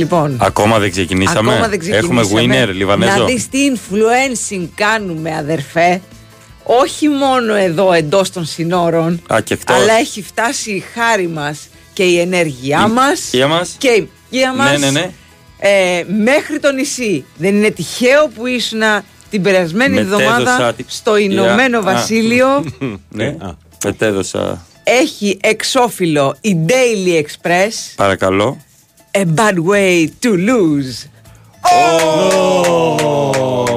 Λοιπόν, 0.00 0.36
Ακόμα 0.40 0.78
δεν 0.78 0.90
ξεκινήσαμε. 0.90 1.52
ακόμα 1.52 1.68
δεν 1.68 1.92
Έχουμε 1.92 2.20
ξεκινήσαμε. 2.22 2.64
winner, 2.64 2.74
Λιβανέζο. 2.74 3.16
Να 3.18 3.24
δεις 3.24 3.48
τι 3.48 3.58
influencing 3.74 4.68
κάνουμε 4.74 5.36
αδερφέ. 5.36 6.00
Όχι 6.64 7.08
μόνο 7.08 7.54
εδώ 7.54 7.92
εντός 7.92 8.30
των 8.30 8.44
συνόρων, 8.44 9.22
Α, 9.32 9.40
και 9.40 9.54
εκτός. 9.54 9.76
αλλά 9.76 9.92
έχει 9.94 10.22
φτάσει 10.22 10.70
η 10.70 10.84
χάρη 10.94 11.28
μας 11.28 11.68
και 11.92 12.02
η 12.02 12.18
ενέργειά 12.18 12.86
Η 12.88 12.92
μας 12.92 13.32
υγεία 13.32 13.46
μας. 13.46 13.74
και 13.78 13.88
η 13.88 14.08
υγεία 14.30 14.54
μας 14.54 14.70
Ναι, 14.70 14.90
ναι, 14.90 14.90
ναι. 15.00 15.10
ε, 15.58 16.04
μέχρι 16.22 16.58
το 16.60 16.72
νησί. 16.72 17.24
Δεν 17.36 17.54
είναι 17.54 17.70
τυχαίο 17.70 18.28
που 18.34 18.46
ήσουν 18.46 18.80
την 19.30 19.42
περασμένη 19.42 19.94
Μετέδωσα 19.94 20.22
εβδομάδα 20.24 20.72
τη- 20.74 20.84
στο 20.86 21.16
Ηνωμένο 21.16 21.78
Α. 21.78 21.82
Βασίλειο. 21.82 22.64
Ναι, 23.08 23.26
Α. 23.26 23.50
μετέδωσα. 23.84 24.66
έχει 24.84 25.38
εξώφυλλο 25.42 26.36
η 26.40 26.56
Daily 26.68 27.20
Express 27.22 27.92
Παρακαλώ. 27.96 28.58
A 29.12 29.24
bad 29.24 29.58
way 29.58 30.08
to 30.22 30.30
lose. 30.36 31.08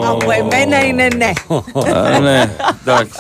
Από 0.06 0.32
εμένα 0.32 0.86
είναι 0.86 1.08
ναι. 1.18 1.32
Α, 1.96 2.20
ναι, 2.20 2.50
εντάξει. 2.82 3.20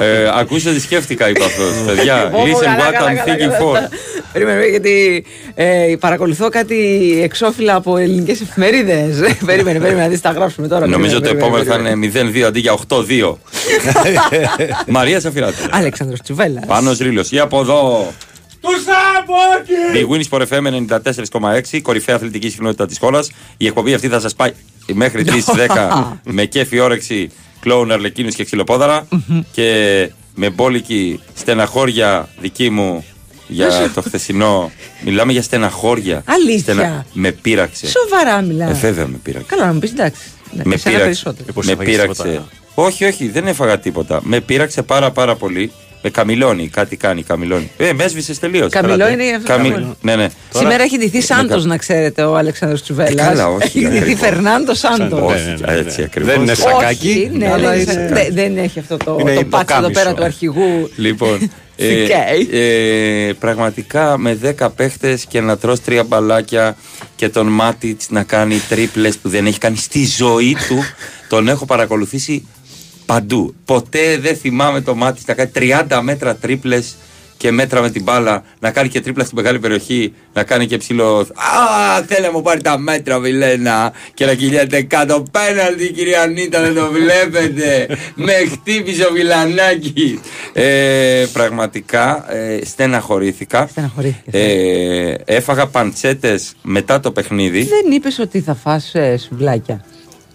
ε, 0.00 0.30
ακούστε 0.34 0.72
τι 0.72 0.80
σκέφτηκα, 0.80 1.28
είπε 1.28 1.44
αυτός. 1.44 1.72
Παιδιά, 1.86 2.24
Ω, 2.34 2.42
listen 2.42 2.64
καλά, 2.64 2.88
what 2.88 2.92
καλά, 2.92 3.10
I'm 3.10 3.14
καλά, 3.14 3.24
thinking 3.24 3.58
καλά. 3.58 3.88
for. 3.88 3.92
Περίμενε, 4.32 4.64
γιατί 4.66 5.24
ε, 5.54 5.94
παρακολουθώ 6.00 6.48
κάτι 6.48 6.76
εξώφυλλα 7.22 7.74
από 7.74 7.96
ελληνικές 7.96 8.40
εφημερίδες. 8.40 9.16
περίμενε, 9.46 9.78
περίμενε, 9.78 10.02
να 10.02 10.08
δεις 10.08 10.20
τα 10.20 10.30
γράψουμε 10.30 10.68
τώρα. 10.68 10.86
Νομίζω 10.86 11.14
το 11.14 11.20
Περίμενε, 11.20 11.44
επόμενο 11.46 11.64
θα 11.64 11.76
περίμενε, 11.76 12.06
είναι 12.06 12.40
0-2 12.40 12.40
αντί 12.40 12.60
για 12.60 12.76
8-2. 12.88 13.34
Μαρία 14.86 15.20
Σαφυράτη. 15.20 15.56
Αλέξανδρος 15.70 16.20
Τσουβέλλας. 16.20 16.64
Πάνω 16.66 16.92
Ρήλο. 17.00 17.24
Ή 17.30 17.38
από 17.38 17.60
εδώ. 17.60 18.12
Του 18.60 18.68
Σάμποκι! 18.84 19.72
Big 19.94 20.16
Win 20.16 20.22
Sport 20.30 20.46
FM 20.48 20.86
94,6, 21.72 21.80
κορυφαία 21.82 22.14
αθλητική 22.14 22.50
συχνότητα 22.50 22.86
της 22.86 22.98
χώρα. 22.98 23.20
Η 23.56 23.66
εκπομπή 23.66 23.94
αυτή 23.94 24.08
θα 24.08 24.20
σας 24.20 24.34
πάει 24.34 24.52
μέχρι 24.92 25.24
τι 25.24 25.42
10 25.68 26.12
με 26.24 26.44
κέφι 26.44 26.78
όρεξη, 26.78 27.30
κλόουν, 27.60 27.90
αρλεκίνους 27.90 28.34
και 28.34 28.44
ξυλοπόδαρα. 28.44 29.06
και 29.52 30.10
με 30.34 30.50
μπόλικη 30.50 31.20
στεναχώρια 31.34 32.28
δική 32.40 32.70
μου 32.70 33.04
για 33.48 33.90
το 33.94 34.02
χθεσινό. 34.02 34.70
Μιλάμε 35.04 35.32
για 35.32 35.42
στεναχώρια. 35.42 36.22
Αλήθεια; 36.26 37.06
Με 37.12 37.32
πείραξε. 37.32 37.86
Σοβαρά 37.88 38.40
μιλάω. 38.42 38.70
Ε, 38.70 38.72
βέβαια 38.72 39.06
με 39.06 39.16
πείραξε. 39.22 39.46
Καλά, 39.48 39.66
να 39.66 39.72
μου 39.72 39.78
πεις 39.78 39.90
εντάξει. 39.90 40.20
Ναι, 40.52 40.62
Με 40.64 40.74
εσένα 40.74 40.94
πείραξε. 40.96 41.04
περισσότερο. 41.04 41.44
Ε, 41.48 41.52
πώς 41.52 41.66
με 41.66 41.72
έφαγες 41.72 41.94
πείραξε. 41.94 42.22
τίποτα; 42.22 42.48
Όχι, 42.74 43.04
όχι, 43.04 43.28
δεν 43.28 43.46
έφαγα 43.46 43.78
τίποτα. 43.78 44.20
Με 44.22 44.40
πείραξε 44.40 44.82
πάρα 44.82 45.10
πάρα 45.10 45.34
πολύ. 45.36 45.72
Με 46.02 46.10
καμιλώνει, 46.10 46.68
κάτι 46.68 46.96
κάνει, 46.96 47.22
καμιλώνει. 47.22 47.70
Ε, 47.76 47.92
με 47.92 48.04
έσβησε 48.04 48.38
τελείως. 48.40 48.70
Καμιλώνει 48.72 49.34
αυτό 49.34 49.52
το 49.52 49.58
πράγμα. 49.68 49.96
Ναι, 50.00 50.16
ναι. 50.16 50.26
Σήμερα 50.54 50.82
έχει 50.82 50.98
ντυθεί 50.98 51.20
Σάντος, 51.20 51.62
κα- 51.62 51.68
να 51.68 51.76
ξέρετε, 51.76 52.22
ο 52.22 52.36
Αλέξανδρος 52.36 52.82
Τσουβέλλας. 52.82 53.24
Ε, 53.26 53.28
καλά, 53.28 53.48
όχι, 53.48 53.64
Έχει 53.64 53.80
ντυθεί 53.88 53.98
ακριβώς. 53.98 54.20
Φερνάντο 54.20 54.74
Σάντος. 54.74 55.20
Ναι, 55.20 55.26
Όχι, 55.26 55.44
ναι, 55.60 55.72
ναι, 55.72 55.78
έτσι 55.78 55.98
ναι. 56.00 56.04
ακριβώς. 56.04 56.32
Δεν 56.32 56.42
είναι 56.42 56.52
Όχι, 56.52 56.60
σακάκι. 56.60 57.08
Όχι, 57.08 57.30
ναι, 57.36 57.52
αλλά 57.52 57.70
δεν, 57.70 57.80
είναι- 57.80 58.08
δεν- 58.12 58.34
δεν 58.34 58.56
έχει 58.58 58.78
αυτό 58.78 58.96
το, 58.96 59.16
Είναι 59.20 59.34
το 59.34 59.44
πάτσο 59.44 59.74
εδώ 59.76 59.86
υποκάμισο. 59.88 59.90
πέρα 59.90 60.14
του 60.14 60.24
αρχηγού. 60.24 60.90
Λοιπόν, 60.96 61.50
ε, 61.76 61.86
Φικέι. 61.86 62.60
ε, 62.60 63.32
πραγματικά 63.32 64.18
με 64.18 64.38
10 64.58 64.68
παίχτες 64.76 65.24
και 65.28 65.40
να 65.40 65.56
τρως 65.58 65.80
τρία 65.80 66.04
μπαλάκια 66.04 66.76
και 67.16 67.28
τον 67.28 67.46
Μάτιτς 67.46 68.06
να 68.10 68.22
κάνει 68.22 68.60
τρίπλες 68.68 69.16
που 69.16 69.28
δεν 69.28 69.46
έχει 69.46 69.58
κάνει 69.58 69.76
στη 69.76 70.06
ζωή 70.16 70.56
του, 70.68 70.78
τον 71.28 71.48
έχω 71.48 71.64
παρακολουθήσει 71.64 72.46
παντού. 73.08 73.54
Ποτέ 73.64 74.18
δεν 74.18 74.36
θυμάμαι 74.36 74.80
τον 74.80 74.96
Μάτιτ 74.96 75.28
να 75.28 75.34
κάνει 75.34 75.50
30 75.88 76.00
μέτρα 76.02 76.36
τρίπλες 76.36 76.96
και 77.36 77.50
μέτρα 77.50 77.80
με 77.80 77.90
την 77.90 78.02
μπάλα, 78.02 78.42
να 78.60 78.70
κάνει 78.70 78.88
και 78.88 79.00
τρίπλα 79.00 79.24
στην 79.24 79.36
μεγάλη 79.36 79.58
περιοχή, 79.58 80.12
να 80.32 80.42
κάνει 80.42 80.66
και 80.66 80.76
ψηλό. 80.76 81.18
Α, 81.18 82.02
θέλει 82.06 82.26
να 82.26 82.32
μου 82.32 82.42
πάρει 82.42 82.62
τα 82.62 82.78
μέτρα, 82.78 83.18
Βιλένα. 83.20 83.92
Και 84.14 84.26
να 84.26 84.34
κυλιέται 84.34 84.82
κάτω. 84.82 85.22
Πέναλτι, 85.30 85.92
κυρία 85.92 86.26
Νίτα, 86.26 86.60
δεν 86.60 86.74
το 86.74 86.90
βλέπετε. 86.90 87.86
Με 88.26 88.32
χτύπησε 88.32 89.04
ο 89.04 89.12
Βιλανάκη. 89.12 90.20
Ε, 90.52 91.26
πραγματικά 91.32 92.32
ε, 92.34 92.64
στεναχωρήθηκα. 92.64 93.66
Στεναχωρήθηκες, 93.70 94.34
Ε, 94.40 95.14
έφαγα 95.24 95.66
παντσέτες 95.66 96.52
μετά 96.62 97.00
το 97.00 97.12
παιχνίδι. 97.12 97.62
Δεν 97.62 97.92
είπες 97.92 98.18
ότι 98.18 98.40
θα 98.40 98.54
φας 98.54 98.94
ε, 98.94 99.16
σουβλάκια. 99.16 99.84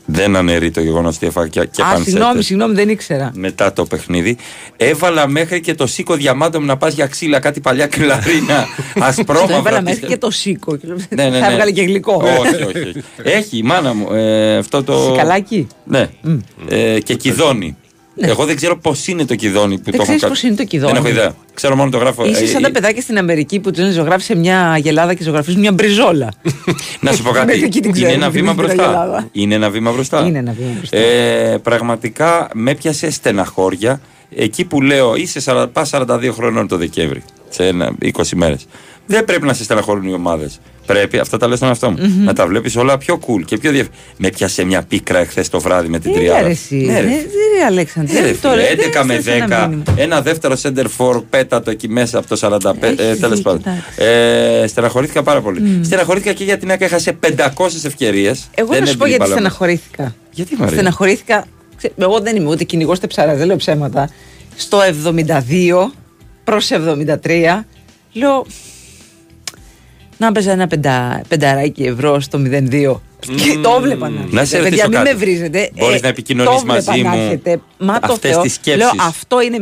Δεν 0.06 0.36
αναιρεί 0.36 0.72
το 0.72 0.81
γεγονός 0.81 1.16
ότι 1.16 1.25
έφαγα 1.25 1.47
και, 1.47 1.59
και 1.72 1.81
Α, 1.81 1.86
παντσέτες 1.86 2.14
συγγνώμη, 2.14 2.44
συγγνώμη, 2.44 2.74
δεν 2.74 2.90
ήξερα. 2.90 3.31
μετά 3.36 3.74
το 3.74 3.86
παιχνίδι. 3.86 4.38
Έβαλα 4.78 5.28
μέχρι 5.28 5.59
και 5.62 5.74
το 5.75 5.88
σίκο 5.88 6.16
διαμάντων 6.16 6.66
να 6.66 6.78
πας 6.78 6.94
για 6.94 7.08
ξύλα, 7.08 7.40
κάτι 7.40 7.59
παλιά 7.59 7.88
κλαρίνα. 7.88 8.66
Το 8.94 9.03
Ασπρόμαυρα. 9.03 9.56
έβαλα 9.58 9.81
μέχρι 9.81 9.92
πιστεύω. 10.00 10.13
και 10.13 10.18
το 10.18 10.31
σίκο. 10.31 10.78
Ναι, 11.09 11.30
ναι, 11.30 11.40
Θα 11.40 11.46
ναι. 11.47 11.52
έβγαλε 11.53 11.72
και 11.72 11.81
γλυκό. 11.84 12.24
όχι, 12.40 12.63
όχι, 12.63 12.78
όχι. 12.88 13.03
Έχει 13.24 13.58
η 13.58 13.63
μάνα 13.63 13.94
μου 13.94 14.13
ε, 14.13 14.58
αυτό 14.58 14.84
το. 14.84 15.09
Σικαλάκι; 15.12 15.68
Ναι. 15.84 16.09
Ε, 16.69 17.00
και 17.00 17.16
κιδόνι. 18.16 18.31
Εγώ 18.31 18.46
δεν 18.46 18.56
ξέρω 18.56 18.78
πώς 18.78 19.07
είναι 19.07 19.25
το 19.25 19.35
κιδόνι 19.35 19.75
που 19.78 19.84
Δεν 19.84 19.91
το 19.91 19.96
έχω 19.96 20.03
ξέρεις 20.03 20.22
κα- 20.22 20.28
πώς 20.28 20.44
είναι 20.44 20.56
το 20.56 20.63
κιδόνι. 20.63 20.91
Δεν 20.94 21.01
έχω 21.01 21.12
ιδέα. 21.12 21.35
Ξέρω 21.53 21.75
μόνο 21.75 21.90
το 21.90 21.97
γράφω. 21.97 22.25
Είσαι 22.25 22.44
Ε, 22.44 22.47
σαν 22.47 22.62
ε, 22.63 22.66
τα 22.66 22.72
παιδάκια 22.72 23.01
στην 23.01 23.18
Αμερική 23.18 23.59
που 23.59 23.72
του 23.72 23.79
λένε 23.79 23.91
ζωγράφησε 23.91 24.35
μια 24.35 24.78
γελάδα 24.81 25.13
και 25.13 25.24
ζωγραφίζουν 25.24 25.59
μια 25.59 25.72
μπριζόλα. 25.72 26.31
Να 27.00 27.12
σου 27.12 27.24
πω 27.24 27.31
κάτι. 27.38 27.46
Μέχρι 27.46 27.63
εκεί 27.63 27.79
την 27.79 27.90
Είναι 27.90 27.91
ξέρουμε, 27.94 28.13
ένα 28.16 28.24
την 28.31 28.34
βήμα 28.41 28.51
ίδια 28.51 28.63
μπροστά. 28.63 28.84
Ελλάδα. 28.84 29.29
Είναι 29.31 29.56
ένα 29.56 29.69
βήμα 29.69 29.91
μπροστά. 29.91 30.25
Είναι 30.25 30.38
ένα 30.38 30.51
βήμα 30.57 30.69
μπροστά. 30.78 30.97
Ε, 30.97 31.57
πραγματικά 31.63 32.50
με 32.53 32.72
έπιασε 32.72 33.12
στεναχώρια 33.12 34.01
εκεί 34.35 34.66
που 34.66 34.81
λέω 34.81 35.16
είσαι 35.16 35.41
40, 35.45 35.66
πας 35.74 35.90
42 35.94 36.30
χρονών 36.34 36.68
το 36.68 36.78
Δεκέμβρη, 36.78 37.24
σε 37.50 37.68
ένα, 37.68 37.91
20 38.01 38.09
μέρες. 38.35 38.66
Δεν 39.06 39.25
πρέπει 39.25 39.46
να 39.46 39.53
σε 39.53 39.64
στεναχωρούν 39.64 40.03
οι 40.08 40.14
ομάδες. 40.14 40.59
Πρέπει, 40.86 41.18
αυτά 41.19 41.38
τα 41.38 41.47
λέω 41.47 41.56
στον 41.56 41.68
εαυτό 41.68 41.90
μου, 41.91 41.97
να 42.24 42.34
τα 42.34 42.47
βλέπεις 42.47 42.75
όλα 42.75 42.97
πιο 42.97 43.19
cool 43.28 43.41
και 43.46 43.58
πιο 43.58 43.72
διευ... 43.72 43.88
Με 44.18 44.30
πιάσε 44.30 44.64
μια 44.64 44.84
πίκρα 44.84 45.19
εχθές 45.19 45.50
το 45.50 45.59
βράδυ 45.59 45.88
με 45.88 46.00
την 46.00 46.12
Τι 46.12 46.18
τριάδα. 46.18 46.41
ρε 46.41 46.50
εσύ. 46.50 46.75
Ναι, 46.75 47.00
ρε 47.00 47.08
Ναι, 47.08 47.16
ρε 47.59 47.66
Αλέξανδρε. 47.66 48.18
ε, 48.18 48.22
ρε 48.22 48.28
δεν 48.28 48.42
το 48.42 48.50
φίλε, 48.50 48.62
λέω, 48.62 48.75
δεν 48.75 49.02
11 49.02 49.06
με 49.06 49.13
έστειλες 49.13 49.40
ένα 49.42 49.66
10, 49.66 49.69
μήνυμα. 49.69 49.84
ένα 49.96 50.22
δεύτερο 50.22 50.56
center 50.62 50.86
for 50.97 51.24
πέτατο 51.30 51.72
εκεί 51.72 51.88
μέσα 51.90 52.18
από 52.18 52.28
το 52.28 52.36
45. 52.42 52.74
Ε, 52.81 52.88
Έχεις 52.88 53.19
Τέλος 53.19 53.36
δίκιο, 53.38 53.42
πάντων. 53.42 53.63
Ε, 53.96 54.68
στεναχωρήθηκα 54.68 55.24
πάρα 55.24 55.42
πολύ. 55.42 55.80
Στεναχωρήθηκα 55.84 56.34
και 56.34 56.44
γιατί 56.44 56.59
την 56.59 56.72
ΑΚΑ 56.72 56.86
έχασε 56.86 57.18
500 57.38 57.86
ευκαιρίες. 57.86 58.50
Εγώ 58.56 58.80
να 58.80 58.86
σου 58.86 58.97
πω 58.97 59.06
γιατί 59.06 59.25
στεναχωρήθηκα. 59.30 60.16
Γιατί, 60.31 60.56
Μαρία; 60.56 60.74
Στεναχωρήθηκα. 60.74 61.46
ξέ- 61.78 61.94
Εγώ 61.97 62.19
δεν 62.19 62.36
είμαι 62.36 62.50
ούτε 62.50 62.63
κυνηγός 62.63 62.97
ούτε 62.97 63.08
ψάρα, 63.08 63.36
δεν 63.36 63.47
λέω 63.47 63.56
ψέματα. 63.56 64.09
Στο 64.56 64.80
72 64.81 65.92
προς 66.44 66.72
73 66.72 67.66
λέω. 68.13 68.46
Να 70.18 70.31
παίζα 70.31 70.51
ένα 70.51 70.68
πεντα, 70.68 71.22
πενταράκι 71.28 71.84
ευρώ 71.84 72.19
στο 72.19 72.40
02. 72.72 73.01
Και 73.35 73.57
το 73.63 73.75
έβλεπα 73.78 74.09
να 74.09 74.25
Να 74.29 74.46
σε 74.46 74.57
έρχεται. 74.57 74.57
ρωτήσω 74.57 74.84
Παιδιά, 74.84 74.88
μην 74.88 74.97
κάτι. 74.97 75.09
με 75.09 75.13
βρίζετε. 75.25 75.69
Μπορείς 75.78 76.01
να 76.01 76.07
επικοινωνείς 76.07 76.51
το 76.51 76.57
έβλεπα 76.68 76.84
μαζί 76.91 77.01
να 77.01 77.09
μου 77.09 77.22
έρχεται. 77.24 77.59
Μα 77.78 78.00
το 78.00 78.13
αυτές 78.13 78.31
Θεό. 78.31 78.41
τις 78.41 78.53
σκέψεις. 78.53 78.81
Λέω 78.84 78.91
αυτό 79.07 79.41
είναι 79.41 79.57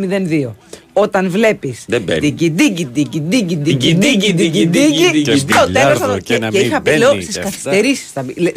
02. 0.49 0.55
Όταν 0.93 1.29
βλέπεις. 1.29 1.83
Δεν 1.87 2.01
μπαίνει. 2.01 2.19
Τίκι, 2.19 2.49
τίκι, 2.51 2.85
τίκι, 2.85 3.19
τίκι, 3.29 3.57
τίκι, 3.57 3.57
Τίκι, 3.57 3.95
τίκι, 3.95 4.33
τίκι, 4.33 4.67
τίκι, 4.67 4.67
τίκι. 4.67 5.11
τίκι. 5.11 5.37
Στο 5.37 5.47
τέλος 5.47 5.57
θα 5.57 5.65
μπιλιάρδο 5.65 6.05
το- 6.07 6.17
και 6.17 6.33
και- 6.33 6.39
να 6.39 6.49
και 6.49 6.57
μην 6.57 6.67
είχα 6.67 6.81
πει, 6.81 6.89
μπαίνεις 6.89 6.99
λέω 7.01 7.15
και 7.15 7.21
στι 7.21 7.29
αυτά. 7.29 7.41
καθυστερήσεις. 7.41 8.05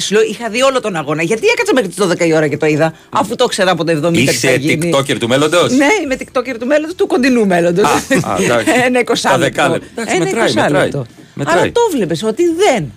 Σου 0.05 0.15
λέω, 0.15 0.23
είχα 0.31 0.49
δει 0.49 0.63
όλο 0.63 0.81
τον 0.81 0.97
αγώνα. 0.97 1.23
Γιατί 1.23 1.47
έκατσα 1.47 1.73
μέχρι 1.75 1.89
τις 1.89 1.97
12 1.99 2.27
η 2.27 2.35
ώρα 2.35 2.49
και 2.49 2.57
το 2.57 2.67
είδα, 2.67 2.93
αφού 3.11 3.35
το 3.37 3.47
ξέρα 3.47 3.71
από 3.71 3.85
το 3.85 3.91
70 3.93 4.11
τι 4.13 4.25
θα 4.25 4.33
Είσαι 4.33 4.57
γίνει. 4.61 4.91
TikToker 4.95 5.17
του 5.19 5.29
μέλλοντος; 5.29 5.73
Ναι, 5.73 5.87
είμαι 6.05 6.17
TikToker 6.19 6.55
του 6.61 6.67
μέλλοντος, 6.67 6.95
του 6.95 7.07
κοντινού 7.07 7.47
μέλλοντος. 7.47 7.85
Α, 7.85 7.89
α, 8.31 8.37
εντάξει. 8.43 8.73
Ένα 8.87 8.99
20 9.01 9.29
Τα 9.29 9.39
λεπτό. 9.39 9.39
δεκάλεπτα. 9.39 9.87
Εντάξει, 9.95 10.15
Ένα 10.17 10.25
μετράει, 10.25 10.49
20 10.49 11.07
μετράει. 11.35 11.55
λεπτό. 11.55 11.55
Μετράει. 11.55 11.59
Αλλά 11.63 11.73
το 11.73 11.81
βλέπεις 11.97 12.23
ότι 12.23 12.43
δεν. 12.55 12.93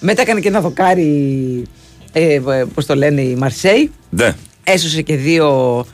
Μετά 0.00 0.22
έκανε 0.22 0.40
και 0.40 0.48
ένα 0.48 0.60
δοκάρι. 0.60 1.62
Ε, 2.12 2.40
Πώς 2.74 2.86
το 2.86 2.94
λένε, 2.94 3.20
η 3.20 3.34
Μαρσέη. 3.34 3.90
Ναι. 4.10 4.34
Έσωσε 4.64 5.02
και 5.02 5.16
δύο. 5.16 5.86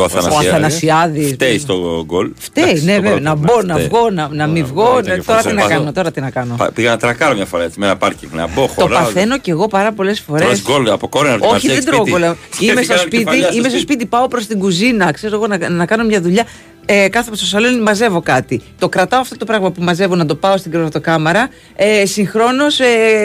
Ο 0.00 0.02
Ο 0.02 0.06
Αθανασιάδης. 0.06 0.48
Αθανασιάδης. 0.50 1.32
Φταίει 1.32 1.58
στο 1.58 2.02
γκολ. 2.06 2.30
Φταίει, 2.38 2.64
Εντάξει, 2.64 2.84
ναι, 2.84 2.92
στο 2.92 3.02
βέβαια. 3.02 3.10
πρώτο 3.18 3.28
Να 3.28 3.36
μάτς, 3.36 3.52
μπω, 3.52 3.62
να 3.62 3.74
φταίει. 3.74 3.86
βγω, 3.88 4.10
να, 4.10 4.28
να 4.32 4.46
μην 4.46 4.62
Ωραία, 4.62 4.72
βγω. 4.74 4.98
ήταν 4.98 5.02
Ναι, 5.04 5.14
και 5.16 5.22
Τώρα 5.26 5.40
τι 5.40 5.46
να 5.52 5.60
φοβερό. 5.60 5.78
κάνω, 5.78 5.92
τώρα 5.92 6.10
τι 6.10 6.20
να 6.20 6.30
κάνω. 6.30 6.54
Πα- 6.56 6.72
Πήγα 6.74 6.90
να 6.90 6.96
τρακάρω 6.96 7.34
μια 7.34 7.44
φορά 7.46 7.62
έτσι, 7.64 7.78
με 7.78 7.86
ένα 7.86 7.96
πάρκινγκ. 7.96 8.32
Να 8.34 8.46
μπω 8.46 8.62
Το 8.66 8.82
χωράω. 8.82 9.02
παθαίνω 9.04 9.38
κι 9.38 9.50
εγώ 9.50 9.66
πάρα 9.68 9.92
πολλές 9.92 10.20
φορές. 10.20 10.46
Τρως 10.46 10.62
γκολ 10.62 10.88
από 10.90 11.08
κόρνερ. 11.08 11.34
τη 11.40 11.44
Όχι, 11.44 11.52
Μαρσέη 11.52 11.74
δεν 11.74 11.84
τρώω 11.84 12.00
σπίτι. 12.06 12.10
γκολ. 12.10 12.22
Είμαι 12.24 12.34
Σκέφτηκα 12.50 12.82
στο 12.84 12.92
να 12.92 12.98
σπίτι, 13.00 13.16
κεφαλιά 13.24 13.50
είμαι 13.52 13.68
στο 13.68 13.78
σπίτι, 13.78 14.06
πάω 14.06 14.28
προς 14.28 14.46
την 14.46 14.58
κουζίνα, 14.58 15.12
ξέρω 15.12 15.34
εγώ 15.34 15.46
να, 15.46 15.68
να 15.68 15.86
κάνω 15.86 16.04
μια 16.04 16.20
δουλειά. 16.20 16.44
Ε, 16.86 17.08
κάθομαι 17.08 17.36
στο 17.36 17.46
σαλόνι, 17.46 17.80
μαζεύω 17.80 18.20
κάτι. 18.20 18.60
Το 18.78 18.88
κρατάω 18.88 19.20
αυτό 19.20 19.36
το 19.36 19.44
πράγμα 19.44 19.70
που 19.70 19.82
μαζεύω 19.82 20.14
να 20.14 20.26
το 20.26 20.34
πάω 20.34 20.56
στην 20.56 20.70
κρεβατοκάμαρα. 20.70 21.48
Ε, 21.76 22.06
Συγχρόνως 22.06 22.80
ε, 22.80 22.84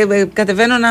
ε, 0.10 0.26
κατεβαίνω 0.34 0.78
να, 0.78 0.90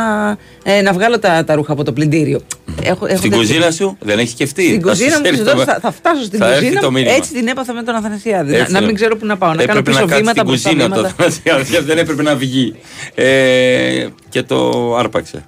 ε, 0.63 0.83
να 0.83 0.93
βγάλω 0.93 1.19
τα, 1.19 1.45
τα 1.45 1.55
ρούχα 1.55 1.73
από 1.73 1.85
το 1.85 1.93
πλυντήριο. 1.93 2.41
Έχω, 2.83 3.07
έχω 3.07 3.17
Στην 3.17 3.31
τέτοιο- 3.31 3.37
κουζίνα 3.47 3.71
σου 3.71 3.97
δεν 4.01 4.19
έχει 4.19 4.29
σκεφτεί. 4.31 4.63
Στην 4.67 4.81
Θα 4.83 4.89
κουζίνα 4.89 5.11
σου 5.11 5.21
μου 5.21 5.27
έρθει 5.27 5.43
ξέρω, 5.43 5.57
το- 5.59 5.65
θα, 5.65 5.79
θα 5.81 5.93
φτάσω 5.93 6.23
στην 6.25 6.39
θα 6.39 6.47
έρθει 6.47 6.61
κουζίνα. 6.61 6.81
το 6.81 6.87
μου. 6.91 6.97
μήνυμα. 6.97 7.15
Έτσι 7.15 7.33
την 7.33 7.49
έπαθα 7.49 7.73
με 7.73 7.83
τον 7.83 7.95
Αθανασιάδη. 7.95 8.53
Να, 8.53 8.59
Έτσι, 8.59 8.73
να 8.73 8.79
ρε. 8.81 8.87
μην 8.87 8.95
ξέρω 8.95 9.17
πού 9.17 9.27
να 9.27 9.37
πάω. 9.37 9.51
Να 9.55 9.65
κάνω 9.65 9.79
Έπρεπε 9.79 9.91
πίσω 9.91 10.01
κάτσει 10.07 10.17
βήματα 10.17 10.31
στην 10.41 10.47
μπροστά 10.51 10.69
κουζίνα 10.71 10.89
το 10.89 10.95
βήματα. 10.95 11.15
Αθανασιάδης, 11.19 11.85
δεν 11.87 11.99
έπρεπε 11.99 12.23
να 12.23 12.37
βγει. 12.37 12.75
Ε, 13.15 14.07
και 14.29 14.43
το 14.43 14.95
αρπαξε 14.97 15.45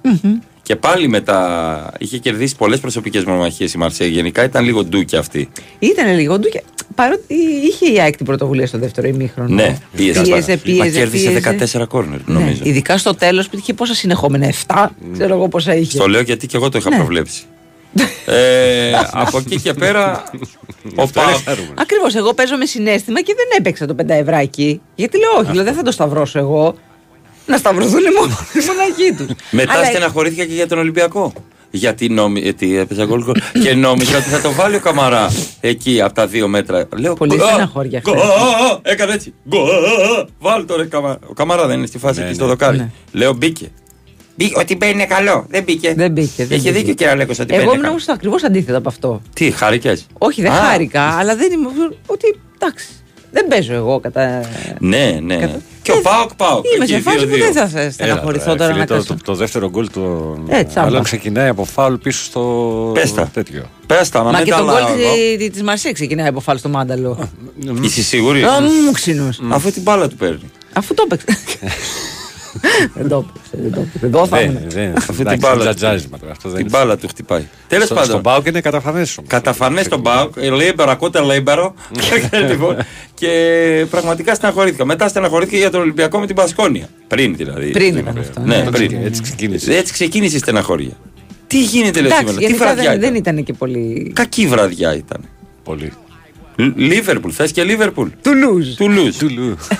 Και 0.61 0.75
πάλι 0.75 1.07
μετά 1.07 1.91
είχε 1.97 2.17
κερδίσει 2.17 2.55
πολλές 2.55 2.79
προσωπικές 2.79 3.23
μονομαχίες 3.23 3.73
η 3.73 3.77
Μαρσέη. 3.77 4.09
Γενικά 4.09 4.43
ήταν 4.43 4.63
λίγο 4.65 4.83
ντούκι 4.83 5.15
αυτή. 5.15 5.49
Ήταν 5.79 6.15
λίγο 6.15 6.39
ντου 6.39 6.49
και 6.49 6.63
Παρότι 6.95 7.33
είχε 7.63 7.85
η 7.93 7.99
ΑΕΚ 8.01 8.15
την 8.15 8.25
πρωτοβουλία 8.25 8.67
στο 8.67 8.77
δεύτερο 8.77 9.07
ημίχρονο. 9.07 9.53
Ναι, 9.55 9.77
πίεζε. 9.95 10.21
πίεζε, 10.21 10.57
πίεζε, 10.57 10.77
Μα 10.79 10.87
κέρδισε 10.87 11.29
πίεζε. 11.29 11.81
14 11.83 11.87
κόρνερ, 11.87 12.19
Ναι, 12.25 12.33
νομίζω. 12.39 12.61
ειδικά 12.63 12.97
στο 12.97 13.15
τέλος 13.15 13.49
που 13.49 13.57
είχε 13.57 13.73
πόσα 13.73 13.93
συνεχόμενα, 13.93 14.53
7, 14.67 14.85
ξέρω 15.13 15.33
εγώ 15.33 15.47
πόσα 15.47 15.75
είχε. 15.75 15.97
Στο 15.97 16.07
λέω 16.07 16.21
γιατί 16.21 16.47
και 16.47 16.57
εγώ 16.57 16.69
το 16.69 16.77
είχα 16.77 16.89
Ναι. 16.89 16.95
προβλέψει. 16.95 17.43
ε, 18.25 18.91
από 19.11 19.37
εκεί 19.37 19.61
και 19.61 19.73
πέρα, 19.73 20.23
ο 20.95 21.07
Πάοκ. 21.07 21.37
Ακριβώς, 21.75 22.15
εγώ 22.15 22.33
παίζω 22.33 22.57
με 22.57 22.65
συνέστημα 22.65 23.21
και 23.21 23.33
δεν 23.37 23.45
έπαιξα 23.57 23.85
το 23.85 23.93
πενταευράκι. 23.93 24.81
Γιατί 24.95 25.17
λέω, 25.17 25.29
όχι, 25.45 25.53
λέω, 25.55 25.63
δεν 25.63 25.73
θα 25.73 25.81
το 25.81 25.91
σταυρώσω 25.91 26.39
εγώ. 26.39 26.75
Να 27.45 27.57
σταυρωθούν 27.57 27.99
οι 27.99 28.13
μόνο- 28.19 28.37
οι 28.53 28.59
μοναχοί 28.65 29.13
τους. 29.17 29.35
Μετά 29.51 29.83
στεναχωρήθηκα 29.85 30.45
και 30.45 30.53
για 30.53 30.67
τον 30.67 30.77
Ολυμπιακό. 30.77 31.33
Γιατί, 31.71 32.09
νόμι... 32.09 32.39
γιατί 32.39 32.77
έπαιζα 32.77 33.05
γκολ 33.05 33.23
γκολ. 33.23 33.35
και 33.63 33.73
νόμιζα 33.73 34.17
ότι 34.17 34.29
θα 34.29 34.41
το 34.41 34.51
βάλει 34.51 34.75
ο 34.75 34.79
Καμαρά 34.79 35.29
εκεί 35.61 36.01
από 36.01 36.13
τα 36.13 36.27
δύο 36.27 36.47
μέτρα. 36.47 36.87
Λέω, 36.97 37.13
Πολύ 37.13 37.35
«Γκολ, 37.35 37.47
στεναχώρια 37.47 37.99
γκολ». 37.99 38.17
χθες. 38.17 38.79
Έκανε 38.81 39.13
έτσι. 39.13 39.33
Γκολ. 39.49 39.67
Βάλ 40.39 40.65
το 40.65 40.75
ρε 40.75 40.85
Καμαρά. 40.85 41.19
Ο 41.27 41.33
Καμαρά 41.33 41.67
δεν 41.67 41.77
είναι 41.77 41.87
στη 41.87 41.97
φάση 41.97 42.19
Ναι, 42.19 42.25
εκεί 42.25 42.29
ναι. 42.33 42.37
στο 42.37 42.47
δοκάρι. 42.47 42.77
Ναι. 42.77 42.89
Λέω 43.11 43.33
μπήκε. 43.33 43.71
Μπήκε. 44.35 44.59
Ότι 44.59 44.75
μπαίνει 44.75 44.91
είναι 44.91 45.05
καλό. 45.05 45.45
Δεν 45.49 45.63
μπήκε. 45.63 45.93
Δεν 45.93 46.11
μπήκε. 46.11 46.45
δεν 46.45 46.57
Είχε 46.57 46.69
μπήκε. 46.69 46.79
δίκιο 46.79 46.93
και 46.93 47.05
ο 47.05 47.09
Αλέκος 47.09 47.39
ότι 47.39 47.53
Εγώ 47.53 47.57
μπαίνει. 47.63 47.69
ήμουν 47.69 47.77
καλό. 47.81 47.89
όμω 47.89 47.99
στο 47.99 48.11
ακριβώς 48.11 48.43
αντίθετο 48.43 48.77
από 48.77 48.89
αυτό. 48.89 49.21
Τι, 49.33 49.51
χάρηκες. 49.51 50.05
Όχι, 50.17 50.41
δεν 50.41 50.51
Α. 50.51 50.55
χάρηκα, 50.55 51.01
αλλά 51.03 51.35
δεν 51.35 51.51
είμαι. 51.51 51.67
Ότι 52.05 52.39
εντάξει, 52.59 52.87
δεν 53.31 53.47
παίζω 53.47 53.73
εγώ 53.73 53.99
κατά. 53.99 54.41
Ναι, 54.79 55.19
ναι. 55.23 55.35
Κατά- 55.37 55.59
Και 55.81 55.91
ο 55.91 56.01
Πάοκ 56.01 56.33
Πάοκ. 56.35 56.65
Είμαι 56.75 56.83
εκεί, 56.83 56.93
σε 56.93 56.99
φάση 56.99 57.17
που 57.27 57.33
2-2. 57.35 57.37
δεν 57.39 57.53
θα 57.53 57.67
σε 57.67 57.91
στεναχωρηθώ 57.91 58.55
τώρα 58.55 58.65
φίλε, 58.71 58.79
να 58.79 58.85
το, 58.85 58.93
κάτσω. 58.93 59.13
το, 59.13 59.19
το 59.23 59.33
δεύτερο 59.35 59.69
γκολ 59.69 59.89
του 59.91 60.37
Ε, 60.49 60.63
τσάμπα. 60.63 60.87
άλλον 60.87 61.03
ξεκινάει 61.03 61.47
από 61.47 61.63
φάουλ 61.65 61.93
πίσω 61.95 62.23
στο 62.23 62.41
Πες 62.93 63.13
τα. 63.13 63.29
τέτοιο. 63.33 63.63
Πες 63.85 64.09
τα, 64.09 64.23
να 64.23 64.31
Μα 64.31 64.37
μην 64.37 64.45
και 64.45 64.51
τα 64.51 64.57
τον 64.57 64.65
γκολ 64.65 64.75
λέω. 65.39 65.49
τη 65.49 65.63
Μαρσία 65.63 65.91
ξεκινάει 65.91 66.27
από 66.27 66.39
φάλ 66.39 66.57
στο 66.57 66.69
μάνταλο. 66.69 67.29
Είσαι 67.81 68.01
σίγουρη; 68.03 68.43
Α, 68.43 68.61
μου 68.85 68.91
ξύνο. 68.91 69.29
Αφού 69.49 69.71
την 69.71 69.81
μπάλα 69.81 70.07
του 70.07 70.15
παίρνει. 70.15 70.51
Αφού 70.73 70.93
το 70.93 71.03
έπαιξε. 71.11 71.37
Δεν 72.93 73.07
το 73.07 73.25
έπαιξε. 73.29 73.49
Δεν 73.61 73.71
το 73.73 73.79
έπαιξε. 73.79 74.05
Εδώ 74.05 74.27
θα 74.27 74.37
Δεν, 74.37 74.45
ήμουν. 74.49 74.61
δεν. 74.67 74.93
Αυτή 74.97 75.11
την 75.11 75.21
εντάξει, 75.21 75.39
μπάλα. 75.39 75.59
τζατζάρισμα 75.59 76.17
τώρα, 76.19 76.31
αυτό 76.31 76.49
δεν 76.49 76.57
Την 76.57 76.67
είναι. 76.67 76.77
μπάλα 76.77 76.97
του 76.97 77.07
χτυπάει. 77.07 77.47
Τέλος 77.67 77.85
Στο- 77.85 77.95
Στον 77.95 78.07
πάντων. 78.07 78.21
Πάοκ 78.21 78.45
είναι 78.47 78.61
καταφανές 78.61 79.17
όμως. 79.17 79.29
Καταφανές 79.29 79.87
τον 79.87 79.99
Μπάουκ, 79.99 80.37
Λίμπερο, 80.37 80.91
ακούτε 80.91 81.19
Λίμπερο. 81.21 81.73
Λοιπόν, 83.21 83.35
και 83.79 83.85
πραγματικά 83.89 84.35
στεναχωρήθηκα. 84.35 84.85
Μετά 84.85 85.07
στεναχωρήθηκα 85.07 85.57
για 85.57 85.69
τον 85.69 85.81
Ολυμπιακό 85.81 86.19
με 86.19 86.25
την 86.25 86.35
Πασκόνια. 86.35 86.89
Πριν 87.07 87.35
δηλαδή. 87.35 87.71
Πριν 87.71 87.97
ήταν 87.97 88.17
αυτό. 88.17 88.41
Ναι, 88.41 88.55
Έτσι- 88.55 88.71
πριν. 88.71 89.05
Έτσι 89.05 89.21
ξεκίνησε. 89.21 89.75
Έτσι 89.77 89.93
ξεκίνησε 89.93 90.35
η 90.35 90.39
στεναχωρία. 90.39 90.91
Τι 91.47 91.63
γίνεται 91.63 92.01
λέω 92.01 92.07
Εντάξει, 92.09 92.25
σήμερα, 92.27 92.37
τι 92.39 92.45
γενικά 92.45 92.65
βραδιά 92.65 92.91
δεν, 92.91 92.99
δεν 92.99 93.15
ήταν; 93.15 93.33
ήταν 93.33 93.43
και 93.43 93.53
πολύ. 93.53 94.11
Κακή 94.15 94.47
βραδιά 94.47 94.95
ήταν. 94.95 95.19
Πολύ. 95.63 95.91
Λ- 96.55 96.77
Λίβερπουλ, 96.77 97.31
θες 97.33 97.51
και 97.51 97.63
Λίβερπουλ; 97.63 98.07
To 98.23 98.27
lose. 98.27 98.73
Του 98.77 98.89
Λουζ. 98.89 99.15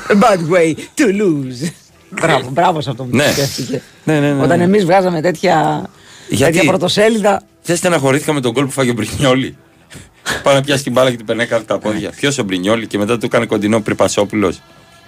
A 0.07 0.13
bad 0.13 0.55
way 0.55 0.73
to 0.73 1.21
lose. 1.21 1.69
Μπράβο, 2.09 2.49
μπράβο 2.49 2.81
σε 2.81 2.89
αυτό 2.89 3.03
που 3.03 3.15
Ναι. 3.15 3.31
σκέφτηκε. 3.31 3.81
Ναι, 4.03 4.19
ναι, 4.19 4.33
ναι, 4.33 4.43
Όταν 4.43 4.57
ναι. 4.57 4.63
εμείς 4.63 4.85
βγάζαμε 4.85 5.21
τέτοια, 5.21 5.85
Γιατί; 6.29 6.51
τέτοια 6.53 6.69
πρωτοσέλιδα. 6.69 7.41
Δεν 7.63 7.75
στεναχωρήθηκα 7.75 8.33
με 8.33 8.41
τον 8.41 8.53
κόλ 8.53 8.65
που 8.65 8.71
φάγε 8.71 8.89
ο 8.89 8.93
Μπρινιόλη. 8.93 9.55
Πάει 10.43 10.55
να 10.55 10.61
πιάσει 10.61 10.83
την 10.83 10.91
μπάλα 10.91 11.09
και 11.09 11.15
την 11.17 11.25
περνάει 11.25 11.45
κάτω 11.47 11.63
τα 11.65 11.79
πόδια. 11.79 12.09
Ποιος 12.09 12.37
ο 12.37 12.43
Μπρινιόλη 12.43 12.87
και 12.87 12.97
μετά 12.97 13.17
του 13.17 13.25
έκανε 13.25 13.45
κοντινό 13.45 13.81
Πριπασόπουλο. 13.81 14.53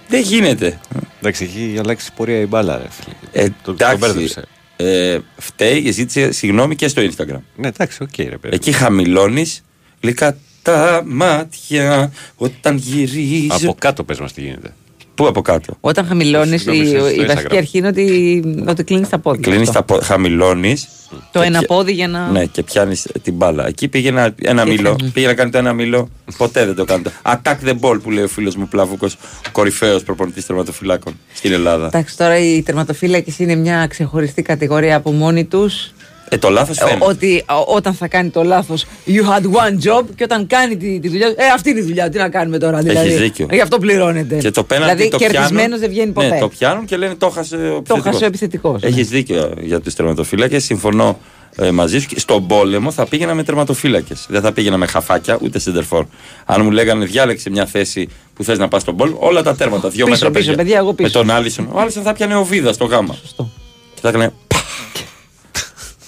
Δεν 0.08 0.20
γίνεται. 0.22 0.80
Εντάξει, 1.18 1.44
έχει 1.44 1.76
αλλάξει 1.78 2.12
πορεία 2.16 2.40
η 2.40 2.46
μπάλα, 2.46 2.76
ρε 2.76 2.88
φίλε. 2.90 3.14
Ε, 3.44 3.48
Το- 3.48 3.54
το 3.64 3.72
εντάξει, 3.72 3.96
μπέρδεψε. 3.96 4.44
ε, 4.76 5.18
φταίει 5.36 5.82
και 5.82 5.90
ζήτησε 5.90 6.32
συγγνώμη 6.32 6.76
και 6.76 6.88
στο 6.88 7.02
Instagram. 7.02 7.40
Ναι, 7.56 7.68
εντάξει, 7.68 8.02
οκ, 8.02 8.16
ρε 8.16 8.36
παιδί. 8.38 8.54
Εκεί 8.54 8.72
χαμηλώνεις 8.72 9.64
γλυκά 10.02 10.36
τα 10.62 11.02
μάτια 11.06 12.12
όταν 12.36 12.76
γυρίζω. 12.76 13.46
Από 13.54 13.74
κάτω 13.78 14.04
πες 14.04 14.20
μας 14.20 14.32
τι 14.32 14.40
γίνεται. 14.40 14.74
Πού 15.20 15.26
από 15.26 15.42
κάτω; 15.42 15.76
Όταν 15.80 16.06
χαμηλώνεις, 16.06 16.62
Συγγνώμη, 16.62 16.88
η, 16.88 16.96
στο 16.98 17.08
η 17.22 17.24
βασική 17.26 17.46
Instagram. 17.50 17.56
αρχή 17.56 17.78
είναι 17.78 17.88
ότι, 17.88 18.42
ότι 18.68 18.84
κλείνεις 18.84 19.08
τα 19.08 19.18
πόδια. 19.18 19.40
Κλείνεις 19.40 19.68
Αυτό. 19.68 19.72
τα 19.80 19.84
πόδια, 19.84 20.04
χαμηλώνεις. 20.06 20.88
Το 21.32 21.40
ένα 21.40 21.62
πόδι 21.62 21.92
για 21.92 22.08
να. 22.08 22.28
Ναι, 22.30 22.44
και 22.44 22.62
πιάνεις 22.62 23.06
την 23.22 23.34
μπάλα. 23.34 23.66
Εκεί 23.66 23.88
πήγε 23.88 24.08
ένα, 24.08 24.34
ένα 24.42 24.62
Και 24.64 24.70
μήλο. 24.70 24.88
φεύγει. 24.88 25.10
Πήγε 25.12 25.26
να 25.26 25.34
κάνει 25.34 25.50
το 25.50 25.58
ένα 25.58 25.72
μήλο. 25.72 26.08
Ποτέ 26.36 26.64
δεν 26.66 26.74
το 26.74 26.84
κάνει. 26.84 27.02
το- 27.02 27.10
Attack 27.22 27.56
the 27.68 27.74
ball 27.80 28.00
που 28.02 28.10
λέει 28.10 28.24
ο 28.24 28.28
φίλος 28.28 28.56
μου 28.56 28.68
Πλαβούκος, 28.68 29.16
κορυφαίος 29.52 30.02
προπονητής 30.02 30.46
τερματοφυλάκων 30.46 31.12
στην 31.32 31.52
Ελλάδα. 31.52 31.86
Εντάξει, 31.86 32.16
τώρα 32.16 32.38
οι 32.38 32.62
τερματοφύλακες 32.62 33.38
είναι 33.38 33.54
μια 33.54 33.86
ξεχωριστή 33.86 34.42
κατηγορία 34.42 34.96
από 34.96 35.10
μόνοι 35.12 35.44
τους. 35.44 35.90
Ε, 36.32 36.38
το 36.38 36.48
λάθος 36.50 36.78
φαίνεται. 36.78 37.04
Ότι 37.04 37.44
ο- 37.48 37.74
όταν 37.74 37.94
θα 37.94 38.08
κάνει 38.08 38.28
το 38.30 38.42
λάθος, 38.42 38.84
you 39.06 39.10
had 39.10 39.42
one 39.44 39.88
job 39.88 40.04
και 40.16 40.24
όταν 40.24 40.46
κάνει 40.46 40.76
τη, 40.76 41.00
τη 41.00 41.08
δουλειά 41.08 41.28
του, 41.28 41.34
ε, 41.38 41.46
αυτή 41.54 41.70
είναι 41.70 41.78
η 41.80 41.82
δουλειά 41.82 42.04
του. 42.04 42.10
Τι 42.10 42.18
να 42.18 42.28
κάνουμε 42.28 42.58
τώρα, 42.58 42.78
δηλαδή. 42.78 43.12
δίκιο. 43.12 43.46
Γι' 43.50 43.60
αυτό 43.60 43.78
πληρώνεται. 43.78 44.36
Και 44.36 44.50
το 44.50 44.64
πέναντι 44.64 44.92
δηλαδή, 44.92 45.10
το 45.10 45.16
κερδισμένος 45.16 45.52
πιάνουν. 45.56 45.78
δεν 45.78 45.90
βγαίνει 45.90 46.12
ποτέ. 46.12 46.28
Ναι, 46.28 46.38
το 46.38 46.48
πιάνουν 46.48 46.84
και 46.84 46.96
λένε 46.96 47.14
το 47.14 47.28
χάσε 47.30 47.56
ο 47.56 47.82
Το 47.88 48.00
χάσε 48.02 48.24
ο 48.24 48.26
επιθετικός, 48.26 48.82
ναι. 48.82 48.88
Έχει 48.88 49.02
δίκιο 49.02 49.52
για 49.60 49.80
τους 49.80 49.94
τερματοφύλακες. 49.94 50.64
Συμφωνώ 50.64 51.18
ε, 51.56 51.70
μαζί 51.70 51.98
σου. 52.00 52.08
Και 52.08 52.20
στον 52.20 52.46
πόλεμο 52.46 52.90
θα 52.90 53.06
πήγαινα 53.06 53.34
με 53.34 53.42
τερματοφύλακες. 53.42 54.26
Δεν 54.28 54.40
θα 54.40 54.52
πήγαινα 54.52 54.76
με 54.76 54.86
χαφάκια 54.86 55.38
ούτε 55.42 55.58
σεντερφόρ. 55.58 56.04
Αν 56.44 56.62
μου 56.64 56.70
λέγανε 56.70 57.04
διάλεξε 57.04 57.50
μια 57.50 57.66
θέση 57.66 58.08
που 58.34 58.44
θες 58.44 58.58
να 58.58 58.68
πας 58.68 58.82
στον 58.82 58.96
πόλεμο, 58.96 59.16
όλα 59.20 59.42
τα 59.42 59.54
τέρματα. 59.54 59.88
Δύο 59.88 60.04
Πίσω, 60.04 60.24
μέτρα 60.24 60.40
πίσω, 60.40 60.54
παιδιά, 60.54 60.78
εγώ 60.78 60.92
πίσω. 60.92 61.08
Με 61.08 61.24
τον 61.24 61.36
Άλισον. 61.36 61.68
Ο 61.72 61.80
Άλισον 61.80 62.02
θα 62.02 62.12
πιανε 62.12 62.36
ο 62.36 62.44
Βίδας 62.44 62.74
στο 62.74 62.84
γάμα. 62.84 63.14
Σωστό. 63.20 63.50
Και 63.94 64.00
θα 64.02 64.08
έκανε. 64.08 64.32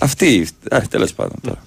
Πα. 0.03 0.07
Αυτή. 0.07 0.49
Τέλος 0.91 1.13
πάντων 1.13 1.37
τώρα. 1.43 1.63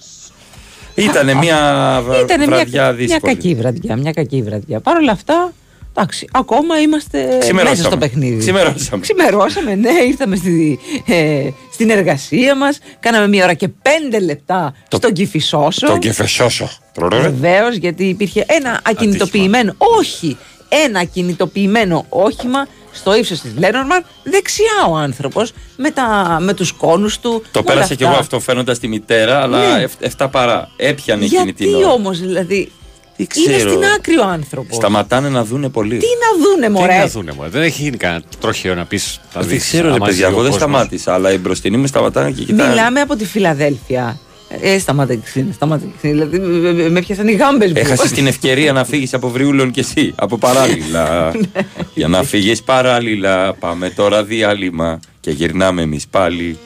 Ήτανε 0.95 1.33
μια 1.33 1.57
βρα- 2.05 2.19
Ήταν 2.19 2.37
μια, 2.37 2.47
βραδιά 2.47 2.81
μια 2.83 2.93
δύσκολη. 2.93 3.33
κακή 3.35 3.55
βραδιά. 3.55 3.95
Μια 3.95 4.11
κακή 4.11 4.41
βραδιά. 4.41 4.79
Παρ' 4.79 4.95
όλα 4.97 5.11
αυτά, 5.11 5.53
εντάξει, 5.93 6.27
ακόμα 6.31 6.79
είμαστε 6.81 7.17
Ξημερώσαμε. 7.39 7.63
μέσα 7.69 7.83
στο 7.83 7.97
παιχνίδι. 7.97 8.37
Ξημερώσαμε. 8.39 9.01
Ξημερώσαμε, 9.01 9.75
ναι, 9.75 9.91
ήρθαμε 10.07 10.35
στη, 10.35 10.79
ε, 11.05 11.49
στην 11.73 11.89
εργασία 11.89 12.55
μας. 12.55 12.79
Κάναμε 12.99 13.27
μία 13.27 13.43
ώρα 13.43 13.53
και 13.53 13.67
πέντε 13.67 14.19
λεπτά 14.19 14.73
στον 14.91 15.13
Κυφισόσο. 15.13 15.87
Τον 15.87 15.99
κεφεσόσο. 15.99 16.69
Βεβαίως, 17.11 17.75
γιατί 17.75 18.03
υπήρχε 18.05 18.45
ένα 18.47 18.81
ακινητοποιημένο. 18.83 19.73
Όχι! 19.77 20.37
Ένα 20.83 20.99
ακινητοποιημένο 20.99 22.05
όχημα 22.09 22.67
στο 22.91 23.15
ύψος 23.15 23.39
της 23.39 23.51
Λένορμαν, 23.57 24.05
δεξιά 24.23 24.85
ο 24.89 24.95
άνθρωπος, 24.95 25.51
με, 25.77 25.91
τα- 25.91 26.37
με 26.41 26.53
τους 26.53 26.71
κόνους 26.71 27.19
του. 27.19 27.29
Το 27.51 27.59
με 27.59 27.59
όλα 27.65 27.73
πέρασε 27.73 27.95
κι 27.95 28.01
εγώ 28.03 28.11
αυτά. 28.11 28.21
αυτό 28.23 28.39
φαίνοντας 28.39 28.79
τη 28.79 28.87
μητέρα, 28.87 29.41
αλλά 29.41 29.75
Ναι. 29.75 29.83
εφ- 29.83 30.03
εφτά 30.03 30.27
παρά. 30.29 30.69
Έπιανε 30.75 31.25
εκείνη 31.25 31.43
Γιατί 31.43 31.65
την 31.65 31.73
ώρα. 31.75 31.89
όμως, 31.91 32.19
δηλαδή. 32.19 32.71
Τι 33.17 33.25
Είναι 33.47 33.55
ξέρω. 33.55 33.69
στην 33.69 33.83
άκρη 33.97 34.17
ο 34.17 34.23
άνθρωπος. 34.25 34.75
Σταματάνε 34.75 35.29
να 35.29 35.43
δούνε 35.43 35.69
πολύ. 35.69 35.97
Τι 35.97 36.05
να 36.05 36.45
δούνε, 36.45 36.65
Τι 36.65 36.71
μωρέ; 36.71 36.97
να 36.97 37.07
δούνε, 37.07 37.31
μωρέ; 37.31 37.49
Δεν 37.49 37.61
έχει 37.61 37.81
γίνει 37.81 37.97
κανένα 37.97 38.21
τροχαίο 38.39 38.75
να 38.75 38.85
πεις. 38.85 39.19
Δεν 39.39 39.57
ξέρω, 39.59 39.91
ρε 39.93 39.97
παιδιά, 39.99 40.27
εγώ 40.27 40.41
δεν 40.41 40.53
σταμάτησα, 40.53 41.13
αλλά 41.13 41.31
οι 41.31 41.37
μπροστινοί 41.37 41.77
με 41.77 41.87
σταματάνε 41.87 42.31
και 42.31 42.43
κοιτάνε. 42.43 42.69
Μιλάμε 42.69 43.01
από 43.01 43.15
τη 43.15 43.25
Φιλαδέλφια. 43.25 44.19
Ε, 44.49 44.79
σταμάτα 44.79 45.13
και 45.15 45.21
ξύνη, 45.23 45.53
σταμάτα 45.53 45.85
και 45.85 45.91
ξύνη. 45.97 46.13
Δηλαδή, 46.13 46.39
με- 46.39 46.73
με- 46.73 46.89
με 46.89 46.99
πιάσαν 47.01 47.27
οι 47.27 47.31
γάμπες 47.33 47.67
μου. 47.71 47.77
Έχασες 47.77 48.11
την 48.11 48.27
ευκαιρία 48.27 48.73
να 48.73 48.85
φύγεις 48.85 49.13
από 49.13 49.29
Βριούλων 49.29 49.71
κι 49.71 49.79
εσύ, 49.79 50.13
από 50.15 50.37
παράλληλα. 50.37 51.31
Ναι. 51.53 51.61
Για 51.93 52.07
να 52.07 52.23
φύγεις 52.23 52.63
παράλληλα, 52.63 53.53
πάμε 53.53 53.89
τώρα 53.89 54.23
διάλειμμα 54.23 54.99
και 55.19 55.31
γυρνάμε 55.31 55.81
εμείς 55.81 56.07
πάλι. 56.07 56.57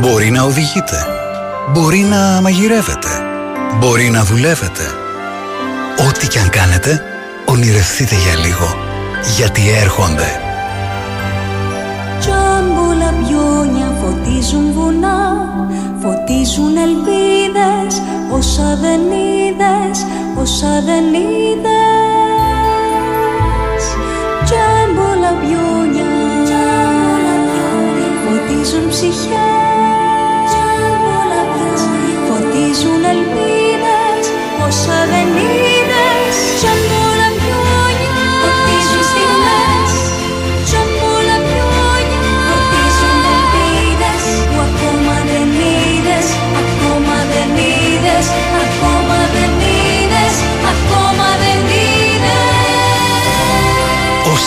Μπορεί 0.00 0.30
να 0.30 0.42
οδηγείτε. 0.42 1.06
Μπορεί 1.72 1.98
να 1.98 2.40
μαγειρεύετε. 2.42 3.08
Μπορεί 3.78 4.10
να 4.10 4.24
δουλεύετε. 4.24 4.82
Ό,τι 6.08 6.26
κι 6.28 6.38
αν 6.38 6.48
κάνετε, 6.50 7.02
ονειρευτείτε 7.58 8.14
για 8.14 8.36
λίγο. 8.44 8.68
Γιατί 9.36 9.62
έρχονται. 9.82 10.30
Τζάμπολα 12.20 13.10
πιόνια 13.20 13.88
φωτίζουν 14.00 14.72
βουνά 14.72 15.20
Φωτίζουν 16.02 16.76
ελπίδες 16.86 17.92
Όσα 18.38 18.78
δεν 18.82 19.00
είδες 19.00 19.98
Όσα 20.42 20.72
δεν 20.88 21.04
είδες 21.20 21.72
Τζάμπολα 24.44 25.32
πιόνια 25.40 26.10
Φωτίζουν 28.22 28.88
ψυχές 28.88 30.50
Φωτίζουν 32.28 33.02
ελπίδες 33.14 34.24
Όσα 34.66 34.98
δεν 35.10 35.28
είδες 35.42 36.97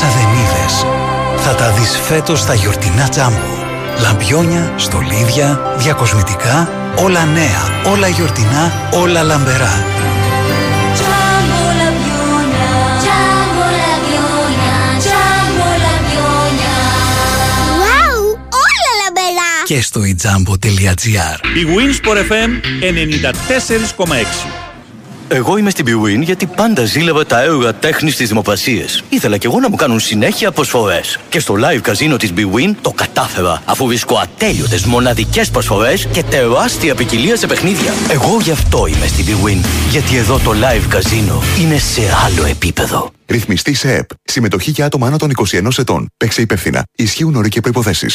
Όσα 0.04 0.10
δεν 0.10 0.28
είδες, 0.28 0.86
θα 1.38 1.56
τα 1.56 1.72
δεις 1.72 2.00
φέτος 2.08 2.40
στα 2.40 2.54
γιορτινά 2.54 3.10
τζάμπο. 3.10 3.38
Λαμπιόνια, 4.02 4.74
στολίδια, 4.78 5.76
διακοσμητικά, 5.78 6.70
όλα 6.96 7.26
νέα, 7.26 7.92
όλα 7.92 8.08
γιορτινά, 8.08 8.90
όλα 8.94 9.24
λαμπερά. 9.24 9.86
Jumbo 10.98 11.64
Labiona, 11.80 12.68
Jumbo 13.06 13.66
Labiona, 13.82 14.74
Jumbo 15.06 15.70
Labiona. 15.86 16.74
Wow, 17.82 18.18
όλα 18.66 18.92
λαμπερά! 19.04 19.52
Και 19.66 19.82
στο 19.82 20.02
ijambo.gr 20.04 21.38
Η 21.58 21.66
Winsport 21.76 22.18
FM 22.18 22.52
94,6. 23.98 24.61
Εγώ 25.34 25.58
είμαι 25.58 25.70
στην 25.70 25.86
Bwin 25.86 26.22
γιατί 26.22 26.46
πάντα 26.46 26.86
ζήλευα 26.86 27.26
τα 27.26 27.42
έργα 27.42 27.74
τέχνης 27.74 28.14
στι 28.14 28.26
δημοπρασίε. 28.26 28.86
Ήθελα 29.10 29.38
κι 29.38 29.46
εγώ 29.46 29.60
να 29.60 29.70
μου 29.70 29.76
κάνουν 29.76 30.00
συνέχεια 30.00 30.52
προσφορές. 30.52 31.20
Και 31.30 31.40
στο 31.40 31.56
live 31.58 31.80
καζίνο 31.82 32.18
της 32.18 32.34
Bwin 32.38 32.76
το 32.82 32.92
κατάφερα, 32.92 33.62
αφού 33.66 33.86
βρίσκω 33.86 34.18
ατέλειωτες 34.18 34.86
μοναδικές 34.86 35.50
προσφορές 35.50 36.08
και 36.12 36.24
τεράστια 36.24 36.96
ποικιλία 36.96 37.36
σε 37.36 37.48
παιχνίδια. 37.48 37.94
Εγώ 38.10 38.38
γι' 38.42 38.52
αυτό 38.52 38.86
είμαι 38.86 39.08
στην 39.08 39.26
Bwin. 39.26 39.66
Γιατί 39.92 40.16
εδώ 40.16 40.40
το 40.40 40.52
live 40.52 40.86
καζίνο 40.90 41.42
είναι 41.62 41.78
σε 41.78 42.02
άλλο 42.26 42.46
επίπεδο. 42.46 43.12
Ρυθμιστή 43.32 43.74
σε 43.74 43.94
ΕΠ. 43.94 44.10
Συμμετοχή 44.24 44.72
για 44.72 44.86
άτομα 44.86 45.08
άνω 45.08 45.18
των 45.18 45.32
21 45.52 45.68
ετών. 45.78 46.08
Παίξε 46.18 46.42
υπεύθυνα. 46.42 46.84
Ισχύουν 46.96 47.36
όροι 47.36 47.50
και 47.50 47.62
προποθέσει. 47.62 48.08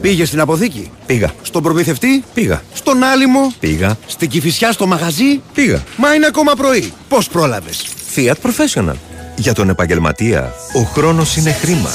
Πήγες 0.00 0.28
στην 0.28 0.40
αποθήκη; 0.40 0.90
Πήγα. 1.06 1.30
Στον 1.42 1.62
προμηθευτή; 1.62 2.24
Πήγα. 2.34 2.62
Στον 2.74 3.02
άλυμο; 3.02 3.52
Πήγα. 3.60 3.96
Στην 4.06 4.28
κυφισιά 4.28 4.72
στο 4.72 4.86
μαγαζί; 4.86 5.40
Πήγα. 5.54 5.82
Μα 5.96 6.14
είναι 6.14 6.26
ακόμα 6.26 6.54
πρωί. 6.54 6.92
Πώς 7.08 7.28
πρόλαβες; 7.28 7.86
Fiat 8.16 8.34
Professional. 8.42 8.94
Για 9.36 9.54
τον 9.54 9.68
επαγγελματία, 9.68 10.52
ο 10.74 10.82
χρόνος 10.82 11.36
είναι 11.36 11.52
χρήμα. 11.52 11.90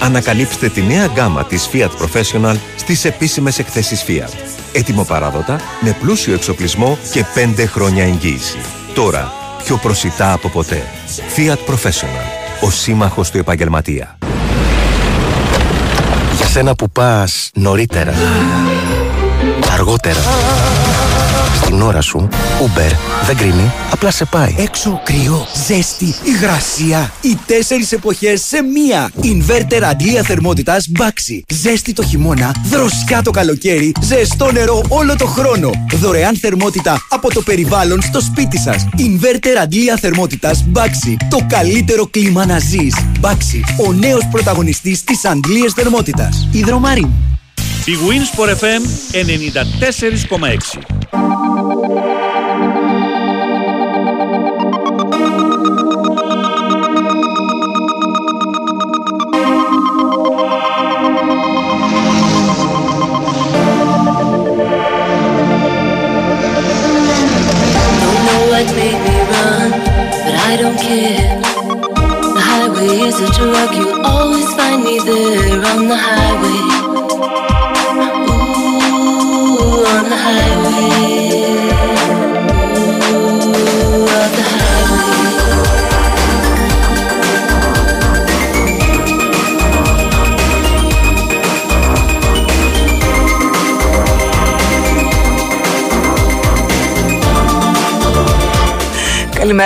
Ανακαλύψτε 0.00 0.68
τη 0.68 0.82
νέα 0.82 1.06
γκάμα 1.06 1.44
της 1.44 1.68
Fiat 1.72 1.90
Professional 2.02 2.56
στις 2.76 3.04
επίσημες 3.04 3.58
εκθέσεις 3.58 4.04
Fiat. 4.08 4.32
Έτοιμο 4.72 5.04
παράδοτα, 5.04 5.60
με 5.80 5.96
πλούσιο 6.00 6.34
εξοπλισμό 6.34 6.98
και 7.12 7.24
5 7.34 7.66
χρόνια 7.66 8.04
εγγύηση. 8.04 8.58
Τώρα, 8.94 9.32
πιο 9.64 9.76
προσιτά 9.76 10.32
από 10.32 10.48
ποτέ. 10.48 10.82
Fiat 11.36 11.72
Professional. 11.72 12.26
Ο 12.60 12.70
σύμμαχος 12.70 13.30
του 13.30 13.38
επαγγελματία. 13.38 14.18
Για 16.36 16.46
σένα 16.46 16.74
που 16.74 16.90
πας 16.90 17.50
νωρίτερα, 17.54 18.14
αργότερα, 19.72 20.20
στην 21.64 21.82
ώρα 21.82 22.00
σου, 22.00 22.28
Uber 22.60 22.92
δεν 23.26 23.36
κρίνει, 23.36 23.72
απλά 23.90 24.10
σε 24.10 24.24
πάει. 24.24 24.54
Έξω 24.58 25.00
κρύο, 25.04 25.46
ζέστη, 25.66 26.14
υγρασία. 26.24 27.12
Οι 27.20 27.38
τέσσερις 27.46 27.92
εποχές 27.92 28.44
σε 28.44 28.62
μία. 28.62 29.10
Ινβέρτερ 29.20 29.84
αντλία 29.84 30.22
θερμότητας 30.22 30.88
Baxi. 30.98 31.40
Ζέστη 31.52 31.92
το 31.92 32.02
χειμώνα, 32.02 32.54
δροσιά 32.64 33.22
το 33.22 33.30
καλοκαίρι, 33.30 33.92
ζεστό 34.00 34.52
νερό 34.52 34.82
όλο 34.88 35.16
το 35.16 35.26
χρόνο. 35.26 35.70
Δωρεάν 35.94 36.36
θερμότητα 36.36 37.06
από 37.08 37.34
το 37.34 37.42
περιβάλλον 37.42 38.02
στο 38.02 38.20
σπίτι 38.20 38.58
σας. 38.58 38.86
Ινβέρτερ 38.96 39.58
αντλία 39.58 39.98
θερμότητας 40.00 40.64
Baxi. 40.74 41.16
Το 41.30 41.38
καλύτερο 41.48 42.06
κλίμα 42.06 42.46
να 42.46 42.58
ζεις. 42.58 42.94
Baxi, 43.20 43.60
ο 43.86 43.92
νέος 43.92 44.28
πρωταγωνιστής 44.30 45.04
της 45.04 45.24
αντλία 45.24 45.72
θερμότητας. 45.74 46.48
Ιδρομάριν. 46.52 47.08
Η 47.86 47.92
Winsport 48.08 48.48
FM 48.48 48.82
94,6. 49.12 50.78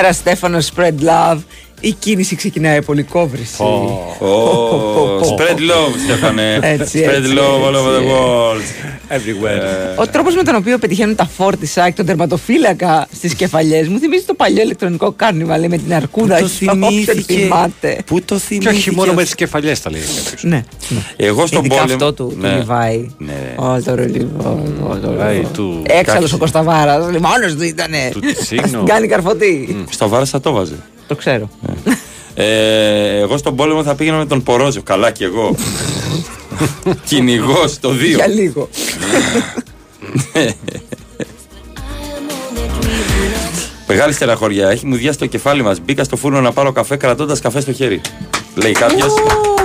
Καλημέρα 0.01 0.19
Στέφανο, 0.23 0.59
spread 0.59 0.95
love. 1.09 1.39
Η 1.81 1.93
κίνηση 1.93 2.37
ξεκινάει 2.37 2.77
από 2.77 2.93
λικόβρηση. 2.93 3.57
Spread 5.21 5.59
love, 5.59 5.95
Στέφανε. 6.05 6.59
Έτσι, 6.63 7.05
Spread 7.07 7.15
έτσι, 7.15 7.33
love 7.37 7.69
all 7.69 7.75
over 7.75 7.93
the 7.93 8.01
έτσι. 8.01 8.13
world. 8.13 8.63
Everywhere. 9.11 9.97
Ο 10.01 10.07
τρόπος 10.07 10.35
με 10.35 10.43
τον 10.43 10.55
οποίο 10.55 10.79
πετυχαίνουν 10.79 11.15
τα 11.15 11.25
φόρτισα 11.37 11.89
και 11.89 11.95
τον 11.97 12.07
τερματοφύλακα 12.07 13.07
στις 13.15 13.35
κεφαλιές 13.35 13.89
μου 13.89 13.99
θυμίζει 13.99 14.25
το 14.25 14.35
παλιό 14.35 14.63
ηλεκτρονικό 14.63 15.13
κάρνιβα 15.17 15.59
λέει, 15.59 15.69
με 15.69 15.77
την 15.79 15.95
αρκούδα. 15.95 16.39
Το 16.39 16.45
όχι, 16.45 16.69
όποιον 16.71 16.91
θυμήθηκε. 16.91 17.35
θυμάται. 17.35 17.99
Πού 18.07 18.23
το 18.23 18.35
Και 18.35 18.41
θυμήθηκε. 18.41 18.77
όχι 18.77 18.91
μόνο 18.91 19.05
με 19.07 19.11
αυτό. 19.13 19.23
τις 19.23 19.35
κεφαλιές 19.35 19.81
τα 19.81 19.91
λέει 19.91 20.01
κάποιος. 20.01 20.43
Ναι. 20.45 20.63
ναι. 20.89 20.99
Εγώ 21.17 21.47
στον 21.47 21.59
Ειδικά 21.65 21.75
πόλεμο. 21.81 21.93
αυτό 21.95 22.13
του, 22.13 22.37
Ναι. 22.41 22.51
του 22.51 22.57
Λιβάη. 22.59 23.11
Ναι. 23.19 23.55
Ω, 23.57 23.83
το 23.83 23.95
Λιβάη. 23.95 24.23
ω, 24.89 24.99
το 25.03 25.11
Λιβάη, 25.11 25.35
Λιβάη. 25.35 25.47
του- 25.53 25.83
Έξαλλος 25.87 26.21
Κάτσε. 26.21 26.35
ο 26.35 26.39
Κωνσταβάρας. 26.39 27.05
Μόνος 27.07 27.55
του 27.57 27.63
ήτανε. 27.63 28.09
Του 28.13 28.21
Τσίνο. 28.41 28.83
Κάνει 28.87 29.07
καρφωτή. 29.07 29.85
Στο 29.91 30.09
βάρο 30.09 30.25
θα 30.25 30.41
το 30.41 30.53
βάζε. 30.53 30.75
Το 31.07 31.15
ξέρω. 31.15 31.51
Ε, 32.35 33.19
εγώ 33.19 33.37
στον 33.37 33.57
πόλεμο 33.57 33.83
θα 33.83 33.95
πήγαινα 33.95 34.17
με 34.17 34.27
τον 34.27 34.43
Πορόζο. 34.43 34.83
Καλά 34.83 35.11
κι 35.11 35.25
εγώ. 35.25 35.55
Κυνηγός 37.09 37.79
το 37.81 37.91
δύο. 37.91 38.17
Για 38.17 38.27
λίγο. 38.27 38.69
Μεγάλη 43.87 44.13
στεραχωριά. 44.13 44.69
Έχει 44.69 44.87
μουδιά 44.87 45.13
στο 45.13 45.27
κεφάλι 45.27 45.63
μας. 45.63 45.81
Μπήκα 45.81 46.05
στο 46.05 46.17
φούρνο 46.17 46.41
να 46.41 46.53
πάρω 46.53 46.73
καφέ 46.73 46.97
κρατώντας 46.97 47.41
καφέ 47.41 47.61
στο 47.61 47.73
χέρι. 47.73 48.01
Λέει 48.55 48.73
κάποιος. 48.73 49.13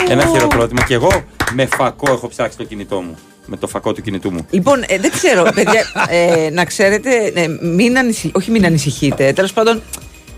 Ένα 0.10 0.26
χειροκρότημα. 0.26 0.84
Και 0.84 0.94
εγώ 0.94 1.24
με 1.54 1.66
φακό 1.66 2.12
έχω 2.12 2.28
ψάξει 2.28 2.58
το 2.58 2.64
κινητό 2.64 3.02
μου. 3.02 3.18
Με 3.46 3.58
το 3.58 3.68
φακό 3.68 3.94
του 3.94 4.02
κινητού 4.02 4.32
μου. 4.32 4.46
Λοιπόν, 4.50 4.84
ε, 4.88 5.00
δεν 5.00 5.12
ξέρω, 5.12 5.52
παιδιά, 5.56 5.86
ε, 6.10 6.50
να 6.50 6.66
ξέρετε, 6.66 7.32
ε, 7.34 7.48
μην 7.62 7.98
ανησυχ... 7.98 8.32
όχι 8.34 8.52
μην 8.52 8.66
ανησυχείτε. 8.66 9.34
Τέλος 9.34 9.54
πάντων, 9.54 9.82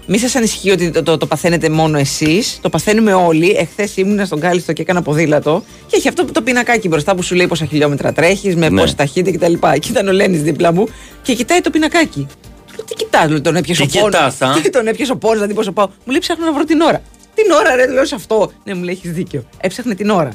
μη 0.08 0.18
σας 0.18 0.36
ανησυχεί 0.36 0.72
ότι 0.72 0.90
το, 0.92 1.04
το, 1.04 1.18
το 1.18 1.26
παθαίνετε 1.26 1.70
μόνο 1.70 1.98
εσείς. 1.98 2.58
Το 2.62 2.70
παθαίνουμε 2.70 3.14
όλοι. 3.14 3.50
Εχθές 3.50 3.98
ήμουνα 3.98 4.26
στον 4.26 4.40
Κάλιστο 4.40 4.74
και 4.74 4.82
έκανα 4.82 5.02
ποδήλατο. 5.02 5.64
Και 5.88 5.96
έχει 5.96 6.08
αυτό 6.08 6.26
που 6.26 6.32
το 6.32 6.42
πινακάκι 6.42 6.88
μπροστά 6.88 7.16
που 7.16 7.22
σου 7.22 7.36
λέει 7.36 7.48
πόσα 7.48 7.66
χιλιόμετρα 7.66 8.14
τρέχεις, 8.14 8.56
με 8.56 8.70
Ναι. 8.70 8.80
πόση 8.82 8.96
ταχύτητα 8.96 9.38
κτλ. 9.48 9.54
Και 9.80 9.90
ήταν 9.90 10.08
ο 10.08 10.12
Λένι 10.12 10.38
δίπλα 10.38 10.74
μου 10.74 10.86
και 11.22 11.34
κοιτάει 11.34 11.62
το 11.62 11.70
πινακάκι. 11.70 12.28
Του 12.68 12.74
λέω, 12.76 12.86
Τι 12.86 12.94
κοιτάς, 12.94 13.30
λέω, 13.30 13.42
τον 13.42 13.56
έπιασε 13.56 13.82
ο 13.82 13.86
Τι 13.86 14.00
πόνος. 14.00 14.16
κοιτάς, 14.16 14.42
α; 14.42 14.70
Τον 14.72 14.88
έπιασε 14.88 15.12
ο 15.12 15.18
πόνος, 15.18 15.40
να 15.40 15.46
δει 15.48 15.54
πόσο 15.54 15.72
πάω. 15.72 15.88
Μου 15.88 16.12
λέει 16.12 16.20
ψάχνω 16.20 16.46
να 16.46 16.54
βρω 16.54 16.64
την 16.64 16.82
ώρα. 16.82 17.02
Την 17.36 17.52
ώρα, 17.52 17.76
ρε, 17.76 17.88
λέω 17.88 18.06
σε 18.06 18.16
αυτό. 18.16 18.52
Ναι, 18.64 18.74
μου 18.74 18.84
λέει 18.84 18.94
έχεις 18.94 19.12
δίκιο. 19.12 19.46
Έψαχνε 19.62 19.96
την 19.96 20.10
ώρα. 20.10 20.30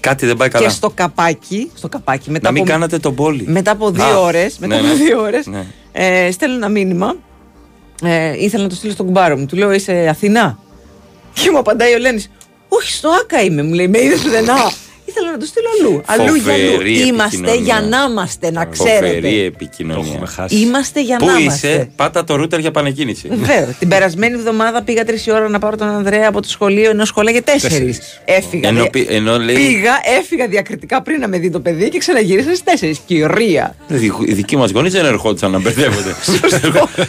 Κάτι 0.00 0.26
δεν 0.26 0.36
πάει 0.36 0.48
καλά. 0.48 0.64
Και 0.66 0.70
στο 0.72 0.90
καπάκι, 0.90 1.70
στο 1.74 1.88
καπάκι 1.88 2.30
μετά 2.30 2.46
Να 2.46 2.52
μην 2.52 2.62
από- 2.62 2.70
κάνατε 2.70 2.98
τον 2.98 3.14
πόλη. 3.14 3.44
μετά 3.46 3.70
από 3.70 3.90
δύο 3.90 4.04
Α, 4.04 4.18
ώρες. 4.20 4.58
Μετά 4.58 4.74
ναι, 4.74 4.80
από 4.80 4.88
ναι. 4.98 5.04
δύο 5.04 5.20
ώρες, 5.22 5.46
Ναι. 5.46 5.64
ε, 5.92 6.30
στέλνω 6.30 6.56
ένα 6.56 6.68
μήνυμα. 6.68 7.16
Ε, 8.04 8.44
ήθελα 8.44 8.62
να 8.62 8.68
το 8.68 8.74
στείλω 8.74 8.92
στον 8.92 9.06
κουμπάρο 9.06 9.36
μου. 9.36 9.46
Του 9.46 9.56
λέω 9.56 9.72
Είσαι 9.72 10.06
Αθηνά; 10.08 10.58
Και 11.32 11.50
μου 11.50 11.58
απαντάει 11.58 11.94
ο 11.94 11.98
Λένης. 11.98 12.30
Όχι, 12.68 12.92
στο 12.92 13.08
Άκα 13.08 13.42
είμαι. 13.42 13.62
Μου 13.62 13.72
λέει 13.72 13.88
Με 13.88 13.98
είδες 14.02 14.20
πουθενά. 14.20 14.72
Ήθελα 15.14 15.30
να 15.30 15.38
το 15.38 15.46
στείλω 15.46 15.66
αλλού. 15.80 16.02
Αλλού 16.06 16.34
για 16.34 16.52
αλλού. 16.52 16.70
Φοβερή 16.70 16.92
Είμαστε 17.06 17.36
επικοινωνία. 17.36 17.62
για 17.62 17.80
να 17.88 17.98
είμαστε, 18.10 18.50
να 18.50 18.68
Φοβερή 18.72 18.98
ξέρετε. 19.00 19.44
επικοινωνία. 19.44 20.20
Είμαστε 20.48 21.00
για 21.02 21.16
Πού 21.16 21.26
να 21.26 21.32
είσαι, 21.32 21.42
είμαστε. 21.68 21.88
πάτα 21.96 22.24
το 22.24 22.34
ρούτερ 22.36 22.58
για 22.58 22.70
πανεκκίνηση. 22.70 23.28
Βεβαίω. 23.28 23.74
Την 23.78 23.88
περασμένη 23.88 24.34
εβδομάδα 24.34 24.82
πήγα 24.82 25.04
τρεις 25.04 25.28
ώρα 25.28 25.48
να 25.48 25.58
πάρω 25.58 25.76
τον 25.76 25.88
Ανδρέα 25.88 26.28
από 26.28 26.42
το 26.42 26.48
σχολείο 26.48 26.90
ενώ 26.90 27.04
σχολάγε 27.04 27.40
τέσσερις. 27.42 27.76
Τέσσερις. 27.76 28.20
Έφυγα. 28.24 28.68
Ενώ 28.68 28.80
δια- 28.80 28.90
πη- 28.90 29.06
ενώ 29.10 29.38
λέει- 29.38 29.56
Πήγα, 29.56 29.92
έφυγα 30.20 30.46
διακριτικά 30.46 31.02
πριν 31.02 31.20
να 31.20 31.28
με 31.28 31.38
δει 31.38 31.50
το 31.50 31.60
παιδί 31.60 31.88
και 31.88 31.98
ξαναγύρισα 31.98 32.48
στις 32.48 32.62
τέσσερις. 32.62 32.98
Κυρία. 33.06 33.74
Οι 34.26 34.32
δικοί 34.32 34.56
μας 34.56 34.70
γονείς 34.70 34.92
δεν 34.92 35.04
ερχόντουσαν 35.04 35.50
να 35.50 35.58
μπερδεύονται. 35.60 36.14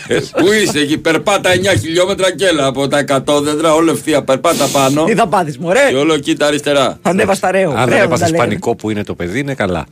Ε, 0.07 0.15
Πού 0.15 0.51
είσαι 0.63 0.79
εκεί, 0.79 0.98
περπάτα 0.98 1.50
9 1.53 1.55
χιλιόμετρα 1.79 2.36
και 2.36 2.45
έλα 2.45 2.65
από 2.65 2.88
τα 2.88 2.98
100 3.07 3.41
δέντρα, 3.41 3.74
όλο 3.74 3.91
ευθεία, 3.91 4.24
περπάτα 4.24 4.65
πάνω. 4.67 5.03
Τι 5.03 5.13
θα 5.15 5.27
πάθεις, 5.27 5.57
μωρέ. 5.57 5.79
Και 5.89 5.95
όλο 5.95 6.17
κοίτα 6.17 6.45
αριστερά. 6.48 7.00
Ανέβα 7.01 7.33
στα 7.33 7.51
ρέο. 7.51 7.74
Αν 7.94 8.00
Ρέο 8.00 8.08
δεν 8.08 8.10
να 8.10 8.16
έπαθες 8.16 8.20
τα 8.20 8.28
λένε. 8.30 8.38
πανικό 8.44 8.76
που 8.76 8.90
είναι 8.90 9.04
το 9.04 9.16
παιδί, 9.16 9.40
είναι 9.40 9.54
καλά. 9.56 9.86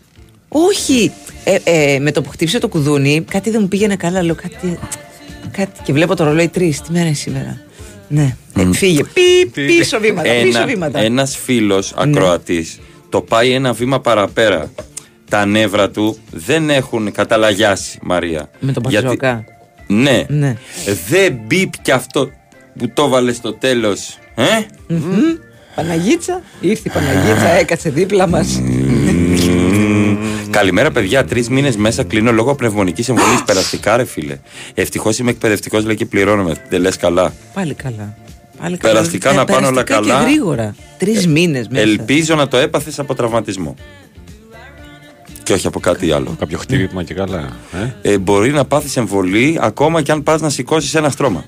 Όχι. 0.48 1.12
Ε, 1.43 1.58
ε, 1.63 2.00
με 2.00 2.12
το 2.12 2.22
που 2.22 2.29
χτύπησε 2.29 2.60
το 2.60 2.67
κουδούνι, 2.67 3.25
κάτι 3.31 3.50
δεν 3.50 3.62
μου 3.62 3.67
πήγαινε 3.67 3.96
καλά. 3.96 4.24
Λέω 4.24 4.36
κάτι. 4.36 4.79
κάτι 5.51 5.79
και 5.84 5.93
βλέπω 5.93 6.15
το 6.15 6.24
ρολόι 6.24 6.48
τρεις. 6.48 6.81
Τι 6.81 6.91
μέρα 6.91 7.05
είναι 7.05 7.13
σήμερα. 7.15 7.62
Ναι. 8.08 8.36
Ε, 8.58 8.74
φύγε. 8.74 9.03
Πι, 9.03 9.50
πίσω 9.65 10.00
βήματα. 10.00 10.29
πίσω 10.43 10.58
Ένα, 10.58 10.65
βήματα. 10.67 11.00
ένας 11.00 11.38
φίλος 11.38 11.93
Ναι. 11.96 12.01
ακροατής 12.03 12.79
το 13.10 13.22
πάει 13.22 13.51
ένα 13.51 13.74
βήμα 13.74 14.00
παραπέρα. 14.00 14.72
Τα 15.29 15.46
νεύρα 15.46 15.89
του 15.89 16.17
δεν 16.31 16.70
έχουν 16.70 17.12
καταλαγιάσει, 17.12 18.00
Μαρία. 18.01 18.50
Με 18.60 18.72
τον 18.72 18.84
Γιατί- 18.88 19.05
Πασόκα. 19.05 19.43
Ναι. 19.88 20.25
Ναι. 20.27 20.55
Δεν 21.10 21.39
μπίπ 21.48 21.70
και 21.81 21.91
αυτό 21.91 22.29
που 22.77 22.91
το 22.93 23.08
βάλε 23.08 23.34
στο 23.34 23.53
τέλος. 23.53 24.17
Ε; 24.36 24.43
Μμμ. 24.88 25.00
Παναγίτσα, 25.75 26.41
ήρθε 26.59 26.83
η 26.85 26.91
Παναγίτσα, 26.93 27.47
έκατσε 27.49 27.89
δίπλα 27.89 28.27
μας. 28.27 28.61
Καλημέρα, 30.49 30.91
παιδιά. 30.91 31.25
Τρεις 31.25 31.49
μήνες 31.49 31.75
μέσα 31.75 32.03
κλείνω 32.03 32.31
λόγω 32.31 32.55
πνευμονικής 32.55 33.09
εμβολής. 33.09 33.43
Περαστικά, 33.43 33.97
ρε 33.97 34.05
φίλε. 34.05 34.37
Ευτυχώς 34.73 35.17
είμαι 35.19 35.29
εκπαιδευτικός, 35.29 35.85
λέει 35.85 35.95
και 35.95 36.05
πληρώνομαι. 36.05 36.55
Δεν 36.69 36.81
λες 36.81 36.97
καλά. 36.97 37.33
Πάλι 37.53 37.73
καλά. 37.73 38.15
Πάλι 38.61 38.77
καλά. 38.77 38.93
Περαστικά 38.93 39.29
Ε, 39.29 39.33
να 39.35 39.45
πάνε 39.45 39.67
όλα 39.67 39.83
περαστικά 39.83 40.13
καλά. 40.13 40.23
Και 40.23 40.29
γρήγορα. 40.31 40.75
Τρεις 40.97 41.27
μήνες 41.27 41.67
μέσα. 41.67 41.81
Ελπίζω 41.83 42.35
να 42.35 42.47
το 42.47 42.57
έπαθες 42.57 42.99
από 42.99 43.15
τραυματισμό. 43.15 43.75
Και 45.43 45.53
όχι 45.53 45.67
από 45.67 45.79
κάτι 45.79 46.11
άλλο. 46.11 46.35
Κάποιο 46.39 46.57
χτύπημα 46.57 47.03
και 47.03 47.13
καλά. 47.13 47.49
Ε; 48.01 48.11
Ε, 48.13 48.17
μπορεί 48.17 48.51
να 48.51 48.65
πάθεις 48.65 48.97
εμβολή 48.97 49.57
ακόμα 49.61 50.01
και 50.01 50.11
αν 50.11 50.23
πας 50.23 50.41
να 50.41 50.49
σηκώσεις 50.49 50.95
ένα 50.95 51.09
στρώμα. 51.09 51.45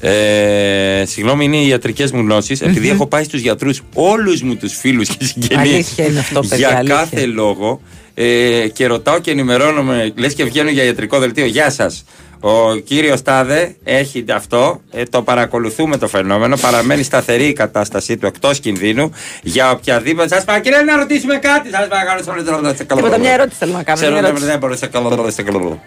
Ε, 0.00 1.04
συγγνώμη, 1.06 1.44
είναι 1.44 1.56
οι 1.56 1.68
ιατρικές 1.68 2.12
μου 2.12 2.20
γνωσει 2.20 2.56
Επειδή 2.60 2.88
έχω 2.88 3.06
πάει 3.06 3.24
στους 3.24 3.40
γιατρούς 3.40 3.82
όλους 3.94 4.42
μου 4.42 4.56
τους 4.56 4.74
φίλους 4.74 5.08
και 5.08 5.24
συγγενείς 5.24 5.72
Αλήθεια 5.72 6.06
είναι 6.06 6.18
αυτό, 6.18 6.40
παιδιά, 6.40 6.56
για 6.56 6.76
αλήθεια. 6.76 6.94
κάθε 6.94 7.26
λόγο 7.26 7.80
ε, 8.14 8.68
και 8.72 8.86
ρωτάω 8.86 9.18
και 9.18 9.30
ενημερώνομαι, 9.30 10.12
λες 10.16 10.34
και 10.34 10.44
βγαίνω 10.44 10.70
για 10.70 10.82
ιατρικό 10.82 11.18
δελτίο. 11.18 11.46
Γεια 11.46 11.70
σας. 11.70 12.04
Ο 12.40 12.74
κύριος 12.74 13.22
Τάδε 13.22 13.76
έχει 13.84 14.24
αυτό, 14.34 14.80
ε, 14.90 15.02
το 15.02 15.22
παρακολουθούμε 15.22 15.96
το 15.96 16.08
φαινόμενο. 16.08 16.56
Παραμένει 16.56 17.02
σταθερή 17.02 17.44
η 17.44 17.52
κατάστασή 17.52 18.16
του 18.16 18.26
εκτός 18.26 18.60
κινδύνου 18.60 19.12
για 19.42 19.70
οποιαδήποτε. 19.70 20.28
Σας 20.28 20.44
παρακαλώ 20.44 20.82
να 20.82 20.96
ρωτήσουμε 20.96 21.36
κάτι. 21.36 21.70
Σας 21.70 21.88
παρακαλώ. 21.88 22.74
Τίποτα, 22.86 23.18
μια 23.18 23.32
ερώτηση 23.32 23.56
θέλω 23.58 23.72
να 23.72 23.82
κάνω. 23.82 23.98
Ξέρω 23.98 24.12
μια 24.12 24.20
δεν 24.20 24.30
ερώτηση. 24.30 24.50
δεν 24.50 24.58
μπορώ 24.58 24.76
σε 24.76 24.86
καλό, 24.86 25.30
σε 25.30 25.42
καλό. 25.42 25.80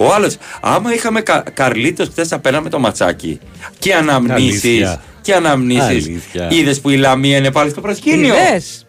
Ο 0.00 0.12
άλλος, 0.14 0.36
άμα 0.60 0.94
είχαμε 0.94 1.20
κα, 1.20 1.44
Καρλίτος 1.54 2.08
χθες 2.08 2.28
θα 2.28 2.38
παίρναμε 2.38 2.68
το 2.68 2.78
ματσάκι 2.78 3.40
και 3.78 3.94
αναμνήσεις. 3.94 4.64
Αλήθεια. 4.64 5.02
Και 5.20 5.34
αναμνήσεις. 5.34 6.06
Αλήθεια. 6.06 6.48
Είδες 6.50 6.80
που 6.80 6.90
η 6.90 6.96
Λαμία 6.96 7.36
είναι 7.36 7.50
πάλι 7.52 7.70
στο 7.70 7.80
προσκήνιο. 7.80 8.34
Είδες; 8.34 8.86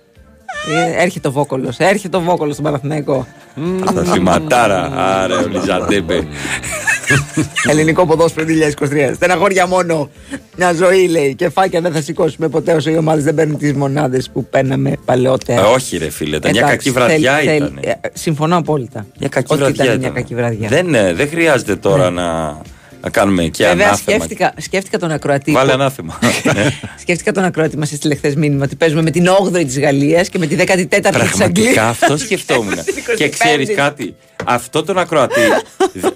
Ε, 0.98 1.02
Έρχεται 1.04 1.28
ο 1.28 1.32
Βόκολος. 1.32 1.78
Έρχεται 1.78 2.18
ο 2.18 2.20
Βόκολος 2.20 2.54
στον 2.54 2.66
Παναθηναϊκό. 2.66 3.28
Στα 3.92 4.06
σηματάρα. 4.06 4.92
Άρε, 4.96 5.34
ο 5.34 5.48
Λιζαντέμπε. 5.48 6.28
Ελληνικό 7.70 8.06
ποδόσφαιρο 8.06 8.46
2023. 8.80 9.12
Στεναχώρια 9.16 9.68
μόνο. 9.68 10.10
Μια 10.58 10.74
ζωή 10.74 11.08
λέει. 11.08 11.36
Και 11.36 11.50
φάκια 11.50 11.82
δεν 11.82 11.92
θα 11.92 12.02
σηκώσουμε 12.02 12.48
ποτέ 12.48 12.74
όσο 12.74 12.90
οι 12.90 12.98
ομάδες 12.98 13.24
δεν 13.24 13.36
παίρνουν 13.36 13.58
τις 13.58 13.74
μονάδες 13.74 14.30
που 14.34 14.46
παίρναμε 14.46 14.94
παλαιότερα. 15.06 15.62
Ε, 15.62 15.64
όχι, 15.64 15.98
ρε 15.98 16.10
φίλε, 16.10 16.36
ήταν 16.36 16.52
μια 16.52 16.62
Εντάξει, 16.62 16.78
κακή 16.78 16.92
βραδιά. 16.92 17.34
θέλ- 17.36 17.48
θέλ- 17.48 17.56
ήταν. 17.62 17.80
ε, 17.82 17.92
Συμφωνώ 18.14 18.58
απόλυτα. 18.58 19.06
Μια 19.20 19.30
κακή 19.30 19.54
Ότι 19.54 19.62
βραδιά. 19.62 19.84
ήταν 19.84 19.98
μια 19.98 20.08
ήταν. 20.08 20.22
κακή 20.22 20.36
βραδιά. 20.36 20.68
Δεν, 20.68 20.94
ε, 20.96 21.14
δεν 21.14 21.30
χρειάζεται 21.30 21.76
τώρα 21.76 22.10
να, 22.10 22.58
να 23.02 23.10
κάνουμε 23.10 23.44
και 23.44 23.64
Βέβαια, 23.66 23.88
ανάθεμα. 23.88 24.18
σκέφτηκα, 24.18 24.54
σκέφτηκα 24.58 24.98
τον 24.98 25.12
ακροατή. 25.12 25.52
Βάλε 25.52 25.68
που- 25.72 25.80
ανάθεμα. 25.80 26.20
Σκέφτηκα 27.02 27.32
τον 27.32 27.44
ακροατή 27.44 27.78
μας 27.78 27.92
έστειλε 27.92 28.16
χθε 28.16 28.34
μήνυμα 28.38 28.64
ότι 28.64 28.76
παίζουμε 28.76 29.02
με 29.02 29.12
την 29.12 29.26
8η 29.44 29.66
της 29.66 29.80
Γαλλίας 29.80 30.30
και 30.30 30.38
με 30.38 30.48
τη 30.48 30.56
14η 30.56 30.88
της 30.88 30.98
Αγγλίας. 31.02 31.34
Πραγματικά 31.38 31.88
αυτό 31.88 32.18
σκεφτόμουν. 32.26 32.74
και 33.18 33.30
ξέρεις 33.30 33.76
κάτι. 33.76 34.16
Αυτό 34.46 34.84
τον 34.84 34.98
ακροατή, 34.98 35.42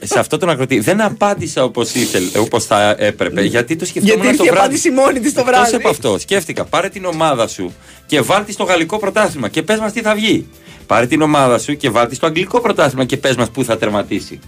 σε 0.03 0.19
αυτό 0.19 0.37
τον 0.37 0.49
ακροατή 0.49 0.79
δεν 0.79 1.01
απάντησα 1.01 1.63
όπως 1.63 1.91
όπως 2.39 2.65
θα 2.65 2.95
έπρεπε. 2.99 3.41
Γιατί 3.41 3.75
το 3.75 3.85
σκεφτόμουν 3.85 4.15
Γιατί 4.21 4.27
ήρθε 4.31 4.37
το 4.37 4.43
η 4.43 4.47
βράδυ. 4.47 4.59
απάντηση 4.65 4.89
μόνη 4.91 5.19
της 5.19 5.33
το 5.33 5.39
Εκτός 5.39 5.55
βράδυ. 5.55 5.75
από 5.75 5.89
αυτό, 5.89 6.19
σκέφτηκα, 6.19 6.63
πάρε 6.65 6.89
την 6.89 7.05
ομάδα 7.05 7.47
σου 7.47 7.73
και 8.05 8.21
βάλτε 8.21 8.51
στο 8.51 8.63
γαλλικό 8.63 8.99
πρωτάθλημα 8.99 9.49
και 9.49 9.61
πες 9.61 9.79
μας 9.79 9.91
τι 9.91 10.01
θα 10.01 10.15
βγει. 10.15 10.47
Πάρε 10.87 11.05
την 11.07 11.21
ομάδα 11.21 11.57
σου 11.59 11.77
και 11.77 11.89
βάλτε 11.89 12.15
στο 12.15 12.25
αγγλικό 12.25 12.61
πρωτάθλημα 12.61 13.05
και 13.05 13.17
πες 13.17 13.35
μας 13.35 13.49
πού 13.49 13.63
θα 13.63 13.77
τερματίσει. 13.77 14.39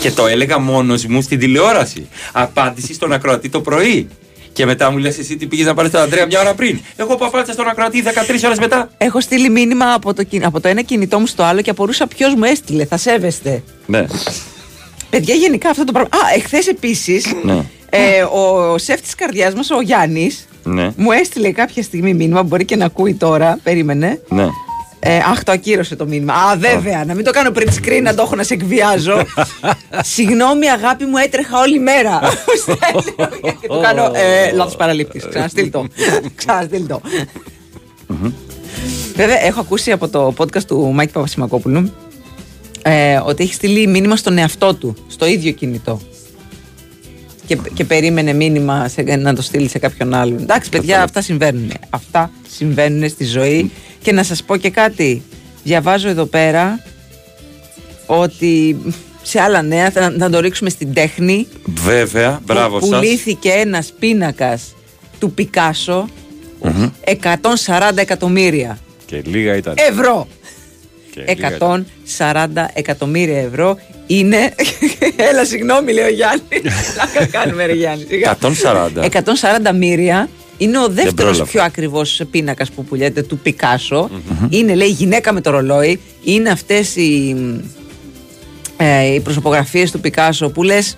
Και 0.00 0.10
το 0.10 0.26
έλεγα 0.26 0.58
μόνος 0.58 1.04
μου 1.06 1.22
στην 1.22 1.38
τηλεόραση. 1.38 2.08
Απάντηση 2.32 2.94
στον 2.94 3.12
ακροατή 3.12 3.48
το 3.48 3.60
πρωί. 3.60 4.08
Και 4.52 4.66
μετά 4.66 4.90
μου 4.90 4.98
λες 4.98 5.18
εσύ 5.18 5.36
τι 5.36 5.46
πήγες 5.46 5.66
να 5.66 5.74
πάρεις 5.74 5.90
τον 5.90 6.00
Αντρέα 6.00 6.26
μια 6.26 6.40
ώρα 6.40 6.54
πριν. 6.54 6.80
Εγώ 6.96 7.16
που 7.16 7.24
απάντησα 7.24 7.52
στον 7.52 7.68
ακροατή 7.68 8.02
13 8.02 8.44
ώρες 8.44 8.58
μετά. 8.58 8.90
Έχω 8.98 9.20
στείλει 9.20 9.48
μήνυμα 9.50 9.92
από 9.92 10.14
το, 10.14 10.22
κιν- 10.22 10.44
από 10.44 10.60
το 10.60 10.68
ένα 10.68 10.82
κινητό 10.82 11.18
μου 11.18 11.26
στο 11.26 11.42
άλλο 11.42 11.60
και 11.62 11.70
απορούσα 11.70 12.06
ποιος 12.06 12.34
μου 12.34 12.44
έστειλε. 12.44 12.84
Θα 12.84 12.96
σέβεστε. 12.96 13.62
Ναι. 13.86 14.04
Παιδιά, 15.10 15.34
γενικά 15.34 15.70
αυτό 15.70 15.84
το 15.84 15.92
πράγμα. 15.92 16.08
Α, 16.16 16.34
εχθές 16.36 16.66
επίσης 16.66 17.26
Ναι. 17.44 17.64
ε, 17.90 18.22
ο 18.22 18.78
σεφ 18.78 19.00
της 19.00 19.14
καρδιάς 19.14 19.54
μας, 19.54 19.70
ο 19.70 19.80
Γιάννης, 19.80 20.48
Ναι. 20.62 20.92
μου 20.96 21.12
έστειλε 21.12 21.50
κάποια 21.50 21.82
στιγμή 21.82 22.14
μήνυμα. 22.14 22.42
Μπορεί 22.42 22.64
και 22.64 22.76
να 22.76 22.84
ακούει 22.84 23.14
τώρα. 23.14 23.58
Περίμενε. 23.62 24.20
Ναι. 24.28 24.46
Ε, 25.08 25.16
αχ, 25.16 25.42
το 25.42 25.52
ακύρωσε 25.52 25.96
το 25.96 26.06
μήνυμα. 26.06 26.34
Α, 26.34 26.56
βέβαια, 26.56 27.04
να 27.04 27.14
μην 27.14 27.24
το 27.24 27.30
κάνω 27.30 27.50
print 27.54 27.68
screen, 27.82 28.02
να 28.02 28.14
το 28.14 28.22
έχω 28.22 28.34
να 28.34 28.42
σε 28.42 28.54
εκβιάζω. 28.54 29.22
Συγγνώμη, 30.14 30.70
αγάπη 30.70 31.04
μου, 31.04 31.16
έτρεχα 31.16 31.58
όλη 31.58 31.78
μέρα. 31.78 32.20
Μου 32.20 32.60
στέλνει, 32.60 33.58
και 33.60 33.68
του 33.68 33.80
κάνω. 33.82 34.10
Ε, 34.14 34.52
Λάθος 34.52 34.76
παραλήπτης. 34.76 35.26
Ξαναστείλ 35.28 35.70
το. 35.70 35.86
Ξαναστείλ 36.34 36.86
το. 36.86 37.00
Βέβαια, 39.14 39.44
έχω 39.44 39.60
ακούσει 39.60 39.92
από 39.92 40.08
το 40.08 40.34
podcast 40.36 40.62
του 40.62 40.90
Μάκη 40.94 41.12
Παπασημακόπουλου 41.12 41.92
ε, 42.82 43.20
ότι 43.24 43.42
έχει 43.42 43.54
στείλει 43.54 43.86
μήνυμα 43.86 44.16
στον 44.16 44.38
εαυτό 44.38 44.74
του, 44.74 44.96
στο 45.08 45.26
ίδιο 45.26 45.52
κινητό. 45.52 46.00
Και, 47.46 47.58
και 47.74 47.84
περίμενε 47.84 48.32
μήνυμα 48.32 48.88
σε, 48.88 49.02
να 49.02 49.34
το 49.34 49.42
στείλει 49.42 49.68
σε 49.68 49.78
κάποιον 49.78 50.14
άλλον. 50.14 50.38
Εντάξει, 50.42 50.70
παιδιά, 50.70 51.02
αυτά 51.02 51.20
συμβαίνουν. 51.20 51.72
Αυτά 51.90 52.30
συμβαίνουν 52.48 53.08
στη 53.08 53.24
ζωή. 53.24 53.70
Και 54.06 54.12
να 54.12 54.22
σας 54.22 54.42
πω 54.42 54.56
και 54.56 54.70
κάτι. 54.70 55.22
Διαβάζω 55.64 56.08
εδώ 56.08 56.24
πέρα 56.24 56.82
ότι 58.06 58.76
σε 59.22 59.40
άλλα 59.40 59.62
νέα 59.62 59.90
θα, 59.90 60.10
να 60.10 60.30
το 60.30 60.40
ρίξουμε 60.40 60.70
στην 60.70 60.92
τέχνη. 60.94 61.46
Βέβαια, 61.64 62.40
μπράβο 62.44 62.78
που 62.78 62.86
σας. 62.86 62.98
πουλήθηκε 62.98 63.50
ένας 63.50 63.92
πίνακας 63.98 64.74
του 65.18 65.30
Πικάσο 65.32 66.08
140 67.04 67.96
εκατομμύρια 67.96 68.78
Και 69.06 69.22
λίγα 69.24 69.56
ήταν. 69.56 69.74
ευρώ. 69.76 70.28
Και 71.10 71.24
λίγα 71.28 71.54
ήταν. 71.54 71.86
140 72.18 72.66
εκατομμύρια 72.72 73.40
ευρώ 73.40 73.78
είναι. 74.06 74.54
Έλα, 75.30 75.44
συγγνώμη, 75.44 75.92
λέει 75.92 76.04
ο 76.04 76.10
Γιάννη. 76.10 76.42
Πλάκα 76.94 77.26
κάνουμε, 77.26 77.66
ρε 77.66 77.72
Γιάννη. 77.72 78.04
σιγά. 78.08 78.36
140. 79.02 79.10
140 79.10 79.74
μοίρια 79.74 80.28
είναι 80.58 80.78
ο 80.78 80.88
δεύτερος 80.88 81.14
πρόλαβα. 81.14 81.44
πιο 81.44 81.62
ακριβώς 81.62 82.20
πίνακας 82.30 82.70
που 82.70 82.84
πουλιέται 82.84 83.22
του 83.22 83.38
πικασο 83.38 84.10
Είναι, 84.48 84.74
λέει, 84.74 84.88
γυναίκα 84.88 85.32
με 85.32 85.40
το 85.40 85.50
ρολόι. 85.50 86.00
Είναι 86.24 86.50
αυτές 86.50 86.96
οι, 86.96 87.36
ε, 88.76 89.14
οι 89.14 89.20
προσωπογραφίες 89.20 89.90
του 89.90 90.00
Πικάσο 90.00 90.50
που 90.50 90.62
λες. 90.62 90.96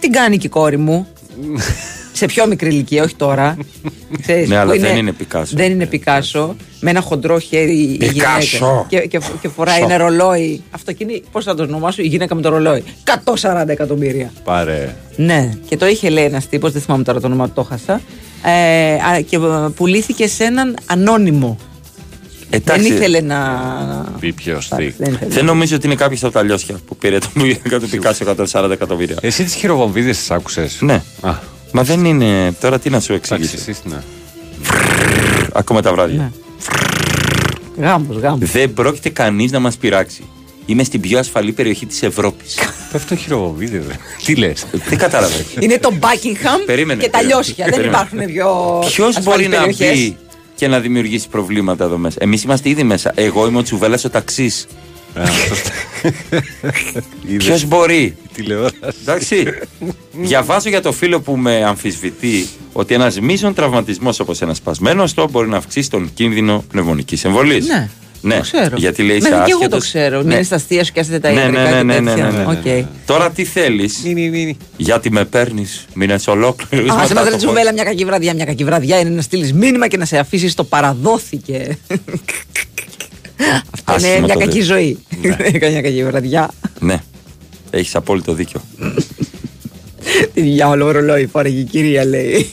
Τι 0.00 0.08
κάνει 0.08 0.38
και 0.38 0.46
η 0.46 0.50
κόρη 0.50 0.76
μου. 0.76 1.06
σε 2.22 2.28
πιο 2.28 2.46
μικρή 2.46 2.68
ηλικία, 2.68 3.02
όχι 3.02 3.14
τώρα. 3.14 3.56
Ξέρεις, 4.22 4.48
Ναι, 4.48 4.54
που 4.54 4.60
αλλά 4.60 4.74
δεν 4.76 4.96
είναι 4.96 5.12
Πικάσο. 5.12 5.56
Δεν 5.56 5.70
είναι 5.70 5.86
Πικάσο. 5.86 6.56
Με 6.80 6.90
ένα 6.90 7.00
χοντρό 7.00 7.38
χέρι 7.38 7.72
η 7.72 7.84
γυναίκα. 7.84 8.12
Πικάσο. 8.12 8.86
Και, 8.88 8.98
και, 8.98 9.20
και 9.40 9.48
φοράει 9.48 9.78
Σο. 9.78 9.84
ένα 9.84 9.96
ρολόι. 9.96 10.62
Αυτό 10.70 10.92
και 10.92 11.04
είναι, 11.08 11.22
πώς 11.32 11.44
θα 11.44 11.54
το 11.54 11.62
ονομάσω, 11.62 12.02
η 12.02 12.06
γυναίκα 12.06 12.34
με 12.34 12.40
το 12.40 12.48
ρολόι. 12.48 12.84
140 13.40 13.64
εκατομμύρια. 13.68 14.32
Πάρε. 14.44 14.96
Ναι, 15.16 15.50
και 15.68 15.76
το 15.76 15.86
είχε 15.86 16.08
λέει 16.08 16.24
ένας 16.24 16.48
τύπος, 16.48 16.72
δεν 16.72 16.82
θυμάμαι 16.82 17.02
τώρα 17.02 17.20
το 17.20 17.26
όνομα 17.26 17.46
του, 17.46 17.52
το 17.54 17.62
χάσα. 17.62 18.00
Ε, 18.44 18.94
α, 18.94 19.20
και 19.20 19.36
ε, 19.36 19.68
πουλήθηκε 19.76 20.26
σε 20.26 20.44
έναν 20.44 20.76
ανώνυμο. 20.86 21.58
Εντάξει, 22.50 22.82
Δεν 22.82 22.96
ήθελε 22.96 23.20
να. 23.20 23.38
Πει 24.20 24.32
ποιο 24.32 24.58
τι. 24.76 24.88
Δεν 24.90 25.12
ήθελε. 25.12 25.30
Δεν 25.34 25.44
νομίζω 25.44 25.76
ότι 25.76 25.86
είναι 25.86 25.94
κάποιος 25.94 26.24
από 26.24 26.32
τα 26.32 26.42
λιώσια 26.42 26.80
που 26.86 26.96
πήρε 26.96 27.18
το 27.18 27.28
πίνακα 27.32 27.80
του 27.80 27.88
Πικάσο 27.88 28.24
140 28.52 28.70
εκατομμύρια. 28.70 29.16
Εσύ 29.20 29.44
τις 29.44 29.54
χειροβομβίδες 29.54 30.16
τις 30.18 30.30
άκουσες; 30.30 30.78
Ναι. 30.80 31.02
Α, 31.20 31.34
Μα 31.72 31.82
δεν 31.82 32.04
είναι. 32.04 32.52
Τώρα 32.60 32.78
τι 32.78 32.90
να 32.90 33.00
σου 33.00 33.12
εντάξει, 33.12 33.34
εξηγήσω. 33.34 33.70
εσύ 33.70 33.80
ναι. 33.84 33.96
Ακόμα 35.52 35.82
τα 35.82 35.92
βράδια. 35.92 36.32
Ναι. 37.76 37.86
Γάμπος, 37.86 38.16
γάμπος. 38.16 38.50
Δεν 38.50 38.72
πρόκειται 38.74 39.08
κανείς 39.08 39.50
να 39.50 39.58
μας 39.58 39.76
πειράξει. 39.76 40.24
Είμαι 40.66 40.84
στην 40.84 41.00
πιο 41.00 41.18
ασφαλή 41.18 41.52
περιοχή 41.52 41.86
της 41.86 42.02
Ευρώπης. 42.02 42.58
Πέφτουν 42.92 43.16
χειροβομβίδε. 43.16 43.82
Τι 44.24 44.34
λες; 44.34 44.66
Δεν 44.88 44.98
κατάλαβε. 44.98 45.44
Είναι 45.60 45.78
το 45.78 45.90
Buckingham 46.00 46.62
Περίμενε, 46.66 47.02
και 47.02 47.08
τα 47.10 47.18
περίμενε. 47.18 47.42
λιώσια. 47.42 47.64
Δεν 47.64 47.74
Περίμενε. 47.74 47.96
υπάρχουν 48.02 48.24
πιο. 48.34 48.78
Ποιος 48.86 49.16
ασφαλείς 49.16 49.24
μπορεί 49.24 49.48
να 49.48 49.58
περιοχές. 49.64 49.98
μπει 49.98 50.16
και 50.54 50.68
να 50.68 50.80
δημιουργήσει 50.80 51.28
προβλήματα 51.28 51.84
εδώ 51.84 51.98
μέσα; 51.98 52.16
Εμείς 52.20 52.42
είμαστε 52.42 52.68
ήδη 52.68 52.82
μέσα. 52.82 53.12
Εγώ 53.14 53.46
είμαι 53.46 53.58
ο 53.58 53.62
Τσουβέλλα 53.62 53.98
ο 54.06 54.10
ταξί. 54.10 54.52
Ποιος 57.36 57.64
μπορεί; 57.64 58.16
Τηλεόραση. 58.34 58.74
Εντάξει. 59.02 59.44
Διαβάζω 60.12 60.68
για 60.68 60.80
το 60.82 60.92
φίλο 60.92 61.20
που 61.20 61.36
με 61.36 61.64
αμφισβητεί 61.64 62.48
ότι 62.72 62.94
ένας 62.94 63.20
μείζον 63.20 63.54
τραυματισμός 63.54 64.20
όπως 64.20 64.40
ένας 64.40 64.56
σπασμένο 64.56 65.10
οστό 65.10 65.28
μπορεί 65.30 65.48
να 65.48 65.56
αυξήσει 65.56 65.90
τον 65.90 66.10
κίνδυνο 66.14 66.64
πνευμονικής 66.68 67.24
εμβολής. 67.24 67.66
Ναι. 67.66 67.88
Ναι, 68.24 68.40
ξέρω. 68.40 68.76
γιατί 68.76 69.02
λέει 69.02 69.16
είσαι 69.16 69.28
Μέχρι 69.28 69.44
και 69.44 69.50
εγώ 69.50 69.58
άσχετος. 69.58 69.78
το 69.80 69.86
ξέρω. 69.86 70.22
Ναι. 70.22 70.32
Μην 70.32 70.42
είσαι 70.42 70.54
αστεία 70.54 70.84
σου 70.84 70.92
και 70.92 71.00
άστε 71.00 71.18
τα 71.18 71.30
Ναι, 71.30 71.40
ιατρικά 71.40 71.62
ναι, 71.62 71.68
και 71.68 71.82
ναι, 71.82 72.00
ναι, 72.00 72.10
τέτοια. 72.10 72.24
ναι, 72.24 72.30
ναι, 72.30 72.44
ναι, 72.44 72.44
ναι. 72.44 72.80
Οκ. 72.80 72.86
Τώρα 73.06 73.30
τι 73.30 73.44
θέλεις; 73.44 74.02
Γιατί 74.76 75.10
με 75.10 75.24
παίρνεις, 75.24 75.86
μείνε 75.94 76.18
ολόκληρος. 76.26 76.90
Α, 76.90 77.06
σε 77.06 77.14
μας 77.14 77.36
Τζουβέλα 77.36 77.72
μια 77.72 77.84
κακή 77.84 78.04
βραδιά. 78.04 78.34
Μια 78.34 78.44
κακή 78.44 78.64
βραδιά 78.64 78.98
είναι 78.98 79.10
να 79.10 79.22
στείλεις 79.22 79.52
μήνυμα 79.52 79.88
και 79.88 79.96
να 79.96 80.04
σε 80.04 80.18
αφήσει 80.18 80.54
στο 80.54 80.64
παραδόθηκε. 80.64 81.78
Αυτό 83.70 84.06
είναι 84.06 84.06
Άσχημο 84.06 84.26
μια 84.26 84.34
το 84.34 84.40
κακή 84.40 84.58
δε. 84.58 84.64
ζωή. 84.64 84.98
Μια 85.70 85.80
κακή 85.82 86.04
βραδιά. 86.04 86.50
Ναι, 86.80 87.02
έχεις 87.70 87.94
απόλυτο 87.94 88.32
δίκιο. 88.32 88.60
Τι 90.34 90.40
διάολο 90.40 90.90
ρολόι 90.90 91.26
φόρεγε 91.26 91.58
η 91.60 91.64
κυρία 91.64 92.04
λέει. 92.04 92.50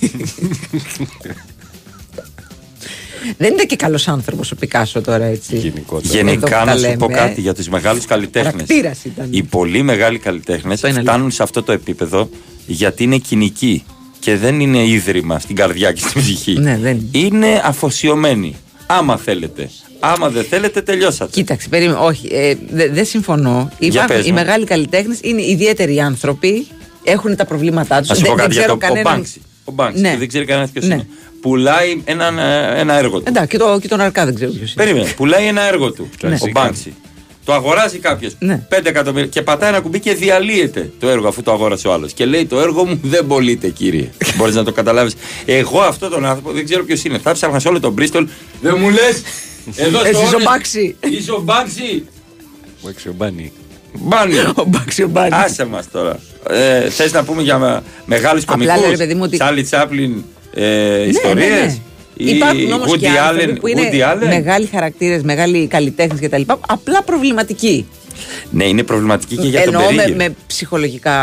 Δεν 3.38 3.52
είναι 3.54 3.64
και 3.64 3.76
καλός 3.76 4.08
άνθρωπος 4.08 4.52
ο 4.52 4.56
Πικάσο 4.56 5.02
τώρα 5.02 5.26
έτσι. 5.26 5.74
Γενικά 6.02 6.56
Εδώ 6.56 6.66
να 6.66 6.72
τα 6.72 6.78
σου 6.78 6.82
λέμε, 6.82 6.96
πω 6.98 7.08
ε. 7.10 7.14
κάτι 7.14 7.42
για 7.42 7.54
τους 7.54 7.70
μεγάλους 7.70 8.06
καλλιτέχνες. 8.06 8.52
Χαρακτήρας 8.52 9.06
ήταν. 9.06 9.28
Οι 9.30 9.44
πολύ 9.44 9.82
μεγάλοι 9.82 10.18
καλλιτέχνες 10.20 10.82
είναι 10.82 11.02
φτάνουν 11.02 11.32
σε 11.32 11.44
αυτό 11.44 11.64
το 11.64 11.72
επίπεδο 11.72 12.30
γιατί 12.66 13.04
είναι 13.04 13.18
κοινικοί 13.18 13.84
και 14.20 14.36
δεν 14.36 14.60
είναι 14.60 14.86
ίδρυμα 14.86 15.40
στην 15.40 15.56
καρδιά 15.56 15.92
και 15.92 16.02
στην 16.02 16.22
ψυχή. 16.22 16.60
Ναι, 16.60 16.78
δεν 16.78 17.10
είναι. 17.14 17.26
Είναι 17.26 17.62
αφοσιωμένοι. 17.66 18.56
Άμα 18.88 19.18
θέλετε. 19.18 19.70
Άμα 20.00 20.30
δεν 20.30 20.44
θέλετε, 20.44 20.82
τελειώσατε. 20.82 21.32
Κοίταξε, 21.32 21.70
περίμενε. 21.70 21.98
Όχι, 22.02 22.28
ε, 22.32 22.54
δεν 22.70 22.94
δε 22.94 23.04
συμφωνώ. 23.04 23.72
Υπάρχουν, 23.80 24.16
πες 24.16 24.26
οι 24.26 24.30
μου. 24.30 24.36
μεγάλοι 24.36 24.66
καλλιτέχνες 24.66 25.18
είναι 25.22 25.42
ιδιαίτεροι 25.42 26.00
άνθρωποι. 26.00 26.68
Έχουν 27.04 27.36
τα 27.36 27.46
προβλήματά 27.46 28.00
τους. 28.00 28.10
Να 28.10 28.16
σου 28.16 28.22
πω 28.26 28.34
κάτι 28.34 28.54
για 28.54 28.66
το 28.68 28.72
ο 28.72 29.02
Μπάνξι. 29.04 29.42
Ο 29.64 29.72
Μπάνξι, 29.72 30.02
Ναι. 30.02 30.12
που 30.14 30.18
δεν 30.20 30.28
ξέρει 30.28 30.46
κανένας 30.46 30.70
ποιος 30.70 30.86
Ναι. 30.88 30.94
είναι. 30.94 31.08
Πουλάει 31.42 32.02
έναν, 32.06 32.40
ε, 32.40 32.74
ένα 32.80 32.94
έργο 32.94 33.18
του. 33.18 33.24
Εντάξει, 33.28 33.48
και, 33.50 33.58
το, 33.58 33.80
και 33.82 33.88
τον 33.88 34.02
Αρκά 34.02 34.26
δεν 34.26 34.36
ξέρω 34.36 34.52
ποιος 34.52 34.74
είναι. 34.74 34.84
Περίμενε. 34.84 35.10
Πουλάει 35.16 35.46
ένα 35.48 35.62
έργο 35.62 35.92
του. 35.92 36.10
Ναι. 36.22 36.38
Ο 36.42 36.48
Μπάνξι. 36.52 36.94
Το 37.46 37.54
αγοράζει 37.54 37.98
κάποιος. 37.98 38.36
Ναι. 38.40 38.66
5 38.70 38.90
εκατομμύρια. 38.90 39.28
Και 39.28 39.42
πατάει 39.42 39.70
ένα 39.70 39.80
κουμπί 39.80 40.00
και 40.00 40.14
διαλύεται 40.14 40.92
το 41.00 41.10
έργο 41.10 41.28
αφού 41.28 41.42
το 41.44 41.52
αγόρασε 41.52 41.88
ο 41.88 41.94
άλλος. 41.94 42.14
Και 42.14 42.26
λέει: 42.26 42.46
Το 42.46 42.60
έργο 42.60 42.86
μου 42.86 43.00
δεν 43.04 43.28
πωλείται, 43.28 43.70
κύριε. 43.70 44.10
Μπορείς 44.38 44.56
να 44.56 44.64
το 44.64 44.72
καταλάβεις. 44.72 45.14
Εγώ 45.46 45.80
αυτό 45.82 46.10
τον 46.10 46.26
άνθρωπο 46.26 46.52
δεν 46.52 46.66
ξέρω 46.66 46.84
ποιος 46.84 47.04
είναι. 47.04 47.18
Θα 47.18 47.32
ψάχνας 47.32 47.62
σε 47.62 47.68
όλο 47.68 47.80
τον 47.80 47.92
Μπρίστολ. 47.94 48.28
Δεν 48.62 48.76
μου 48.80 48.90
λες. 48.90 49.22
Εδώ 49.76 50.00
Εσύ 50.00 50.14
στο 50.14 50.22
είσαι 50.24 50.34
ο 50.34 50.36
Όνες- 50.36 50.44
Μπάξι. 50.48 50.96
Είσαι 51.10 51.32
ο 51.32 51.40
Μπάνξι. 51.42 52.06
Ο 52.82 52.90
Εξιομπάνι. 52.90 53.52
Μπάνι. 53.94 54.34
Ο 54.62 54.64
Μπάξι, 54.68 55.04
ο 55.04 55.08
Μπάνι. 55.08 55.30
Άσε 55.34 55.66
μας 55.66 55.92
τώρα. 55.92 56.20
Ε, 56.50 56.90
Θες 56.90 57.12
να 57.14 57.24
πούμε 57.24 57.42
για 57.42 57.84
μεγάλους 58.06 58.44
Απλά, 58.44 58.54
κομικούς; 58.56 58.82
λέει, 58.82 58.90
ρε 58.92 58.98
παιδί 58.98 59.14
μου, 59.14 59.22
ότι- 59.24 59.38
Τσάλι 59.38 59.64
Τσάπλιν 59.64 60.24
ε, 60.54 60.64
Ναι, 60.66 61.04
ιστορίες; 61.04 61.50
ναι, 61.50 61.78
ναι. 62.18 62.32
Υπάρχουν 62.32 62.72
όμως 62.72 62.98
και 62.98 63.10
άνθρωποι 63.10 63.60
που 63.60 63.68
είναι 63.68 63.90
μεγάλοι 64.28 64.66
χαρακτήρες, 64.66 65.22
μεγάλοι 65.22 65.68
καλλιτέχνες 65.68 66.20
κτλ. 66.20 66.42
Απλά 66.68 67.04
προβληματικοί. 67.04 67.88
Ναι, 68.52 68.64
είναι 68.64 68.84
προβληματική 68.84 69.36
και 69.38 69.48
για 69.48 69.64
τον 69.64 69.74
Εννοώ 69.74 69.90
με, 69.92 69.96
περίγυρο. 69.96 70.18
με 70.26 70.36
ψυχολογικά 70.48 71.18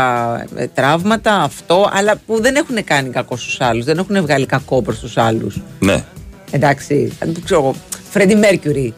ε, 0.55 0.67
τραύματα, 0.67 1.33
αυτό, 1.41 1.89
αλλά 1.93 2.21
που 2.25 2.41
δεν 2.41 2.55
έχουν 2.55 2.83
κάνει 2.83 3.09
κακό 3.09 3.37
στους 3.37 3.61
άλλους. 3.61 3.85
Δεν 3.85 3.97
έχουν 3.97 4.21
βγάλει 4.21 4.45
κακό 4.45 4.81
προς 4.81 4.99
τους 4.99 5.17
άλλους. 5.17 5.61
Ναι. 5.79 6.03
Εντάξει, 6.51 7.11
δεν 7.19 7.41
ξέρω 7.45 7.59
εγώ. 7.59 7.75
Φρέντι 8.17 8.35
Μέρκιουρι. 8.35 8.93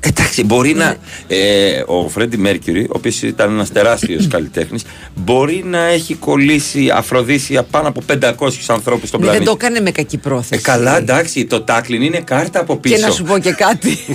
Εντάξει, 0.00 0.44
μπορεί 0.44 0.74
να. 0.74 0.96
Ε, 1.26 1.82
ο 1.86 2.08
Φρέντι 2.08 2.36
Μέρκιουρι, 2.36 2.82
ο 2.84 2.92
οποίος 2.92 3.22
ήταν 3.22 3.50
ένας 3.50 3.72
τεράστιος 3.72 4.26
καλλιτέχνης, 4.34 4.82
μπορεί 5.14 5.62
να 5.66 5.84
έχει 5.84 6.14
κολλήσει 6.14 6.90
αφροδίσια 6.94 7.62
πάνω 7.62 7.88
από 7.88 8.02
500 8.08 8.48
ανθρώπους 8.66 9.08
στον 9.08 9.20
Ναι, 9.20 9.26
δεν 9.26 9.34
πλανήτη. 9.36 9.44
το 9.44 9.50
έκανε 9.60 9.80
με 9.80 9.90
κακή 9.90 10.16
πρόθεση. 10.16 10.60
Ε, 10.64 10.70
καλά, 10.70 10.96
εντάξει, 10.96 11.44
το 11.44 11.60
τάκλιν 11.60 12.02
είναι 12.02 12.20
κάρτα 12.20 12.60
από 12.60 12.76
πίσω. 12.76 12.94
Και 12.94 13.00
να 13.00 13.10
σου 13.10 13.22
πω 13.24 13.38
και 13.38 13.52
κάτι. 13.52 13.98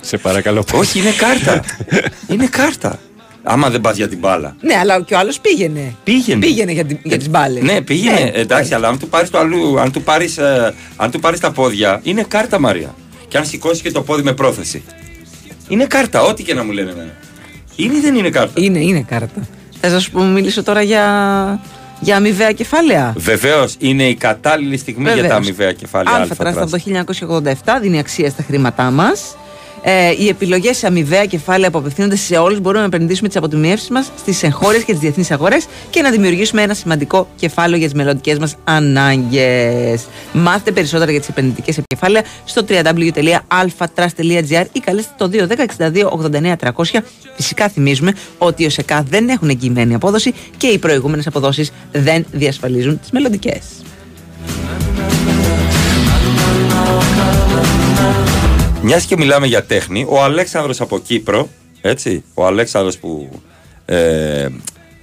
Σε 0.00 0.16
παρακαλώ. 0.16 0.64
Όχι, 0.72 0.98
είναι 0.98 1.10
κάρτα. 1.10 1.64
είναι 2.32 2.46
κάρτα. 2.46 2.98
Άμα 3.48 3.70
δεν 3.70 3.80
πας 3.80 3.96
για 3.96 4.08
την 4.08 4.18
μπάλα. 4.18 4.56
ναι, 4.60 4.74
αλλά 4.74 5.00
και 5.00 5.14
ο 5.14 5.18
άλλος 5.18 5.40
πήγαινε. 5.40 5.94
Πήγαινε. 6.04 6.40
Πήγαινε 6.46 6.72
για, 6.72 6.84
την- 6.84 6.98
για 7.02 7.18
τις 7.18 7.28
μπάλες. 7.30 7.62
Ναι, 7.62 7.80
πήγαινε. 7.80 8.30
εντάξει, 8.34 8.74
αλλά 8.74 8.88
αν 8.88 8.98
του 8.98 9.08
πάρεις 9.08 9.30
το 9.30 9.38
αλλού, 9.38 9.80
αν 9.80 9.92
του 9.92 10.02
πάρεις 10.02 10.38
αν 10.96 11.10
του 11.10 11.20
πάρεις 11.20 11.40
τα 11.40 11.50
πόδια, 11.52 12.00
είναι 12.02 12.24
κάρτα 12.28 12.58
Μαρία. 12.60 12.94
Και 13.28 13.38
αν 13.38 13.46
σηκώσεις 13.46 13.82
και 13.82 13.90
το 13.90 14.02
πόδι 14.02 14.22
με 14.22 14.32
πρόθεση. 14.32 14.82
Είναι 15.68 15.84
κάρτα, 15.86 16.22
ό,τι 16.22 16.42
και 16.42 16.54
να 16.54 16.64
μου 16.64 16.70
λένε 16.72 16.90
εμένα. 16.90 17.10
Είναι 17.76 17.96
ή 17.96 18.00
δεν 18.00 18.14
είναι 18.14 18.30
κάρτα; 18.30 18.60
Είναι, 18.62 18.78
είναι 18.78 19.04
κάρτα. 19.08 19.46
Θα 19.80 19.88
να 19.88 19.98
σου 20.00 20.10
πω, 20.10 20.22
μιλήσω 20.22 20.62
τώρα 20.62 20.82
για, 20.82 21.04
για 22.00 22.16
αμοιβαία 22.16 22.52
κεφάλαια; 22.52 23.12
Βεβαίως 23.16 23.74
είναι 23.78 24.08
η 24.08 24.14
κατάλληλη 24.14 24.76
στιγμή 24.76 25.02
για 25.04 25.12
τα 25.14 25.20
Βεβαίως. 25.20 25.36
αμοιβαία 25.36 25.72
κεφάλαια. 25.72 26.14
Αλφα 26.16 26.34
Τράστα 26.34 26.62
από 26.62 26.70
το 26.70 26.78
1987 27.64 27.78
δίνει 27.80 27.98
αξία 27.98 28.30
στα 28.30 28.42
χρήματά 28.42 28.90
μας. 28.90 29.36
Ε, 29.82 30.14
οι 30.18 30.28
επιλογές 30.28 30.76
σε 30.76 30.86
αμοιβαία 30.86 31.24
κεφάλαια 31.24 31.70
που 31.70 31.78
απευθύνονται 31.78 32.16
σε 32.16 32.36
όλους 32.36 32.60
μπορούμε 32.60 32.80
να 32.80 32.86
επενδύσουμε 32.86 33.28
τις 33.28 33.36
αποτιμιεύσεις 33.36 33.88
μας 33.88 34.10
στις 34.18 34.42
εγχώριες 34.42 34.84
και 34.84 34.92
τις 34.92 35.00
διεθνείς 35.00 35.30
αγορές 35.30 35.66
και 35.90 36.02
να 36.02 36.10
δημιουργήσουμε 36.10 36.62
ένα 36.62 36.74
σημαντικό 36.74 37.28
κεφάλαιο 37.36 37.78
για 37.78 37.86
τις 37.86 37.96
μελλοντικές 37.96 38.38
μας 38.38 38.56
ανάγκες. 38.64 40.06
Μάθετε 40.32 40.72
περισσότερα 40.72 41.10
για 41.10 41.20
τις 41.20 41.28
επενδυτικές 41.28 41.78
κεφάλαια 41.86 42.22
στο 42.44 42.64
www.alphatrust.gr 42.68 44.64
ή 44.72 44.80
καλέστε 44.80 45.14
το 45.16 45.30
210 45.32 45.64
62 45.78 46.08
89 46.32 46.54
300. 46.56 47.00
Φυσικά 47.36 47.68
θυμίζουμε 47.68 48.12
ότι 48.38 48.62
οι 48.62 48.66
ΟΣΕΚΑ 48.66 49.04
δεν 49.08 49.28
έχουν 49.28 49.48
εγγυημένη 49.48 49.94
απόδοση 49.94 50.34
και 50.56 50.66
οι 50.66 50.78
προηγούμενες 50.78 51.26
αποδόσεις 51.26 51.72
δεν 51.92 52.26
διασφαλίζουν 52.32 53.00
τις 53.00 53.10
μελλοντικές. 53.10 53.62
Μιας 58.88 59.04
και 59.04 59.16
μιλάμε 59.16 59.46
για 59.46 59.64
τέχνη, 59.64 60.06
ο 60.08 60.22
Αλέξανδρος 60.22 60.80
από 60.80 60.98
Κύπρο, 60.98 61.48
έτσι, 61.80 62.24
ο 62.34 62.46
Αλέξανδρος 62.46 62.98
που 62.98 63.40
ε, 63.84 64.46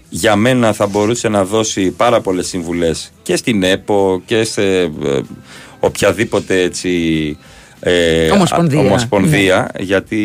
για 0.10 0.36
μένα 0.36 0.74
θα 0.74 0.88
μπορούσε 0.88 1.28
να 1.30 1.44
δώσει 1.46 1.92
πάρα 1.92 2.22
πολλές 2.22 2.48
συμβουλές 2.48 3.12
και 3.22 3.36
στην 3.36 3.64
ΕΠΟ 3.64 4.22
και 4.26 4.44
σε 4.44 4.80
ε, 4.82 4.90
οποιαδήποτε 5.80 6.62
έτσι 6.62 6.92
ε, 7.80 8.30
Ομοσπονδία. 8.32 8.80
α- 8.80 8.84
ομοσπονδία, 8.84 9.72
γιατί 9.80 10.18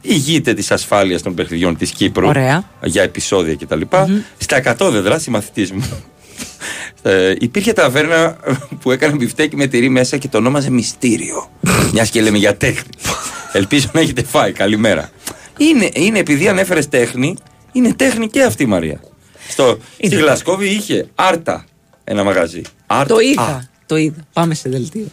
ηγείται 0.00 0.54
της 0.54 0.70
ασφάλειας 0.70 1.22
των 1.22 1.34
παιχνιδιών 1.34 1.76
της 1.76 1.90
Κύπρου 1.90 2.26
Ωραία. 2.26 2.64
για 2.82 3.02
επεισόδια 3.02 3.56
κτλ. 3.56 3.80
Στα 4.38 4.76
100 4.78 4.88
δεδρά, 4.90 5.18
συμμαθητής 5.18 5.72
μου, 5.72 5.84
ε, 7.02 7.34
υπήρχε 7.38 7.72
ταβέρνα 7.72 8.36
που 8.80 8.90
έκανε 8.90 9.14
μπιφτέκι 9.14 9.56
με 9.56 9.66
τυρί 9.66 9.88
μέσα 9.88 10.16
και 10.16 10.28
το 10.28 10.38
ονόμαζε 10.38 10.70
Μυστήριο. 10.70 11.50
Μιας 11.92 12.10
και 12.10 12.20
λέμε 12.20 12.38
για 12.38 12.56
τέχνη. 12.56 12.90
Ελπίζω 13.52 13.90
να 13.92 14.00
έχετε 14.00 14.22
φάει. 14.22 14.52
Καλημέρα. 14.52 15.10
Είναι, 15.58 15.88
είναι 15.94 16.18
επειδή 16.18 16.48
ανέφερες 16.48 16.88
τέχνη, 16.88 17.36
είναι 17.72 17.94
τέχνη 17.94 18.28
και 18.28 18.42
αυτή 18.42 18.62
η 18.62 18.66
Μαρία. 18.66 19.00
Στο, 19.48 19.78
στη 20.02 20.16
Γλασκόβη 20.16 20.66
είχε 20.66 21.06
Άρτα 21.14 21.64
ένα 22.04 22.24
μαγαζί. 22.24 22.62
Το 23.06 23.18
είδα. 23.18 23.68
Το 23.86 23.96
είδα. 23.96 24.26
Πάμε 24.32 24.54
σε 24.54 24.68
δελτίο. 24.68 25.08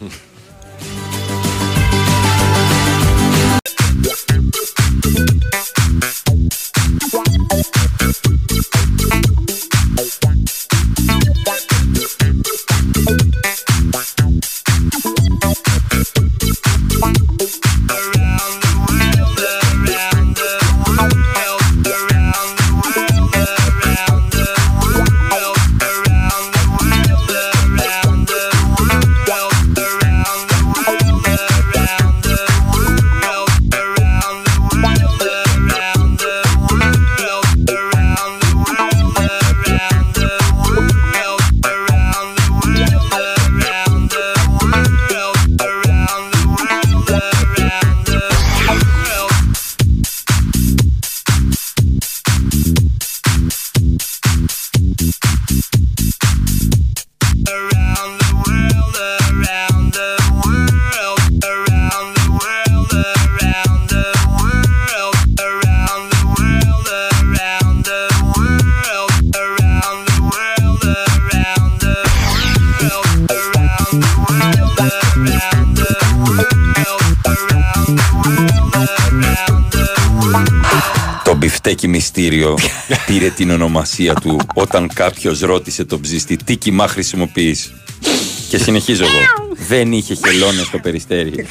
Την 83.36 83.50
ονομασία 83.50 84.14
του 84.14 84.40
όταν 84.54 84.90
κάποιος 84.94 85.40
ρώτησε 85.40 85.84
τον 85.84 86.00
ψήστη 86.00 86.36
τι 86.36 86.56
κοιμά 86.56 86.88
χρησιμοποιείς; 86.88 87.72
Και 88.48 88.58
συνεχίζω 88.58 89.04
εγώ. 89.04 89.52
Δεν 89.68 89.92
είχε 89.92 90.14
χελώνες 90.14 90.66
στο 90.66 90.78
περιστέρι. 90.78 91.46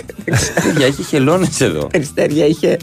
Για 0.77 0.85
είχε 0.87 1.03
χελώνες 1.03 1.61
εδώ. 1.61 1.85
Περιστέρια 1.87 2.45
είχε. 2.45 2.77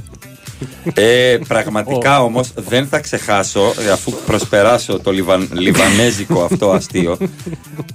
Ε, 0.95 1.39
πραγματικά 1.49 2.23
όμως 2.23 2.49
δεν 2.57 2.87
θα 2.87 2.99
ξεχάσω, 3.01 3.73
ε, 3.87 3.91
αφού 3.91 4.13
προσπεράσω 4.27 4.99
το 5.01 5.11
λιβαν, 5.13 5.49
λιβανέζικο 5.53 6.43
αυτό 6.43 6.71
αστείο, 6.71 7.17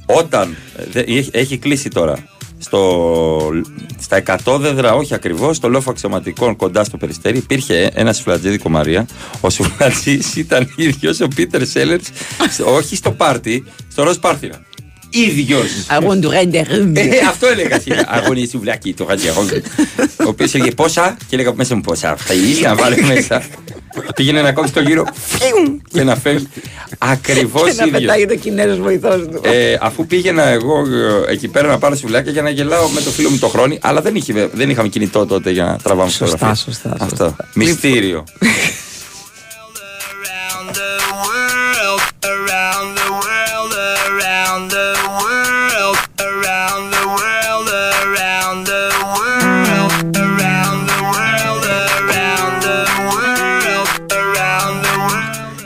όταν. 0.05 0.55
ε, 0.77 0.83
δε- 0.91 0.99
έχει- 0.99 1.29
έχει 1.33 1.57
κλείσει 1.57 1.89
τώρα. 1.89 2.17
Στο, 2.63 3.49
στα 3.99 4.23
100 4.45 4.57
δέδρα, 4.59 4.93
όχι 4.93 5.13
ακριβώς, 5.13 5.55
στο 5.57 5.69
λόφο 5.69 5.89
αξιωματικών 5.89 6.55
κοντά 6.55 6.83
στο 6.83 6.97
περιστέρι, 6.97 7.37
υπήρχε 7.37 7.91
ένας 7.93 8.17
σουφλατζίδικο 8.17 8.69
Μαρία. 8.69 9.07
Ο 9.41 9.49
σουφλατζή 9.49 10.19
ήταν 10.35 10.73
ίδιος 10.75 11.19
ο 11.19 11.27
Πίτερ 11.35 11.67
Σέλερ, 11.67 11.99
όχι 12.65 12.95
στο 12.95 13.11
πάρτι, 13.11 13.63
στο 13.91 14.03
ροζ 14.03 14.17
πάρθυρα. 14.17 14.61
ίδιος. 15.09 15.69
Αγών 15.87 16.21
του 16.21 16.29
Ρέντερ. 16.29 16.71
Ε, 16.71 17.09
αυτό 17.29 17.47
έλεγα 17.47 17.79
σήμερα. 17.79 18.03
Αγώνι 18.07 18.47
σουβλάκι, 18.47 18.93
το 18.93 19.05
ραντιαγόν. 19.09 19.49
Ο 19.99 20.27
οποίος 20.27 20.53
έλεγε 20.53 20.71
πόσα 20.71 21.17
και 21.27 21.35
έλεγα 21.35 21.53
μέσα 21.55 21.75
μου 21.75 21.81
πόσα. 21.81 22.15
Θα 22.15 22.33
ήλια 22.33 22.67
να 22.69 22.75
βάλω 22.75 22.95
μέσα. 23.05 23.43
Πήγαινε 24.15 24.41
να 24.41 24.51
κόψει 24.51 24.73
το 24.73 24.79
γύρο 24.81 25.05
φιουμ, 25.13 25.77
και 25.91 26.03
να 26.03 26.15
φεύγει. 26.15 26.47
Ακριβώς 26.97 27.63
Και 27.63 27.73
να 27.77 27.85
ίδιος. 27.85 28.01
πετάγει 28.01 28.25
το 28.25 28.35
Κινέζο 28.35 28.81
βοηθός 28.81 29.15
του. 29.15 29.41
Ε, 29.43 29.77
αφού 29.81 30.05
πήγαινα 30.05 30.43
εγώ 30.43 30.77
ε, 31.27 31.31
εκεί 31.31 31.47
πέρα 31.47 31.67
να 31.67 31.77
πάρω 31.77 31.95
σουβλάκια 31.95 32.31
για 32.31 32.41
να 32.41 32.49
γελάω 32.49 32.87
με 32.89 33.01
το 33.01 33.09
φίλο 33.11 33.29
μου 33.29 33.37
το 33.37 33.47
χρόνι, 33.47 33.79
αλλά 33.81 34.01
δεν, 34.01 34.15
είχε, 34.15 34.49
δεν 34.53 34.69
είχαμε 34.69 34.87
κινητό 34.87 35.25
τότε 35.25 35.49
για 35.51 35.63
να 35.63 35.77
τραβάμε 35.83 36.09
Σωστά, 36.09 36.25
φωτογραφίες. 36.25 36.59
σωστά, 36.63 36.95
Αυτό. 36.99 37.35
Μυστήριο. 37.53 38.23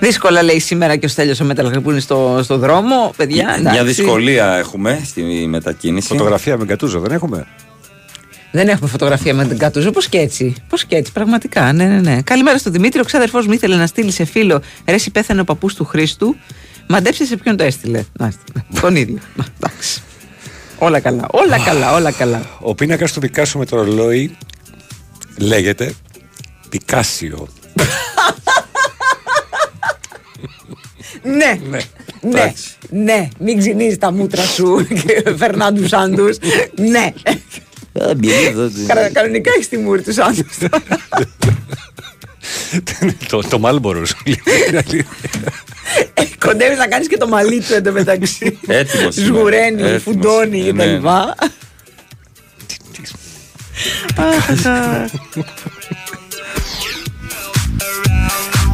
Δύσκολα 0.08 0.44
λέει 0.44 0.60
σήμερα 0.60 0.96
και 0.96 1.06
ο 1.06 1.10
Στέλιος 1.10 1.40
ο 1.40 1.44
Μεταλλαγρή 1.44 1.82
που 1.82 1.92
είναι 1.92 2.00
στο, 2.00 2.40
στο 2.44 2.58
δρόμο. 2.58 3.14
Παιδιά, 3.18 3.58
Μια 3.62 3.72
εντάξει. 3.72 3.84
δυσκολία 3.84 4.54
έχουμε 4.54 5.02
στη 5.06 5.22
μετακίνηση. 5.48 6.08
Φωτογραφία 6.08 6.58
με 6.58 6.66
Γκατούζο 6.66 7.00
δεν 7.00 7.12
έχουμε; 7.12 7.48
Δεν 8.52 8.68
έχουμε 8.68 8.90
φωτογραφία 8.90 9.34
με 9.34 9.46
τον 9.46 9.58
Κατούζο. 9.58 9.92
Πώς 9.92 10.08
και 10.10 10.18
έτσι. 10.18 10.56
Πώς 10.70 10.86
και 10.86 10.96
έτσι, 10.96 11.12
πραγματικά. 11.12 11.74
Ναι, 11.74 11.86
ναι, 11.86 12.00
ναι. 12.00 12.22
Καλημέρα 12.22 12.58
στον 12.58 12.72
Δημήτρη. 12.72 13.00
Ο 13.00 13.04
ξάδερφός 13.04 13.48
μου 13.48 13.54
ήθελε 13.54 13.76
να 13.76 13.88
στείλει 13.88 14.12
σε 14.12 14.26
φίλο 14.26 14.62
ρε, 14.86 14.96
εσύ 14.96 15.12
πέθανε 15.12 15.42
ο 15.42 15.44
παππούς 15.44 15.74
του 15.74 15.86
Χρήστου. 15.86 16.36
Μαντέψτε 16.88 17.26
σε 17.26 17.38
ποιον 17.38 17.58
το 17.58 17.64
έστειλε. 17.64 18.04
Να, 18.20 18.34
τον 18.82 18.96
ίδιο. 18.96 19.20
Να, 19.36 19.46
εντάξει. 19.60 20.02
Όλα 20.78 21.00
καλά. 21.00 21.28
Όλα 21.32 21.60
καλά, 21.60 21.94
όλα 21.94 22.12
καλά. 22.12 22.42
Ο 22.60 22.76
πίνακας 22.76 23.12
του 23.12 23.20
Πικάσο 23.20 23.58
με 23.58 23.66
το 23.66 23.76
ρολόι 23.76 24.38
λέγεται 25.38 25.94
Πικάσιο. 26.70 27.48
Ναι. 31.36 31.60
Ναι. 31.70 31.80
Ναι, 32.22 32.54
ναι, 32.90 33.28
μην 33.40 33.58
ξυνίζεις 33.58 33.98
τα 33.98 34.12
μούτρα 34.12 34.44
σου, 34.46 34.88
Φερνάντου 35.38 35.88
Σάντους. 35.88 36.38
Ναι. 36.76 37.14
Κα- 38.88 39.10
Κανονικά 39.14 39.52
έχεις 39.56 39.70
τη 39.70 39.78
μούρη 39.78 40.02
του 40.02 40.14
Σάντους. 40.14 40.58
το, 43.30 43.42
το 43.42 43.60
Μάλμπορο 43.60 44.06
σου 44.06 44.18
λέει. 44.26 45.06
Κοντεύεις 46.40 46.78
να 46.78 46.88
κάνεις 46.88 47.08
και 47.08 47.18
το 47.18 47.28
μαλλί 47.28 47.60
του 47.60 47.74
εντωμεταξύ. 47.74 48.60
Έτοιμος 48.68 49.18
είμαι. 49.18 49.26
Σγουραίνει, 49.26 49.82
Έτοιμος. 49.82 50.02
φουντώνει 50.02 50.68
Ε, 50.68 50.72
ναι. 50.72 50.84
κτλ. 51.00 51.12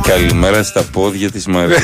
Καλημέρα 0.07 0.63
στα 0.63 0.83
πόδια 0.83 1.31
της 1.31 1.45
Μαρίας. 1.47 1.81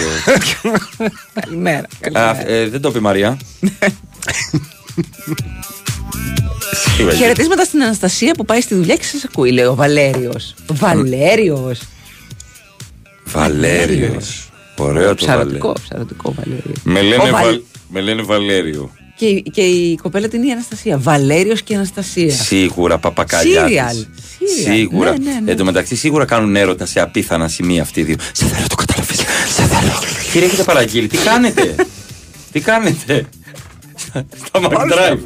Καλημέρα. 1.33 1.87
Α, 2.13 2.35
ε, 2.45 2.67
δεν 2.69 2.81
το 2.81 2.91
πει 2.91 2.97
η 2.97 3.01
Μαρία. 3.01 3.37
Χαιρετίσματα 7.17 7.63
στην 7.63 7.83
Αναστασία 7.83 8.33
που 8.33 8.45
πάει 8.45 8.61
στη 8.61 8.75
δουλειά 8.75 8.95
και 8.95 9.03
σας 9.03 9.23
ακούει, 9.23 9.51
λέει 9.51 9.65
ο 9.65 9.75
Βαλέριος. 9.75 10.55
Βαλέριος. 10.71 11.81
Βαλέριος. 13.25 14.49
Ωραίο 14.77 15.07
το 15.09 15.15
Ψαρωτικό, 15.15 15.67
Βαλέριο. 15.67 15.83
ψαρωτικό 15.89 16.33
Βαλέριο. 16.33 16.73
Με 16.83 16.99
Ο 16.99 17.03
λένε, 17.03 17.29
Βαλ- 17.29 17.43
Βαλ- 17.45 17.61
με 17.89 18.01
λένε 18.01 18.21
Βαλέριο. 18.21 18.91
Και, 19.19 19.25
η- 19.25 19.41
και 19.41 19.61
η 19.61 19.95
κοπέλα 20.01 20.27
την 20.27 20.39
είναι 20.41 20.49
η 20.49 20.51
Αναστασία. 20.51 20.97
Βαλέριος 20.97 21.61
και 21.61 21.73
η 21.73 21.75
Αναστασία. 21.75 22.31
Σίγουρα 22.31 22.97
παπακαλιά. 22.97 23.65
Σύριαλ. 23.65 23.95
της. 23.95 24.07
Σύριαλ. 24.57 24.75
Σίγουρα. 24.77 25.11
Ναι, 25.11 25.31
ναι, 25.31 25.39
ναι. 25.39 25.51
Εν 25.51 25.57
τω 25.57 25.65
μεταξύ 25.65 25.95
σίγουρα 25.95 26.25
κάνουν 26.25 26.55
έρωτα 26.55 26.85
σε 26.85 26.99
απίθανα 26.99 27.47
σημεία 27.47 27.81
αυτοί 27.81 27.99
οι 27.99 28.03
δύο. 28.03 28.15
Σε 28.31 28.45
θέλω, 28.45 28.67
το 28.67 28.75
καταλαβες. 28.75 29.17
Σε 29.55 29.63
θέλω. 29.63 29.91
Κύριε, 30.31 30.47
έχετε 30.47 30.63
παραγγείλει. 30.63 31.07
Τι 31.07 31.17
κάνετε; 31.17 31.75
Τι 32.51 32.59
κάνετε; 32.59 33.25
Στα 34.45 34.59
McDrive. 34.61 35.17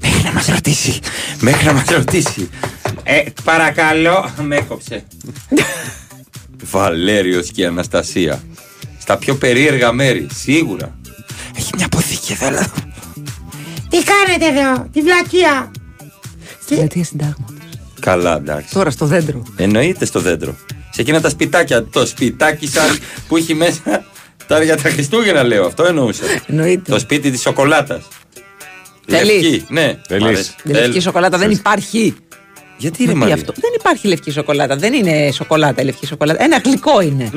Μέχρι 0.00 0.22
να 0.24 0.32
μας 0.32 0.46
ρωτήσει. 0.46 0.98
Μέχρι 1.40 1.64
να 1.66 1.72
μας 1.72 1.84
ρωτήσει. 1.88 2.48
Ε, 3.02 3.22
παρακαλώ. 3.44 4.30
Με 4.42 4.56
έκοψε. 4.56 5.04
Βαλέριος 6.70 7.50
και 7.50 7.62
η 7.62 7.64
Αναστασία. 7.64 8.42
Στα 9.00 9.16
πιο 9.16 9.34
περίεργα 9.34 9.92
μέρη. 9.92 10.26
Σίγουρα. 10.34 10.98
Έχει 11.56 11.70
μια 11.76 11.86
αποθήκη 11.86 12.32
εδώ. 12.32 12.46
αλλά- 12.46 12.66
Τι 13.96 14.02
κάνετε 14.04 14.60
εδώ, 14.60 14.88
τη 14.92 15.00
βλακεία; 15.02 15.70
Στη 16.62 16.74
πλατεία 16.74 17.04
συντάγματος. 17.04 17.54
Καλά, 18.00 18.36
εντάξει. 18.36 18.74
Τώρα 18.74 18.90
στο 18.90 19.06
δέντρο. 19.06 19.42
Εννοείται 19.56 20.04
στο 20.04 20.20
δέντρο. 20.20 20.56
Σε 20.90 21.00
εκείνα 21.00 21.20
τα 21.20 21.28
σπιτάκια. 21.28 21.84
Το 21.84 22.06
σπιτάκι 22.06 22.66
σαν 22.68 22.98
που 23.28 23.36
έχει 23.36 23.54
μέσα. 23.54 24.04
Τα 24.46 24.62
για 24.62 24.76
τα 24.76 24.88
Χριστούγεννα 24.88 25.42
λέω. 25.42 25.66
Αυτό 25.66 25.84
εννοούσα. 25.84 26.22
Εννοείται. 26.46 26.90
Το 26.92 26.98
σπίτι 26.98 27.30
της 27.30 27.40
σοκολάτας. 27.40 28.08
Θέλεις; 29.06 29.42
Λευκή, 29.42 29.64
ναι. 29.68 29.98
Θέλεις; 30.08 30.24
Μ' 30.24 30.26
αρέσει. 30.26 30.54
Η 30.64 30.70
λευκή 30.70 30.90
Θέλ- 30.90 31.02
σοκολάτα 31.02 31.38
δεν 31.38 31.50
υπάρχει. 31.50 32.14
Γιατί 32.76 32.98
ρε 33.04 33.06
Μα 33.06 33.12
τι 33.12 33.18
Μαρία; 33.18 33.34
αυτό; 33.34 33.52
Δεν 33.56 33.70
υπάρχει 33.78 34.06
λευκή 34.08 34.30
σοκολάτα. 34.30 34.76
Δεν 34.76 34.92
είναι 34.92 35.30
σοκολάτα 35.32 35.82
η 35.82 35.84
λευκή 35.84 36.06
σοκολάτα. 36.06 36.42
Ένα 36.44 36.60
γλυκό 36.64 37.00
είναι. 37.00 37.30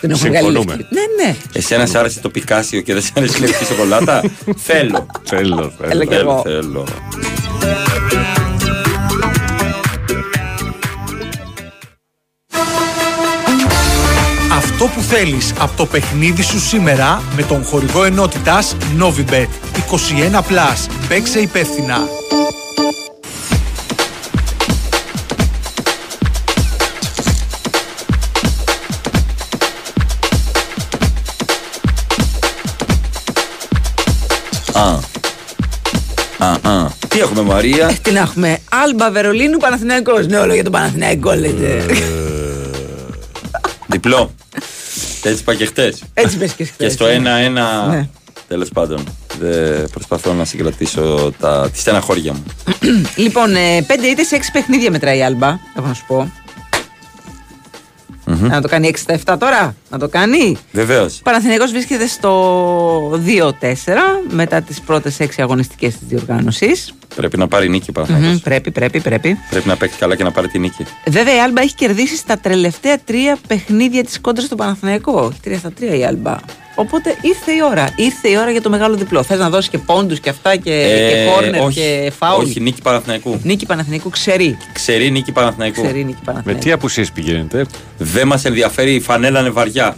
Δεν 0.00 0.10
έχουν 0.10 0.28
βγάλει 0.28 0.44
Συμφωνούμε. 0.44 0.76
λευκή. 0.76 0.94
Ναι, 0.94 1.24
ναι. 1.24 1.36
Εσένα 1.52 1.86
σ' 1.86 1.94
άρεσε 1.94 2.20
το 2.20 2.28
πικάσιο 2.30 2.80
και 2.80 2.92
δεν 2.92 3.02
σ' 3.02 3.10
άρεσε 3.14 3.36
η 3.38 3.40
λευκή 3.40 3.64
σοκολάτα; 3.64 4.22
θέλω. 4.68 5.06
Θέλω, 5.24 5.72
Έλα 5.80 5.88
θέλω. 5.90 6.04
κι 6.04 6.14
εγώ. 6.14 6.42
θέλω. 6.44 6.84
Αυτό 14.52 14.84
που 14.94 15.00
θέλεις 15.00 15.52
από 15.58 15.76
το 15.76 15.86
παιχνίδι 15.86 16.42
σου 16.42 16.60
σήμερα 16.60 17.22
με 17.36 17.42
τον 17.42 17.64
χορηγό 17.64 18.04
ενότητας 18.04 18.76
Novibet 19.00 19.46
21+. 19.74 20.88
Παίξε 21.08 21.38
υπεύθυνα. 21.40 21.98
Α. 34.80 34.98
Α, 36.38 36.70
α. 36.70 36.90
Τι 37.08 37.20
έχουμε 37.20 37.42
Μαρία; 37.42 37.92
Τι 38.02 38.10
να 38.10 38.20
έχουμε. 38.20 38.58
Άλμπα 38.70 39.10
Βερολίνου 39.10 39.58
Παναθηναϊκός. 39.58 40.26
Ναι, 40.26 40.38
όλο 40.38 40.54
για 40.54 40.62
τον 40.62 40.72
Παναθηναϊκό 40.72 41.32
λέτε. 41.32 41.84
Διπλό. 43.86 44.34
Έτσι 45.22 45.40
είπα 45.40 45.54
και 45.54 45.66
χτες. 45.66 46.02
Έτσι 46.14 46.36
πες 46.36 46.52
και 46.52 46.64
χθες. 46.64 46.76
Και 46.86 46.88
στο 46.88 47.06
1-1. 47.06 47.90
Ναι. 47.90 48.08
Τέλος 48.48 48.68
πάντων. 48.68 49.04
Δεν 49.40 49.88
προσπαθώ 49.90 50.32
να 50.32 50.44
συγκρατήσω 50.44 51.32
τα, 51.40 51.70
τη 51.72 51.78
στεναχώρια 51.78 52.32
μου. 52.32 52.44
Λοιπόν, 53.16 53.54
ε, 53.54 53.82
πέντε 53.86 54.06
είτε 54.06 54.22
σε 54.22 54.34
έξι 54.34 54.50
παιχνίδια 54.50 54.90
μετράει 54.90 55.18
η 55.18 55.22
Άλμπα. 55.22 55.58
Έχω 55.76 55.86
να 55.86 55.94
σου 55.94 56.04
πω. 56.06 56.32
Να 58.48 58.60
το 58.60 58.68
κάνει 58.68 58.90
6 58.92 58.96
στα 58.96 59.34
7 59.34 59.36
τώρα. 59.38 59.74
Να 59.90 59.98
το 59.98 60.08
κάνει. 60.08 60.56
Βεβαίως. 60.72 61.18
Ο 61.18 61.22
Παναθηναϊκός 61.22 61.70
βρίσκεται 61.70 62.06
στο 62.06 63.20
2-4 63.26 64.22
μετά 64.28 64.62
τις 64.62 64.80
πρώτες 64.80 65.16
6 65.20 65.26
αγωνιστικές 65.42 65.98
της 65.98 66.08
διοργάνωσης. 66.08 66.94
Πρέπει 67.16 67.38
να 67.38 67.48
πάρει 67.48 67.68
νίκη 67.68 67.90
ο 67.90 67.92
Παναθηναϊκός. 67.92 68.30
Μμμ, 68.30 68.38
πρέπει, 68.38 68.70
πρέπει, 68.70 69.00
πρέπει. 69.00 69.38
Πρέπει 69.50 69.68
να 69.68 69.76
παίξει 69.76 69.98
καλά 69.98 70.16
και 70.16 70.24
να 70.24 70.30
πάρει 70.30 70.48
τη 70.48 70.58
νίκη. 70.58 70.86
Βέβαια 71.06 71.34
η 71.34 71.38
Άλμπα 71.38 71.62
έχει 71.62 71.74
κερδίσει 71.74 72.16
στα 72.16 72.38
τελευταία 72.38 72.98
τρία 72.98 73.38
παιχνίδια 73.46 74.04
της 74.04 74.20
κόντρας 74.20 74.46
στο 74.46 74.54
Παναθηναϊκό. 74.54 75.32
Έχει 75.44 75.56
3 75.56 75.58
στα 75.58 75.72
3 75.80 75.98
η 75.98 76.04
Άλμπα. 76.04 76.36
Οπότε 76.80 77.16
ήρθε 77.20 77.52
η 77.52 77.58
ώρα. 77.70 77.88
Ήρθε 77.96 78.28
η 78.28 78.36
ώρα 78.36 78.50
για 78.50 78.62
το 78.62 78.70
μεγάλο 78.70 78.94
διπλό. 78.96 79.22
Θες 79.22 79.38
να 79.38 79.50
δώσεις 79.50 79.70
και 79.70 79.78
πόντους 79.78 80.20
και 80.20 80.28
αυτά 80.28 80.56
και, 80.56 80.72
Ε, 80.72 81.10
και 81.10 81.30
κόρνερ 81.30 81.60
όχι, 81.60 81.80
και 81.80 82.12
φάουλ; 82.18 82.44
Όχι, 82.44 82.60
νίκη 82.60 82.82
Παναθηναϊκού. 82.82 83.40
Νίκη 83.42 83.66
Παναθηναϊκού 83.66 84.10
ξερή. 84.10 84.56
Ξερή 84.72 85.10
νίκη 85.10 85.32
Παναθηναϊκού. 85.32 85.82
Ξερή 85.82 86.04
νίκη 86.04 86.16
Με 86.18 86.24
Παναθηναϊκού. 86.24 86.62
τι 86.64 86.72
απουσίες 86.72 87.10
πηγαίνετε; 87.10 87.66
Δεν 87.98 88.26
μας 88.26 88.44
ενδιαφέρει, 88.44 88.94
η 88.94 89.00
φανέλα 89.00 89.40
είναι 89.40 89.50
βαριά. 89.50 89.96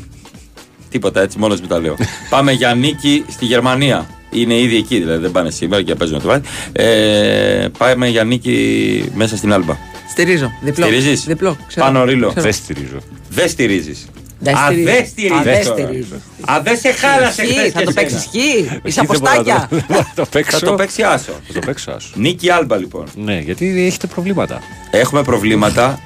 Τίποτα 0.90 1.21
έτσι, 1.21 1.38
μόνος 1.38 1.61
μου 1.61 1.66
τα 1.66 1.79
λέω. 1.81 1.97
Πάμε 2.31 2.53
για 2.53 2.75
νίκη 2.75 3.25
στη 3.31 3.45
Γερμανία. 3.45 4.07
Είναι 4.31 4.59
ήδη 4.59 4.77
εκεί, 4.77 4.99
δηλαδή 4.99 5.23
δεν 5.23 5.31
πάνε 5.31 5.51
σήμερα 5.51 5.83
και 5.83 5.95
παίζουν 5.95 6.18
το 6.21 6.25
βράδυ. 6.29 6.49
Ε, 6.73 7.66
πάμε 7.79 8.09
για 8.09 8.25
νίκη 8.25 9.05
μέσα 9.14 9.37
στην 9.37 9.53
Άλμπα. 9.53 9.77
Στηρίζω. 10.11 10.53
Διπλό. 10.61 10.85
Στηρίζεις; 10.87 11.25
Διπλό. 11.25 11.57
Ξέρω. 11.66 11.87
Πάνω 11.87 12.05
ρίλο. 12.05 12.27
Ξέρω. 12.29 12.42
Δεν 12.42 12.53
στηρίζω. 12.53 12.99
Δεν 13.29 13.49
στηρίζεις. 13.49 14.07
Δεν 14.44 14.55
Α, 14.57 14.66
στηρίζω. 14.66 14.85
δεν 14.85 15.33
Α, 15.33 15.42
δεν 15.42 15.64
στηρίζει. 15.64 15.83
στηρίζω. 15.83 16.14
Α, 16.52 16.61
δεν 16.62 16.76
σε 16.78 16.92
χάλασε 16.92 17.42
Ισχύει, 17.42 17.59
χθες 17.59 17.72
Θα 17.72 17.78
και 17.78 17.85
το 17.85 17.90
εσένα. 17.90 18.09
παίξεις 18.11 18.24
ισχύει. 18.24 18.81
Είσαι 18.85 19.00
Εκεί 19.00 19.07
δεν 19.07 19.20
μπορώ 19.20 19.35
να 19.37 19.42
το- 19.42 19.52
αποστάκια. 19.52 19.66
δεν 19.70 19.85
μπορώ 19.88 20.00
να 20.00 20.14
το 20.14 20.26
παίξω. 20.31 20.59
Θα 20.59 20.66
το 20.66 20.74
παίξει 20.74 21.02
άσο. 21.02 21.33
Θα 21.46 21.52
το 21.52 21.59
παίξω 21.66 21.90
άσο. 21.90 22.09
Νίκη 22.14 22.50
Άλμπα 22.50 22.76
λοιπόν. 22.76 23.07
Ναι, 23.14 23.38
γιατί 23.38 23.85
έχετε 23.87 24.07
προβλήματα. 24.07 24.61
Έχουμε 24.90 25.22
προβλήματα. 25.22 25.98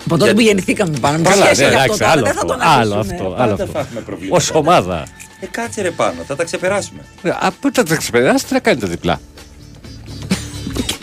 Από 0.00 0.08
τότε 0.10 0.24
Για- 0.24 0.34
που 0.34 0.40
γεννηθήκαμε 0.40 0.98
πάνω. 1.00 1.16
Μην 1.16 1.24
Καλά, 1.24 1.44
σχέση 1.44 1.60
ναι, 1.60 1.68
με 1.68 1.74
αυτό 1.74 1.84
εντάξει, 1.84 1.98
τώρα, 1.98 2.12
άλλο 2.12 2.22
δεν 2.24 2.32
θα 2.32 2.40
αυτό. 2.40 2.52
τον 2.52 2.60
Άλλο 2.62 2.94
αφήσουμε. 2.94 3.16
αυτό. 3.18 3.30
Πάντα 3.30 3.42
Άλλο 3.42 3.56
θα 3.56 3.62
αυτό. 3.64 3.78
έχουμε 3.78 4.00
προβλήματα. 4.00 4.44
Ω 4.54 4.58
ομάδα. 4.58 5.06
Ε, 5.40 5.46
κάτσε 5.46 5.82
ρε 5.82 5.90
πάνω, 5.90 6.14
θα 6.26 6.36
τα 6.36 6.44
ξεπεράσουμε. 6.44 7.00
Ε, 7.22 7.28
Α, 7.28 7.50
πού 7.60 7.70
θα 7.72 7.82
τα 7.82 7.96
ξεπεράσετε 7.96 8.54
να 8.54 8.60
κάνετε 8.60 8.86
διπλά. 8.86 9.20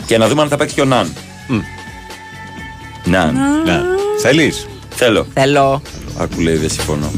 Και 0.06 0.18
να 0.18 0.28
δούμε 0.28 0.42
αν 0.42 0.48
θα 0.48 0.56
παίξει 0.56 0.74
και 0.74 0.80
ο 0.80 0.84
Ναν. 0.84 1.12
Ναν. 3.04 3.34
Ναι. 3.64 3.80
Θέλεις; 4.20 4.66
Θέλω. 4.94 5.26
Θέλω. 5.34 5.82
Άκου 6.20 6.40
λέει, 6.40 6.56
δεν 6.56 6.70
συμφωνώ. 6.70 7.10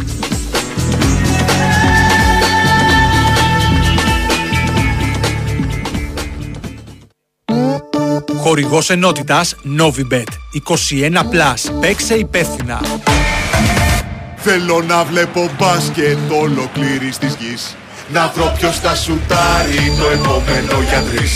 Χορηγός 8.37 8.91
ενότητας 8.91 9.55
Novibet 9.79 10.25
21+. 10.69 11.81
Παίξε 11.81 12.15
υπεύθυνα. 12.15 12.81
Θέλω 14.37 14.83
να 14.83 15.05
βλέπω 15.05 15.51
μπάσκετ 15.59 16.19
ολοκλήρης 16.43 17.19
της 17.19 17.37
γης 17.41 17.77
Να 18.13 18.33
βρω 18.35 18.55
ποιος 18.59 18.79
θα 18.79 18.95
σουτάρει 18.95 19.93
το 19.99 20.07
επόμενο 20.07 20.83
για 20.89 21.03
τρεις 21.03 21.33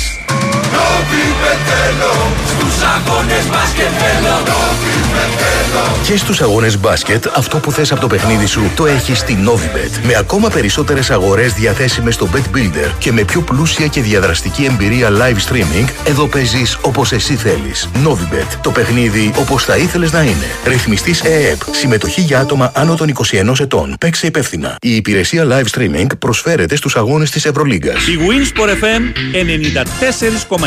Novibet 0.75 1.61
θέλω, 1.71 2.13
στους 2.47 2.83
αγώνες 2.83 3.47
μπάσκετ 3.51 3.91
θέλω 4.03 4.37
Novibet 4.47 5.31
θέλω 5.41 5.97
Και 6.07 6.17
στους 6.17 6.41
αγώνες 6.41 6.79
μπάσκετ, 6.79 7.27
αυτό 7.35 7.59
που 7.59 7.73
θες 7.73 7.93
από 7.93 8.01
το 8.01 8.07
παιχνίδι 8.07 8.47
σου 8.47 8.71
το 8.77 8.87
έχεις 8.87 9.19
στη 9.19 9.39
Novibet. 9.47 10.01
Με 10.07 10.15
ακόμα 10.17 10.49
περισσότερες 10.49 11.11
αγορές 11.11 11.53
διαθέσιμες 11.53 12.15
στο 12.15 12.29
Bet 12.35 12.57
Builder 12.57 12.91
και 12.99 13.13
με 13.13 13.23
πιο 13.23 13.41
πλούσια 13.41 13.87
και 13.87 14.01
διαδραστική 14.01 14.65
εμπειρία 14.65 15.09
live 15.11 15.53
streaming, 15.53 15.89
εδώ 16.05 16.27
παίζεις 16.27 16.79
όπως 16.81 17.13
εσύ 17.13 17.35
θέλεις. 17.35 17.89
Novibet. 18.07 18.59
Το 18.63 18.71
παιχνίδι 18.71 19.33
όπως 19.37 19.65
θα 19.65 19.77
ήθελες 19.77 20.13
να 20.13 20.23
είναι. 20.23 20.47
Ρυθμιστής 20.67 21.21
ΕΕΠ. 21.21 21.61
Συμμετοχή 21.71 22.21
για 22.21 22.39
άτομα 22.39 22.73
άνω 22.75 22.95
των 22.95 23.09
21 23.09 23.61
ετών. 23.61 23.97
Παίξε 24.01 24.27
υπεύθυνα. 24.27 24.77
Η 24.81 24.97
υπηρεσία 24.97 25.47
live 25.49 25.79
streaming 25.79 26.07
προσφέρεται 26.19 26.77
στους 26.77 26.97
αγώνες 26.97 27.31
της 27.31 27.45
Ευρωλίγκας. 27.45 28.07
Η 28.07 28.19
Winsport 28.29 28.69
FM 28.69 29.03
94,6. 29.33 30.64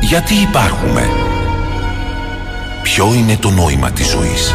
Γιατί 0.00 0.34
υπάρχουμε; 0.34 1.08
Ποιο 2.82 3.14
είναι 3.14 3.36
το 3.36 3.50
νόημα 3.50 3.90
της 3.90 4.08
ζωής; 4.08 4.54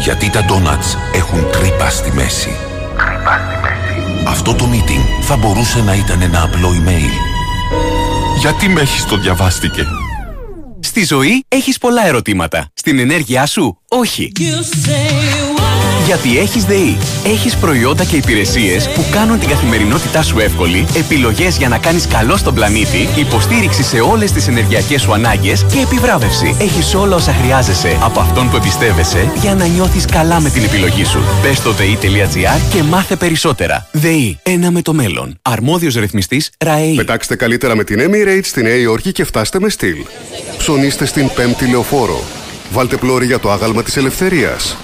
Γιατί 0.00 0.30
τα 0.30 0.44
ντόνατς 0.44 0.96
έχουν 1.14 1.50
τρύπα 1.50 1.90
στη 1.90 2.12
μέση; 2.12 2.56
Τρύπα 2.96 3.40
στη 3.46 3.60
μέση. 3.62 4.26
Αυτό 4.28 4.54
το 4.54 4.68
meeting 4.72 5.22
θα 5.22 5.36
μπορούσε 5.36 5.82
να 5.82 5.94
ήταν 5.94 6.22
ένα 6.22 6.42
απλό 6.42 6.68
email. 6.68 7.12
Γιατί 8.38 8.68
με 8.68 8.80
έχεις 8.80 9.04
το 9.04 9.16
διαβάστηκε; 9.16 9.86
Στη 10.80 11.04
ζωή 11.04 11.44
έχεις 11.48 11.78
πολλά 11.78 12.06
ερωτήματα. 12.06 12.68
Στην 12.74 12.98
ενέργειά 12.98 13.46
σου, 13.46 13.78
όχι. 13.88 14.32
Γιατί 16.04 16.38
έχεις 16.38 16.64
ΔΕΗ. 16.64 16.96
Έχεις 17.24 17.56
προϊόντα 17.56 18.04
και 18.04 18.16
υπηρεσίες 18.16 18.88
που 18.88 19.04
κάνουν 19.10 19.38
την 19.38 19.48
καθημερινότητά 19.48 20.22
σου 20.22 20.38
εύκολη, 20.38 20.86
επιλογές 20.96 21.56
για 21.56 21.68
να 21.68 21.78
κάνεις 21.78 22.06
καλό 22.06 22.36
στον 22.36 22.54
πλανήτη, 22.54 23.08
υποστήριξη 23.16 23.82
σε 23.82 24.00
όλες 24.00 24.32
τις 24.32 24.48
ενεργειακές 24.48 25.00
σου 25.00 25.12
ανάγκες 25.12 25.66
και 25.72 25.78
επιβράβευση. 25.78 26.56
Έχεις 26.60 26.94
όλα 26.94 27.16
όσα 27.16 27.32
χρειάζεσαι 27.32 27.98
από 28.02 28.20
αυτόν 28.20 28.50
που 28.50 28.56
εμπιστεύεσαι 28.56 29.32
για 29.40 29.54
να 29.54 29.66
νιώθεις 29.66 30.04
καλά 30.04 30.40
με 30.40 30.50
την 30.50 30.64
επιλογή 30.64 31.04
σου. 31.04 31.18
Μπες 31.42 31.56
στο 31.56 31.72
ΔΕΗ.gr 31.72 32.60
και 32.74 32.82
μάθε 32.82 33.16
περισσότερα. 33.16 33.86
ΔΕΗ. 33.92 34.38
Ένα 34.42 34.70
με 34.70 34.82
το 34.82 34.92
μέλλον. 34.92 35.38
Αρμόδιος 35.42 35.94
ρυθμιστής 35.94 36.50
ΡΑΕΗ. 36.58 36.94
Πετάξτε 36.94 37.36
καλύτερα 37.36 37.76
με 37.76 37.84
την 37.84 38.00
Emirates 38.00 38.44
στη 38.44 38.62
Νέα 38.62 38.76
Υόρκη 38.76 39.12
και 39.12 39.24
φτάστε 39.24 39.60
με 39.60 39.68
στυλ. 39.68 39.96
Ψωνίστε 40.58 41.06
στην 41.06 41.30
πέμπτη 41.34 41.66
λεωφόρο. 41.66 42.22
Βάλτε 42.72 42.96
πλώρη 42.96 43.26
για 43.26 43.38
το 43.38 43.50
άγαλμα 43.50 43.82
της 43.82 43.96
ελευθερίας. 43.96 44.76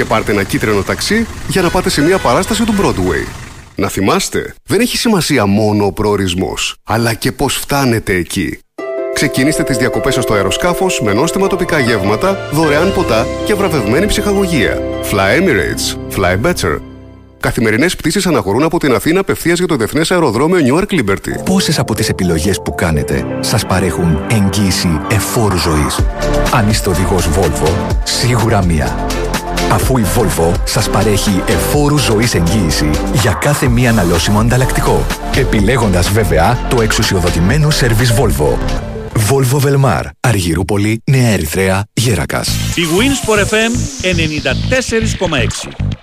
Και 0.00 0.06
πάρτε 0.06 0.32
ένα 0.32 0.42
κίτρινο 0.42 0.82
ταξί 0.82 1.26
για 1.48 1.62
να 1.62 1.70
πάτε 1.70 1.90
σε 1.90 2.02
μια 2.02 2.18
παράσταση 2.18 2.64
του 2.64 2.74
Broadway. 2.80 3.26
Να 3.74 3.88
θυμάστε, 3.88 4.54
δεν 4.64 4.80
έχει 4.80 4.96
σημασία 4.96 5.46
μόνο 5.46 5.84
ο 5.84 5.92
προορισμός, 5.92 6.76
αλλά 6.84 7.14
και 7.14 7.32
πώς 7.32 7.54
φτάνετε 7.54 8.14
εκεί. 8.14 8.58
Ξεκινήστε 9.14 9.62
τις 9.62 9.76
διακοπές 9.76 10.14
σας 10.14 10.24
στο 10.24 10.34
αεροσκάφος 10.34 11.00
με 11.00 11.12
νόστιμα 11.12 11.46
τοπικά 11.46 11.78
γεύματα, 11.78 12.48
δωρεάν 12.52 12.92
ποτά 12.92 13.26
και 13.44 13.54
βραβευμένη 13.54 14.06
ψυχαγωγία. 14.06 14.78
Fly 15.10 15.40
Emirates. 15.40 16.16
Fly 16.16 16.40
better. 16.46 16.78
Καθημερινές 17.40 17.96
πτήσεις 17.96 18.26
αναχωρούν 18.26 18.62
από 18.62 18.78
την 18.78 18.94
Αθήνα 18.94 19.20
απευθείας 19.20 19.58
για 19.58 19.66
το 19.66 19.76
Διεθνές 19.76 20.10
Αεροδρόμιο 20.10 20.58
Newark 20.66 21.00
Liberty. 21.00 21.44
Πόσες 21.44 21.78
από 21.78 21.94
τις 21.94 22.08
επιλογές 22.08 22.60
που 22.62 22.74
κάνετε 22.74 23.26
σας 23.40 23.66
παρέχουν 23.66 24.18
εγγύηση 24.30 25.00
εφόρου 25.10 25.56
ζωής; 25.56 26.00
Αν 26.52 26.68
είστε 26.68 26.88
οδηγός 26.88 27.28
Volvo, 27.28 27.72
σίγουρα 28.04 28.64
μία. 28.64 29.06
Αφού 29.70 29.98
η 29.98 30.04
Volvo 30.16 30.52
σας 30.64 30.90
παρέχει 30.90 31.42
εφόρου 31.46 31.98
ζωής 31.98 32.34
εγγύηση 32.34 32.90
για 33.12 33.32
κάθε 33.32 33.68
μη 33.68 33.88
αναλώσιμο 33.88 34.40
ανταλλακτικό. 34.40 35.06
Επιλέγοντας 35.36 36.10
βέβαια 36.10 36.66
το 36.70 36.82
εξουσιοδοτημένο 36.82 37.68
service 37.80 38.20
Volvo. 38.20 38.56
Volvo 39.30 39.60
Velmar, 39.60 40.02
Αργυρούπολη, 40.20 41.02
Νέα 41.10 41.28
Ερυθρέα, 41.28 41.84
Γέρακας. 41.92 42.48
Η 42.74 42.82
Winsport 42.98 43.38
FM 43.38 43.72
94,6. 45.66 45.99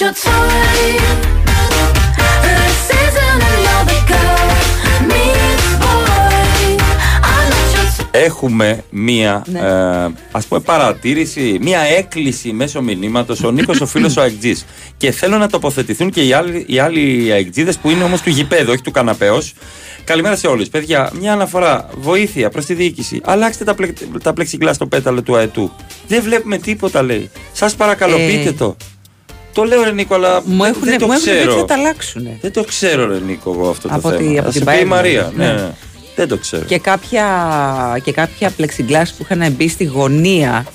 Your 0.00 0.12
type. 0.12 1.18
This 2.44 2.80
isn't 3.04 3.42
another 3.54 4.00
girl 4.12 4.50
meets 5.10 5.68
boy. 5.82 6.76
I'm 7.30 7.46
not 7.52 7.66
your 7.74 7.86
type. 7.96 8.08
Έχουμε 8.10 8.84
μία 8.90 9.42
Ναι. 9.46 9.58
ε, 9.58 10.08
ας 10.32 10.46
πούμε 10.46 10.60
παρατήρηση, 10.60 11.58
μία 11.60 11.80
έκκληση 11.80 12.52
μέσω 12.52 12.82
μηνύματος 12.82 13.42
ο 13.42 13.50
Νίκος 13.50 13.80
ο 13.80 13.86
φίλος 13.86 14.16
ο 14.16 14.22
Αιγτζής 14.22 14.64
και 14.96 15.10
θέλω 15.10 15.38
να 15.38 15.48
τοποθετηθούν 15.48 16.10
και 16.10 16.22
οι 16.22 16.32
άλλοι, 16.32 16.64
οι 16.68 16.78
άλλοι 16.78 17.30
Αιγτζίδες 17.30 17.78
που 17.78 17.90
είναι 17.90 18.04
όμως 18.04 18.20
του 18.20 18.30
γηπέδου, 18.30 18.70
όχι 18.72 18.82
του 18.82 18.90
καναπέως 18.90 19.54
Καλημέρα 20.04 20.36
σε 20.36 20.46
όλους. 20.46 20.68
Παιδιά, 20.68 21.12
μια 21.20 21.32
αναφορά, 21.32 21.88
βοήθεια 21.96 22.50
προς 22.50 22.64
τη 22.64 22.74
διοίκηση. 22.74 23.20
Αλλάξτε 23.24 23.64
τα, 23.64 23.74
πλε, 23.74 23.86
τα 24.22 24.32
πλεξιγκλά 24.32 24.72
στο 24.72 24.86
πέταλο 24.86 25.22
του 25.22 25.36
αετού. 25.36 25.70
Δεν 26.08 26.22
βλέπουμε 26.22 26.58
τίποτα, 26.58 27.02
λέει. 27.02 27.30
Σας 27.52 27.74
παρακαλώ, 27.74 28.16
Ε, 28.18 28.26
πείτε 28.26 28.52
το. 28.52 28.76
Το 29.60 29.66
λέω, 29.66 29.82
ρε 29.84 29.92
Νίκο, 29.92 30.14
αλλά 30.14 30.42
Μου 30.44 30.62
δεν- 30.62 30.70
έχουν, 30.72 30.84
δεν 30.84 30.98
το 30.98 31.06
μου 31.06 31.12
έχουν 31.12 31.24
πει 31.24 31.30
ότι 31.30 31.38
ξέρω. 31.40 31.58
θα 31.58 31.64
τα 31.64 31.74
αλλάξουν. 31.74 32.28
Δεν 32.40 32.52
το 32.52 32.64
ξέρω, 32.64 33.06
ρε 33.06 33.18
Νίκο, 33.26 33.52
εγώ 33.58 33.68
αυτό 33.70 33.88
Από 33.92 34.10
το 34.10 34.16
τη- 34.16 34.24
θέμα. 34.24 34.38
από 34.38 34.42
Θα 34.46 34.50
την 34.52 34.62
σε 34.64 34.70
πει 34.70 34.76
η 34.76 34.80
Bayern, 34.82 34.86
Μαρία. 34.86 35.32
ναι. 35.36 35.44
Ναι. 35.46 35.52
ναι. 35.52 35.70
Δεν 36.16 36.28
το 36.28 36.36
ξέρω. 36.36 36.62
Και 36.64 36.78
κάποια, 36.78 37.24
και 38.04 38.12
κάποια 38.12 38.52
plexiglass 38.58 39.04
που 39.18 39.26
είχαν 39.30 39.52
μπει 39.52 39.68
στη 39.68 39.84
γωνία 39.84 40.66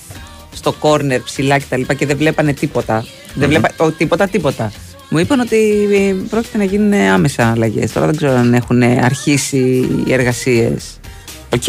στο 0.55 0.71
κόρνερ 0.71 1.19
ψηλά 1.21 1.57
και 1.57 1.65
τα 1.69 1.77
λοιπά 1.77 1.93
και 1.93 2.05
δεν 2.05 2.17
βλέπανε 2.17 2.53
τίποτα. 2.53 3.05
Δεν 3.33 3.49
βλέπα, 3.49 3.69
ο, 3.77 3.91
τίποτα, 3.91 4.27
τίποτα. 4.27 4.71
Μου 5.09 5.17
είπαν 5.17 5.39
ότι 5.39 5.88
ε, 5.91 6.15
πρόκειται 6.29 6.57
να 6.57 6.63
γίνουν 6.63 6.93
άμεσα 6.93 7.51
αλλαγές. 7.51 7.91
Τώρα 7.91 8.05
δεν 8.05 8.15
ξέρω 8.17 8.31
αν 8.33 8.53
έχουν 8.53 8.81
αρχίσει 8.83 9.57
οι 10.05 10.13
εργασίες. 10.13 10.99
Οκ, 11.56 11.64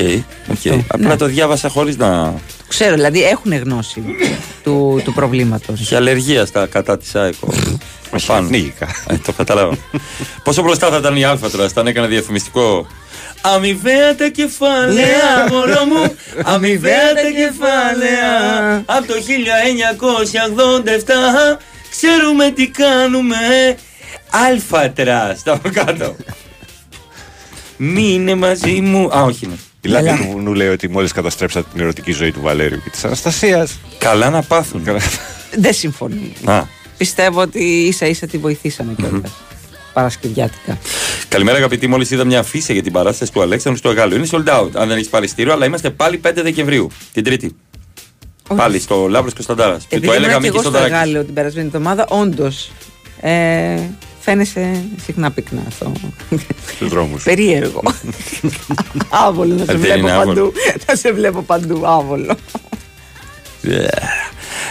οκ. 0.50 0.82
Απλά 0.88 1.16
το 1.16 1.26
διάβασα 1.26 1.68
χωρίς 1.68 1.96
να. 1.96 2.34
Ξέρω, 2.68 2.94
δηλαδή 2.94 3.22
έχουν 3.22 3.52
γνώση 3.52 4.02
του, 4.62 5.00
του 5.04 5.12
προβλήματος. 5.12 5.80
Είχε 5.80 5.96
αλλεργία 5.96 6.46
στα 6.46 6.66
κατά 6.66 6.98
της 6.98 7.14
ΑΕΚΟ. 7.14 7.48
Πάνω. 8.26 8.48
Ε, 9.08 9.16
το 9.24 9.32
καταλάβω. 9.32 9.76
Πόσο 10.44 10.62
μπροστά 10.62 10.88
θα 10.90 10.96
ήταν 10.96 11.16
η 11.16 11.24
Α 11.24 11.38
τώρα, 11.52 11.68
θα 11.68 11.82
έκανε 11.86 12.06
διαφημιστικό; 12.06 12.86
Αμοιβαία 13.40 14.14
τα 14.14 14.28
κεφάλαια, 14.28 15.46
μωρό 15.50 15.84
μου, 15.84 16.14
αμοιβαία 16.54 17.14
τα 17.14 17.30
κεφάλαια. 17.36 18.82
Από 18.86 19.06
το 19.06 19.14
1987 21.56 21.58
ξέρουμε 21.90 22.50
τι 22.50 22.68
κάνουμε. 22.68 23.36
Alpha 24.30 24.77
Trust, 24.77 25.34
στα 25.38 25.52
από 25.52 25.68
κάτω. 25.68 26.16
Μείνε 27.76 28.34
μαζί 28.34 28.80
μου. 28.80 29.16
Α, 29.16 29.22
όχι, 29.22 29.46
ναι. 29.46 29.54
Η 29.86 29.88
Λάκα 29.88 30.16
του 30.16 30.28
βουνού 30.30 30.54
λέει 30.54 30.68
ότι 30.68 30.88
μόλις 30.88 31.12
καταστρέψατε 31.12 31.68
την 31.72 31.80
ερωτική 31.82 32.12
ζωή 32.12 32.32
του 32.32 32.40
Βαλέριου 32.40 32.80
και 32.84 32.90
της 32.90 33.04
Αναστασίας. 33.04 33.78
Καλά 33.98 34.30
να 34.30 34.42
πάθουν. 34.42 34.82
Δεν 35.56 35.72
συμφωνώ. 35.72 36.16
Α. 36.44 36.62
Πιστεύω 36.98 37.40
ότι 37.40 37.58
ίσα 37.58 38.06
ίσα 38.06 38.26
τη 38.26 38.38
βοηθήσαμε 38.38 38.94
κιόλας. 38.96 39.32
Παρασκευιάτικα. 39.92 40.78
Καλημέρα, 41.28 41.56
αγαπητοί. 41.56 41.86
Μόλις 41.86 42.10
είδα 42.10 42.24
μια 42.24 42.38
αφίσα 42.38 42.72
για 42.72 42.82
την 42.82 42.92
παράσταση 42.92 43.32
του 43.32 43.42
Αλέξανδρου 43.42 43.78
στο 43.80 43.90
Αιγάλεω. 43.90 44.16
Είναι 44.16 44.26
sold 44.30 44.48
out. 44.60 44.68
Αν 44.74 44.88
δεν 44.88 44.96
έχεις 44.96 45.08
πάρει 45.08 45.26
εισιτήριο, 45.26 45.52
αλλά 45.52 45.66
είμαστε 45.66 45.90
πάλι 45.90 46.18
5 46.18 46.42
Δεκεμβρίου, 46.42 46.90
την 47.12 47.24
Τρίτη. 47.24 47.56
Πάλι 48.56 48.80
στο 48.80 49.06
Λάμπρος 49.08 49.30
Κωνσταντάρας. 49.32 49.84
Και 49.88 49.96
Επειδή 49.96 50.06
το 50.06 50.12
έλεγα 50.12 50.30
ήμουν 50.30 50.42
και 50.42 50.48
Μίκη 50.48 50.58
εγώ 50.58 50.70
στο 50.70 50.78
Θεοδωράκη. 50.78 50.94
Αιγάλεω 51.04 51.24
την 51.24 51.34
περασμένη 51.34 51.66
εβδομάδα, 51.66 52.06
όντως. 52.08 52.70
Ε, 53.20 53.78
φαίνεσαι 54.26 54.84
συχνά 55.04 55.30
πυκνά 55.30 55.62
αυτό. 55.68 55.92
Στους 56.74 56.88
δρόμους. 56.88 57.22
Περίεργο. 57.22 57.82
άβολο 59.26 59.54
να 59.54 59.58
σε 59.58 59.64
Δεν 59.64 59.80
βλέπω 59.80 59.98
είναι 59.98 60.12
άβολο. 60.12 60.26
παντού. 60.34 60.52
Να 60.88 60.94
σε 60.94 61.12
βλέπω 61.12 61.42
παντού, 61.42 61.86
άβολο. 61.86 62.36
Yeah. 63.64 63.88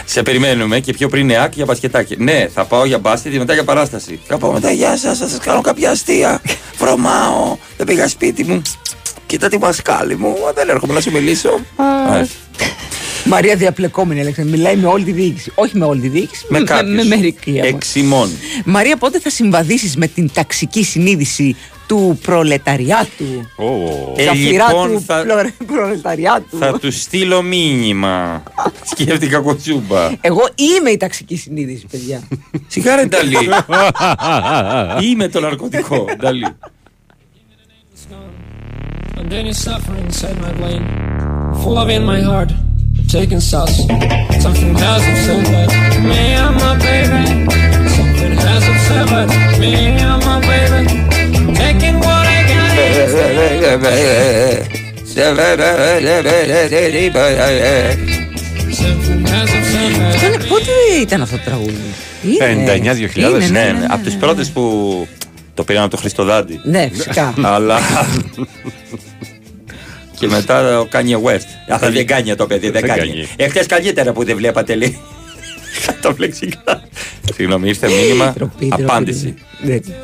Σε 0.04 0.22
περιμένουμε 0.22 0.80
και 0.80 0.92
πιο 0.92 1.08
πριν 1.08 1.30
ΕΑΚ 1.30 1.54
για 1.54 1.64
μπασκετάκι. 1.64 2.16
Ναι, 2.18 2.48
θα 2.54 2.64
πάω 2.64 2.84
για 2.84 2.98
μπάσκετ 2.98 3.32
και 3.32 3.38
μετά 3.38 3.54
για 3.54 3.64
παράσταση. 3.64 4.20
Θα 4.26 4.38
πάω 4.38 4.52
μετά, 4.52 4.70
γεια 4.70 4.96
σας, 4.96 5.18
θα 5.18 5.28
σας 5.28 5.38
κάνω 5.38 5.60
κάποια 5.60 5.90
αστεία. 5.90 6.40
Βρωμάω, 6.78 7.56
δεν 7.76 7.86
πήγα 7.86 8.08
σπίτι 8.08 8.44
μου. 8.44 8.62
Κοίτα 9.26 9.48
τη 9.48 9.58
μασκάλη 9.58 10.16
μου, 10.16 10.34
δεν 10.54 10.68
έρχομαι 10.68 10.92
να 10.94 11.00
σου 11.00 11.10
μιλήσω. 11.12 11.50
Α, 13.26 13.28
Μαρία 13.28 13.56
διαπλεκόμενη, 13.56 14.20
Αλέξανδρε. 14.20 14.56
Μιλάει 14.56 14.76
με 14.76 14.86
όλη 14.86 15.04
τη 15.04 15.12
διοίκηση. 15.12 15.52
Όχι 15.54 15.76
με 15.78 15.84
όλη 15.84 16.00
τη 16.00 16.08
διοίκηση, 16.08 16.44
Με 16.48 16.58
με, 16.58 16.64
κάποιους. 16.64 16.94
με 16.94 17.04
μερικοί. 17.16 17.50
όμως. 17.50 17.66
Εξημών. 17.68 18.30
Μαρία, 18.64 18.96
πότε 18.96 19.20
θα 19.20 19.30
συμβαδίσεις 19.30 19.96
με 19.96 20.06
την 20.06 20.30
ταξική 20.32 20.84
συνείδηση 20.84 21.56
του 21.86 22.18
προλεταριάτου; 22.22 23.24
Ε, 24.16 24.22
Ζαφυρά 24.22 24.66
λοιπόν, 24.68 24.92
του 24.92 25.02
θα- 25.06 25.22
πλωρε- 25.22 25.52
προλεταριάτου. 25.66 26.58
Θα 26.58 26.78
του 26.78 26.92
στείλω 26.92 27.42
μήνυμα. 27.42 28.42
Σκέφτηκα 28.90 29.38
κοτσούμπα. 29.40 30.10
Εγώ 30.20 30.48
είμαι 30.54 30.90
η 30.90 30.96
ταξική 30.96 31.36
συνείδηση, 31.36 31.86
παιδιά. 31.90 32.22
Σιγά 32.68 32.96
ρε 32.96 33.04
Νταλή. 33.06 33.36
Είμαι 35.10 35.28
το 35.28 35.40
ναρκωτικό, 35.40 36.04
Νταλή. 36.16 36.46
And 39.18 39.30
then 39.32 39.46
you 39.46 39.54
suffer 39.54 39.94
inside 40.06 40.38
my 40.46 40.52
brain, 40.60 40.82
full 41.62 41.76
of 41.82 41.88
in 41.96 42.02
my 42.12 42.20
heart, 42.30 42.50
taking 43.14 43.40
sus. 43.50 43.72
Something 44.44 44.74
has 44.84 45.02
upset 45.12 45.68
me 46.10 46.22
and 46.42 46.54
my 46.62 46.72
baby. 46.86 47.22
Something 47.96 48.34
has 48.46 48.64
upset 48.72 49.28
me 49.62 49.72
and 50.08 50.20
my 50.28 50.38
baby. 50.50 50.82
Taking 51.60 51.96
what 52.06 52.26
I 52.26 52.36
Αυτό 60.14 60.26
είναι- 60.26 60.44
Πότε 60.48 60.70
ήταν 61.00 61.22
αυτό 61.22 61.36
το 61.36 61.42
τραγούδι; 61.44 61.74
Είναι. 62.22 62.44
99-2000. 62.44 63.16
Είναι, 63.16 63.28
Ναι, 63.28 63.38
ναι, 63.38 63.46
ναι, 63.46 63.72
ναι. 63.72 63.78
ναι. 63.78 63.86
Από 63.88 64.04
τις 64.04 64.16
πρώτες 64.16 64.48
που 64.50 64.62
το 65.54 65.64
πήραν 65.64 65.82
από 65.82 65.90
το 65.90 65.96
Χριστοδάντη. 65.96 66.60
Ναι, 66.64 66.88
φυσικά. 66.92 67.34
Αλλά. 67.42 67.78
Και 70.18 70.26
μετά 70.26 70.80
ο 70.80 70.88
Kanye 70.92 71.22
West. 71.30 71.74
Α, 71.84 71.90
δεν 71.90 72.06
κάνει 72.06 72.34
το 72.34 72.46
παιδί, 72.46 72.70
δεν 72.70 72.80
Δεν 72.80 72.96
κάνει. 72.96 73.08
κάνει. 73.08 73.28
Εχθές 73.36 73.66
καλύτερα 73.66 74.12
που 74.12 74.24
δεν 74.24 74.36
βλέπατε 74.36 74.74
λέει. 74.74 74.98
Το 76.02 76.12
πλεξικά. 76.14 76.82
Συγγνώμη, 77.34 77.68
ήρθε 77.68 77.88
μήνυμα. 77.88 78.34
Απάντηση. 78.70 79.34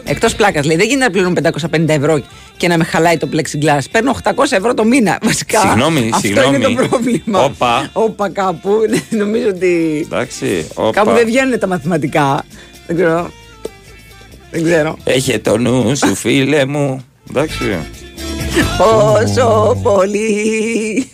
Εκτός 0.04 0.34
πλάκας, 0.34 0.66
λέει, 0.66 0.76
δεν 0.76 0.86
γίνεται 0.86 1.04
να 1.04 1.10
πληρώνω 1.10 1.34
550 1.72 1.88
ευρώ 1.88 2.22
και 2.56 2.68
να 2.68 2.78
με 2.78 2.84
χαλάει 2.84 3.16
το 3.16 3.28
plexiglass. 3.32 3.80
Παίρνω 3.90 4.16
800 4.22 4.32
ευρώ 4.50 4.74
το 4.74 4.84
μήνα. 4.84 5.18
Βασικά. 5.22 5.60
Συγγνώμη, 5.60 6.10
αυτό 6.12 6.26
συγγνώμη. 6.26 6.56
είναι 6.56 6.66
το 6.66 6.86
πρόβλημα. 6.88 7.44
Όπα. 7.44 7.90
Όπα 7.92 8.28
κάπου. 8.28 8.70
Νομίζω 9.20 9.48
ότι. 9.48 10.02
Εντάξει, 10.04 10.66
όπα. 10.74 10.90
Κάπου 10.90 11.10
δεν 11.10 11.26
βγαίνουν 11.26 11.58
τα 11.58 11.66
μαθηματικά. 11.66 12.44
Δεν 12.86 12.96
ξέρω. 12.96 13.30
Δεν 14.50 14.64
ξέρω. 14.64 14.96
Έχει 15.04 15.38
το 15.38 15.58
νου 15.58 15.96
σου, 15.96 16.14
φίλε 16.14 16.66
μου. 16.66 17.04
Εντάξει. 17.30 17.78
Πόσο 18.78 19.76
πολύ. 19.82 21.06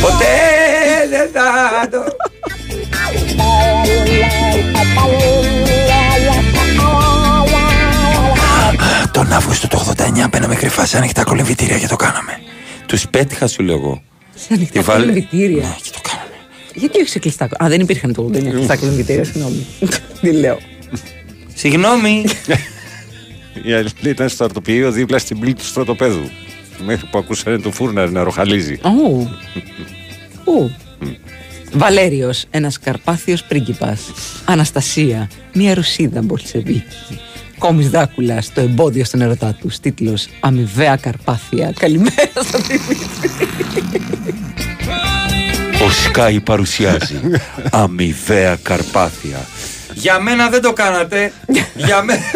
Ποτέ 0.00 0.36
δεν 1.10 1.30
θα 1.32 1.88
το. 1.90 2.16
Τον 9.12 9.32
Αύγουστο 9.32 9.68
του 9.68 9.78
89 9.96 10.26
μπαίναμε 10.30 10.54
κρυφά 10.54 10.86
σε 10.86 10.96
ανοιχτά 10.96 11.24
κολυμβητήρια 11.24 11.78
και 11.78 11.86
το 11.86 11.96
κάναμε. 11.96 12.32
Τους 12.86 13.06
πέτυχα, 13.10 13.46
σου 13.46 13.62
λέω 13.62 13.74
εγώ. 13.76 14.02
Σε 14.34 14.46
ανοιχτά 14.54 14.78
Τη 14.78 14.84
βάλε- 14.84 15.06
κολυμβητήρια. 15.06 15.62
Ναι, 15.62 15.74
Γιατί 16.74 17.00
όχι 17.00 17.08
σε 17.08 17.18
κλειστά. 17.18 17.44
Α, 17.44 17.66
δεν 17.68 17.80
υπήρχαν 17.80 18.12
το 18.12 18.22
89 18.32 18.50
κλειστά 18.50 18.76
κολυμβητήρια, 18.76 19.24
συγγνώμη. 19.24 19.66
Τι 20.20 20.32
λέω. 20.32 20.58
Συγγνώμη. 21.54 22.24
Η 23.68 23.72
αλήθεια 23.72 24.10
ήταν 24.10 24.28
στο 24.28 24.44
αρτοποιείο 24.44 24.90
δίπλα 24.90 25.18
στην 25.18 25.38
πλήτη 25.38 25.60
του 25.60 25.66
στρατοπέδου. 25.66 26.30
Μέχρι 26.84 27.06
που 27.10 27.18
ακούσανε 27.18 27.58
τον 27.58 27.72
φούρναρ 27.72 28.10
να 28.10 28.22
ροχαλίζει. 28.22 28.78
Ου. 28.82 29.28
Ου. 30.44 30.70
Βαλέριος, 31.72 32.44
ένας 32.50 32.78
Καρπάθιος 32.78 33.44
πρίγκιπας. 33.44 34.00
Αναστασία, 34.44 35.30
μια 35.52 35.74
Ρουσίδα 35.74 36.22
Μπολσεβίκη. 36.22 37.20
Κόμις 37.58 37.90
Δράκουλας, 37.90 38.52
το 38.52 38.60
εμπόδιο 38.60 39.04
στον 39.04 39.20
ερωτά 39.20 39.56
τους. 39.60 39.78
Τίτλος 39.80 40.28
Αμοιβαία 40.40 40.96
Καρπάθια. 40.96 41.72
Καλημέρα 41.78 42.30
στο 42.44 42.58
Δημήτρη. 42.58 42.96
Ο 45.86 45.90
Σκάι 45.90 46.40
παρουσιάζει 46.40 47.20
αμοιβαία 47.70 48.56
Καρπάθια. 48.62 49.46
Για 49.94 50.18
μένα 50.20 50.48
δεν 50.48 50.60
το 50.62 50.72
κάνατε. 50.72 51.32
Για 51.74 52.02
μένα. 52.02 52.20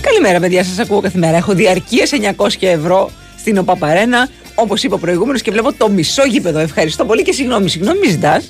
Καλημέρα, 0.00 0.40
παιδιά, 0.40 0.64
σας 0.64 0.78
ακούω 0.78 1.00
κάθε 1.00 1.18
μέρα. 1.18 1.36
Έχω 1.36 1.52
διαρκείες 1.54 2.10
900 2.36 2.46
ευρώ 2.60 3.10
στην 3.38 3.58
ΟΠΑΠΑΡΕΝΑ. 3.58 4.28
Όπως 4.54 4.82
είπα 4.82 4.98
προηγούμενος 4.98 5.42
και 5.42 5.50
βλέπω 5.50 5.72
το 5.72 5.88
μισό 5.90 6.24
γήπεδο. 6.24 6.58
Ευχαριστώ 6.58 7.04
πολύ 7.04 7.22
και 7.22 7.32
συγγνώμη. 7.32 7.68
Συγγνώμη, 7.70 7.98
μη 7.98 8.08
ζητάς. 8.10 8.48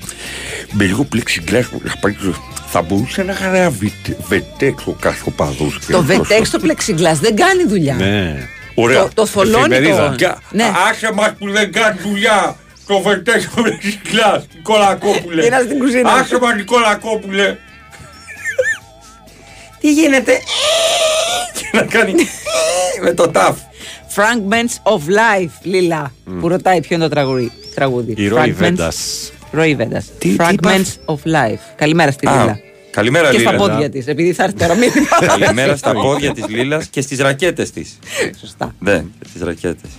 με 0.72 0.84
λίγο 0.84 1.08
plexiglass 1.16 1.64
που 1.72 1.82
να 1.84 1.96
πάει 2.02 2.16
στο- 2.20 2.44
θα 2.72 2.82
μπορούσε 2.82 3.24
να 3.24 3.34
κάνει 3.34 3.58
ένα 3.58 3.70
βιτ- 3.70 4.16
βετέξ 4.28 4.86
ο 4.88 4.92
κάθε 4.92 5.24
οπαδός. 5.26 5.80
Το 5.92 6.04
βετέξ 6.04 6.48
στο 6.48 6.60
plexiglass 6.64 7.18
δεν 7.22 7.36
κάνει 7.36 7.64
δουλειά. 7.68 7.94
Ναι. 7.96 8.48
Ωραία. 8.76 9.02
Το- 9.02 9.10
το 9.14 9.26
θολώνει 9.26 9.74
Εφημερίδα. 9.76 10.08
το- 10.10 10.16
Για- 10.18 10.38
Ναι. 10.52 10.72
Άσε 10.90 11.12
μας 11.14 11.32
που 11.40 11.52
δεν 11.52 11.72
κάνει 11.72 12.00
δουλειά. 12.02 12.56
Το 12.88 13.00
βετέξ 13.02 13.44
στο 13.44 13.54
plexiglass. 13.66 14.42
Νικόλα 14.56 14.96
Κόπουλε. 14.96 15.46
Είναι 15.46 15.62
στην 15.66 15.80
κουζίνα. 15.80 16.12
Άσε 16.12 16.40
μας 16.40 16.56
Νικόλα 16.56 16.96
Κόπουλε. 16.96 17.58
Τι 19.80 19.92
γίνεται; 19.94 20.32
Και 21.54 21.70
να 21.78 21.82
κάνει 21.82 22.14
με 23.02 23.14
το 23.14 23.28
τάφ. 23.28 23.58
Fragments 24.16 24.92
of 24.94 24.98
Life, 24.98 25.52
Λίλα. 25.62 26.12
Που 26.40 26.48
ρωτάει 26.48 26.80
ποιο 26.82 26.96
είναι 26.96 27.04
το 27.04 27.10
τραγούδι. 27.10 27.52
Τραγούδι. 27.76 28.14
Η 28.18 28.28
Ροή 28.28 28.40
Fragments- 28.46 28.54
Βέντας. 28.58 29.32
Ροή 29.52 29.76
Βέντας. 29.76 30.06
Τι- 30.20 30.30
τι 30.30 30.36
Fragments 30.40 30.96
of 31.06 31.16
Life. 31.16 31.60
Καλημέρα 31.76 32.12
στη 32.12 32.28
Α, 32.28 32.32
Λίλα. 32.32 32.60
Καλημέρα, 32.92 33.32
Και 33.32 33.38
Λίλα. 33.38 33.50
στα 33.50 33.58
πόδια 33.58 33.90
της, 33.90 34.08
επειδή 34.08 34.34
θα 34.34 34.44
έρθει 34.44 34.56
τώρα 34.56 34.74
μήνυμα. 34.76 35.08
Καλημέρα 35.38 35.76
στα 35.76 35.92
πόδια 35.94 36.34
της 36.34 36.48
Λίλας 36.48 36.86
και 36.88 37.02
στις 37.02 37.20
ρακέτες 37.20 37.72
της. 37.72 38.00
Σωστά. 38.40 38.76
Ναι, 38.80 39.04
στις 39.30 39.42
ρακέτες. 39.42 39.90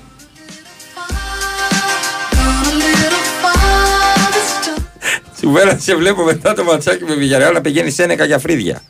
Σουβέρα, 5.40 5.78
σε 5.78 5.96
βλέπω 5.96 6.22
μετά 6.22 6.54
το 6.54 6.64
ματσάκι 6.64 7.04
με 7.04 7.14
Βηγιαρεάλ 7.14 7.52
να 7.52 7.60
πηγαίνει 7.60 7.90
σένεκα 7.90 8.24
για 8.24 8.38
φρύδια. 8.38 8.82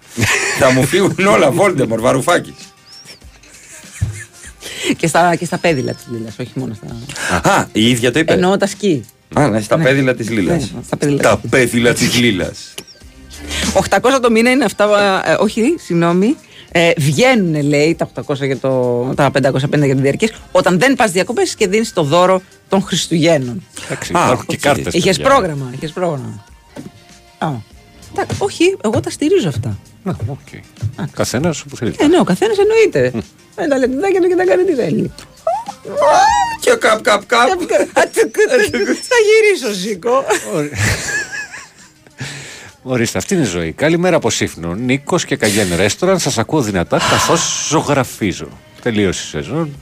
Θα 0.59 0.71
μου 0.73 0.85
φύγουν 0.85 1.27
όλα, 1.27 1.51
Βόλτεμορ, 1.51 2.01
Βαρουφάκης. 2.01 2.55
Και, 4.95 5.07
στα, 5.07 5.37
και 5.37 5.45
στα 5.45 5.59
πέδιλα 5.59 5.93
της 5.93 6.05
Λίλας, 6.13 6.39
όχι 6.41 6.51
μόνο 6.55 6.75
στα. 6.75 7.51
Α, 7.51 7.67
η 7.73 7.89
ίδια 7.91 8.13
το 8.13 8.19
είπε. 8.19 8.33
Εννοώ 8.33 8.57
τα 8.57 8.67
σκι. 8.67 9.05
Α, 9.35 9.49
ναι, 9.49 9.61
στα 9.61 9.77
Ναι. 9.77 9.85
πέδιλα 9.85 10.15
της 10.15 10.31
Λίλας. 10.31 10.71
Ναι, 10.75 10.81
στα 10.87 10.97
πέδιλα. 10.97 11.23
Τα 11.23 11.41
πέδιλα 11.51 11.93
της 11.93 12.19
Λίλας. 12.19 12.75
800 13.75 14.21
το 14.23 14.31
μήνα 14.31 14.51
είναι 14.51 14.65
αυτά. 14.65 14.85
ε, 15.27 15.37
όχι, 15.41 15.75
συγγνώμη. 15.79 16.37
Ε, 16.73 16.91
βγαίνουν, 16.97 17.63
λέει, 17.63 17.95
τα 17.95 18.05
800 18.05 18.35
για 18.47 18.59
το, 18.59 19.03
τα 19.17 19.31
550 19.31 19.85
για 19.85 19.95
την 19.95 20.01
διαρκή, 20.03 20.31
όταν 20.53 20.79
δεν 20.79 20.95
πας 20.95 21.11
διακοπές 21.11 21.55
και 21.55 21.69
δίνεις 21.69 21.93
το 21.93 22.03
δώρο 22.03 22.43
των 22.69 22.83
Χριστουγέννων. 22.83 23.63
Εντάξει, 23.85 24.11
υπάρχουν 24.13 24.47
και 24.47 24.57
κάρτες 24.57 24.95
Είχες 24.95 25.17
τέτοια. 25.17 25.31
πρόγραμμα. 25.35 25.71
Είχες 25.75 25.91
πρόγραμμα. 25.93 26.45
Α. 27.39 27.49
Τα- 28.15 28.27
όχι, 28.39 28.77
εγώ 28.85 29.01
τα 29.01 29.11
στηρίζω 29.11 29.49
αυτά. 29.49 29.79
Καθένας 31.13 31.61
όπου 31.61 31.77
θέλει. 31.77 31.95
Ε, 31.99 32.07
ναι, 32.07 32.19
ο 32.19 32.25
καθένας 32.25 32.57
εννοείται. 32.59 33.13
Με 33.57 33.69
τα 33.69 33.79
λεπτάκια 33.79 34.21
του 34.21 34.29
και 34.29 34.37
τα 34.37 34.45
κάνει 34.45 34.65
τι 34.65 34.75
θέλει. 34.75 35.11
Και 36.61 36.71
καπ, 36.71 37.03
καπ, 37.03 37.25
καπ. 37.27 37.49
Θα 39.09 39.17
γυρίσω, 39.27 39.73
Ζήκο. 39.73 40.25
Ορίστε, 42.83 43.19
αυτή 43.19 43.35
είναι 43.35 43.43
η 43.43 43.47
ζωή. 43.47 43.73
Καλημέρα 43.73 44.17
από 44.17 44.31
Σύφνο. 44.31 44.75
Νίκος 44.75 45.25
και 45.25 45.37
Καγιέν 45.37 45.77
Ρέστοραν. 45.77 46.19
Σας 46.19 46.39
ακούω 46.39 46.61
δυνατά 46.61 46.99
καθώς 46.99 47.67
ζωγραφίζω. 47.69 48.49
Τελείωσε 48.83 49.23
η 49.27 49.43
σεζόν. 49.43 49.75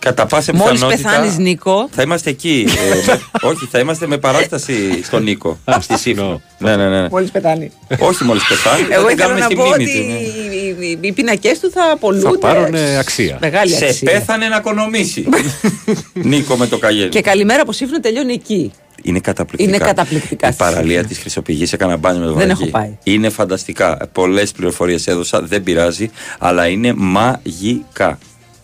Κατά 0.00 0.26
πάσα 0.26 0.54
Μόλις 0.54 0.72
πιθανότητα. 0.72 1.08
πεθάνεις, 1.10 1.36
Νίκο, 1.38 1.88
Θα 1.90 2.02
είμαστε 2.02 2.30
εκεί. 2.30 2.66
ε, 2.68 3.06
με- 3.06 3.20
όχι, 3.50 3.68
θα 3.70 3.78
είμαστε 3.78 4.06
με 4.06 4.18
παράσταση 4.18 5.00
στον 5.04 5.22
Νίκο. 5.22 5.58
στη 5.80 5.98
Σύφνο. 5.98 6.40
ναι, 6.58 6.76
ναι, 6.76 6.88
ναι. 6.88 7.08
μόλις 7.08 7.30
πεθάνει. 7.30 7.70
όχι 7.98 8.24
μόλις 8.24 8.42
πεθάνει. 8.48 8.82
θα 8.82 8.94
Εγώ 8.94 9.06
την 9.06 9.16
ήθελα 9.16 9.22
κάνουμε 9.22 9.38
να 9.38 9.44
στη 9.44 9.54
πω 9.54 9.62
μνήμη 9.66 9.82
ότι 9.90 9.98
του. 10.00 10.06
ναι. 10.06 10.18
οι- 10.18 10.88
οι- 10.90 10.98
οι 11.00 11.12
πινακέ 11.12 11.50
του 11.60 11.70
θα 11.70 11.90
απολούνται. 11.92 12.28
Θα 12.28 12.38
πάρουν 12.38 12.74
ε, 12.74 12.98
αξία. 12.98 13.38
Μεγάλη 13.40 13.70
Σε 13.72 13.84
αξία. 13.84 14.12
πέθανε 14.12 14.48
να 14.48 14.56
οικονομήσει. 14.56 15.26
Νίκο 16.30 16.56
με 16.56 16.66
το 16.66 16.78
καγέλι. 16.78 17.08
Και 17.08 17.20
καλημέρα 17.20 17.62
από 17.62 17.72
Σύφνο 17.72 18.00
τελειώνει 18.00 18.32
εκεί. 18.32 18.72
Είναι 19.02 19.20
καταπληκτικά. 19.20 19.68
Είναι 19.76 19.84
καταπληκτικά 19.86 20.48
Η 20.48 20.52
στη 20.52 20.62
παραλία 20.62 20.92
Σύφνο. 20.94 21.08
της 21.08 21.18
Χρυσοπηγής 21.18 21.72
έκανα 21.72 21.96
μπάνιο 21.96 22.20
με 22.20 22.26
το 22.26 22.32
Δεν 22.32 22.46
βρακί. 22.46 22.62
έχω 22.62 22.70
πάει. 22.70 22.98
Είναι 23.02 23.28
φανταστικά. 23.28 24.08
Πολλές 24.12 24.52
πληροφορίες 24.52 25.06
έδωσα, 25.06 25.40
δεν 25.42 25.62
πειράζει, 25.62 26.10
αλλά 26.38 26.66
είναι 26.68 26.92
μαγικά. 26.96 28.18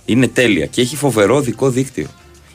Είναι 0.07 0.29
τέλεια 0.29 0.67
και 0.67 0.81
έχει 0.81 0.97
φοβερό 0.97 1.41
δικό 1.41 1.71
δίκτυο. 1.71 2.07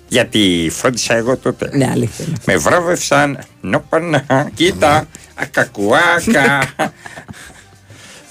Γιατί 0.08 0.72
φρόντισα 0.74 1.16
εγώ 1.16 1.38
τότε. 1.38 1.70
Ναι, 1.74 1.90
αλήθεια. 1.92 2.26
είναι. 2.28 2.38
Με 2.46 2.58
βράβευσαν. 2.58 3.40
Νοπανά, 3.62 4.50
κοίτα. 4.54 5.08
Ακακουάκα. 5.36 6.64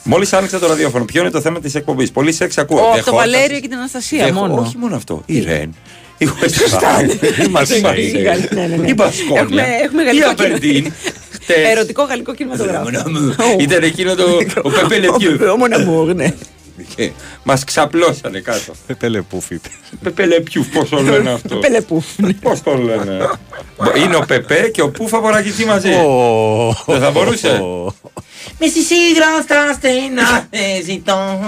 Μόλις 0.05 0.33
άνοιξα 0.33 0.59
το 0.59 0.67
ραδιόφωνο, 0.67 1.05
ποιο 1.05 1.21
είναι 1.21 1.31
το 1.31 1.41
θέμα 1.41 1.61
της 1.61 1.75
εκπομπής. 1.75 2.11
Πολύ 2.11 2.33
σεξ 2.33 2.59
ακούω. 2.59 2.79
Ω, 2.79 2.81
Δεν 2.83 2.91
από 2.93 3.05
το 3.05 3.11
χόρτασα. 3.11 3.31
Βαλέριο 3.33 3.61
και 3.61 3.69
την 3.69 3.77
Αναστασία 3.77 4.25
Δεν 4.25 4.35
χω- 4.35 4.47
μόνο. 4.49 4.61
Όχι 4.61 4.77
μόνο 4.77 4.97
αυτό. 4.97 5.23
Η 5.27 5.41
Ρεν. 5.41 5.75
Η 6.19 6.27
Σωστά. 6.27 6.97
West 7.01 7.03
Ham, 7.03 7.45
Η 7.47 7.49
Μαρσέη. 7.49 7.81
Ναι, 8.53 8.67
ναι, 8.67 8.77
ναι. 8.77 8.89
Η 8.89 8.93
Μπασκόνια. 8.97 9.41
Έχουμε- 9.41 9.63
έχουμε 9.83 10.03
Η 10.03 10.05
γαλλικό 10.05 10.29
Αμπερντίν. 10.31 10.93
Ερωτικό 11.73 12.03
γαλλικό 12.03 12.35
κινηματογράφο. 12.35 12.89
Ήταν 13.59 13.83
εκείνο 13.83 14.15
το. 14.15 14.25
Ο 14.63 14.71
Πεπέ 14.71 14.99
Λεπιού. 14.99 15.51
Ο 15.53 15.57
Μοναμούρ, 15.57 16.15
ναι. 16.15 16.35
Μας 17.43 17.65
ξαπλώσανε 17.65 18.41
κάτω. 18.41 18.73
Πεπέλε 18.87 19.21
πούφι. 19.21 19.61
Πεπέ 20.03 20.27
Λεπιού, 20.27 20.67
πώς 20.73 20.89
το 20.89 21.03
λένε 21.03 21.31
αυτό; 21.31 21.57
Πελεπού. 21.57 22.05
Πώς 22.41 22.63
το 22.63 22.75
λένε; 22.77 23.31
Είναι 24.05 24.17
ο 24.17 24.25
Πεπέ 24.27 24.71
και 24.73 24.83
ο 24.83 24.91
Πούφα 24.91 25.21
Βορακιτή 25.21 25.65
μαζί. 25.65 25.91
Δεν 26.87 27.01
θα 27.01 27.11
μπορούσε; 27.11 27.63
Με 28.59 28.67
στη 28.67 28.83
σύγκρα 28.83 29.43
στα 29.43 29.73
στενά 29.73 30.47
ε, 30.51 30.83
ζητώ 30.83 31.41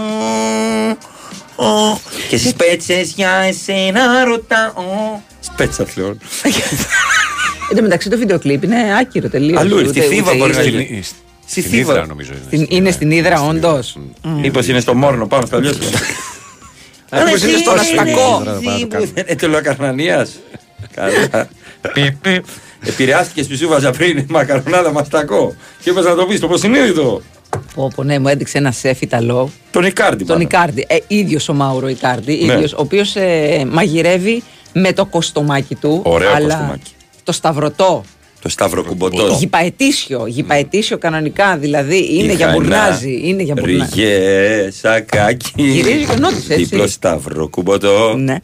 Ω, 1.56 1.98
Και 2.28 2.36
στις 2.36 2.54
πέτσες 2.54 3.12
για 3.16 3.30
εσένα 3.30 4.24
ρωτάω 4.24 5.20
Σπέτσα 5.40 5.84
πλέον. 5.84 6.18
Εν 7.70 7.76
τω 7.76 7.82
μεταξύ 7.82 8.08
το 8.08 8.18
βίντεο 8.18 8.38
κλιπ 8.38 8.62
είναι 8.62 8.98
άκυρο 9.00 9.28
τελείως. 9.28 9.60
Αλλού, 9.60 9.88
στη 9.88 10.00
Θήβα 10.00 10.34
μπορεί 10.34 10.54
να 10.54 10.62
γίνει. 10.62 11.02
Στη 11.52 11.60
Στην 11.60 11.72
Θήβα. 11.72 11.92
Ήδρα 11.92 12.06
νομίζω 12.06 12.32
είναι. 12.32 12.42
Στην- 12.46 12.66
Είναι 12.76 12.90
στην 12.90 13.10
Ήδρα, 13.10 13.42
όντως. 13.42 13.96
Μήπως 14.22 14.66
είναι 14.68 14.80
στο 14.80 14.94
Μόρνο, 14.94 15.26
πάμε 15.26 15.46
στα 15.46 15.58
λιώσια. 15.58 15.88
Μήπως 17.24 17.42
είναι 17.42 17.56
στον 17.58 17.78
Αστακό. 17.78 18.42
Ε, 19.14 19.34
τελοκαρνανία. 19.34 20.26
Καλά. 20.94 21.48
Επηρεάστηκε 22.86 23.42
που 23.44 23.56
σου 23.56 23.68
βάζα 23.68 23.90
πριν 23.90 24.24
μακαρονάδα 24.28 24.92
μαστακό. 24.92 25.54
Και 25.82 25.90
είπα 25.90 26.00
να 26.00 26.14
το 26.14 26.24
πεις 26.26 26.40
το 26.40 26.46
υποσυνείδητο. 26.46 27.22
Πω, 27.74 27.90
πω, 27.94 28.02
ναι, 28.02 28.18
μου 28.18 28.28
έδειξε 28.28 28.58
ένα 28.58 28.70
σεφ 28.72 29.00
Ιταλό. 29.00 29.50
Τον 29.70 29.84
Ικάρντι. 29.84 30.24
Τον 30.24 30.26
πάνω. 30.26 30.40
Ικάρντι. 30.40 30.84
Ε, 30.88 30.96
ίδιος 31.06 31.48
ο 31.48 31.52
Μάουρο 31.54 31.88
Ικάρντι. 31.88 32.44
Ναι. 32.44 32.52
ίδιος, 32.52 32.72
ο 32.72 32.76
οποίος 32.80 33.16
ε, 33.16 33.64
μαγειρεύει 33.70 34.42
με 34.72 34.92
το 34.92 35.04
κοστομάκι 35.06 35.74
του. 35.74 36.00
Ωραίο 36.04 36.32
αλλά 36.34 36.54
κοστομάκι. 36.54 36.90
Το 37.24 37.32
σταυρωτό. 37.32 38.04
Το 38.42 38.48
σταυροκουμποτό. 38.48 39.36
Γυπαετήσιο. 39.38 40.26
Γυπαετήσιο 40.26 40.98
κανονικά. 40.98 41.56
Δηλαδή 41.56 42.16
είναι 42.18 42.32
για 42.32 42.52
μπουρνάζι. 42.52 43.20
Είναι 43.24 43.42
για 43.42 43.54
μπουρνάζι. 43.58 43.90
Ριγέ, 43.94 44.70
σακάκι. 44.70 45.52
Γυρίζει 45.56 46.04
και 46.04 46.16
νότις, 46.18 46.50
έτσι. 46.50 46.64
Διπλό 46.64 46.86
σταύρο, 46.86 47.48
κουμποτό. 47.48 48.14
Ναι. 48.16 48.36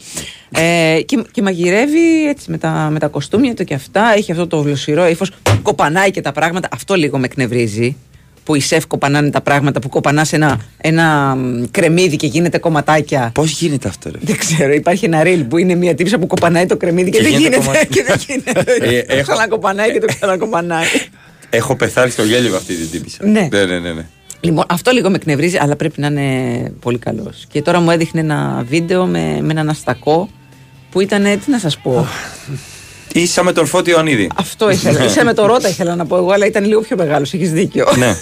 Ε, 0.51 1.01
και, 1.01 1.25
και 1.31 1.43
μαγειρεύει 1.43 2.29
έτσι 2.29 2.51
με 2.51 2.59
τα, 2.59 2.89
με 2.93 2.99
τα 2.99 3.09
κοστούμια 3.09 3.55
του 3.55 3.65
και 3.65 3.75
αυτά. 3.75 4.13
Έχει 4.17 4.33
αυτό 4.33 4.47
το 4.47 4.57
γλωσσιρό 4.57 5.09
ύφος. 5.09 5.31
Κοπανάει 5.63 6.11
και 6.11 6.21
τα 6.21 6.33
πράγματα. 6.33 6.69
Αυτό 6.73 6.95
λίγο 6.95 7.19
με 7.19 7.25
εκνευρίζει. 7.25 7.97
Που 8.49 8.55
οι 8.55 8.61
σεφ 8.61 8.87
κοπανάνε 8.87 9.31
τα 9.31 9.41
πράγματα. 9.41 9.81
Που 9.81 9.89
κοπανάς 9.89 10.33
ένα, 10.33 10.61
ένα 10.77 11.35
μ, 11.37 11.65
κρεμμύδι 11.71 12.17
και 12.17 12.27
γίνεται 12.27 12.59
κομματάκια. 12.59 13.31
Πώς 13.35 13.51
γίνεται 13.51 13.89
αυτό, 13.89 14.11
ρε; 14.11 14.19
Δεν 14.21 14.37
ξέρω. 14.37 14.73
Υπάρχει 14.73 15.05
ένα 15.05 15.23
ρίλ 15.23 15.45
που 15.45 15.59
είναι 15.59 15.75
μια 15.75 15.95
τύψα 15.95 16.19
που 16.19 16.27
κοπανάει 16.27 16.67
το 16.67 16.77
κρεμμύδι 16.77 17.11
και, 17.11 17.17
Και 17.17 17.23
δεν 17.23 17.33
γίνεται 17.33 17.49
γίνεται. 17.57 17.65
κομματάκι. 17.67 17.95
και 17.95 18.05
δεν 18.07 18.17
γίνεται. 18.27 18.97
Ε, 18.97 19.03
το 19.03 19.15
έχω- 19.17 19.23
ξανακοπανάει 19.33 19.93
και 19.93 19.99
το 20.01 20.07
ξανακοπανάει. 20.07 20.87
Έχω 21.51 21.77
πεθάνει 21.77 22.11
στο 22.11 22.23
γέλιο 22.25 22.51
με 22.51 22.57
αυτή 22.57 22.75
την 22.75 22.91
τύπησα. 22.91 23.19
Ναι. 23.27 23.49
ναι, 23.53 23.65
ναι, 23.65 23.79
ναι. 23.79 23.93
ναι. 23.93 24.07
Λοιπόν, 24.41 24.65
αυτό 24.69 24.91
λίγο 24.91 25.11
με 25.11 25.17
εκνευρίζει, 25.17 25.57
αλλά 25.61 25.77
πρέπει 25.77 26.01
να 26.01 26.07
είναι 26.07 26.71
πολύ 26.81 26.99
καλός. 26.99 27.45
Και 27.49 27.63
τώρα 27.63 27.81
μου 27.81 27.91
έδειχνε 27.91 28.21
ένα 28.21 28.65
βίντεο 28.69 29.07
με, 29.07 29.39
με 29.41 29.51
έναν 29.51 29.69
αστακό 29.69 30.29
που 30.91 31.01
ήταν. 31.01 31.23
Τι 31.23 31.51
να 31.51 31.59
σας 31.59 31.79
πω. 31.79 32.07
Ίσα 33.13 33.43
με 33.43 33.53
τον 33.53 33.67
Φώτη 33.67 33.91
Ιωαννίδη. 33.91 34.31
Αυτό 34.35 34.71
ήθελα. 34.71 35.05
Είσαι 35.05 35.25
με 35.25 35.35
το 35.35 35.47
Ρότα 35.47 35.69
ήθελα 35.69 35.95
να 35.95 36.07
πω 36.07 36.17
εγώ, 36.17 36.31
αλλά 36.31 36.47
ήταν 36.47 36.65
λίγο 36.65 36.81
πιο 36.81 36.97
μεγάλος. 36.97 37.35
Έχεις 37.35 37.53
δίκιο. 37.53 37.87
ναι. 37.99 38.17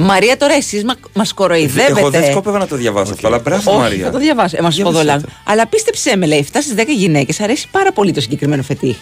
Μαρία, 0.00 0.36
τώρα 0.36 0.54
εσείς 0.54 0.84
μα 0.84 0.94
μας 1.14 1.32
κοροϊδεύετε. 1.32 2.00
Εγώ 2.00 2.10
δεν 2.10 2.24
σκόπευα 2.30 2.58
να 2.58 2.66
το 2.66 2.76
διαβάσω 2.76 3.12
αυτό, 3.12 3.26
αλλά 3.26 3.38
μπράβο 3.38 3.70
Όχι, 3.70 3.80
Μαρία. 3.80 4.04
θα 4.04 4.10
το 4.10 4.18
διαβάσω. 4.18 4.56
Ε, 4.58 4.62
μας 4.62 4.74
σου 4.74 4.82
πω 4.82 4.90
Διάβασέ 4.90 5.10
δολά. 5.12 5.20
το. 5.22 5.28
Αλλά 5.44 5.66
πίστεψέ 5.66 6.16
με, 6.16 6.26
λέει, 6.26 6.46
7 6.52 6.56
στι 6.62 6.74
10 6.76 6.84
γυναίκες 6.96 7.40
αρέσει 7.40 7.68
πάρα 7.70 7.92
πολύ 7.92 8.12
το 8.12 8.20
συγκεκριμένο 8.20 8.62
φετίχ. 8.62 8.96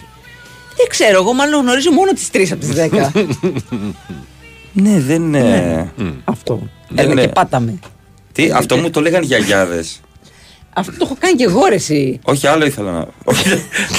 Δεν 0.77 0.87
ξέρω, 0.89 1.17
εγώ 1.21 1.33
μάλλον 1.33 1.61
γνωρίζω 1.61 1.91
μόνο 1.91 2.11
τις 2.11 2.29
3 2.33 2.45
από 2.51 2.59
τις 2.65 2.69
10. 2.73 3.11
Ναι, 4.73 4.99
δεν 4.99 5.21
είναι. 5.23 5.91
Αυτό. 6.23 6.67
Δεν 6.89 7.03
Έλα 7.05 7.11
είναι. 7.11 7.21
και 7.21 7.27
πάταμε. 7.27 7.79
Τι, 8.31 8.49
αυτό 8.53 8.77
μου 8.77 8.89
το 8.89 9.01
λέγαν 9.01 9.23
γιαγιάδες. 9.23 10.01
Αυτό 10.79 10.91
το 10.91 10.97
έχω 11.01 11.15
κάνει 11.19 11.33
και 11.35 11.43
εγώ 11.43 11.65
ρε 11.65 11.75
εσύ. 11.75 12.19
Όχι, 12.23 12.47
άλλο 12.47 12.65
ήθελα 12.65 12.91
να. 12.91 13.07
Όχι, 13.23 13.49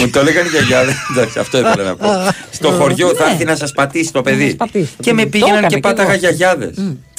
μου 0.01 0.11
το 0.11 0.22
λέγανε 0.22 0.49
γιαγιάδε. 0.49 0.93
Εντάξει, 1.11 1.39
αυτό 1.39 1.59
ήθελα 1.59 1.83
να 1.83 1.97
πω. 1.97 2.07
Στο 2.51 2.70
χωριό 2.70 3.14
θα 3.14 3.24
Ναι. 3.26 3.31
έρθει 3.31 3.45
να 3.45 3.57
σας 3.57 3.72
πατήσει 3.72 4.12
το 4.12 4.18
Να 4.18 4.24
παιδί. 4.24 4.45
σας 4.45 4.55
πατήσει 4.57 4.97
το 4.97 5.03
Και 5.03 5.12
με 5.12 5.22
παιδί. 5.22 5.24
Το 5.24 5.31
πήγαιναν 5.31 5.55
έκανα 5.57 5.68
και 5.68 5.74
κι 5.74 5.81
πάταγα 5.81 6.11
εγώ. 6.11 6.18
γιαγιάδες. 6.18 6.74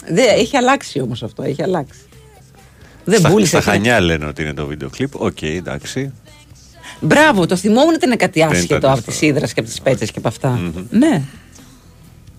Δεν, 0.08 0.26
έχει 0.38 0.58
αλλάξει 0.58 1.02
όμως 1.02 1.24
αυτό, 1.24 1.44
έχει 1.44 1.64
αλλάξει. 1.64 2.00
Δεν 3.04 3.20
Στα, 3.20 3.30
βούλησε. 3.30 3.50
στα 3.50 3.58
αυτό. 3.58 3.72
Χανιά 3.72 4.00
λένε 4.00 4.26
ότι 4.26 4.42
είναι 4.42 4.54
το 4.54 4.66
βίντεο 4.66 4.90
κλιπ. 4.90 5.22
Οκ, 5.22 5.42
εντάξει. 5.42 6.12
Μπράβο, 7.00 7.46
το 7.46 7.56
θυμόμουν 7.56 7.94
ότι 7.94 8.06
είναι 8.06 8.16
κάτι 8.16 8.40
Δεν 8.40 8.50
άσχετο 8.50 8.76
ήταν 8.76 8.90
από 8.92 9.00
αυτό. 9.00 9.12
τι 9.20 9.26
ύδρα 9.26 9.46
και 9.46 9.60
από 9.60 9.70
τις 9.70 9.82
πέτσε 9.82 10.06
και 10.06 10.14
από 10.18 10.28
αυτά. 10.28 10.60
Ναι. 10.90 11.22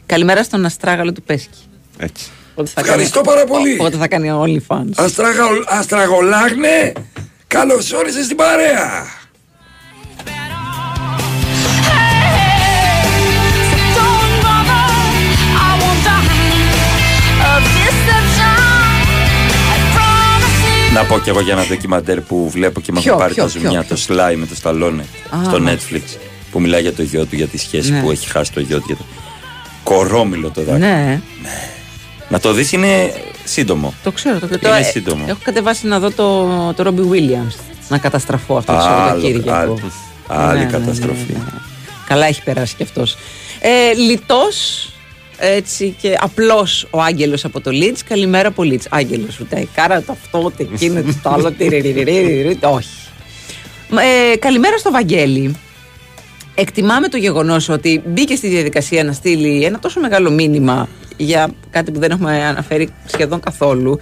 Καλημέρα 0.07 0.43
στον 0.43 0.65
Αστράγαλο 0.65 1.13
του 1.13 1.23
Πέσκι. 1.23 1.59
Έτσι. 1.99 2.25
Ότι 2.55 2.71
θα 2.75 2.81
Ευχαριστώ 2.81 3.21
κάνει- 3.21 3.27
πάρα 3.37 3.47
πολύ. 3.47 3.77
Οπότε 3.81 3.97
θα 3.97 4.09
κάνει 4.09 4.31
OnlyFans. 4.43 4.93
Αστραγο- 4.97 5.65
Αστραγολάγνε 5.67 6.93
Καλώς 7.47 7.93
όρισες 7.93 8.25
στην 8.25 8.37
παρέα 8.37 9.05
Να 20.95 21.05
πω 21.05 21.19
κι 21.19 21.29
εγώ 21.29 21.41
για 21.41 21.53
ένα 21.53 21.67
ντοκιμαντέρ 21.67 22.21
που 22.21 22.51
βλέπω 22.51 22.81
και 22.81 22.93
με 22.93 23.01
Ποιο, 23.01 23.09
έχουν 23.11 23.23
πάρει 23.23 23.35
ποιο, 23.35 23.43
τα 23.43 23.49
ζουμιά, 23.49 23.83
ποιο, 23.85 23.97
το 23.97 24.03
Sly 24.09 24.35
με 24.37 24.47
το 24.47 24.55
Σταλόνε 24.55 25.03
Α. 25.31 25.39
στο 25.45 25.59
Netflix. 25.67 26.03
Που 26.51 26.61
μιλάει 26.61 26.81
για 26.81 26.93
το 26.93 27.03
γιο 27.03 27.25
του, 27.25 27.37
για 27.37 27.47
τη 27.47 27.59
σχέση 27.59 27.93
Ναι. 27.93 28.01
που 28.01 28.11
έχει 28.11 28.29
χάσει 28.31 28.53
το 28.53 28.61
γιο 28.61 28.79
του. 28.79 28.85
για 28.87 28.97
το- 28.97 29.05
Κορόμιλο 29.85 30.51
το 30.51 30.63
δάκρυ. 30.63 30.81
Ναι, 30.81 31.21
Να 32.31 32.41
το 32.41 32.53
δεις 32.53 32.73
είναι 32.73 33.13
σύντομο. 33.45 33.95
το 34.03 34.11
ξέρω. 34.13 34.39
Το, 34.39 34.47
το, 34.49 34.59
Είναι 34.69 34.79
ε, 34.79 34.83
σύντομο. 34.83 35.25
Έχω 35.29 35.39
κατεβάσει 35.45 35.87
να 35.87 35.99
δω 35.99 36.11
το, 36.11 36.47
το 36.77 36.85
Robbie 36.95 37.13
Williams. 37.15 37.55
Να 37.89 37.99
καταστραφώ 37.99 38.57
αυτό 38.57 38.73
το 38.73 38.79
Άλλο- 38.79 38.89
Σαββατοκύριακο. 38.99 39.51
άλλο- 39.57 39.79
άλλη 40.27 40.59
Ναι, 40.59 40.65
ναι, 40.65 40.71
ναι, 40.71 40.79
καταστροφή. 40.79 41.33
ναι, 41.33 41.39
ναι. 41.39 41.45
Καλά 42.07 42.27
έχει 42.27 42.43
περάσει 42.43 42.75
κι 42.77 42.83
αυτός. 42.83 43.17
Ε, 43.61 43.93
λιτός, 43.95 44.89
έτσι 45.39 45.97
και 46.01 46.17
απλός 46.21 46.87
ο 46.91 47.01
Άγγελος 47.03 47.45
από 47.45 47.61
το 47.61 47.71
Λίτς. 47.71 48.03
Καλημέρα 48.05 48.49
από 48.49 48.63
Λίτς. 48.63 48.87
Άγγελος 48.91 49.41
ούτε 49.41 49.67
κάρα 49.75 50.03
το 50.03 50.13
αυτό, 50.13 50.39
ούτε 50.45 50.63
εκείνο, 50.73 50.99
ούτε 51.01 51.15
το 51.23 51.31
άλλο. 51.31 51.51
τυριριριριριρι, 51.53 52.59
Όχι. 52.63 52.89
Ε, 54.33 54.37
καλημέρα 54.37 54.79
στο 54.79 54.91
Βαγγέλη. 54.91 55.55
Εκτιμάμε 56.55 57.09
το 57.09 57.17
γεγονός 57.17 57.69
ότι 57.69 58.03
μπήκε 58.07 58.37
στη 58.37 58.49
διαδικασία 58.49 59.05
να 59.05 59.13
στείλει 59.13 59.65
ένα 59.65 59.79
τόσο 59.79 60.01
μεγάλο 60.01 60.31
μήνυμα 60.31 60.89
για 61.25 61.49
κάτι 61.71 61.91
που 61.91 61.99
δεν 62.01 62.11
έχουμε 62.11 62.45
αναφέρει 62.45 62.89
σχεδόν 63.07 63.41
καθόλου. 63.41 64.01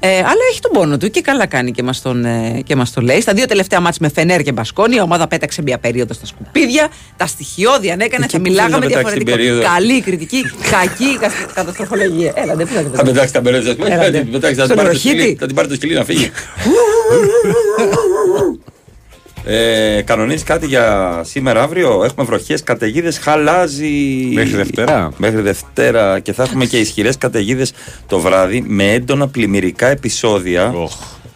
Ε, 0.00 0.08
αλλά 0.16 0.42
έχει 0.50 0.60
τον 0.60 0.70
πόνο 0.72 0.96
του 0.96 1.10
και 1.10 1.20
καλά 1.20 1.46
κάνει 1.46 1.70
και 1.70 1.82
μας, 1.82 2.02
τον, 2.02 2.24
ε, 2.24 2.60
και 2.64 2.76
μας 2.76 2.92
το 2.92 3.00
λέει. 3.00 3.20
Στα 3.20 3.32
δύο 3.32 3.46
τελευταία 3.46 3.80
μάτς 3.80 3.98
με 3.98 4.08
Φενέρ 4.08 4.42
και 4.42 4.52
Μπασκόνη, 4.52 4.96
η 4.96 5.00
ομάδα 5.00 5.26
πέταξε 5.28 5.62
μια 5.62 5.78
περίοδο 5.78 6.14
στα 6.14 6.26
σκουπίδια. 6.26 6.88
Τα 7.16 7.26
στοιχειώδη 7.26 7.90
αν 7.90 8.00
έκανε, 8.00 8.24
Εκεί 8.24 8.32
θα 8.36 8.42
που 8.42 8.48
μιλάγαμε 8.48 8.86
θέλει 8.86 8.94
να 8.94 8.98
πετάξει 9.00 9.16
την 9.16 9.26
διαφορετικά. 9.26 9.36
περίοδο. 9.36 9.62
Καλή 9.74 10.00
κριτική, 10.02 10.42
κακή 10.70 11.18
κα- 11.20 11.30
καταστροφολογία. 11.54 12.32
Έλα, 12.36 12.54
δεν 12.54 12.68
πού 12.68 12.90
Θα 12.96 13.02
πετάξει 13.02 13.32
τα 13.32 13.40
μπερέτσα. 13.40 13.70
Έλα, 13.70 13.96
Θα 14.02 14.10
ναι. 14.10 14.18
την 14.20 14.30
πετάξει, 14.30 14.54
θα 14.54 14.64
Στον 14.64 14.76
την 14.76 14.78
πάρει 14.84 14.88
το 14.88 14.90
οροχήτη. 14.98 15.18
σκυλί, 15.18 15.36
θα 15.40 15.46
την 15.46 15.54
πάρει 15.54 15.68
το 15.68 15.74
σκυλί 15.74 15.94
να 15.94 16.04
φύγει. 16.04 16.30
Ε, 19.48 20.02
κανονίζει 20.04 20.44
κάτι 20.44 20.66
για 20.66 21.20
σήμερα, 21.24 21.62
αύριο; 21.62 22.04
Έχουμε 22.04 22.26
βροχές, 22.26 22.62
καταιγίδες, 22.62 23.18
χαλάζει. 23.18 24.30
Μέχρι 24.32 24.56
Δευτέρα. 24.56 25.10
Μέχρι 25.16 25.40
Δευτέρα 25.40 26.20
και 26.20 26.32
θα 26.32 26.42
έχουμε 26.42 26.64
και 26.64 26.78
ισχυρές 26.78 27.18
καταιγίδες 27.18 27.72
το 28.06 28.18
βράδυ 28.18 28.64
με 28.66 28.92
έντονα 28.92 29.28
πλημμυρικά 29.28 29.86
επεισόδια. 29.86 30.74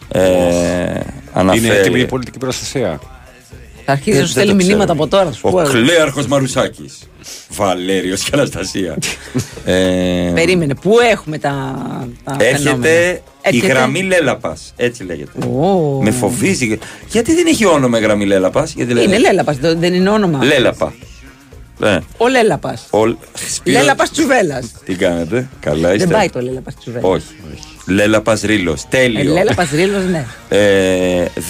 Ε, 0.07 0.21
Είναι 0.21 1.03
αναφέρει. 1.33 1.67
έτοιμη 1.69 1.99
η 1.99 2.05
πολιτική 2.05 2.37
προστασία. 2.37 2.99
Θα 3.91 3.97
αρχίσει 3.97 4.11
Δεν- 4.11 4.21
να 4.21 4.27
σου 4.27 4.33
δεν 4.33 4.43
στέλνει 4.43 4.51
το 4.51 4.57
ξέρω. 4.57 4.77
μηνύματα 4.77 4.91
από 4.93 5.07
τώρα. 5.07 5.31
Σου 5.31 5.39
Ο 5.43 5.49
πω. 5.51 5.61
κλέαρχος 5.61 6.27
Μαρουσάκης 6.27 6.97
Βαλέριος 7.49 8.23
και 8.23 8.29
Αναστασία 8.33 8.97
ε, 9.65 10.31
Περίμενε, 10.33 10.75
πού 10.75 10.93
έχουμε 11.11 11.37
τα, 11.37 11.51
τα 12.23 12.35
φαινόμενα; 12.39 12.87
Έρχεται 12.87 13.09
η 13.11 13.21
Έρχεται. 13.41 13.67
γραμμή 13.67 14.03
Λέλαπας 14.03 14.73
Έτσι 14.75 15.03
λέγεται 15.03 15.45
Ω. 15.47 15.99
Με 16.01 16.11
φοβίζει 16.11 16.79
Γιατί 17.09 17.33
δεν 17.35 17.47
έχει 17.47 17.65
όνομα 17.65 17.97
η 17.99 18.01
γραμμή 18.01 18.25
Λέλαπας 18.25 18.73
γιατί 18.73 18.91
Είναι 18.91 19.01
λέγεται 19.01 19.21
Λέλαπας, 19.21 19.57
δεν 19.57 19.79
δεν 19.79 19.93
είναι 19.93 20.09
όνομα. 20.09 20.43
Λέλαπα 20.43 20.93
ναι. 21.77 21.97
Ο 22.17 22.27
Λέλαπας. 22.27 22.87
Ο... 22.89 22.97
Σπύρο- 23.55 23.79
Λέλαπας 23.79 24.11
Τσουβέλλας. 24.11 24.71
Τι 24.85 24.95
κάνετε 24.95 25.49
Καλά 25.59 25.87
Δεν 25.87 25.97
είστε; 25.97 26.13
πάει 26.13 26.29
το 26.29 26.41
Λέλαπας 26.41 26.75
Τσουβέλλας. 26.79 27.09
Όχι 27.11 27.25
Λέλαπας 27.85 28.41
Ρήλος 28.41 28.81
Ε, 28.81 28.85
Τέλειο 28.89 29.33
Λέλαπας 29.33 29.69
Ρήλος, 29.71 30.03
ναι. 30.11 30.25
ε, 30.49 30.57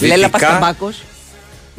δυτικά, 0.00 0.38
Ταμπάκος. 0.38 1.02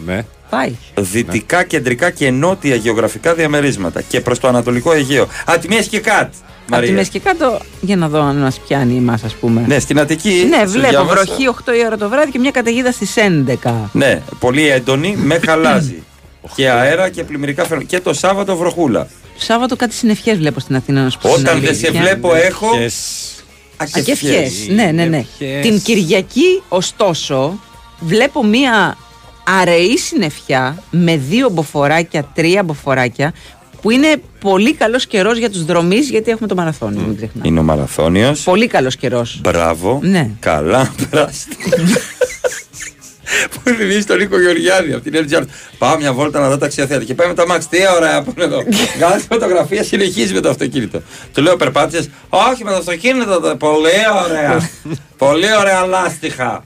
Ναι. 0.05 0.25
Πάει. 0.55 0.75
δυτικά, 0.95 1.63
κεντρικά 1.63 2.09
και 2.09 2.31
νότια 2.31 2.75
γεωγραφικά 2.75 3.33
διαμερίσματα 3.33 4.01
και 4.01 4.21
προς 4.21 4.39
το 4.39 4.47
Ανατολικό 4.47 4.91
Αιγαίο. 4.93 5.27
Α, 5.45 5.57
τη 5.61 5.67
Μέση 5.67 5.89
και 5.89 5.99
κάτ. 5.99 6.33
Από 6.67 6.71
τη 6.71 6.71
Μαρία. 6.71 6.91
μέση 6.93 7.09
και 7.09 7.19
κάτω, 7.19 7.59
για 7.81 7.95
να 7.95 8.07
δω 8.09 8.21
αν 8.21 8.35
μας 8.35 8.59
πιάνει 8.59 8.97
εμάς 8.97 9.23
ας 9.23 9.33
πούμε. 9.33 9.63
Ναι, 9.67 9.79
στην 9.79 9.99
Αττική. 9.99 10.45
Ναι, 10.49 10.57
σε 10.57 10.65
βλέπω 10.65 10.89
διάβασα. 10.89 11.23
βροχή 11.23 11.47
8 11.47 11.73
η 11.81 11.85
ώρα 11.85 11.97
το 11.97 12.09
βράδυ 12.09 12.31
και 12.31 12.39
μια 12.39 12.51
καταιγίδα 12.51 12.91
στις 12.91 13.13
11. 13.15 13.89
Ναι, 13.91 14.21
πολύ 14.39 14.69
έντονη, 14.69 15.15
με 15.17 15.39
χαλάζει. 15.45 16.03
και 16.55 16.69
αέρα 16.69 17.09
και 17.09 17.23
πλημμυρικά 17.23 17.63
φαινόμενα. 17.63 17.89
Και 17.89 17.99
το 17.99 18.13
Σάββατο 18.13 18.55
βροχούλα. 18.55 19.07
Σάββατο 19.37 19.75
κάτι 19.75 19.93
συννεφιές 19.93 20.37
βλέπω 20.37 20.59
στην 20.59 20.75
Αθήνα 20.75 21.03
να 21.03 21.09
σου 21.09 21.17
πω. 21.21 21.27
την 21.27 21.45
Όταν 21.47 21.59
δεν 21.61 21.75
σε 21.75 21.87
αλήθεια. 21.87 22.01
βλέπω, 22.01 22.35
έχω. 22.35 22.67
Α, 23.77 23.85
και 24.03 24.11
ευχές. 24.11 24.67
Ναι, 24.69 24.91
ναι, 24.93 25.05
ναι. 25.05 25.25
Την 25.61 25.81
Κυριακή, 25.81 26.61
ωστόσο, 26.69 27.59
βλέπω 27.99 28.45
μία 28.45 28.97
αραιή 29.61 29.97
συννεφιά 29.97 30.83
με 30.91 31.17
δύο 31.17 31.49
μποφοράκια, 31.49 32.23
τρία 32.33 32.63
μποφοράκια, 32.63 33.33
που 33.81 33.89
είναι 33.91 34.21
πολύ 34.39 34.73
καλός 34.73 35.05
καιρός 35.07 35.37
για 35.37 35.49
τους 35.49 35.65
δρομείς, 35.65 36.09
γιατί 36.09 36.31
έχουμε 36.31 36.47
το 36.47 36.55
μαραθώνιο. 36.55 37.01
Μην 37.01 37.15
ξεχνάμε. 37.15 37.47
Είναι 37.47 37.59
ο 37.59 37.63
Μαραθώνιος. 37.63 38.41
Πολύ 38.43 38.67
καλός 38.67 38.95
καιρός. 38.95 39.39
Μπράβο. 39.41 39.99
Ναι. 40.03 40.29
Καλά, 40.39 40.91
περάστε. 41.09 41.55
Που 43.51 43.59
θυμίζει 43.69 44.03
τον 44.03 44.17
Νίκο 44.17 44.39
Γεωργιάδη 44.41 44.93
από 44.93 45.03
την 45.09 45.27
LGR. 45.29 45.43
Πάω 45.77 45.97
μια 45.97 46.13
βόλτα 46.13 46.39
να 46.39 46.49
δω 46.49 46.57
ταξιοθέτη. 46.57 47.05
Και 47.05 47.13
πάει 47.13 47.27
με 47.27 47.33
τα 47.33 47.43
Max. 47.49 47.59
Τι 47.69 47.77
ωραία 47.95 48.21
που 48.23 48.33
είναι 48.35 48.45
εδώ. 48.45 48.63
Βγάζει 48.97 49.25
φωτογραφία, 49.29 49.83
συνεχίζει 49.83 50.33
με 50.33 50.39
το 50.39 50.49
αυτοκίνητο. 50.49 51.01
Του 51.33 51.41
λέω 51.41 51.55
περπάτησες. 51.55 52.09
Όχι 52.29 52.63
με 52.63 52.71
το 52.71 52.77
αυτοκίνητο. 52.77 53.39
το- 53.39 53.55
Πολύ 53.55 53.89
ωραία. 54.25 54.69
Πολύ 55.17 55.55
ωραία 55.59 55.85
λάστιχα. 55.85 56.65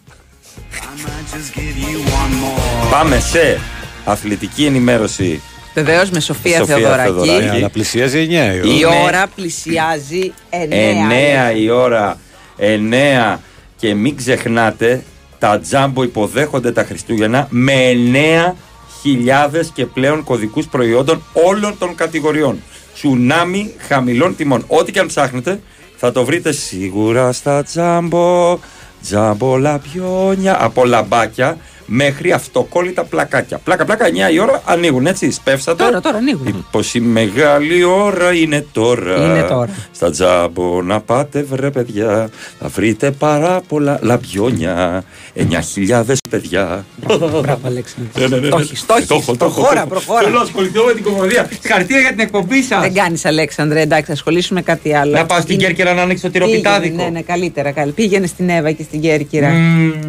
Πάμε 2.91 3.19
σε 3.19 3.59
αθλητική 4.05 4.65
ενημέρωση. 4.65 5.41
Βεβαίως 5.73 6.09
με 6.09 6.19
Σοφία, 6.19 6.57
Σοφία 6.57 6.75
Θεοδωράκη. 6.75 7.11
Θεοδωράκη. 7.11 7.45
Ε, 7.45 7.49
αλλά 7.49 7.69
πλησιάζει 7.69 8.17
9 8.19 8.31
η 8.31 8.59
ώρα. 8.59 8.67
Η 8.67 8.75
Είναι- 8.77 9.03
ώρα 9.05 9.27
πλησιάζει 9.35 10.33
9. 10.49 10.75
9 10.75 11.51
η 11.57 11.69
ώρα, 11.69 12.17
9 12.57 13.39
και 13.77 13.93
μην 13.93 14.15
ξεχνάτε 14.15 15.03
τα 15.39 15.59
τζάμπο 15.59 16.03
υποδέχονται 16.03 16.71
τα 16.71 16.83
Χριστούγεννα 16.83 17.47
με 17.49 17.73
9.000 17.89 19.71
και 19.73 19.85
πλέον 19.85 20.23
κωδικούς 20.23 20.65
προϊόντων 20.67 21.23
όλων 21.33 21.77
των 21.77 21.95
κατηγοριών. 21.95 22.61
Τσουνάμι 22.93 23.73
χαμηλών 23.87 24.35
τιμών. 24.35 24.63
Ό,τι 24.67 24.91
και 24.91 24.99
αν 24.99 25.07
ψάχνετε 25.07 25.59
θα 25.97 26.11
το 26.11 26.25
βρείτε 26.25 26.51
σίγουρα 26.51 27.31
στα 27.31 27.63
τζάμπο. 27.63 28.59
Τζάμπο 29.03 29.57
λαμπιόνια 29.57 30.63
από 30.63 30.85
λαμπάκια 30.85 31.57
μέχρι 31.89 32.31
αυτοκόλλητα 32.31 33.03
πλακάκια. 33.03 33.57
Πλάκα, 33.63 33.85
πλάκα, 33.85 34.05
9 34.29 34.33
η 34.33 34.39
ώρα 34.39 34.61
ανοίγουν 34.65 35.05
έτσι, 35.07 35.31
σπεύσατε. 35.31 35.83
Τώρα, 35.83 36.01
τώρα 36.01 36.17
ανοίγουν. 36.17 36.65
Πως 36.71 36.93
η 36.93 36.99
μεγάλη 36.99 37.83
ώρα 37.83 38.33
είναι 38.33 38.65
τώρα. 38.71 39.15
Είναι 39.25 39.41
τώρα. 39.41 39.69
Στα 39.91 40.09
τζάμπο 40.09 40.81
να 40.81 40.99
πάτε 41.01 41.43
βρε 41.43 41.69
παιδιά. 41.71 42.29
Θα 42.59 42.67
βρείτε 42.67 43.11
πάρα 43.11 43.61
πολλά 43.67 43.99
λαμπιόνια. 44.01 45.03
9.000 45.35 46.03
παιδιά. 46.29 46.85
Μπράβο, 47.07 47.43
Αλέξανδρο. 47.65 48.11
Ναι, 48.19 48.27
ναι, 48.27 48.37
ναι, 48.37 48.47
Το 48.49 48.57
ναι. 48.57 48.63
έχεις, 48.63 48.85
το 48.85 48.93
έχεις. 48.95 49.07
Το 49.07 49.15
έχω, 49.15 49.35
το 49.35 49.45
έχω, 49.45 49.53
Προχώρα, 49.53 49.73
το 49.73 49.79
έχω. 49.79 49.87
προχώρα. 49.89 50.21
Θέλω 50.21 50.35
να 50.35 50.41
ασχοληθώ 50.41 50.83
με 50.83 50.93
την 50.93 51.03
κομμωδία. 51.03 51.49
Συγχαρητήρια 51.61 52.01
για 52.01 52.09
την 52.09 52.19
εκπομπή 52.19 52.61
σας. 52.63 52.81
Δεν 52.81 52.93
κάνεις, 52.93 53.25
Αλέξανδρε, 53.25 53.81
εντάξει, 53.81 54.05
θα 54.05 54.13
ασχολήσουμε 54.13 54.61
κάτι 54.61 54.93
άλλο. 54.95 55.11
Να 55.11 55.25
πάω 55.25 55.39
στην 55.41 55.53
Είναι- 55.53 55.63
Κέρκυρα 55.63 55.93
να 55.93 56.01
ανοίξω 56.01 56.29
Πήγαινε, 56.29 56.45
τυροπιτάδικο. 56.51 56.95
Ναι, 57.03 57.09
ναι, 57.09 57.21
καλύτερα. 57.21 57.71
καλύτερα. 57.71 57.95
Πήγαινε 57.95 58.27
στην 58.27 58.49
Εύα 58.49 58.71
και 58.71 58.83
στην 58.83 59.01
Κέρκυρα. 59.01 59.51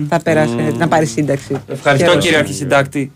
Θα 0.09 0.21
περάσει, 0.23 0.55
να 0.79 0.89
πάρει 0.89 1.07
σύνταξη. 1.07 1.57
Ευχαριστώ 1.69 2.05
Χαίρομαι. 2.05 2.23
κύριε 2.25 2.39
Αρχισυντάκτη. 2.39 3.13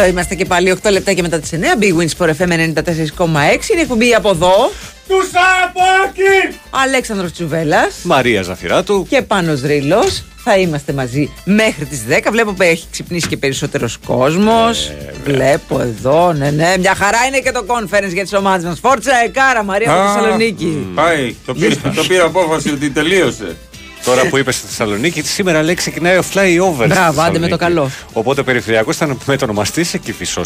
Εδώ 0.00 0.08
είμαστε 0.08 0.34
και 0.34 0.44
πάλι 0.44 0.76
8 0.82 0.90
λεπτά 0.90 1.12
και 1.12 1.22
μετά 1.22 1.38
τις 1.38 1.50
9. 1.52 1.56
Big 1.82 2.00
Wins 2.00 2.26
for 2.26 2.30
FM 2.30 2.48
94,6. 2.52 3.68
Είναι 3.70 3.78
η 3.78 3.80
εκπομπή 3.80 4.14
από 4.14 4.30
εδώ. 4.30 4.70
Του 5.08 5.16
Σαπάκη! 5.32 6.58
Αλέξανδρος 6.70 7.32
Τσουβέλλας 7.32 7.94
Μαρία 8.02 8.42
Ζαφυράτου. 8.42 9.06
και 9.08 9.22
Πάνος 9.22 9.62
Ρήλος. 9.62 10.24
Θα 10.44 10.56
είμαστε 10.58 10.92
μαζί 10.92 11.32
μέχρι 11.44 11.84
τις 11.84 12.02
10. 12.08 12.30
Βλέπω 12.30 12.52
που 12.52 12.62
έχει 12.62 12.86
ξυπνήσει 12.90 13.26
και 13.28 13.36
περισσότερος 13.36 13.98
κόσμος. 14.06 14.92
Βλέπω 15.24 15.80
εδώ, 15.80 16.32
ναι, 16.32 16.50
ναι. 16.50 16.74
Μια 16.78 16.94
χαρά 16.94 17.18
είναι 17.28 17.38
και 17.38 17.50
το 17.50 17.64
conference 17.66 18.12
για 18.12 18.22
τις 18.22 18.32
ομάδες 18.32 18.64
μας. 18.64 18.78
Φόρτσα 18.80 19.12
Εκάρα, 19.24 19.62
Μαρία 19.64 19.92
από 19.92 20.00
Α, 20.00 20.12
Θεσσαλονίκη. 20.12 20.86
Πάει, 20.94 21.34
το 21.46 21.54
πήρε, 21.54 21.74
το 21.74 22.04
πήρε 22.08 22.22
απόφαση 22.22 22.70
ότι 22.70 22.90
τελείωσε. 22.90 23.56
Τώρα 24.04 24.26
που 24.28 24.36
είπες 24.38 24.54
στη 24.54 24.66
Θεσσαλονίκη, 24.66 25.22
σήμερα 25.22 25.62
λέει 25.62 25.74
ξεκινάει 25.74 26.16
ο 26.16 26.24
flyover. 26.34 26.86
Μπράβο, 26.88 27.20
άντε 27.22 27.38
με 27.38 27.48
το 27.48 27.56
καλό. 27.56 27.90
Οπότε 28.12 28.40
ο 28.40 28.44
περιφερειακός 28.44 28.96
ήταν 28.96 29.18
με 29.26 29.36
το 29.36 29.44
ονομαστή 29.44 29.84
σε 29.84 29.98
κυφισό. 29.98 30.42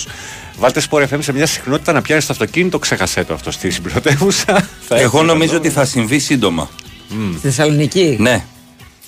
Βάλτε 0.59 0.81
σπορ 0.81 1.03
FM 1.11 1.19
σε 1.21 1.33
μια 1.33 1.47
συχνότητα 1.47 1.93
να 1.93 2.03
πιάνεις 2.03 2.27
το 2.27 2.33
αυτοκίνητο, 2.33 2.79
ξέχασέ 2.79 3.25
το 3.25 3.35
αυτό 3.35 3.51
στη 3.51 3.71
συμπρωτεύουσα. 3.71 4.69
Θα 4.89 4.97
Εγώ 4.99 5.17
έχει 5.19 5.27
νομίζω 5.27 5.51
καλό. 5.53 5.61
ότι 5.63 5.71
θα 5.71 5.85
συμβεί 5.85 6.19
σύντομα. 6.19 6.69
Στη 7.09 7.39
Θεσσαλονίκη; 7.43 8.17
Ναι. 8.21 8.45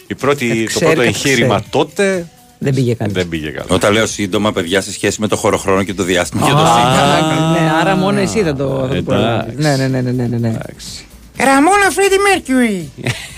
Η 0.07 0.15
πρώτη, 0.15 0.49
το 0.49 0.65
ξέρει, 0.67 0.85
πρώτο 0.85 0.97
κάτι 0.97 1.07
εγχείρημα 1.09 1.55
ξέρει. 1.55 1.69
τότε 1.71 2.27
Δεν 2.59 2.75
πήγε 2.75 2.95
καλά. 2.95 3.13
δεν 3.13 3.29
πήγε 3.29 3.49
καλά. 3.51 3.67
Όταν 3.69 3.93
λέω 3.93 4.07
σύντομα, 4.07 4.53
παιδιά, 4.53 4.81
σε 4.81 4.93
σχέση 4.93 5.21
με 5.21 5.29
το 5.29 5.37
χωροχρόνο 5.37 5.83
και 5.83 5.95
το 5.95 6.03
διάστημα 6.03 6.47
και 6.47 6.53
το 6.53 6.57
Α, 6.59 6.67
σύντομα. 6.67 7.51
ναι, 7.51 7.71
άρα 7.81 7.97
μόνο 7.97 8.21
εσύ 8.21 8.43
θα 8.43 8.55
το, 8.55 8.69
θα 8.69 8.87
το 8.89 8.95
εντάξει. 8.95 9.03
προλάβεις. 9.05 9.55
Ναι, 9.57 9.77
ναι, 9.77 9.87
ναι, 9.89 10.11
ναι, 10.11 10.27
ναι, 10.27 10.37
ναι. 10.39 10.59
Ραμόνα 11.37 11.91
Φρέντι 11.91 12.17
Μέρκιουρι. 12.29 12.91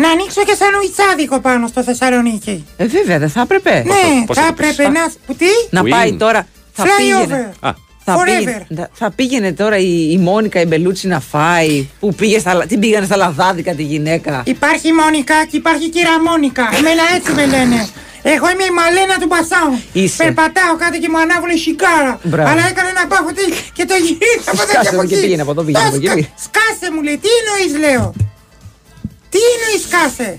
Να 0.00 0.08
ανοίξω 0.10 0.42
και 0.44 0.54
σανουιτσάδικο 0.60 1.40
πάνω 1.40 1.66
στο 1.66 1.82
Θεσσαλονίκη. 1.82 2.64
Ε, 2.76 2.86
βέβαια, 2.86 3.18
δεν 3.18 3.28
θα 3.30 3.40
έπρεπε. 3.40 3.82
Ναι, 3.86 4.24
πώς 4.26 4.36
θα 4.36 4.42
θα 4.42 4.48
το 4.48 4.54
πεις; 4.54 4.68
έπρεπε 4.70 4.90
να. 4.98 5.12
Που 5.26 5.34
τι; 5.34 5.46
Να 5.70 5.82
Win. 5.82 5.88
πάει 5.90 6.12
τώρα. 6.16 6.46
Θα 6.72 6.84
πήγαινε. 6.96 7.52
Flyover. 7.62 7.68
Α, 7.68 7.70
Θα 8.04 8.14
Forever. 8.16 8.24
πήγαινε, 8.24 8.66
θα- 8.76 8.90
θα 8.92 9.10
πήγαινε 9.10 9.52
τώρα 9.52 9.76
η, 9.76 10.10
η 10.12 10.18
Μόνικα 10.18 10.60
η 10.60 10.64
Μπελούτσι 10.66 11.06
να 11.08 11.20
φάει. 11.20 11.88
Που 12.00 12.14
πήγε 12.14 12.38
στα, 12.38 12.54
λα- 12.54 12.66
την 12.66 12.78
πήγανε 12.80 13.06
στα 13.06 13.16
λαδάδικα 13.16 13.72
τη 13.74 13.82
γυναίκα. 13.82 14.42
Υπάρχει 14.46 14.88
η 14.88 14.92
Μόνικα 14.92 15.34
και 15.50 15.56
υπάρχει 15.56 15.84
η 15.84 15.88
κυρία 15.88 16.22
Μόνικα. 16.28 16.64
Εμένα 16.78 17.02
έτσι 17.16 17.30
με 17.32 17.46
λένε. 17.46 17.88
Εγώ 18.22 18.46
είμαι 18.52 18.64
η 18.72 18.74
Μαλένα 18.80 19.14
του 19.20 19.26
Μπασάου. 19.30 19.72
Είσαι. 19.92 20.22
Περπατάω 20.22 20.74
κάτω 20.82 20.96
και 21.02 21.08
μου 21.12 21.18
ανάβουν 21.24 21.50
σικάρα. 21.64 22.12
Μπράβο. 22.30 22.48
Αλλά 22.50 22.62
έκανε 22.72 22.88
ένα 22.96 23.04
πάχο 23.12 23.30
τι 23.36 23.44
και 23.76 23.84
το 23.90 23.94
γύρισα 24.06 24.50
από 24.52 24.62
εδώ 24.62 24.70
Σκάσε 24.72 24.82
και 24.82 24.88
από 24.92 24.96
εδώ 25.00 25.06
και 25.08 25.14
εκεί. 25.14 25.22
πήγαινε 25.24 25.42
από 25.46 25.50
εδώ, 25.54 25.62
πήγαινε 25.66 25.84
Το 25.84 25.96
από 25.96 25.96
εκεί. 26.00 26.08
σκα- 26.22 26.30
Σκάσε 26.46 26.86
μου 26.94 27.00
λέει, 27.06 27.16
τι 27.24 27.30
εννοείς 27.40 27.72
λέω. 27.84 28.04
Τι 29.32 29.38
εννοείς 29.54 29.82
σκάσε. 29.88 30.38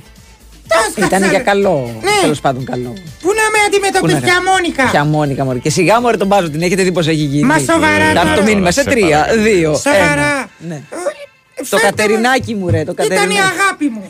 Το 0.67 0.75
σκάσε. 0.91 1.07
Ήταν 1.07 1.21
για 1.29 1.37
ρε. 1.37 1.43
καλό. 1.43 1.99
Ναι. 2.01 2.17
Τέλος 2.21 2.39
πάντων 2.41 2.65
καλό. 2.65 2.93
Πού 3.21 3.29
να 3.39 3.45
με 3.53 3.59
αντιμετωπίσεις 3.67 4.19
Πού 4.19 4.25
να- 4.25 4.31
πια 4.31 4.41
Μόνικα; 4.51 4.83
Ποια 4.91 5.03
Μόνικα 5.03 5.43
μωρή. 5.45 5.59
Και 5.59 5.69
σιγά 5.69 6.01
μωρή 6.01 6.17
τον 6.17 6.27
μπάζω 6.27 6.49
την 6.49 6.61
έχετε 6.61 6.83
δει 6.83 6.91
πως 6.91 7.07
έχει 7.07 7.23
γίνει. 7.33 7.43
Μα 7.43 7.57
σοβαρά 7.59 8.07
Δάφτει 8.13 8.29
το 8.29 8.35
τώρα. 8.35 8.47
μήνυμα 8.49 8.71
σε 8.71 8.81
Σε 8.81 8.89
τρία, 8.89 9.17
παρακαλώ. 9.19 9.41
δύο. 9.41 9.71
Σοβαρά. 9.75 10.11
ένα. 10.11 10.49
Ναι. 10.69 10.75
Ε, 10.75 11.61
Το 11.69 11.77
φέρτε 11.77 11.85
Κατερινάκι 11.87 12.53
μου 12.55 12.67
ρε, 12.69 12.83
το 12.83 12.91
Ήταν 12.91 13.05
η 13.05 13.09
Κατερινάκι. 13.09 13.39
αγάπη 13.53 13.87
μου. 13.95 14.05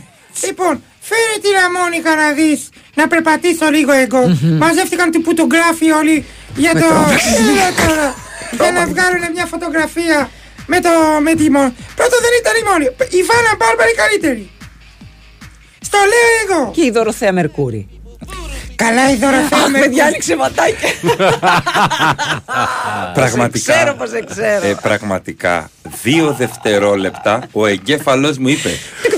Λοιπόν, 0.48 0.74
φέρε 1.10 1.36
την 1.44 1.52
Ραμόνικα 1.60 2.12
να 2.22 2.28
δεις 2.40 2.60
να 3.00 3.04
περπατήσω 3.12 3.66
λίγο 3.76 3.92
εγώ. 4.06 4.22
Μαζεύτηκαν 4.64 5.08
του 5.14 5.22
πουτογράφοι 5.26 5.88
όλοι 6.02 6.16
για 6.64 6.74
το. 6.82 6.88
Έλα 7.52 7.68
τώρα. 7.86 8.08
για 8.62 8.72
να 8.78 8.84
βγάλουν 8.92 9.24
μια 9.36 9.46
φωτογραφία 9.54 10.18
με, 10.72 10.78
το, 10.86 10.92
με 11.26 11.32
τη 11.40 11.46
μόνη. 11.56 11.72
Πρώτο 12.00 12.16
δεν 12.26 12.34
ήταν 12.42 12.54
η 12.62 12.64
μόνη. 12.70 12.86
Η 13.20 13.22
Βάνα 13.30 13.52
Μπάρμπα 13.60 13.84
η 13.94 13.96
καλύτερη. 14.04 14.44
Στο 15.82 15.98
λέω 15.98 16.58
εγώ. 16.58 16.72
Και 16.72 16.86
η 16.86 16.92
Δωροθέα 16.92 17.32
Μερκούρη. 17.32 17.88
Καλά 18.76 19.12
η 19.12 19.16
Δωροθέα 19.16 19.60
Αχ, 19.64 19.70
με 19.70 19.80
παιδιά, 19.80 20.06
άνοιξε 20.06 20.36
ματάκια. 20.36 20.90
Πραγματικά. 23.14 23.74
ξέρω 23.74 23.96
πως 23.96 24.10
σε 24.10 24.24
ξέρω. 24.30 24.68
Ε, 24.68 24.76
πραγματικά. 24.82 25.70
Δύο 26.04 26.36
δευτερόλεπτα 26.38 27.44
ο 27.52 27.66
εγκέφαλο 27.66 28.36
μου 28.40 28.48
είπε. 28.48 28.70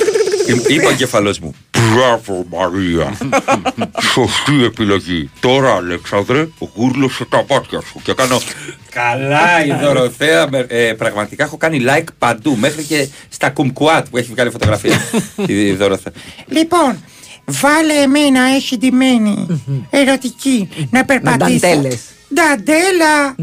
είπε 0.67 0.85
ο 0.85 0.89
εγκέφαλο 0.89 1.35
μου. 1.41 1.55
Μπράβο 1.93 2.45
Μαρία. 2.49 3.17
Σωστή 4.13 4.63
επιλογή. 4.63 5.29
Τώρα 5.39 5.73
Αλέξανδρε, 5.75 6.47
γούρλωσε 6.75 7.25
τα 7.25 7.45
μάτια 7.49 7.81
σου. 7.81 7.99
Και 8.03 8.13
κάνω. 8.13 8.41
Καλά 8.89 9.65
η 9.65 9.71
Δωροθέα. 9.83 10.47
με- 10.49 10.65
Ε, 10.69 10.93
πραγματικά 10.93 11.43
έχω 11.43 11.57
κάνει 11.57 11.83
like 11.87 12.07
παντού. 12.17 12.55
Μέχρι 12.59 12.83
και 12.83 13.07
στα 13.29 13.49
κουμκουάτ 13.49 14.07
που 14.09 14.17
έχει 14.17 14.31
βγάλει 14.31 14.49
φωτογραφία. 14.49 14.97
η 15.47 15.71
Δωροθέα. 15.73 16.13
Λοιπόν, 16.47 17.03
βάλε 17.45 17.93
εμένα 17.93 18.41
έχει 18.55 18.77
ντυμένη 18.77 19.61
ερωτική 19.89 20.69
να 20.89 21.05
περπατήσω. 21.05 21.59
νταντέλες. 21.59 21.99
Νταντέλα. 22.33 23.35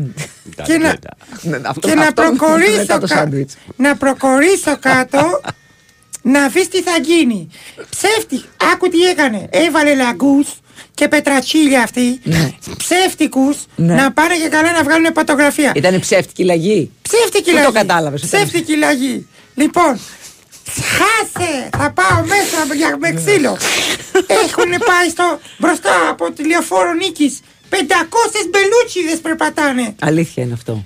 και 0.65 0.73
να, 0.79 0.99
Ναι, 1.43 1.57
αυτό- 1.69 1.89
και 1.89 1.95
να 1.95 2.03
αυτό 2.03 2.23
μετά 2.23 2.37
προχωρήσω, 2.37 2.85
το 2.87 2.99
κα- 2.99 3.07
σάντουιτς. 3.07 3.57
να 3.77 3.97
προχωρήσω 3.97 4.79
κάτω 4.81 5.41
να 6.23 6.49
δεις 6.49 6.69
τι 6.69 6.83
θα 6.83 6.97
γίνει. 7.03 7.49
Ψεύτη, 7.91 8.43
άκου 8.73 8.89
τι 8.89 9.01
έκανε. 9.03 9.47
Έβαλε 9.51 9.95
λαγκούς 9.95 10.49
και 10.95 11.09
πετρατσίλια 11.09 11.83
αυτοί, 11.83 12.21
ψεύτικους, 12.77 13.57
Ναι. 13.77 13.95
να 13.95 14.13
πάνε 14.13 14.37
και 14.37 14.49
καλά 14.49 14.73
να 14.73 14.83
βγάλουν 14.83 15.13
φωτογραφία. 15.15 15.73
Ήταν 15.75 16.01
ψεύτικη 16.01 16.45
λαγή; 16.45 16.91
Ψεύτικη 17.03 17.51
Πού 17.51 17.55
λαγή. 17.57 17.67
το 17.67 17.73
κατάλαβες, 17.73 18.23
όταν- 18.23 18.41
Ψεύτικη 18.41 18.77
λαγή. 18.77 19.29
Λοιπόν, 19.55 20.01
χάσε! 20.75 21.69
Θα 21.79 21.93
πάω 21.93 22.25
μέσα 22.27 22.75
για 22.77 22.97
με 22.99 23.13
ξύλο. 23.13 23.57
Έχουν 24.27 24.71
πάει 24.87 25.09
στο, 25.11 25.39
μπροστά 25.59 26.09
από 26.11 26.33
τη 26.33 26.47
λεωφόρο 26.47 26.93
Νίκης. 26.93 27.41
500 27.69 28.49
μπελούτσιδες 28.51 29.19
περπατάνε. 29.23 29.95
Αλήθεια 30.01 30.43
είναι 30.43 30.53
αυτό. 30.53 30.85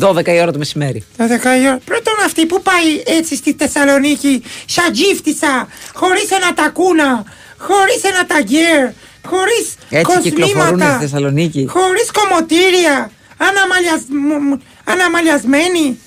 12 0.00 0.26
η 0.26 0.40
ώρα 0.40 0.52
το 0.52 0.58
μεσημέρι. 0.58 1.04
Τα 1.16 1.26
δεκαετία. 1.26 1.80
Πρώτον 1.84 2.14
αυτή 2.24 2.46
που 2.46 2.62
πάει 2.62 3.16
έτσι 3.18 3.36
στη 3.36 3.54
Θεσσαλονίκη, 3.58 4.42
σαν 4.66 4.92
τζίφτισα, 4.92 5.68
χωρίς 5.94 6.30
ένα 6.30 6.54
τακούνα, 6.54 7.24
χωρίς 7.58 8.02
ένα 8.02 8.26
ταγκέρ, 8.26 8.88
χωρίς 9.26 9.74
Έτσι 9.90 10.18
κυκλοφορούν 10.20 10.58
στη 10.60 10.70
κοσμήματα, 10.70 10.98
Θεσσαλονίκη. 10.98 11.66
χωρίς 11.68 12.10
κομμωτήρια, 12.10 13.10
αναμαλιασ... 13.36 14.00
μ- 14.08 14.52
μ- 14.52 14.60
αναμαλιασμένη. 14.84 15.98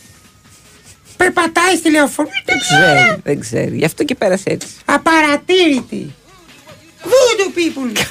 Περπατάει 1.18 1.76
στη 1.76 1.92
λεωφόρο. 1.92 2.30
Δεν 2.46 2.58
ξέρει, 2.60 3.22
δεν 3.24 3.40
ξέρει. 3.40 3.76
Γι' 3.78 3.86
αυτό 3.86 4.04
και 4.04 4.16
πέρασε 4.16 4.44
έτσι. 4.50 4.68
Απαρατήρητη. 4.86 6.14
Voodoo 7.04 7.50
people. 7.58 8.02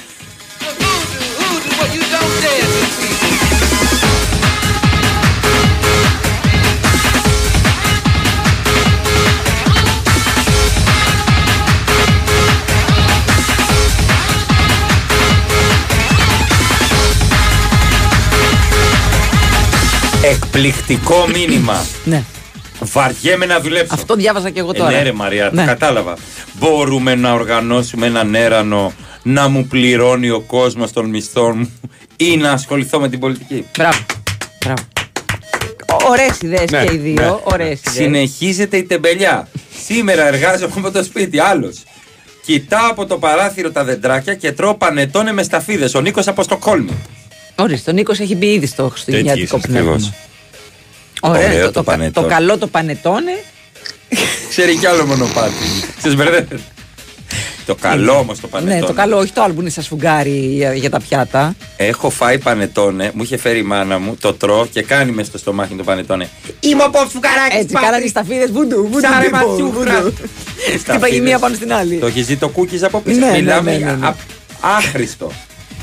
Εκπληκτικό 20.31 21.27
μήνυμα. 21.33 21.85
Ναι. 22.03 22.23
Βαριέμαι 22.79 23.45
να 23.45 23.59
δουλέψω. 23.59 23.93
Αυτό 23.93 24.15
διάβαζα 24.15 24.49
και 24.49 24.59
εγώ 24.59 24.71
Ε, 24.73 24.77
τώρα. 24.77 24.91
ναι, 24.91 25.01
ρε 25.01 25.11
Μαρία, 25.11 25.49
Ναι. 25.53 25.61
το 25.61 25.67
κατάλαβα. 25.67 26.13
Μπορούμε 26.59 27.15
να 27.15 27.33
οργανώσουμε 27.33 28.05
έναν 28.05 28.35
έρανο 28.35 28.93
να 29.23 29.47
μου 29.47 29.67
πληρώνει 29.67 30.29
ο 30.29 30.39
κόσμος 30.39 30.91
των 30.91 31.09
μισθών 31.09 31.57
μου 31.57 31.71
ή 32.17 32.37
να 32.37 32.51
ασχοληθώ 32.51 32.99
με 32.99 33.09
την 33.09 33.19
πολιτική. 33.19 33.65
Μπράβο. 33.77 33.97
Μπράβο. 34.65 34.81
Ωραίες 36.09 36.41
ιδέες 36.41 36.71
Ναι, 36.71 36.83
και 36.85 36.93
οι 36.93 36.97
δύο. 36.97 37.13
ναι. 37.13 37.33
Ωραίες 37.43 37.79
ιδέες. 37.79 37.95
Συνεχίζεται 37.95 38.77
η 38.77 38.83
τεμπελιά. 38.83 39.47
Σήμερα 39.85 40.27
εργάζομαι 40.27 40.73
από 40.77 40.91
το 40.91 41.03
σπίτι, 41.03 41.39
άλλος. 41.39 41.83
Κοιτάω 42.45 42.89
από 42.89 43.05
το 43.05 43.17
παράθυρο 43.17 43.71
τα 43.71 43.83
δεντράκια 43.83 44.33
και 44.35 44.51
τρώω 44.51 44.75
πανετόνε 44.75 45.31
με 45.33 45.43
σταφίδες. 45.43 45.95
Ο 45.95 46.01
Νίκος 46.01 46.27
από 46.27 46.43
Στοκχόλμη. 46.43 46.91
Ορίστε, 47.59 47.91
ο 47.91 47.93
Νίκος 47.93 48.19
έχει 48.19 48.35
μπει 48.35 48.45
ήδη 48.53 48.65
στο 48.67 48.89
χριστουγεννιάτικο 48.89 49.43
είσαστε 49.43 49.67
πνεύμα. 49.67 49.91
ακριβώς. 49.91 50.13
Ωραία, 51.21 51.47
Ωραίο 51.47 51.59
το, 51.59 51.65
το 51.65 51.71
το, 51.71 51.83
κα- 51.83 51.91
πανετόν. 51.91 52.23
το 52.23 52.29
καλό 52.29 52.57
το 52.57 52.67
πανετόνε. 52.67 53.31
Ξέρει 54.49 54.75
κι 54.77 54.85
άλλο 54.85 55.05
μονοπάτι. 55.05 55.53
Σα 56.01 56.13
μπερδεύετε. 56.13 56.59
Το 57.65 57.75
καλό 57.75 58.17
όμως 58.17 58.39
το 58.39 58.47
πανετόνε. 58.47 58.79
Ναι, 58.79 58.85
το 58.85 58.93
καλό, 58.93 59.17
όχι 59.17 59.31
το 59.31 59.41
άλλο 59.41 59.53
που 59.53 59.61
είναι 59.61 59.69
σαν 59.69 59.83
σφουγγάρι 59.83 60.29
για, 60.39 60.73
για 60.73 60.89
τα 60.89 60.99
πιάτα. 60.99 61.55
Έχω 61.77 62.09
φάει 62.09 62.37
πανετόνε, 62.39 63.11
μου 63.13 63.23
είχε 63.23 63.37
φέρει 63.37 63.59
η 63.59 63.63
μάνα 63.63 63.99
μου, 63.99 64.15
το 64.21 64.33
τρώω 64.33 64.65
και 64.65 64.81
κάνει 64.81 65.11
μες 65.11 65.27
στο 65.27 65.37
στομάχι 65.37 65.73
το 65.75 65.83
πανετόνε. 65.83 66.29
Είμαι 66.59 66.83
ο 66.83 66.89
Ποφουκαράκης 66.89 67.59
Έτσι, 67.59 67.73
κάνανε 67.73 68.03
τι 68.05 68.11
ταφίδε 68.11 68.47
βουντου, 68.47 68.75
βουντου. 68.91 68.99
Σάρε 68.99 69.29
βουντου, 69.29 69.63
ματσούφρα. 69.63 70.01
βουντου. 70.01 70.15
Χτύπαγε 70.79 71.15
η 71.15 71.21
μία 71.21 71.39
πάνω 71.39 71.55
στην 71.55 71.73
άλλη. 71.73 71.97
Το 71.97 72.05
έχει 72.05 72.21
δει 72.21 72.35
το 72.37 72.49
κούκκι 72.49 72.85
από 72.85 72.99
πίσω. 73.01 73.19
Ναι, 73.19 73.25
ναι, 73.25 73.37
Μιλάμε 73.37 73.71
ναι, 73.71 73.77
ναι, 73.77 73.83
για 73.83 73.95
ναι. 73.95 74.07
α- 74.07 74.15
άχρηστο. 74.59 75.31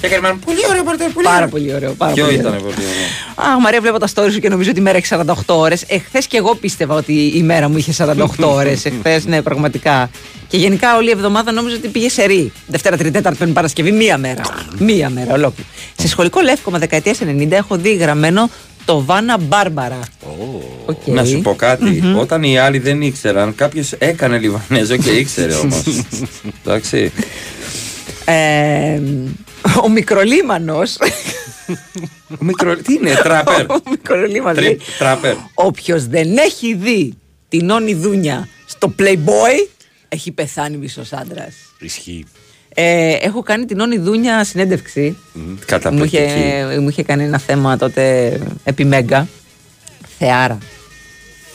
Και 0.08 0.14
έκανε 0.14 0.28
ένα 0.28 0.36
Πολύ 0.44 0.58
ωραίο 0.70 0.82
πορτέ, 0.82 1.04
πολύ 1.14 1.26
Πάρα 1.26 1.36
ωραίο. 1.36 1.48
πολύ 1.48 1.74
ωραίο. 1.74 1.92
Πάρα 1.92 2.12
Ποιο 2.12 2.24
πολύ 2.24 2.36
ήταν 2.36 2.46
ωραίο. 2.52 2.60
πολύ 2.62 2.74
ωραίο. 2.76 3.52
Αχ, 3.52 3.58
Μαρία, 3.60 3.80
βλέπω 3.80 3.98
τα 3.98 4.08
stories 4.14 4.30
σου 4.32 4.38
και 4.40 4.48
νομίζω 4.48 4.70
ότι 4.70 4.78
η 4.78 4.82
μέρα 4.82 4.96
έχει 4.96 5.06
48 5.10 5.32
ώρες. 5.46 5.84
Εχθές 5.86 6.26
και 6.26 6.36
εγώ 6.36 6.54
πίστευα 6.54 6.94
ότι 6.94 7.12
η 7.34 7.42
μέρα 7.42 7.68
μου 7.68 7.76
είχε 7.78 7.92
48 7.98 8.26
ώρες. 8.58 8.84
Εχθές, 8.84 9.26
ναι, 9.26 9.42
πραγματικά. 9.42 10.10
Και 10.48 10.56
γενικά 10.56 10.96
όλη 10.96 11.08
η 11.08 11.10
εβδομάδα 11.10 11.52
νόμιζα 11.52 11.76
ότι 11.76 11.88
πήγε 11.88 12.08
σερί. 12.08 12.52
Δευτέρα, 12.66 12.96
Τρίτη, 12.96 13.12
Τετάρτη, 13.12 13.38
Πέμπτη, 13.38 13.52
Παρασκευή, 13.54 13.92
μία 13.92 14.18
μέρα. 14.18 14.42
Μία 14.78 15.10
μέρα 15.10 15.32
ολόκληρη. 15.32 15.68
Σε 15.98 16.08
σχολικό 16.08 16.40
λεύκομα 16.40 16.78
δεκαετία 16.78 17.14
90 17.38 17.50
έχω 17.50 17.76
δει 17.76 17.94
γραμμένο 17.94 18.50
το 18.84 19.04
Βάνα 19.04 19.38
Μπάρμπαρα. 19.38 19.98
Οκ. 20.86 21.06
Να 21.06 21.24
σου 21.24 21.40
πω 21.40 21.54
κάτι. 21.54 21.84
Μμμ. 22.02 22.18
Όταν 22.18 22.42
οι 22.42 22.58
άλλοι 22.58 22.78
δεν 22.78 23.02
ήξεραν, 23.02 23.54
κάποιος 23.54 23.92
έκανε 23.92 24.38
Λιβανέζο 24.38 24.96
και 24.96 25.10
ήξερε 25.10 25.54
όμως. 25.54 25.82
Εντάξει. 26.64 27.12
Ε, 28.24 29.00
ο 29.82 29.88
Μικρολίμανος 29.88 30.96
Ο 32.40 32.44
μικρο... 32.44 32.76
Τι 32.76 32.94
είναι, 32.94 33.14
τράπερ; 33.24 33.70
Ο 33.70 33.80
Μικρολίμανος 33.90 34.56
Τρι- 34.56 34.66
λέει, 34.66 34.80
Τράπερ. 34.98 35.34
Όποιος 35.54 36.06
δεν 36.06 36.36
έχει 36.36 36.74
δει 36.74 37.14
την 37.48 37.70
Όνη 37.70 37.94
Δούνια 37.94 38.48
στο 38.66 38.94
Playboy 38.98 39.68
έχει 40.08 40.30
πεθάνει 40.32 40.76
μισός 40.76 41.12
άντρας. 41.12 41.54
Ισχύει. 41.78 42.24
Ε, 42.76 43.12
έχω 43.12 43.42
κάνει 43.42 43.64
την 43.64 43.80
Όνη 43.80 43.98
Δούνια 43.98 44.44
συνέντευξη. 44.44 45.16
Μου 45.32 45.58
Καταπληκτική. 45.66 46.16
είχε, 46.16 46.78
μου 46.80 46.88
είχε 46.88 47.02
κάνει 47.02 47.24
ένα 47.24 47.38
θέμα 47.38 47.76
τότε 47.76 48.32
επί 48.64 48.84
Μέγκα. 48.84 49.28
Θεάρα. 50.18 50.58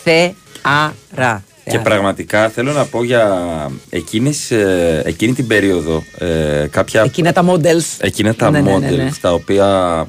Θεάρα. 0.03 1.43
Και 1.69 1.79
πραγματικά 1.79 2.49
θέλω 2.49 2.71
να 2.71 2.85
πω 2.85 3.03
για 3.03 3.45
εκείνες, 3.89 4.51
ε, 4.51 5.01
εκείνη 5.05 5.33
την 5.33 5.47
περίοδο 5.47 6.03
ε, 6.17 6.67
κάποια 6.71 7.01
Εκείνα 7.01 7.31
τα 7.33 7.45
models. 7.47 7.97
εκείνα 7.97 8.35
τα 8.35 8.51
Ναι, 8.51 8.61
ναι, 8.61 8.75
models 8.75 8.79
ναι, 8.79 8.89
ναι. 8.89 9.09
τα 9.21 9.33
οποία 9.33 10.07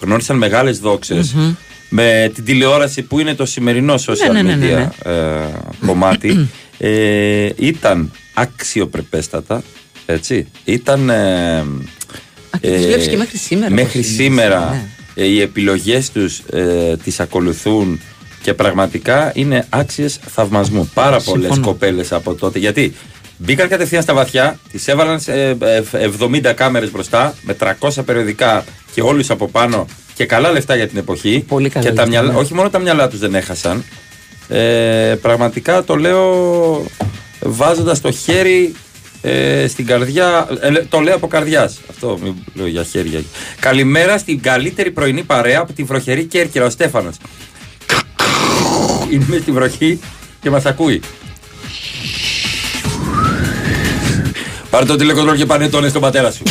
γνώρισαν 0.00 0.36
μεγάλες 0.36 0.78
δόξες 0.78 1.32
Μμμ. 1.32 1.54
με 1.88 2.30
την 2.34 2.44
τηλεόραση 2.44 3.02
που 3.02 3.20
είναι 3.20 3.34
το 3.34 3.46
σημερινό 3.46 3.94
social 3.94 4.32
Ναι, 4.32 4.42
ναι, 4.42 4.54
ναι, 4.54 4.66
ναι, 4.66 4.90
media 5.02 5.10
ε, 5.10 5.86
κομμάτι 5.86 6.48
ε, 6.78 7.48
ήταν 7.56 8.10
αξιοπρεπέστατα 8.34 9.62
έτσι 10.06 10.46
ήταν 10.64 11.10
ε, 11.10 11.64
και 12.60 12.70
τις 12.70 12.86
βλέπεις 12.86 13.06
και 13.06 13.16
μέχρι 13.16 13.38
σήμερα 13.38 13.70
μέχρι 13.74 13.98
πώς 14.00 14.08
είναι, 14.10 14.22
σήμερα 14.22 14.70
ναι. 15.14 15.22
ε, 15.22 15.26
οι 15.26 15.40
επιλογές 15.40 16.10
τους 16.10 16.38
ε, 16.52 16.96
τις 17.04 17.20
ακολουθούν 17.20 18.00
και 18.44 18.54
πραγματικά 18.54 19.32
είναι 19.34 19.66
άξιες 19.68 20.18
θαυμασμού 20.34 20.90
πάρα 20.94 21.20
πολλές 21.20 21.44
Συμφωνώ. 21.44 21.66
κοπέλες 21.66 22.12
από 22.12 22.34
τότε 22.34 22.58
γιατί 22.58 22.94
μπήκαν 23.36 23.68
κατευθείαν 23.68 24.02
στα 24.02 24.14
βαθιά 24.14 24.58
τις 24.72 24.88
έβαλαν 24.88 25.20
σε 25.20 25.32
ε, 25.32 25.56
ε, 25.92 26.10
70 26.20 26.52
κάμερες 26.54 26.90
μπροστά 26.90 27.34
με 27.42 27.56
300 27.80 27.88
περιοδικά 28.04 28.64
και 28.94 29.00
όλους 29.02 29.30
από 29.30 29.48
πάνω 29.48 29.86
και 30.14 30.24
καλά 30.26 30.50
λεφτά 30.52 30.76
για 30.76 30.88
την 30.88 30.98
εποχή 30.98 31.44
Πολύ 31.48 31.68
καλά 31.68 31.84
και 31.88 31.92
τα 31.92 32.02
λεφτά, 32.02 32.10
μυαλά, 32.20 32.32
ναι. 32.32 32.38
όχι 32.38 32.54
μόνο 32.54 32.70
τα 32.70 32.78
μυαλά 32.78 33.08
τους 33.08 33.18
δεν 33.18 33.34
έχασαν 33.34 33.84
ε, 34.48 35.14
πραγματικά 35.22 35.84
το 35.84 35.96
λέω 35.96 36.84
βάζοντας 37.40 38.00
το 38.00 38.10
χέρι 38.10 38.74
ε, 39.22 39.66
στην 39.68 39.86
καρδιά. 39.86 40.48
ε, 40.60 40.70
λέ- 40.70 40.88
το 40.88 41.00
λέω 41.00 41.14
από 41.14 41.26
καρδιάς. 41.26 41.80
Αυτό 41.90 42.18
μην 42.22 42.34
λέω 42.54 42.66
για 42.66 42.82
χέρια. 42.84 43.22
Καλημέρα 43.60 44.18
στην 44.18 44.40
καλύτερη 44.40 44.90
πρωινή 44.90 45.22
παρέα 45.22 45.58
από 45.60 45.72
τη 45.72 45.82
βροχερή 45.82 46.24
Κέρκυρα, 46.24 46.64
ο 46.64 46.70
Στέφανος. 46.70 47.16
Είναι 49.10 49.24
μες 49.28 49.40
στη 49.40 49.52
βροχή 49.52 50.00
και 50.40 50.50
μας 50.50 50.66
ακούει. 50.66 51.00
Πάρε 54.70 54.86
το 54.86 54.96
τηλεκοντρόλ 54.96 55.36
και 55.36 55.46
πανετώνε 55.46 55.88
στον 55.88 56.00
πατέρα 56.00 56.30
σου. 56.30 56.42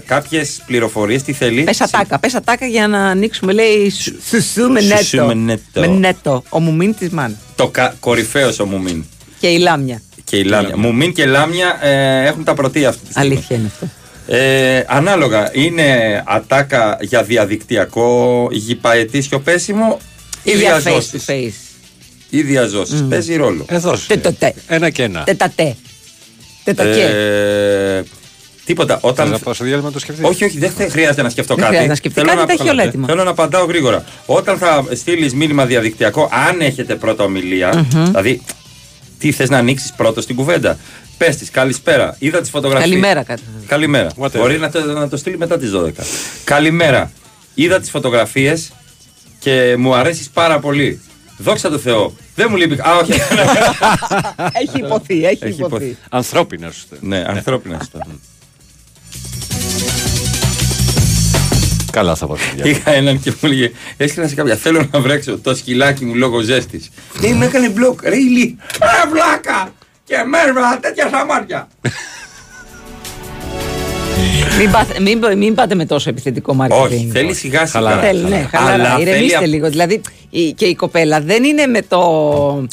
κάποιες 0.05 0.61
πληροφορίες, 0.65 1.23
τι 1.23 1.33
θέλεις. 1.33 1.63
Πες 1.63 1.81
ατάκα, 1.81 2.19
πες 2.19 2.33
ατάκα 2.33 2.65
για 2.65 2.87
να 2.87 2.99
ανοίξουμε, 3.07 3.53
λέει, 3.53 3.89
σου- 3.89 4.19
σουσού 4.29 4.69
με 4.71 4.79
Σουσού 4.79 5.15
νέτο. 5.15 5.25
με 5.27 5.33
νέτο. 5.33 5.79
Με 5.79 5.87
νέτο. 5.87 6.43
Ο 6.49 6.59
Μουμίν 6.59 6.95
της 6.95 7.09
Μαν. 7.09 7.37
Το 7.55 7.67
κα... 7.67 7.95
κορυφαίος 7.99 8.59
ο 8.59 8.65
Μουμίν. 8.65 9.03
Και 9.39 9.47
η 9.47 9.57
Λάμια. 9.57 10.01
Και 10.23 10.37
η 10.37 10.43
Λάμια. 10.43 10.77
Μουμίν 10.77 11.13
και 11.13 11.25
Λάμια 11.25 11.77
ε, 11.81 12.25
έχουν 12.27 12.43
τα 12.43 12.53
πρωτεία 12.53 12.89
αυτή 12.89 13.05
τη 13.05 13.11
στιγμή. 13.11 13.33
Αλήθεια 13.33 13.55
είναι 13.55 13.69
αυτό. 13.73 13.87
Ε, 14.35 14.83
ανάλογα, 14.87 15.49
είναι 15.53 16.21
ατάκα 16.25 16.97
για 17.01 17.23
διαδικτυακό 17.23 18.47
γηπαετήσιο 18.51 19.39
πέσιμο 19.39 19.99
ή 20.43 20.51
Ή 20.53 20.57
για 20.57 20.77
face 20.77 20.81
διαζώσεις; 20.81 21.25
to 21.27 21.31
face. 21.31 21.53
Ή 22.29 22.41
διαζώσεις. 22.41 23.01
Μμ. 23.01 23.09
Παίζει 23.09 23.35
ρόλο. 23.35 23.65
Εδώ. 23.69 23.97
Τετατέ. 24.07 24.53
Ένα 24.67 24.89
και 24.89 25.03
ένα. 25.03 25.23
Τετατέ. 25.23 25.75
Τετακέ. 26.63 27.01
Ε, 27.01 28.03
τίποτα. 28.65 28.93
Θες 28.93 29.09
Όταν... 29.09 29.29
να 29.29 29.39
πάω 29.39 29.53
στο 29.53 29.63
διάλειμμα 29.63 29.87
να 29.87 29.93
το 29.93 29.99
σκεφτείς; 29.99 30.25
Όχι, 30.25 30.43
όχι, 30.43 30.57
δεν 30.59 30.71
θε- 30.71 30.91
χρειάζεται 30.91 31.21
να 31.21 31.29
σκεφτώ 31.29 31.55
Δεν 31.55 31.63
κάτι. 31.63 31.75
χρειάζεται 31.75 31.89
να 31.89 31.95
σκεφτεί 31.95 32.19
Θέλω 32.19 32.33
κάτι, 32.39 32.47
τα 32.47 32.63
έχει 32.63 32.69
όλα 32.71 32.83
έτοιμα. 32.83 33.07
Θέλω 33.07 33.23
να 33.23 33.29
απαντάω 33.29 33.65
γρήγορα. 33.65 34.05
Όταν 34.25 34.57
θα 34.57 34.85
στείλεις 34.95 35.33
μήνυμα 35.33 35.65
διαδικτυακό, 35.65 36.29
αν 36.49 36.61
έχετε 36.61 36.95
πρώτα 36.95 37.23
ομιλία, 37.23 37.85
Μμμ. 37.93 38.05
δηλαδή 38.05 38.41
τι 39.19 39.31
θες 39.31 39.49
να 39.49 39.57
ανοίξεις 39.57 39.93
πρώτο 39.97 40.21
στην 40.21 40.35
κουβέντα; 40.35 40.77
Πες 41.17 41.35
της, 41.37 41.49
καλησπέρα. 41.49 42.15
Είδα 42.19 42.41
τις 42.41 42.49
φωτογραφίες. 42.49 42.89
Καλημέρα 42.89 43.23
κάτι. 43.23 43.41
Καλημέρα. 43.67 44.11
Μπορεί 44.35 44.57
να 44.59 44.69
το, 44.69 44.79
να 44.85 45.09
το 45.09 45.17
στείλει 45.17 45.37
μετά 45.37 45.57
τις 45.57 45.71
12. 45.75 45.89
Καλημέρα. 46.43 47.11
Είδα 47.53 47.79
τις 47.79 47.89
φωτογραφίες 47.89 48.71
και 49.39 49.75
μου 49.77 49.95
αρέσεις 49.95 50.29
πάρα 50.29 50.59
πολύ. 50.59 51.01
Δόξα 51.37 51.69
τω 51.69 51.77
Θεώ. 51.77 52.13
Δεν 52.35 52.47
μου 52.49 52.55
λείπει. 52.55 52.73
Α, 52.79 52.97
όχι. 53.01 53.11
Έχει 54.61 54.77
υποθεί, 54.77 55.25
έχει 55.25 55.45
Έχει 55.45 55.61
υποθεί. 55.61 55.97
Ανθρώπινα 56.09 56.71
σου. 56.71 56.85
ναι, 56.99 57.23
ανθρώπινα 57.27 57.79
στο. 57.83 57.99
Καλά 61.91 62.15
θα 62.15 62.27
πάω 62.27 62.37
στο 62.37 62.45
διάλειμμα. 62.55 62.77
Είχα 62.79 62.91
έναν 62.91 63.19
και 63.21 63.29
μου 63.29 63.37
έλεγε: 63.41 63.71
Έσκυνα 63.97 64.27
σε 64.27 64.35
κάποια. 64.35 64.55
Θέλω 64.55 64.87
να 64.91 64.99
βρέξω 64.99 65.37
το 65.39 65.55
σκυλάκι 65.55 66.05
μου 66.05 66.15
λόγω 66.15 66.39
ζέστης. 66.39 66.89
Και 67.21 67.33
μου 67.33 67.43
έκανε 67.43 67.69
μπλοκ. 67.69 68.03
Ρε 68.03 68.15
ηλί. 68.15 68.57
Ρε 68.79 69.09
βλάκα. 69.11 69.73
Και 70.13 70.23
μέσα 70.29 70.79
τέτοια 70.81 71.09
σαμάρια. 71.09 71.67
Μην, 74.59 74.71
πάτε, 74.71 74.99
μην, 74.99 75.37
μην 75.37 75.55
πάτε 75.55 75.75
με 75.75 75.85
τόσο 75.85 76.09
επιθετικό 76.09 76.57
marketing. 76.61 76.83
Όχι, 76.83 77.09
θέλει 77.13 77.33
σιγά 77.33 77.65
σιγά. 77.65 77.99
Θέλει, 77.99 78.23
ναι, 78.23 78.47
χαλαρά. 78.51 78.73
Αλλά 78.73 78.89
θέλει 78.97 79.09
Ηρεμήστε 79.09 79.37
απ- 79.37 79.45
λίγο. 79.47 79.69
Δηλαδή 79.69 80.01
η- 80.29 80.51
και 80.51 80.65
η 80.65 80.75
κοπέλα 80.75 81.21
δεν 81.21 81.43
είναι 81.43 81.65
με 81.65 81.81
το. 81.81 81.99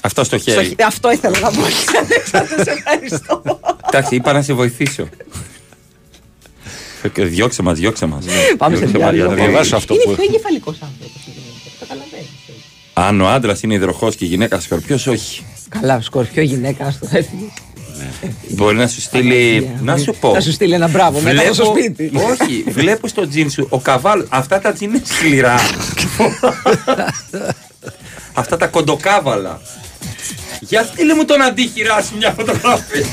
Αυτό 0.03 0.25
στο 0.25 0.39
στο 0.39 0.51
χέρι. 0.51 0.67
χ- 0.79 0.83
Αυτό 0.87 1.11
ήθελα 1.13 1.39
να 1.39 1.51
πω. 1.51 1.61
Αλέξανδρε, 1.71 2.63
σε 2.65 2.71
ευχαριστώ. 2.71 3.43
Εντάξει, 3.87 4.15
είπα 4.15 4.33
να 4.33 4.43
σε 4.43 4.53
βοηθήσω. 4.53 5.09
Ε, 7.17 7.25
Διώξε 7.25 7.63
μας, 7.63 7.79
διώξε 7.79 8.07
μας. 8.07 8.25
Πάμε 8.57 8.77
σε 8.77 8.85
διάλειμμα. 8.85 9.13
για 9.13 9.25
να 9.25 9.35
διαβάσω 9.35 9.77
αυτό 9.77 9.95
Είναι 9.95 10.03
που. 10.03 10.13
πιο 10.15 10.25
εγκεφαλικός 10.29 10.77
άνθρωπος. 10.83 11.29
Καταλαβαίνεις. 11.81 12.29
Αν 12.93 13.21
ο 13.21 13.29
άντρας 13.29 13.63
είναι 13.63 13.75
υδροχός 13.75 14.17
και 14.17 14.25
η 14.25 14.29
γυναίκα 14.29 14.61
σκορπιός, 14.61 15.07
όχι. 15.07 15.45
Καλά, 15.79 16.01
σκορπιό 16.01 16.43
γυναίκα, 16.43 16.85
α 16.85 16.93
το 17.01 17.09
έφυγε. 17.13 17.45
Μπορεί 18.49 18.77
να 18.77 18.87
σου 18.87 19.01
στείλει. 19.01 19.71
Να 19.83 19.97
σου 19.97 20.15
πω. 20.21 20.33
Θα 20.33 20.41
σου 20.41 20.53
στείλει 20.53 20.75
ένα 20.75 20.89
μπράβο 20.89 21.21
μετά 21.21 21.53
στο 21.53 21.65
σπίτι. 21.65 22.11
Όχι, 22.15 22.65
βλέπω 22.69 23.09
στο 23.09 23.29
τζιν 23.29 23.51
σου 23.51 23.67
ο 23.71 23.79
καβάλο. 23.81 24.27
Αυτά 24.29 24.61
τα 24.61 24.73
τζιν 24.73 24.89
είναι 24.89 25.03
σκληρά. 25.05 25.55
Αυτά 28.33 28.57
τα 28.57 28.67
κοντοκάβαλα. 28.67 29.61
Για 30.61 30.83
στείλε 30.83 31.15
μου 31.15 31.25
τον 31.25 31.43
αντίχειρά 31.43 32.03
σου 32.03 32.17
μια 32.17 32.31
φωτογραφία. 32.37 33.07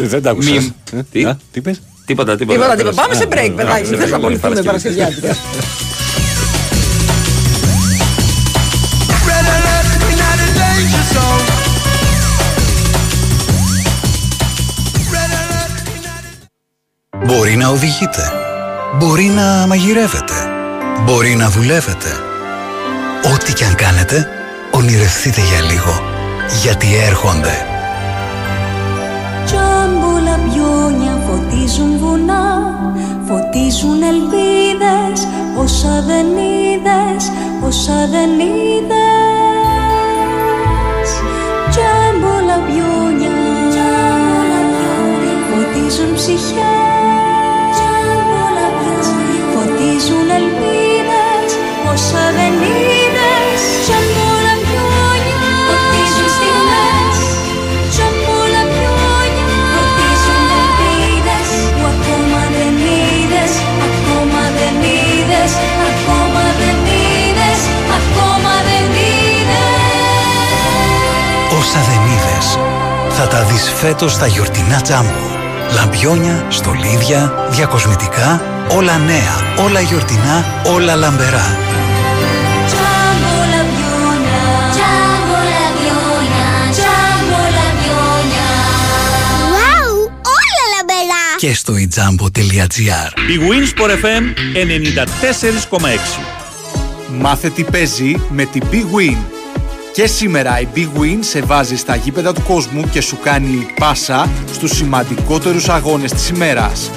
Δεν 0.00 0.22
τα 0.22 0.30
άκουσα. 0.30 0.50
Μιμ. 0.50 0.70
Τι; 1.12 1.26
Τι 1.52 1.60
πες; 1.60 1.80
Τίποτα, 2.06 2.36
τίποτα. 2.36 2.58
Τίποτα, 2.58 2.76
Τέλος. 2.76 2.94
τίποτα. 2.94 3.02
Πάμε 3.02 3.14
σε 3.14 3.22
Α, 3.22 3.28
break, 3.30 3.50
α, 3.50 3.54
παιδάκι. 3.54 3.86
σε 3.86 3.96
Δεν 3.96 4.06
break, 4.06 4.10
θα 4.10 4.16
απολυθούμε 4.16 4.62
Παρασκευή. 4.62 4.96
Παρασκευιάτικα. 4.96 5.36
Μπορεί 17.24 17.56
να 17.56 17.68
οδηγείτε. 17.68 18.32
Μπορεί 18.98 19.24
να 19.24 19.66
μαγειρεύετε. 19.66 20.34
Μπορεί 21.04 21.34
να 21.34 21.50
δουλεύετε. 21.50 22.08
Ό,τι 23.34 23.52
και 23.52 23.64
αν 23.64 23.74
κάνετε, 23.74 24.28
ονειρευτείτε 24.70 25.40
για 25.40 25.60
λίγο. 25.60 26.02
Γιατί 26.62 26.86
έρχονται. 26.96 27.64
Τζάμπολα 29.44 30.38
πιόνια 30.46 31.22
φωτίζουν 31.26 31.98
βουνά 31.98 32.44
Φωτίζουν 33.26 34.02
ελπίδες 34.02 35.28
Όσα 35.56 36.04
δεν 36.06 36.26
είδες 36.26 37.30
Όσα 37.66 38.08
δεν 38.10 38.30
είδες 38.30 39.09
Φωτίζουν 45.90 46.14
ψυχές 46.14 47.76
Φωτίζουν 49.52 50.28
ελπίδες 50.38 51.50
Όσα 51.92 52.24
δεν 52.36 52.54
είδες. 52.70 53.60
Τζάμπολα 53.84 54.54
πιόνια 54.64 55.40
Φωτίζουν 55.68 56.28
στιγμές. 56.36 57.16
Τζάμπολα 57.92 58.62
πιόνια 58.72 59.48
Φωτίζουν 59.74 60.48
ελπίδες. 60.60 61.48
Που 61.76 61.84
ακόμα 61.94 62.42
δεν 62.56 62.74
είδες 62.88 63.52
Ακόμα 63.88 64.42
δεν 64.58 64.74
είδες. 64.94 65.52
Ακόμα 65.90 66.44
δεν 66.60 66.78
είδες 66.98 67.60
Ακόμα 67.98 68.54
δεν 68.68 68.86
είδες. 69.04 69.68
Όσα 71.58 71.80
δεν 71.88 72.02
είδες, 72.12 72.46
θα 73.16 73.26
τα 73.26 73.40
δεις 73.42 73.72
φέτος 73.80 74.12
στα 74.12 74.26
γιορτινά 74.26 74.80
τζάμπο. 74.80 75.29
Λαμπιόνια, 75.74 76.46
στολίδια, 76.48 77.48
διακοσμητικά, 77.50 78.42
όλα 78.76 78.98
νέα, 78.98 79.64
όλα 79.64 79.80
γιορτινά, 79.80 80.44
όλα 80.74 80.94
λαμπερά. 80.94 81.56
Τζάμπολα 82.66 83.60
πιόνια 83.72 84.42
Τζάμπολα 84.74 85.64
πιόνια 85.78 86.50
Τζάμπολα 86.72 87.66
πιόνια 87.80 88.48
Wow, 89.54 89.92
όλα 90.38 90.64
λαμπερά. 90.76 91.24
Και 91.36 91.54
στο 91.54 91.72
ijambo.gr 91.74 93.18
Η 93.30 93.38
Winsport 93.48 93.90
FM 94.04 94.24
94,6. 95.78 96.20
Μάθε 97.18 97.48
τι 97.50 97.64
παίζει 97.64 98.20
με 98.28 98.44
την 98.44 98.62
Big 98.70 98.74
Win. 98.96 99.16
Και 99.92 100.06
σήμερα 100.06 100.60
η 100.60 100.68
Big 100.74 101.00
Win 101.00 101.18
σε 101.20 101.40
βάζει 101.40 101.76
στα 101.76 101.96
γήπεδα 101.96 102.32
του 102.32 102.42
κόσμου 102.42 102.88
και 102.92 103.00
σου 103.00 103.18
κάνει 103.22 103.66
πάσα 103.78 104.28
στους 104.52 104.70
σημαντικότερους 104.70 105.68
αγώνες 105.68 106.12
της 106.12 106.28
ημέρας. 106.28 106.90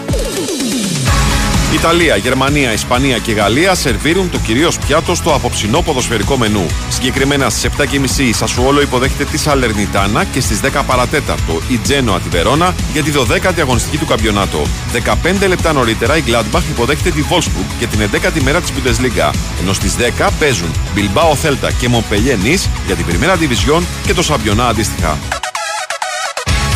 Ιταλία, 1.73 2.15
Γερμανία, 2.15 2.73
Ισπανία 2.73 3.17
και 3.17 3.31
Γαλλία 3.31 3.75
σερβίρουν 3.75 4.29
το 4.29 4.37
κυρίως 4.37 4.77
πιάτο 4.77 5.15
στο 5.15 5.33
απόψινό 5.33 5.81
ποδοσφαιρικό 5.81 6.37
μενού. 6.37 6.65
Συγκεκριμένα 6.89 7.49
στις 7.49 7.69
7.30 8.17 8.19
η 8.19 8.33
Σασουόλο 8.33 8.81
υποδέχεται 8.81 9.25
τη 9.25 9.37
Σαλερνιτάνα 9.37 10.23
και 10.23 10.41
στις 10.41 10.59
10 10.63 10.81
παρατέταρτο 10.87 11.61
η 11.67 11.77
Τζένοα 11.77 12.19
τη 12.19 12.29
Βερόνα 12.29 12.75
για 12.93 13.03
τη 13.03 13.11
12η 13.15 13.59
αγωνιστική 13.59 13.97
του 13.97 14.05
καμπιονάτο. 14.05 14.61
15 15.43 15.47
λεπτά 15.47 15.73
νωρίτερα 15.73 16.17
η 16.17 16.23
Gladbach 16.27 16.63
υποδέχεται 16.69 17.09
τη 17.09 17.23
Wolfsburg 17.29 17.75
για 17.77 17.87
την 17.87 17.99
11η 17.99 18.41
μέρα 18.43 18.61
της 18.61 18.71
Bundesliga. 18.71 19.31
Ενώ 19.61 19.73
στις 19.73 19.95
10 20.19 20.29
παίζουν 20.39 20.71
Bilbao 20.95 21.47
Celta 21.47 21.69
και 21.79 21.89
Montpellier 21.91 22.45
Nice 22.45 22.67
για 22.85 22.95
την 22.95 23.05
Primera 23.09 23.33
Division 23.33 23.83
και 24.05 24.13
το 24.13 24.23
Σαμπιονά 24.23 24.67
αντίστοιχα. 24.67 25.17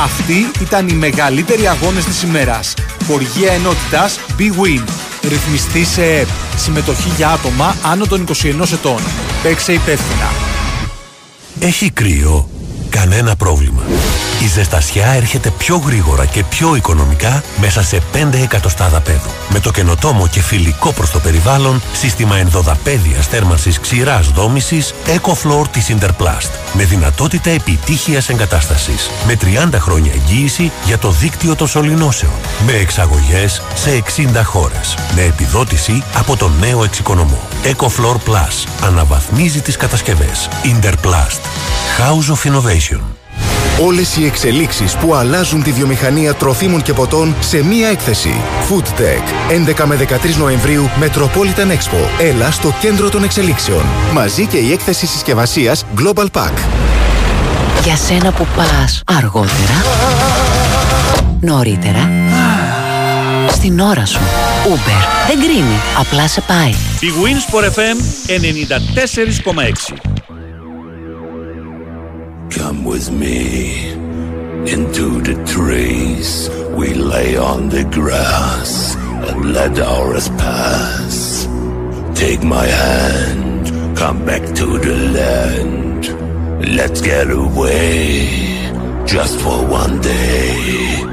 Αυτοί 0.01 0.51
ήταν 0.61 0.87
οι 0.87 0.93
μεγαλύτεροι 0.93 1.67
αγώνες 1.67 2.05
της 2.05 2.21
ημέρας. 2.21 2.73
Χοργία 3.07 3.51
ενότητας 3.51 4.19
Big 4.39 4.61
Win. 4.61 4.83
Ρυθμιστή 5.27 5.85
σε 5.85 6.03
ΕΠ. 6.03 6.27
Συμμετοχή 6.55 7.09
για 7.15 7.29
άτομα 7.29 7.75
άνω 7.83 8.05
των 8.05 8.25
21 8.27 8.71
ετών. 8.73 8.99
Παίξε 9.43 9.73
υπεύθυνα. 9.73 10.31
Έχει 11.59 11.89
κρύο. 11.91 12.49
Κανένα 12.89 13.35
πρόβλημα. 13.35 13.83
Η 14.43 14.47
ζεστασιά 14.47 15.07
έρχεται 15.07 15.51
πιο 15.51 15.77
γρήγορα 15.85 16.25
και 16.25 16.43
πιο 16.43 16.75
οικονομικά 16.75 17.43
μέσα 17.59 17.83
σε 17.83 18.01
5 18.13 18.33
εκατοστάδα 18.43 19.01
πέδου. 19.01 19.29
Με 19.49 19.59
το 19.59 19.71
καινοτόμο 19.71 20.27
και 20.27 20.41
φιλικό 20.41 20.91
προς 20.91 21.11
το 21.11 21.19
περιβάλλον 21.19 21.81
σύστημα 21.93 22.37
ενδοδαπέδιας 22.37 23.27
θέρμανσης 23.27 23.79
ξηράς 23.79 24.27
δόμησης 24.27 24.93
EcoFloor 25.05 25.67
της 25.71 25.87
Interplast. 25.89 26.49
Με 26.73 26.83
δυνατότητα 26.83 27.49
επιτύχειας 27.49 28.29
εγκατάστασης. 28.29 29.09
Με 29.27 29.35
30 29.35 29.79
χρόνια 29.79 30.11
εγγύηση 30.11 30.71
για 30.85 30.97
το 30.97 31.11
δίκτυο 31.11 31.55
των 31.55 31.67
σωληνώσεων. 31.67 32.31
Με 32.65 32.73
εξαγωγές 32.73 33.61
σε 33.73 33.89
60 33.89 34.43
χώρες. 34.43 34.97
Με 35.15 35.21
επιδότηση 35.21 36.03
από 36.15 36.35
το 36.35 36.51
νέο 36.59 36.83
εξοικονομό. 36.83 37.41
EcoFloor 37.63 38.15
Plus. 38.15 38.67
Αναβαθμίζει 38.81 39.61
τις 39.61 39.77
κατασκευές. 39.77 40.49
Interplast. 40.63 41.41
House 41.97 42.33
of 42.33 42.51
Innovation. 42.51 43.01
Όλες 43.81 44.17
οι 44.17 44.25
εξελίξεις 44.25 44.95
που 44.95 45.15
αλλάζουν 45.15 45.63
τη 45.63 45.71
βιομηχανία 45.71 46.33
τροφίμων 46.33 46.81
και 46.81 46.93
ποτών 46.93 47.35
σε 47.39 47.63
μία 47.63 47.87
έκθεση. 47.87 48.41
Food 48.69 48.99
Tech. 48.99 49.51
11 49.81 49.85
με 49.85 49.95
13 49.95 50.35
Νοεμβρίου 50.37 50.89
Metropolitan 51.01 51.71
Expo. 51.71 52.21
Έλα 52.21 52.51
στο 52.51 52.73
κέντρο 52.79 53.09
των 53.09 53.23
εξελίξεων. 53.23 53.85
Μαζί 54.13 54.45
και 54.45 54.57
η 54.57 54.71
έκθεση 54.71 55.07
συσκευασίας 55.07 55.85
Global 55.97 56.25
Pack. 56.31 56.53
Για 57.83 57.95
σένα 57.95 58.31
που 58.31 58.47
πας 58.55 59.03
αργότερα, 59.05 59.83
νωρίτερα, 61.39 62.11
στην 63.51 63.79
ώρα 63.79 64.05
σου. 64.05 64.19
Uber. 64.73 65.27
Δεν 65.27 65.39
κρίνει. 65.39 65.79
Απλά 65.99 66.27
σε 66.27 66.41
πάει. 66.41 66.69
Η 66.99 67.11
Winsport 67.23 67.65
FM 67.65 67.97
94,6. 68.27 70.16
With 72.87 73.11
me 73.11 73.91
into 74.71 75.21
the 75.21 75.35
trees. 75.45 76.49
We 76.71 76.93
lay 76.93 77.35
on 77.35 77.67
the 77.67 77.83
grass 77.83 78.95
and 78.95 79.53
let 79.53 79.77
ours 79.77 80.29
pass. 80.29 81.45
Take 82.15 82.43
my 82.43 82.65
hand, 82.65 83.97
come 83.97 84.25
back 84.25 84.41
to 84.55 84.79
the 84.79 84.95
land. 85.19 86.07
Let's 86.75 87.01
get 87.01 87.29
away 87.29 88.29
just 89.05 89.37
for 89.41 89.67
one 89.67 89.99
day. 89.99 91.03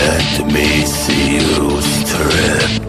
Let 0.00 0.46
me 0.52 0.84
see 0.84 1.34
you 1.36 1.80
stripped. 1.80 2.82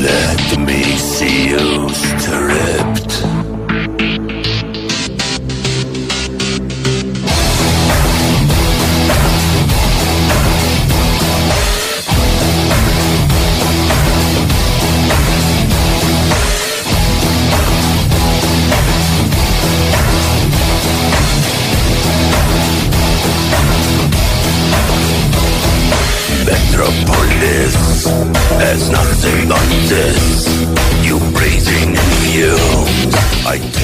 Let 0.00 0.60
me 0.60 0.82
see 0.96 1.48
you 1.48 1.88
stripped. 1.88 3.37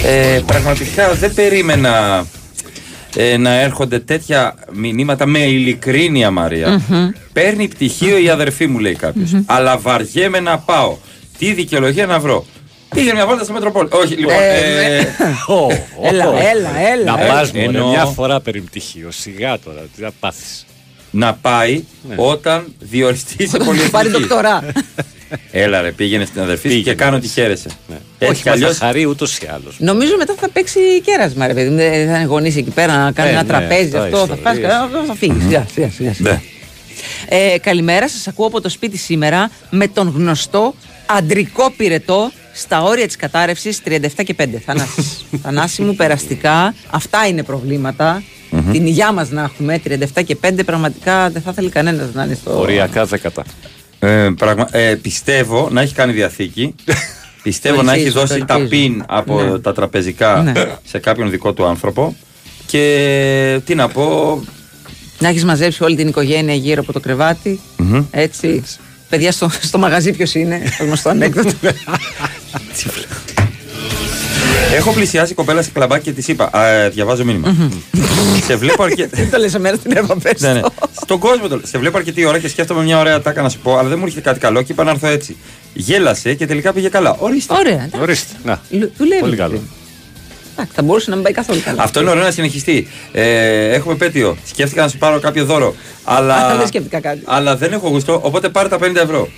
Ε, 0.07 0.41
πραγματικά 0.47 1.12
δεν 1.14 1.35
περίμενα 1.35 2.24
ε, 3.16 3.37
να 3.37 3.51
έρχονται 3.61 3.99
τέτοια 3.99 4.55
μηνύματα 4.72 5.26
με 5.26 5.39
ειλικρίνεια, 5.39 6.30
Μαρία. 6.30 6.80
Μμμ. 6.89 7.09
Παίρνει 7.32 7.68
πτυχίο 7.68 8.18
η 8.18 8.28
αδερφή 8.28 8.66
μου, 8.66 8.78
λέει 8.78 8.95
κάποιος. 8.95 9.30
Μμμ. 9.32 9.43
Αλλά 9.47 9.78
βαριέμαι 9.78 10.41
να 10.41 10.59
πάω. 10.59 10.97
Τι 11.39 11.53
δικαιολογία 11.53 12.07
να 12.07 12.18
βρω; 12.18 12.45
Πήγε 12.95 13.12
μια 13.12 13.26
βόλτα 13.26 13.45
στο 13.45 13.53
Μετροπόλ. 13.53 13.87
Όχι, 13.91 14.14
λοιπόν. 14.14 14.35
Ε, 14.41 14.59
ε, 14.99 15.01
ναι. 15.01 16.09
Έλα, 16.09 16.24
έλα, 16.24 16.70
έλα. 16.93 17.16
Να 17.16 17.22
Ε, 17.24 17.26
πας 17.28 17.53
μωρέ, 17.53 17.66
εννοώ- 17.66 17.89
μια 17.91 18.05
φορά 18.05 18.41
περίπου 18.41 18.66
πτυχίο. 18.66 19.11
Σιγά 19.11 19.59
τώρα, 19.59 19.80
τι 19.97 20.03
θα 20.03 20.11
πάθεις. 20.20 20.66
Να 21.15 21.35
πάει 21.35 21.83
Ναι. 22.09 22.15
όταν 22.19 22.73
διοριστεί 22.79 23.47
σε 23.49 23.57
Πάρει 23.57 23.65
πολυεθνική. 23.65 24.11
δοκτορά. 24.21 24.65
Έλα 25.51 25.81
ρε, 25.81 25.93
πήγαινε 25.93 26.25
στην 26.25 26.41
αδερφή 26.41 26.62
σου 26.69 26.75
και 26.75 26.79
Πήγαινε, 26.81 26.97
κάνω 26.97 27.17
ότι 27.17 27.27
έτσι. 27.27 27.41
χαίρεσαι. 27.41 27.69
Ναι. 27.89 27.95
Έτσι 28.19 28.33
Όχι, 28.33 28.43
κι 28.43 28.49
μας 28.49 28.59
θα 28.59 28.65
αλλιώς- 28.65 28.79
χαρεί 28.79 29.05
ούτως 29.07 29.37
ή 29.39 29.47
άλλως. 29.55 29.77
Νομίζω 29.79 30.17
μετά 30.19 30.35
θα 30.41 30.49
παίξει 30.49 30.81
κέρασμα, 31.05 31.47
ρε 31.47 31.55
παιδί 31.55 31.69
μου. 31.71 31.77
Δεν 31.77 31.91
θα 32.09 32.17
είναι 32.17 32.25
γονείς 32.25 32.57
εκεί 32.57 32.71
πέρα 32.71 32.97
να 33.05 33.12
κάνει 33.12 33.29
Ε, 33.29 33.33
ένα 33.33 33.43
ναι, 33.43 33.49
τραπέζι. 33.49 33.85
αυτά 33.97 34.03
Αυτό 34.03 34.19
θα 34.27 34.35
πας, 34.37 34.55
ιστορίες. 34.55 34.73
αυτό 34.73 35.05
θα 35.07 35.15
φύγεις. 35.15 35.43
Σιγά, 35.43 35.67
σιγά, 35.75 35.91
σιγά, 35.91 36.15
σιγά. 36.15 36.31
Ναι. 36.31 36.41
Ε, 37.29 37.59
καλημέρα, 37.59 38.09
σας 38.09 38.27
ακούω 38.29 38.47
από 38.47 38.61
το 38.61 38.69
σπίτι 38.69 38.97
σήμερα 38.97 39.51
με 39.71 39.89
τον 39.89 40.12
γνωστό 40.17 40.75
αντρικό 41.07 41.71
πυρετό 41.77 42.31
στα 42.53 42.83
όρια 42.83 43.07
της 43.07 43.17
κατάρρευσης 43.17 43.81
37 43.85 44.23
και 44.25 44.35
5. 44.35 44.59
Θανάσης. 44.67 45.25
Θανάση 45.43 45.83
μου, 45.83 45.95
περαστικά. 45.95 46.75
Αυτά 46.91 47.27
είναι 47.27 47.43
προβλήματα. 47.43 48.23
Μμμ. 48.57 48.72
Την 48.72 48.86
υγειά 48.86 49.12
μας 49.12 49.30
να 49.30 49.42
έχουμε. 49.42 49.80
37 49.84 50.22
και 50.26 50.36
5 50.46 50.64
πραγματικά 50.64 51.30
δεν 51.30 51.42
θα 51.42 51.50
ήθελε 51.50 51.68
κανένας 51.68 52.09
να 52.14 52.24
είναι 52.24 52.34
στο. 52.34 52.59
Οριακά 52.61 53.05
δέκατα. 53.05 53.44
Ε, 53.98 54.28
πραγμα- 54.38 54.68
ε, 54.70 54.94
πιστεύω 54.94 55.68
να 55.72 55.80
έχει 55.80 55.94
κάνει 55.94 56.12
διαθήκη. 56.12 56.74
πιστεύω 57.42 57.76
Το 57.76 57.82
να 57.82 57.92
έχει 57.92 58.00
ελπίζω, 58.00 58.20
το 58.20 58.26
δώσει 58.26 58.44
τα 58.44 58.55
ελπίζω. 58.55 58.82
πιν 58.82 59.02
από 59.09 59.42
Ναι. 59.42 59.59
τα 59.59 59.72
τραπεζικά 59.72 60.42
Ναι. 60.42 60.52
σε 60.84 60.98
κάποιον 60.98 61.30
δικό 61.30 61.52
του 61.52 61.64
άνθρωπο. 61.64 62.16
Και 62.66 63.61
τι 63.64 63.74
να 63.74 63.88
πω. 63.88 64.40
Να 65.18 65.28
έχεις 65.28 65.44
μαζέψει 65.44 65.82
όλη 65.84 65.96
την 65.96 66.09
οικογένεια 66.09 66.55
γύρω 66.55 66.80
από 66.80 66.92
το 66.92 67.00
κρεβάτι. 67.00 67.61
μμμ. 67.76 68.05
Έτσι. 68.11 68.62
Παιδιά, 69.09 69.32
στο, 69.32 69.50
στο 69.61 69.78
μαγαζί 69.78 70.12
ποιος 70.12 70.34
είναι. 70.34 70.61
Το 70.78 70.84
γνωστό 70.84 71.09
ανέκδοτο. 71.14 71.50
Έχω 74.74 74.92
πλησιάσει 74.92 75.34
κοπέλα 75.34 75.62
σε 75.62 75.70
κλαμπάκι 75.74 76.05
και 76.05 76.12
της 76.12 76.28
είπα. 76.28 76.48
«Α, 76.52 76.66
ε, 76.66 76.88
διαβάζω 76.88 77.24
μήνυμα. 77.24 77.55
σε 78.44 78.57
βλέπω 78.57 78.82
αρκετή. 78.82 79.16
Δεν 79.20 79.30
το 79.30 79.38
λες 79.38 79.55
εμένα 79.55 79.76
στην 79.76 79.96
Εύα, 79.96 80.16
πες 80.16 80.40
ναι, 80.40 80.52
ναι. 80.52 80.61
το. 80.61 80.72
Στον 81.02 81.18
κόσμο 81.18 81.48
το 81.48 81.57
λέω. 81.57 81.66
Σε 81.66 81.78
βλέπω 81.78 81.96
αρκετή 81.96 82.24
ώρα 82.24 82.38
και 82.38 82.48
σκέφτομαι 82.48 82.82
μια 82.82 82.98
ωραία 82.98 83.20
τάκα 83.20 83.42
να 83.42 83.48
σου 83.48 83.59
πω, 83.59 83.76
αλλά 83.78 83.88
δεν 83.88 83.98
μου 83.98 84.05
έρχεται 84.05 84.20
κάτι 84.22 84.38
καλό 84.40 84.62
και 84.62 84.72
είπα 84.72 84.84
να 84.84 84.90
έρθω 84.90 85.07
έτσι. 85.07 85.36
Γέλασε 85.72 86.34
και 86.34 86.46
τελικά 86.46 86.72
πήγε 86.72 86.88
καλά. 86.88 87.16
Ορίστε. 87.18 87.55
Ωραία. 87.55 87.72
εντάξει. 87.72 88.00
Ορίστε. 88.00 88.34
Να. 88.44 88.61
Λου- 88.70 88.92
Δουλεύει. 88.96 89.20
Πολύ 89.20 89.36
καλό. 89.36 89.61
Εντάξει, 90.52 90.72
θα 90.74 90.82
μπορούσε 90.82 91.11
να 91.11 91.14
μην 91.16 91.24
πάει 91.24 91.32
καθόλου 91.32 91.61
καλά. 91.64 91.82
Αυτό 91.82 92.00
είναι 92.00 92.11
ωραίο 92.11 92.22
να 92.22 92.30
συνεχιστεί. 92.30 92.88
Ε, 93.12 93.68
έχουμε 93.72 93.94
πέτειο. 93.94 94.36
Σκέφτηκα 94.46 94.82
να 94.82 94.88
σου 94.88 94.98
πάρω 94.98 95.18
κάποιο 95.20 95.44
δώρο. 95.44 95.74
Αλλά, 96.05 96.34
Α, 96.36 96.57
δεν 96.57 96.66
σκέφτηκα 96.66 97.00
κάτι. 97.00 97.20
αλλά 97.24 97.57
δεν 97.57 97.72
έχω 97.72 97.88
γουστό, 97.88 98.20
οπότε 98.22 98.48
πάρε 98.48 98.68
τα 98.68 98.78
50 98.82 98.94
ευρώ. 99.02 99.28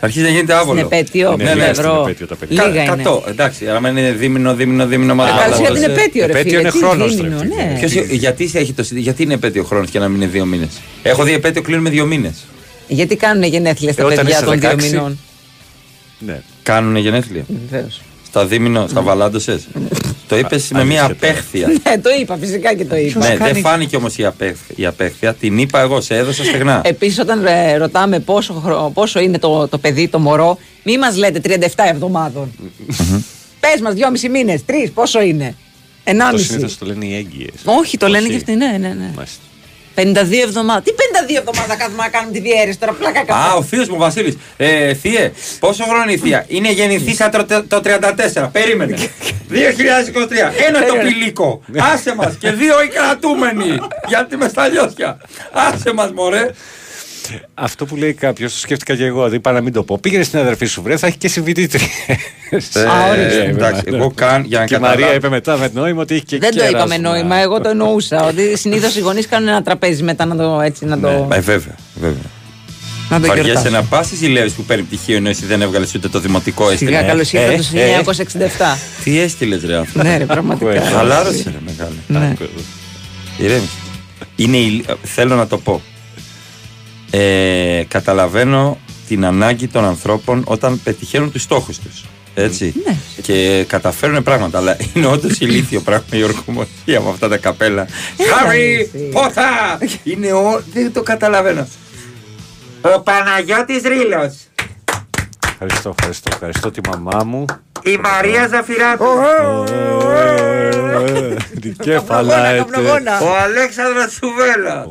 Αρχίζει 0.00 0.24
να 0.24 0.30
γίνεται 0.30 0.54
άβολο. 0.54 0.78
Στην 0.80 0.92
επέτειο, 0.92 1.36
Ναι, 1.36 1.52
50 1.52 1.56
ναι, 1.56 1.64
ευρώ. 1.64 2.08
στην 2.14 2.26
επέτειο 2.30 2.66
Λίγα 2.66 2.82
είναι. 2.82 2.94
Κατώ, 2.96 3.24
εντάξει, 3.28 3.68
άμα 3.68 3.88
είναι 3.88 4.12
δίμηνο, 4.12 4.54
δίμηνο, 4.54 4.86
δίμηνο, 4.86 5.12
Ε, 5.12 5.14
μαζί. 5.14 5.30
καλά, 5.38 5.56
για 5.56 5.70
την 5.70 5.82
επέτειο, 5.82 6.26
ρε 6.26 6.32
επέτειο 6.32 6.50
φίλε. 6.50 6.60
είναι 6.60 6.70
τι 6.70 6.78
χρόνος, 6.78 7.14
δίμηνο, 7.16 7.38
ρε 7.40 7.46
ναι. 7.48 7.76
Ποιος, 7.78 7.92
γιατί, 7.92 8.50
έχει 8.54 8.72
το, 8.72 8.84
γιατί 8.90 9.22
είναι 9.22 9.34
επέτειο 9.34 9.64
χρόνος 9.64 9.90
και 9.90 9.98
να 9.98 10.08
μην 10.08 10.20
είναι 10.20 10.30
δύο 10.30 10.44
μήνες; 10.44 10.80
Έχω 11.02 11.22
δει 11.22 11.32
επέτειο 11.32 11.62
κλείνουμε 11.62 11.90
δύο 11.90 12.06
μήνες. 12.06 12.44
Γιατί 12.88 13.16
κάνουν 13.16 13.42
γενέθλια 13.42 13.92
στα 13.92 14.02
Ε, 14.02 14.04
όταν 14.04 14.16
παιδιά 14.18 14.36
είσαι 14.36 14.44
των 14.44 14.60
δύο 14.60 14.70
16, 14.70 14.82
μηνών; 14.82 15.18
Ναι. 16.18 16.42
Κάνουν 16.62 16.96
γενέθλια; 16.96 17.44
Βεβαίως. 17.70 18.00
Στα 18.26 18.46
δίμηνο, 18.46 18.86
στα 18.88 19.00
βαλάντωσες; 19.00 19.68
Το 20.30 20.38
είπες 20.38 20.70
με 20.70 20.84
μια 20.84 21.04
απέχθεια. 21.04 21.66
Ναι, 21.66 21.98
το 21.98 22.10
είπα, 22.20 22.36
φυσικά 22.36 22.74
και 22.74 22.84
το 22.84 22.96
είπα. 22.96 23.28
ναι, 23.28 23.36
δεν 23.36 23.56
φάνηκε 23.56 23.96
όμως 23.96 24.16
η, 24.18 24.24
απέχ- 24.24 24.78
η 24.78 24.86
απέχθεια. 24.86 25.34
Την 25.34 25.58
είπα 25.58 25.80
εγώ, 25.80 26.00
σε 26.00 26.16
έδωσα 26.16 26.44
στεγνά. 26.44 26.80
Επίσης, 26.84 27.18
όταν 27.18 27.46
ε, 27.46 27.76
ρωτάμε 27.76 28.18
πόσο, 28.18 28.52
χρο- 28.64 28.90
πόσο 28.94 29.20
είναι 29.20 29.38
το, 29.38 29.68
το 29.68 29.78
παιδί, 29.78 30.08
το 30.08 30.18
μωρό, 30.18 30.58
μη 30.82 30.98
μας 30.98 31.16
λέτε 31.16 31.58
37 31.74 31.84
εβδομάδων. 31.90 32.52
Πες 33.60 33.80
μας, 33.82 33.94
δυόμισι 33.94 34.28
μήνες, 34.28 34.64
τρεις, 34.64 34.90
πόσο 34.90 35.20
είναι; 35.22 35.54
Το 36.04 36.10
Ενάμιση. 36.10 36.44
συνήθως 36.44 36.78
το 36.78 36.86
λένε 36.86 37.04
οι 37.04 37.14
έγκυες. 37.16 37.50
Όχι, 37.64 37.96
το 37.98 38.06
λένε 38.08 38.28
και 38.28 38.36
αυτοί, 38.36 38.54
ναι, 38.54 38.76
ναι, 38.80 38.88
ναι. 38.88 39.12
52 40.02 40.32
εβδομάδε. 40.44 40.80
Τι 40.80 40.90
52 41.32 41.36
εβδομάδα 41.38 41.76
κάθουμε 41.76 42.02
να 42.02 42.08
κάνουμε 42.08 42.32
τη 42.32 42.40
διαίρεση 42.40 42.78
τώρα, 42.78 42.92
πλάκα 42.92 43.20
Α, 43.20 43.24
κάνω. 43.24 43.56
ο 43.56 43.62
φίλος 43.62 43.88
μου 43.88 43.96
Βασίλης. 43.96 44.36
Ε, 44.56 44.94
θύε, 44.94 45.32
πόσο 45.60 45.84
χρόνο 45.84 46.02
είναι 46.02 46.12
η 46.12 46.16
θεία; 46.18 46.44
Είναι 46.48 46.70
γεννηθήσα 46.72 47.28
το, 47.28 47.64
το 47.68 47.80
34. 48.34 48.48
Περίμενε. 48.52 48.96
2023. 49.50 49.54
Ένα 50.68 50.84
το 50.84 50.94
πηλίκο. 51.02 51.60
Άσε 51.94 52.14
μας. 52.14 52.36
Και 52.40 52.50
δύο 52.50 52.82
οι 52.82 52.88
κρατούμενοι. 52.88 53.78
Γιατί 54.08 54.36
με 54.36 54.48
στα 54.48 54.68
λιώσια. 54.68 55.18
Άσε 55.52 55.92
μας, 55.94 56.10
μωρέ. 56.12 56.50
Αυτό 57.54 57.86
που 57.86 57.96
λέει 57.96 58.12
κάποιος, 58.12 58.52
το 58.52 58.58
σκέφτηκα 58.58 58.96
και 58.96 59.04
εγώ. 59.04 59.34
Είπα 59.34 59.52
να 59.52 59.60
μην 59.60 59.72
το 59.72 59.82
πω. 59.82 59.98
Πήγαινε 59.98 60.22
στην 60.22 60.38
αδερφή 60.38 60.66
σου, 60.66 60.82
βρε, 60.82 60.96
θα 60.96 61.06
έχει 61.06 61.16
και 61.16 61.28
συμβητήτρια. 61.28 61.86
Ε, 62.74 63.48
εντάξει, 63.48 63.82
εγώ 63.86 64.10
καν 64.14 64.44
για 64.44 64.58
να 64.58 64.64
Και 64.64 64.74
η 64.74 64.76
καταλάβω. 64.76 65.00
Μαρία 65.00 65.14
είπε 65.16 65.28
μετά 65.28 65.56
με 65.56 65.70
νόημα 65.74 66.02
ότι 66.02 66.14
έχει 66.14 66.24
και 66.24 66.38
Δεν 66.38 66.50
το 66.50 66.56
κέρασμα. 66.56 66.78
είπαμε 66.78 66.96
νόημα, 66.96 67.36
εγώ 67.36 67.60
το 67.60 67.68
εννοούσα. 67.68 68.24
Ότι 68.24 68.58
συνήθως 68.58 68.96
οι 68.96 69.00
γονείς 69.00 69.26
κάνουν 69.28 69.48
ένα 69.48 69.62
τραπέζι 69.62 70.02
μετά 70.02 70.24
να 70.24 70.36
το 70.36 70.60
έτσι 70.60 70.84
να 70.84 71.00
το. 71.00 71.08
Ε, 71.32 71.40
βέβαια, 71.40 71.74
βέβαια. 71.94 72.22
Να 73.10 73.20
το 73.20 73.26
Βαριέσαι 73.26 73.50
γιορτάσουν. 73.50 73.72
να 73.72 73.82
πας 73.82 74.10
ή 74.10 74.16
ζηλεύει 74.16 74.50
που 74.50 74.62
παίρνει 74.62 74.82
πτυχίο 74.82 75.16
ενώ 75.16 75.28
εσύ 75.28 75.46
δεν 75.46 75.62
έβγαλες 75.62 75.94
ούτε 75.94 76.08
το 76.08 76.20
δημοτικό 76.20 76.70
έστειλε. 76.70 76.90
Σιγά, 76.90 77.02
καλώς 77.02 77.32
Ε, 77.32 77.40
ήρθατε 77.40 78.02
το 78.04 78.10
ε, 78.38 78.48
1967. 78.76 78.78
Τι 79.04 79.20
έστειλες, 79.20 79.64
ρε 79.64 79.76
αυτό; 79.76 80.02
Ναι, 80.02 80.16
ρε, 80.16 80.24
πραγματικά. 80.24 80.80
Χαλάρωσε, 80.80 81.42
ρε, 81.46 81.58
μεγάλη. 81.66 81.98
Ναι. 82.06 82.34
Ηρέμησε. 83.38 83.70
Είναι 84.36 84.56
η... 84.56 84.84
Θέλω 85.02 85.34
να 85.34 85.46
το 85.46 85.58
πω. 85.58 85.82
Ε, 87.10 87.84
καταλαβαίνω 87.88 88.78
την 89.08 89.24
ανάγκη 89.24 89.68
των 89.68 89.84
ανθρώπων 89.84 90.42
όταν 90.46 90.80
πετυχαίνουν 90.82 91.32
τους 91.32 91.42
στόχους 91.42 91.78
τους. 91.78 92.04
Έτσι. 92.34 92.74
Ναι. 92.86 92.96
Και 93.22 93.64
καταφέρουν 93.68 94.22
πράγματα. 94.22 94.58
Αλλά 94.58 94.76
είναι 94.94 95.06
όντως 95.06 95.38
ηλίθιο 95.38 95.80
πράγμα 95.80 96.06
η 96.10 96.22
ορκομοσία 96.22 97.00
με 97.00 97.08
αυτά 97.08 97.28
τα 97.28 97.36
καπέλα. 97.36 97.86
Χάρη! 98.30 98.90
Πόθα! 99.12 99.78
Είναι 100.02 100.32
ο... 100.32 100.62
Δεν 100.72 100.92
το 100.92 101.02
καταλαβαίνω. 101.02 101.68
Ο 102.82 103.00
Παναγιώτης 103.00 103.82
Ρήλος. 103.82 104.34
Ευχαριστώ, 105.62 105.94
ευχαριστώ, 105.98 106.30
ευχαριστώ 106.32 106.70
τη 106.70 106.80
μαμά 106.88 107.24
μου. 107.24 107.44
Η 107.82 107.96
Μαρία 108.02 108.48
Ζαφυράτου. 108.48 109.04
Την 111.60 111.76
κέφαλα 111.76 112.46
έτσι. 112.46 112.80
Ο 113.22 113.36
Αλέξανδρος 113.42 114.12
Σουβέλα. 114.12 114.86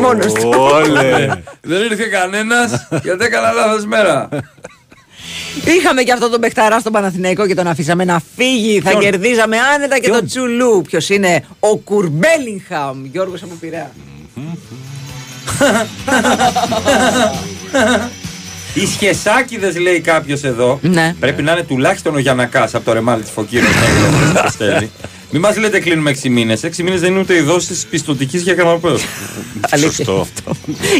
Μόνος 0.00 0.32
του. 0.32 0.50
Όλε. 0.56 1.26
Δεν 1.60 1.82
ήρθε 1.82 2.04
κανένας 2.04 2.88
γιατί 3.02 3.24
έκανα 3.24 3.52
λάθος 3.52 3.84
μέρα. 3.84 4.28
Είχαμε 5.64 6.02
και 6.02 6.12
αυτό 6.12 6.28
τον 6.28 6.40
παιχταρά 6.40 6.78
στον 6.80 6.92
Παναθηναϊκό 6.92 7.46
και 7.46 7.54
τον 7.54 7.66
αφήσαμε 7.66 8.04
να 8.04 8.20
φύγει. 8.36 8.80
Θα 8.80 8.90
Ποιον? 8.90 9.02
κερδίζαμε 9.02 9.56
άνετα 9.74 9.98
και 9.98 10.10
τον 10.10 10.26
Τσουλού. 10.26 10.82
Ποιο 10.82 11.14
είναι 11.14 11.44
ο 11.60 11.76
Κουρμπέλιγχαμ. 11.76 13.04
Γιώργο 13.04 13.34
από 13.42 13.54
Πειραιά. 13.60 13.90
Οι 18.74 18.86
σχεσάκιδες 18.86 19.78
λέει 19.78 20.00
κάποιος 20.00 20.42
εδώ. 20.42 20.78
Ναι. 20.82 21.14
Πρέπει 21.20 21.42
να 21.42 21.52
είναι 21.52 21.62
τουλάχιστον 21.62 22.14
ο 22.14 22.18
Γιανακά 22.18 22.62
από 22.72 22.84
το 22.84 22.92
ρεμάλι 22.92 23.22
της 23.22 23.30
Φωκύρου. 23.30 23.66
Μην 25.30 25.42
μας 25.42 25.56
λέτε 25.56 25.78
κλείνουμε 25.80 26.10
6 26.22 26.28
μήνες. 26.28 26.60
6 26.64 26.82
μήνες 26.82 27.00
δεν 27.00 27.10
είναι 27.10 27.20
ούτε 27.20 27.34
οι 27.34 27.40
δόσεις 27.40 27.86
πιστοτικής 27.90 28.42
για 28.42 28.54
κανένα 28.54 28.78
Αλήθεια 29.70 30.04
είναι 30.08 30.20
αυτό. 30.20 30.26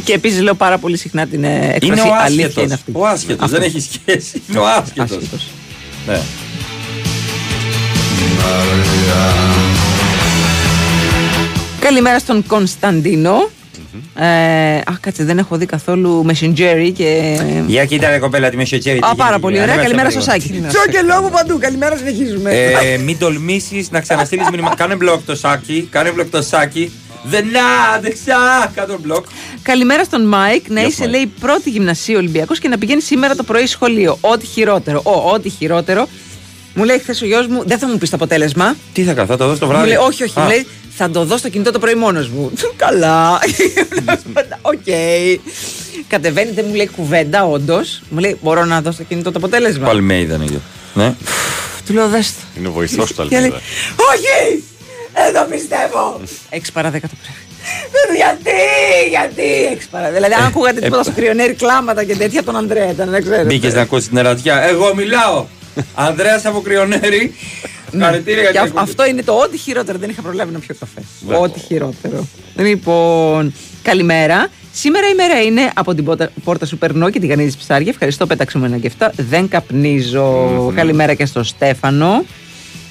και 0.04 0.12
επίσης 0.12 0.40
λέω 0.40 0.54
πάρα 0.54 0.78
πολύ 0.78 0.96
συχνά 0.96 1.26
την 1.26 1.44
ε, 1.44 1.70
έκφραση 1.74 1.86
Είναι 1.86 2.00
ο 2.10 2.14
αλήθεια 2.24 2.46
άσχετος. 2.46 2.64
είναι 2.64 2.74
αυτή. 2.74 2.92
Ο 2.94 3.06
άσχετος. 3.06 3.44
Αυτό. 3.44 3.58
Δεν 3.58 3.62
έχει 3.68 3.80
σχέση. 3.80 4.42
Είναι 4.50 4.58
ο 4.58 4.66
άσχετος. 4.68 5.10
Άσχετος. 5.16 5.46
Ναι. 6.06 6.20
Καλημέρα 11.80 12.18
στον 12.18 12.46
Κωνσταντίνο. 12.46 13.50
Ε, 14.18 14.80
αχ, 14.86 15.00
κάτσε, 15.00 15.24
δεν 15.24 15.38
έχω 15.38 15.56
δει 15.56 15.66
καθόλου 15.66 16.26
Messenger 16.28 16.92
και. 16.94 17.38
Για 17.66 17.84
κοίτα 17.84 18.10
ρε 18.10 18.18
κοπέλα 18.18 18.50
τη 18.50 18.56
μεσοτσέρι. 18.56 18.98
Α, 18.98 19.14
πάρα 19.14 19.38
πολύ 19.38 19.60
ωραία. 19.60 19.76
Καλημέρα 19.76 20.10
στο 20.10 20.20
Σάκη. 20.20 20.64
Τσο 20.68 20.78
και 20.90 21.02
λόγο 21.02 21.28
παντού. 21.28 21.58
Καλημέρα, 21.58 21.96
συνεχίζουμε. 21.96 22.50
Ε, 22.50 22.96
μην 22.98 23.18
τολμήσεις 23.18 23.90
να 23.90 24.00
ξαναστείλεις 24.00 24.50
μήνυμα. 24.50 24.74
Κάνε 24.76 24.96
μπλοκ 24.96 25.20
το 25.26 25.34
σάκι. 25.34 25.88
Κάνε 25.90 26.10
μπλοκ 26.10 26.30
το 26.30 26.42
σάκι. 26.42 26.92
Δεν 27.26 27.44
να, 27.46 28.00
δεξιά, 28.00 28.72
κάτω 28.74 28.98
μπλοκ. 29.00 29.24
Καλημέρα 29.62 30.04
στον 30.04 30.24
Μάικ. 30.26 30.68
Να 30.68 30.80
Γεια 30.80 30.88
είσαι, 30.88 31.02
σου, 31.02 31.08
λέει, 31.08 31.32
πρώτη 31.40 31.70
γυμνασίου 31.70 32.16
Ολυμπιακός 32.16 32.58
και 32.58 32.68
να 32.68 32.78
πηγαίνεις 32.78 33.04
σήμερα 33.04 33.34
το 33.34 33.42
πρωί 33.42 33.66
σχολείο. 33.66 34.18
Ό,τι 34.20 34.46
χειρότερο. 34.46 35.02
Ο, 35.04 35.30
ό,τι 35.32 35.48
χειρότερο. 35.48 36.08
Μου 36.74 36.84
λέει 36.84 36.98
χθες 36.98 37.22
ο 37.22 37.26
γιος 37.26 37.46
μου, 37.46 37.62
δεν 37.66 37.78
θα 37.78 37.88
μου 37.88 37.98
πεις 37.98 38.10
το 38.10 38.16
αποτέλεσμα. 38.16 38.76
Τι 38.92 39.02
θα 39.02 39.12
κάνω, 39.12 39.26
θα 39.26 39.36
το 39.36 39.46
δω 39.48 39.56
το 39.58 39.66
Μου 39.66 39.72
βράδυ; 39.72 39.88
λέει, 39.88 39.96
όχι, 39.96 40.22
όχι. 40.22 40.38
Α, 40.38 40.42
Μου 40.42 40.48
λέει, 40.48 40.66
θα 40.96 41.10
το 41.10 41.24
δω 41.24 41.36
στο 41.36 41.48
κινητό 41.48 41.70
το 41.70 41.78
πρωί 41.78 41.94
μόνος 41.94 42.28
μου. 42.28 42.52
Καλά. 42.76 43.38
Οκ. 44.72 44.86
Κατεβαίνει, 46.08 46.50
δεν 46.50 46.64
μου 46.68 46.74
λέει 46.74 46.90
κουβέντα, 46.96 47.44
όντως. 47.44 48.02
Μου 48.08 48.18
λέει, 48.18 48.38
μπορώ 48.42 48.64
να 48.64 48.80
δω 48.80 48.92
στο 48.92 49.02
κινητό 49.02 49.30
το 49.32 49.38
αποτέλεσμα. 49.38 49.86
Πάλι 49.86 50.00
με 50.02 50.20
είδανε 50.20 50.44
γιο. 50.44 50.60
Ναι. 50.94 51.14
Του 51.86 51.92
λέω, 51.92 52.08
δες 52.08 52.32
το. 52.32 52.40
Είναι 52.58 52.68
ο 52.68 52.72
βοηθός 52.72 53.12
του 53.12 53.26
Και 53.28 53.38
λέει, 53.38 53.38
Αλμίδα. 53.38 53.56
Όχι! 54.12 54.64
Δεν 55.14 55.32
το 55.42 55.46
πιστεύω! 55.50 56.20
Έξι 56.50 56.72
παρά 56.72 56.90
δέκα 56.90 57.08
το 57.08 57.14
πρωί. 57.22 57.34
Γιατί, 58.16 58.50
γιατί, 59.08 59.64
έξι 59.72 59.88
παρά. 59.90 60.10
Δηλαδή, 60.10 60.34
αν 60.34 60.44
ακούγατε 60.44 60.80
τίποτα 60.80 61.02
στο 61.02 61.12
κρυονέρι 61.12 61.54
κλάματα 61.54 62.04
και 62.04 62.16
τέτοια 62.16 62.42
τον 62.42 62.56
Ανδρέα 62.56 62.90
ήταν, 62.90 63.10
δεν 63.10 63.22
ξέρω. 63.22 63.44
Μπήκες 63.44 63.74
να 63.74 63.80
ακούσεις 63.80 64.08
την 64.08 64.16
ερατιά. 64.16 64.62
Εγώ 64.62 64.94
μιλάω. 64.94 65.46
Ανδρέας 65.94 66.44
από 66.46 66.60
Κρυονέρη. 66.60 67.34
Χαρητήρια 68.00 68.42
Και 68.44 68.48
για 68.50 68.60
αυ- 68.62 68.70
την 68.70 68.78
αυτό 68.80 69.06
είναι 69.06 69.22
το 69.22 69.32
ό,τι 69.32 69.56
χειρότερο. 69.56 69.98
Δεν 69.98 70.10
είχα 70.10 70.22
προλάβει 70.22 70.52
να 70.52 70.58
πιω 70.58 70.74
καφέ. 70.80 71.02
Ναι. 71.28 71.36
Ό,τι 71.36 71.60
χειρότερο. 71.60 72.26
Λοιπόν, 72.56 73.54
καλημέρα. 73.82 74.48
Σήμερα 74.72 75.08
η 75.08 75.14
μέρα 75.14 75.42
είναι 75.42 75.70
από 75.74 75.94
την 75.94 76.04
πόρτα, 76.04 76.30
πόρτα 76.44 76.66
σου 76.66 76.78
περνώ 76.78 77.10
και 77.10 77.20
τη 77.20 77.26
γανίδι 77.26 77.52
ψάρια. 77.58 77.90
Ευχαριστώ, 77.90 78.26
πέταξε 78.26 78.58
μου 78.58 78.64
ένα 78.64 78.78
και 78.78 78.86
αυτά. 78.86 79.12
Δεν 79.16 79.48
καπνίζω. 79.48 80.72
Καλημέρα 80.74 81.14
και 81.14 81.26
στο 81.26 81.42
Στέφανο. 81.42 82.24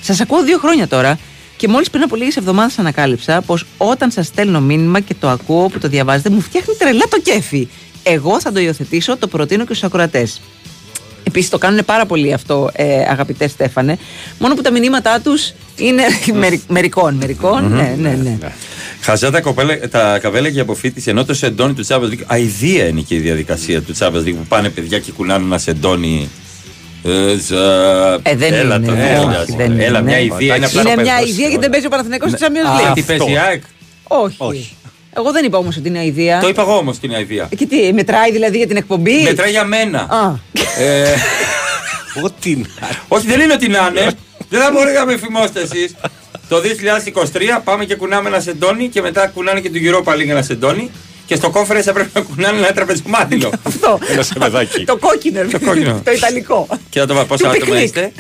Σας 0.01 0.22
ακούω 0.22 0.43
δύο 0.43 0.57
χρόνια 0.57 0.88
τώρα 0.88 1.19
και 1.57 1.68
μόλις 1.68 1.89
πριν 1.89 2.03
από 2.03 2.15
λίγες 2.15 2.35
εβδομάδες 2.38 2.80
ανακάλυψα 2.80 3.41
πως 3.41 3.65
όταν 3.77 4.11
σας 4.11 4.26
στέλνω 4.27 4.61
μήνυμα 4.61 4.99
και 4.99 5.14
το 5.19 5.30
ακούω 5.30 5.68
που 5.68 5.80
το 5.80 5.88
διαβάζετε, 5.88 6.30
μου 6.30 6.41
φτιάχνει 6.41 6.76
τρελά 6.77 7.03
το 7.10 7.19
κέφι. 7.22 7.68
Εγώ 8.03 8.41
θα 8.41 8.51
το 8.51 8.60
υιοθετήσω, 8.60 9.18
το 9.18 9.27
προτείνω 9.27 9.65
και 9.65 9.73
στους 9.73 9.84
ακροατές. 9.84 10.41
Επίσης 11.34 11.49
το 11.51 11.57
κάνουν 11.57 11.85
πάρα 11.85 12.05
πολύ 12.05 12.34
αυτό, 12.34 12.69
ε, 12.73 13.01
αγαπητέ 13.10 13.47
Στέφανε. 13.47 13.97
Μόνο 14.39 14.55
που 14.55 14.61
τα 14.61 14.72
μηνύματά 14.72 15.19
τους 15.23 15.53
είναι 15.76 16.03
μερι- 16.34 16.61
μερικών. 16.68 17.15
Μερικών, 17.15 17.64
Μμμ. 17.64 17.76
ναι, 17.76 17.95
ναι, 17.99 18.10
ναι. 18.23 18.38
Χαζά 19.01 19.31
τα, 19.31 19.41
κοπέλα, 19.41 19.80
τα 19.91 20.19
καβέλα 20.19 20.47
για 20.47 20.61
αποφύτιση 20.61 21.10
ενώ 21.10 21.26
το 21.26 21.34
σεντόνι 21.34 21.73
του 21.73 21.85
Champions 21.88 22.10
League. 22.11 22.23
Αηδία 22.26 22.85
είναι 22.88 23.01
και 23.01 23.15
η 23.15 23.19
διαδικασία 23.19 23.81
του 23.81 23.95
Champions 23.99 24.27
League 24.27 24.34
που 24.35 24.45
πάνε 24.47 24.69
παιδιά 24.69 24.99
και 24.99 25.11
κουνάνε 25.11 25.43
ένα 25.45 25.57
σεντόνι. 25.57 26.30
Ε, 27.03 27.38
ζα- 27.47 28.14
Ε, 28.23 28.35
δεν 28.35 28.53
Έλα 28.53 28.76
είναι. 28.76 28.85
το 28.85 28.91
όχι, 28.91 29.01
έλα, 29.01 29.45
δεν 29.57 29.80
έλα, 29.80 29.99
είναι. 29.99 30.01
μια 30.01 30.19
ιδέα 30.19 30.55
είναι 30.55 30.65
απλά 30.65 30.81
Είναι 30.81 30.95
το 30.95 31.01
μια 31.01 31.15
πες. 31.19 31.30
ιδέα 31.30 31.47
γιατί 31.47 31.57
δεν 31.61 31.69
παίζει 31.69 31.85
ο 31.85 31.89
Παναθηναϊκός 31.89 32.30
στο 32.30 32.38
Champions 32.41 32.88
Α, 32.88 32.89
League. 32.89 32.93
τι 32.95 33.01
παίζει 33.01 33.31
η 33.31 33.38
ΑΕΚ. 33.38 33.64
Όχι. 34.07 34.76
Εγώ 35.18 35.31
δεν 35.31 35.45
είπα 35.45 35.57
όμως 35.57 35.77
ότι 35.77 35.88
είναι 35.88 36.06
ιδέα. 36.06 36.40
Το 36.40 36.48
είπα 36.48 36.61
εγώ 36.61 36.77
όμως 36.77 36.99
την 36.99 37.11
ιδέα. 37.11 37.48
Ε, 37.49 37.56
Και 37.56 37.65
τι, 37.65 37.94
μετράει 37.94 38.31
δηλαδή 38.31 38.57
για 38.57 38.68
την 38.68 38.77
εκπομπή; 38.77 39.23
Μετράει 39.23 39.49
για 39.52 39.64
μένα. 39.65 39.99
Α. 39.99 40.35
Ε, 40.84 41.15
Ό,τι 42.23 42.56
να. 42.56 42.68
όχι, 43.07 43.27
δεν 43.27 43.40
είναι 43.40 43.53
ότι 43.53 43.68
να 43.68 43.88
είναι. 43.91 44.11
δεν 44.49 44.61
θα 44.61 44.72
μπορεί 44.72 44.91
να 44.91 45.06
με 45.06 45.18
φημώσετε 45.18 45.61
εσείς. 45.61 45.95
Το 46.49 46.57
2023 46.57 47.61
πάμε 47.64 47.85
και 47.85 47.95
κουνάμε 47.95 48.30
ένα 48.30 48.40
σεντόνι 48.40 48.88
και 48.88 49.02
μετά 49.02 49.27
κουνάνε 49.27 49.60
και 49.60 49.69
του 49.69 49.80
Europa 49.84 50.14
League 50.14 50.27
ένα 50.30 50.41
σεντόνι. 50.41 50.91
Και 51.26 51.35
στο 51.35 51.52
conference 51.56 51.81
θα 51.84 51.94
πρέπει 51.94 52.10
να 52.14 52.22
κουνάνε 52.22 52.57
ένα 52.57 52.72
τραπεζομάτιλο. 52.72 53.52
Αυτό. 53.64 53.99
Ένα 54.07 54.23
σεμεδάκι. 54.23 54.84
Το 54.84 54.98
κόκκινο. 54.98 55.41
Το 55.52 55.60
κόκκινο. 55.60 56.02
το 56.03 56.11
ιταλικό. 56.11 56.68
Και 56.90 56.99
να 56.99 57.06
το 57.07 57.14
βάλω 57.14 57.26
πόσα 57.26 57.44
Του 57.44 57.49
άτομα 57.49 57.65
πικνίκ. 57.65 57.84
είστε; 57.84 58.11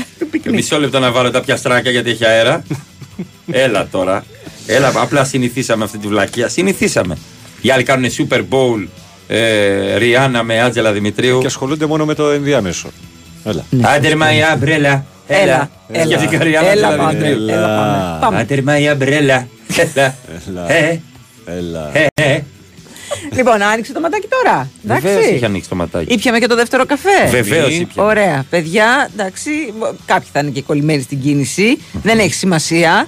Μισό 0.51 0.79
λεπτό 0.79 0.99
να 0.99 1.11
βάλω 1.11 1.31
τα 1.31 1.41
πιαστράκια 1.41 1.91
γιατί 1.91 2.09
έχει 2.09 2.25
αέρα. 2.25 2.63
Έλα 3.51 3.87
τώρα. 3.91 4.25
Έλα, 4.67 4.91
απλά 4.95 5.23
συνηθίσαμε 5.23 5.83
αυτή 5.83 5.97
τη 5.97 6.07
βλακεία. 6.07 6.47
Συνηθίσαμε. 6.47 7.17
Οι 7.61 7.71
άλλοι 7.71 7.83
κάνουν 7.83 8.09
Super 8.17 8.39
Bowl 8.49 8.87
ε, 9.27 9.97
Rihanna 9.97 10.43
με 10.43 10.61
Άτζελα 10.61 10.91
Δημητρίου. 10.91 11.39
Και 11.39 11.45
ασχολούνται 11.47 11.85
μόνο 11.85 12.05
με 12.05 12.13
το 12.13 12.29
ενδιάμεσο. 12.29 12.89
Έλα. 13.43 13.65
Under 13.81 14.17
my 14.17 14.35
umbrella. 14.35 15.05
Έλα. 15.27 15.69
Έλα. 15.91 16.05
Σκέφτηκα 16.05 16.43
Rihanna 16.43 16.69
Έλα, 16.71 16.87
Άτζελα 16.87 17.03
πάμε. 17.03 17.17
Δημητρίου. 17.17 17.47
Έλα, 17.53 17.67
πάμε. 17.67 18.17
Πάμε. 18.21 18.39
Under 18.39 18.63
my 18.63 18.79
umbrella. 18.79 19.47
Έλα. 19.75 20.15
Ε, 20.67 20.99
Έλα. 21.45 21.89
ε, 21.93 22.05
ε. 22.13 22.39
Λοιπόν, 23.35 23.61
άνοιξε 23.61 23.93
το 23.93 23.99
ματάκι 23.99 24.27
τώρα. 24.27 24.69
Βεβαίως 24.83 25.13
Εντάξει. 25.15 25.33
έχει 25.35 25.45
ανοίξει 25.45 25.69
το 25.69 25.75
ματάκι. 25.75 26.13
Ήπιαμε 26.13 26.39
και 26.39 26.47
το 26.47 26.55
δεύτερο 26.55 26.85
καφέ. 26.85 27.27
Βεβαίως 27.29 27.79
ήπιαμε. 27.79 28.09
Ωραία. 28.09 28.45
Παιδιά, 28.49 29.09
εντάξει, 29.13 29.49
κάποιοι 30.05 30.27
θα 30.33 30.39
είναι 30.39 30.49
και 30.49 30.61
κολλημένοι 30.61 31.01
στην 31.01 31.21
κίνηση. 31.21 31.77
Δεν 32.03 32.19
έχει 32.19 32.33
σημασία. 32.33 33.07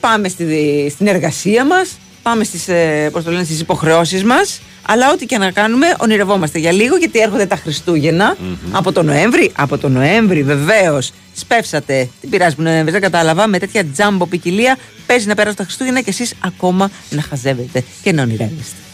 Πάμε 0.00 0.28
στη, 0.28 0.88
στην 0.90 1.06
εργασία 1.06 1.64
μας. 1.64 1.98
Πάμε 2.22 2.44
στις, 2.44 2.68
ε, 2.68 3.08
πώς 3.12 3.24
το 3.24 3.30
λένε, 3.30 3.44
στις 3.44 3.60
υποχρεώσεις 3.60 4.24
μας 4.24 4.60
αλλά 4.90 5.12
ό,τι 5.12 5.26
και 5.26 5.38
να 5.38 5.50
κάνουμε 5.50 5.86
ονειρευόμαστε 5.98 6.58
για 6.58 6.72
λίγο 6.72 6.96
γιατί 6.96 7.18
έρχονται 7.18 7.46
τα 7.46 7.56
χριστουγεννα 7.56 8.36
από 8.72 8.92
τον 8.92 9.06
Νοέμβρη 9.06 9.52
από 9.56 9.78
τον 9.78 9.92
Νοέμβρη 9.92 10.42
βεβαίως 10.42 11.12
σπεύσατε 11.34 12.08
την 12.20 12.30
πειράζει 12.30 12.54
που 12.54 12.62
Νοέμβρη 12.62 12.92
δεν 12.92 13.00
κατάλαβα 13.00 13.46
με 13.46 13.58
τέτοια 13.58 13.84
τζάμπο 13.84 14.26
ποικιλία 14.26 14.78
παίζει 15.06 15.26
να 15.26 15.34
περάσουν 15.34 15.56
τα 15.56 15.64
Χριστούγεννα 15.64 16.00
και 16.00 16.10
εσείς 16.10 16.34
ακόμα 16.40 16.90
να 17.10 17.22
χαζεύετε 17.22 17.84
και 18.02 18.12
να 18.12 18.22
ονειρεύεστε 18.22 18.87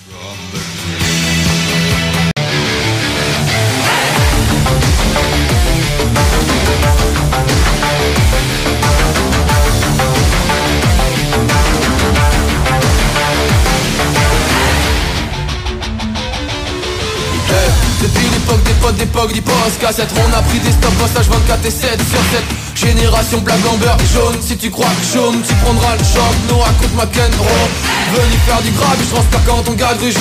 l'époque 18.99 19.33
des 19.33 19.41
postes 19.41 19.81
cassettes 19.81 20.13
On 20.17 20.33
a 20.37 20.43
pris 20.43 20.59
des 20.61 20.73
stop 20.73 20.93
passage 20.95 21.29
24 21.29 21.67
et 21.67 21.71
7 21.71 22.01
sur 22.11 22.19
7 22.19 22.45
Génération 22.75 23.41
black 23.41 23.59
amber 23.73 23.97
jaune 24.13 24.37
Si 24.41 24.57
tu 24.57 24.71
crois 24.71 24.87
que 24.87 25.07
chôme, 25.07 25.43
tu 25.47 25.55
prendras 25.55 25.97
le 25.97 26.05
choc 26.05 26.35
Nous 26.49 26.59
raconte 26.59 26.95
ma 26.97 27.05
Roll 27.05 27.71
Venu 28.15 28.37
faire 28.47 28.63
du 28.63 28.71
grave, 28.71 28.99
je 29.01 29.15
pas 29.15 29.43
quand 29.47 29.63
on 29.69 29.73
gadruge 29.73 30.15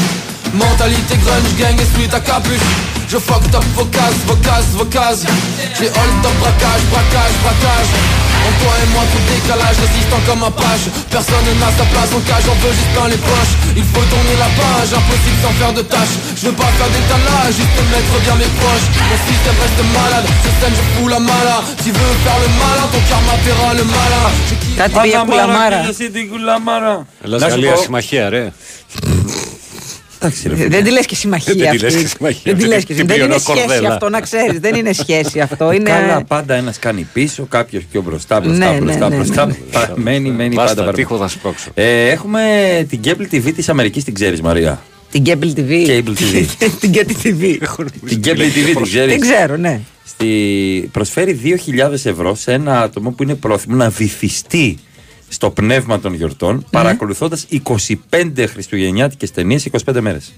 Mentalité 0.53 1.17
grunge, 1.17 1.55
gang 1.57 1.77
suite 1.95 2.13
à 2.13 2.19
capuche 2.19 3.02
Je 3.12 3.18
fuck 3.28 3.42
top 3.54 3.64
vos 3.76 3.88
cases, 3.96 4.20
vos 4.28 4.40
cases, 4.48 4.70
vos 4.80 4.90
cases 4.98 5.22
J'ai 5.78 5.88
hold 5.98 6.14
top 6.24 6.34
braquage, 6.42 6.82
braquage, 6.92 7.34
braquage 7.44 7.90
En 8.46 8.52
toi 8.60 8.72
et 8.82 8.88
moi 8.94 9.04
tout 9.12 9.24
décalage, 9.32 9.76
résistant 9.86 10.20
comme 10.28 10.42
un 10.50 10.54
page 10.62 10.84
Personne 11.14 11.48
n'a 11.60 11.70
sa 11.78 11.86
place 11.92 12.10
en 12.18 12.22
cage, 12.30 12.44
on 12.52 12.56
veut 12.62 12.74
juste 12.78 12.92
plein 12.94 13.08
les 13.14 13.20
poches 13.30 13.54
Il 13.80 13.86
faut 13.92 14.04
tourner 14.12 14.36
la 14.44 14.50
page, 14.60 14.88
impossible 15.00 15.38
sans 15.44 15.54
faire 15.60 15.74
de 15.78 15.82
tâches 15.94 16.16
Je 16.38 16.42
veux 16.46 16.56
pas 16.62 16.70
faire 16.78 16.90
d'étalage, 16.94 17.52
juste 17.60 17.78
mettre 17.94 18.14
bien 18.24 18.36
mes 18.42 18.52
poches 18.62 18.86
Mon 19.10 19.18
système 19.28 19.56
reste 19.64 19.82
malade, 19.98 20.26
je 20.44 20.50
saigne, 20.60 20.76
je 20.80 20.84
fous 20.92 21.08
la 21.14 21.20
mala 21.30 21.56
Tu 21.84 21.90
veux 21.98 22.12
faire 22.24 22.38
le 22.44 22.48
malin, 22.62 22.86
ton 22.92 23.02
karma 23.10 23.34
paiera 23.44 23.68
le 23.80 23.84
malin 23.96 24.26
Je 24.48 24.54
kiffe- 24.60 24.76
Κάτι 24.80 24.94
πήγε 25.02 25.18
κουλαμάρα. 25.28 25.78
και 25.84 25.90
εσύ 25.94 26.06
την 26.10 26.24
κουλαμάρα. 26.30 26.94
Ελλάς 27.24 27.40
Να 27.40 27.46
σου 27.48 27.52
Γαλλία 27.54 27.72
πω- 27.72 27.82
συμμαχία, 27.82 28.28
ρε. 28.34 28.42
Εντάξει, 30.23 30.47
ρε, 30.49 30.55
φίλε. 30.55 30.67
Δεν 30.67 30.83
τη 30.83 30.91
λες 30.91 31.05
και 31.05 31.15
συμμαχία 31.15 31.53
Δεν 31.53 31.61
τη 31.63 31.67
αυτή. 31.67 31.81
λες 31.83 31.95
και 32.01 32.07
συμμαχία. 32.17 32.41
Δεν 32.53 32.57
τη 32.57 32.65
λες 32.67 32.83
και 32.85 32.93
Την 32.93 32.95
Δεν 32.95 33.03
είναι 33.05 33.13
πληρώνω 33.25 33.39
σχέση 33.39 33.59
κορδέλα. 33.67 33.93
αυτό, 33.93 34.09
να 34.09 34.21
ξέρεις. 34.21 34.59
Δεν 34.59 34.75
είναι 34.75 34.93
σχέση 34.93 35.39
αυτό. 35.39 35.71
Είναι... 35.71 35.89
Καλά, 35.89 36.23
πάντα 36.23 36.53
ένας 36.53 36.79
κάνει 36.79 37.07
πίσω, 37.13 37.45
κάποιος 37.49 37.83
πιο 37.91 38.01
μπροστά, 38.01 38.39
μπροστά, 38.39 38.65
Ναι, 38.65 38.71
ναι, 38.73 38.79
μπροστά, 38.79 39.09
ναι, 39.09 39.15
μπροστά. 39.15 39.45
ναι. 39.45 39.53
Πα- 39.71 39.93
Μένει, 39.95 40.31
μένει 40.31 40.55
Βάστα, 40.55 40.75
πάντα 40.75 40.91
τείχο 40.91 41.07
παραπάνω. 41.17 41.29
θα 41.31 41.37
σπρώξω. 41.39 41.69
Ε, 41.73 42.09
έχουμε 42.09 42.41
την 42.89 42.99
Cable 43.05 43.33
TV 43.35 43.51
της 43.55 43.69
Αμερικής, 43.69 44.03
την 44.03 44.13
ξέρεις 44.13 44.41
Μαρία. 44.41 44.81
Την 45.11 45.23
Cable 45.25 45.53
TV. 45.59 45.87
Cable 45.87 46.13
TV. 46.19 46.45
Την 46.79 46.91
Getty 46.93 47.27
TV. 47.27 47.57
την 48.07 48.21
Cable 48.23 48.37
TV 48.39 48.73
την 48.73 48.81
ξέρεις. 48.83 49.09
Δεν 49.11 49.19
ξέρω, 49.19 49.57
ναι. 49.57 49.79
Στη... 50.05 50.27
Προσφέρει 50.91 51.39
2.000 51.89 51.91
ευρώ 51.91 52.35
σε 52.35 52.51
ένα 52.53 52.81
άτομο 52.81 53.11
που 53.11 53.23
είναι 53.23 53.35
πρόθυμο 53.35 53.75
να 53.75 53.89
βυθιστεί 53.89 54.77
στο 55.33 55.49
πνεύμα 55.49 55.99
των 55.99 56.13
γιορτών, 56.13 56.55
Ναι. 56.55 56.61
παρακολουθώντας 56.71 57.45
25 57.49 58.47
χριστουγεννιάτικες 58.47 59.31
ταινίες 59.31 59.65
25 59.65 60.01
μέρες. 60.01 60.33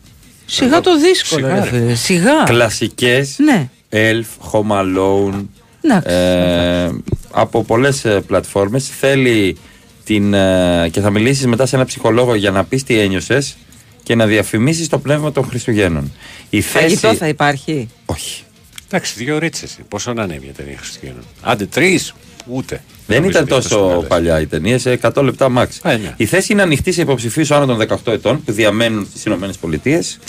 Σιγά 0.46 0.82
το 0.82 1.00
δύσκολο. 1.00 1.46
Σιγά, 1.48 1.64
ρε 1.64 1.70
ρε. 1.70 1.78
φίλε. 1.80 1.96
Σιγά. 1.96 2.44
Κλασικές, 2.46 3.36
Ναι. 3.38 3.70
Elf, 3.90 4.52
Home 4.52 4.72
Alone, 4.82 5.46
Εντάξει. 5.82 6.08
ε, 6.16 6.90
από 7.32 7.64
πολλές 7.64 8.06
ε, 8.06 8.22
πλατφόρμες. 8.28 8.88
Θέλει 9.00 9.58
την, 10.04 10.34
ε, 10.34 10.90
και 10.92 11.02
θα 11.02 11.10
μιλήσεις 11.10 11.46
μετά 11.46 11.66
σε 11.66 11.76
ένα 11.76 11.86
ψυχολόγο 11.86 12.36
για 12.36 12.52
να 12.52 12.64
πεις 12.64 12.84
τι 12.84 13.00
ένιωσες 13.00 13.56
και 14.04 14.16
να 14.16 14.26
διαφημίσεις 14.26 14.88
το 14.90 15.00
πνεύμα 15.00 15.32
των 15.32 15.46
Χριστουγέννων. 15.46 16.12
Η 16.50 16.62
Φαγητό 16.62 17.00
θέση... 17.08 17.16
θα 17.18 17.28
υπάρχει; 17.28 17.88
Όχι. 18.06 18.44
Εντάξει, 18.88 19.14
δύο 19.18 19.38
ρίτσες. 19.38 19.78
Πόσο 19.88 20.14
να 20.14 20.24
είναι 20.24 20.40
μια 20.44 20.52
ταινία 20.54 20.78
Χριστουγέννων; 20.78 21.24
Άντε, 21.42 21.66
τρεις. 21.66 22.14
Ούτε. 22.46 22.84
Δεν 23.08 23.18
Νομίζω 23.22 23.38
ήταν 23.40 23.44
ότι 23.44 23.54
είναι 23.54 23.62
τόσο 23.64 23.86
μεγάλες. 23.86 24.08
παλιά 24.08 24.40
η 24.42 24.46
ταινία, 24.46 24.80
σε 24.80 25.00
100 25.02 25.24
λεπτά 25.24 25.52
max. 25.58 25.66
Ε, 25.92 25.96
ναι. 25.98 26.14
Η 26.18 26.26
θέση 26.26 26.52
είναι 26.54 26.62
ανοιχτή 26.62 26.92
σε 26.92 27.02
υποψηφίους 27.02 27.52
άνω 27.52 27.66
των 27.66 27.78
18 28.06 28.12
ετών 28.14 28.44
που 28.44 28.52
διαμένουν 28.52 29.08
στις 29.10 29.26
ΗΠΑ. 29.26 29.50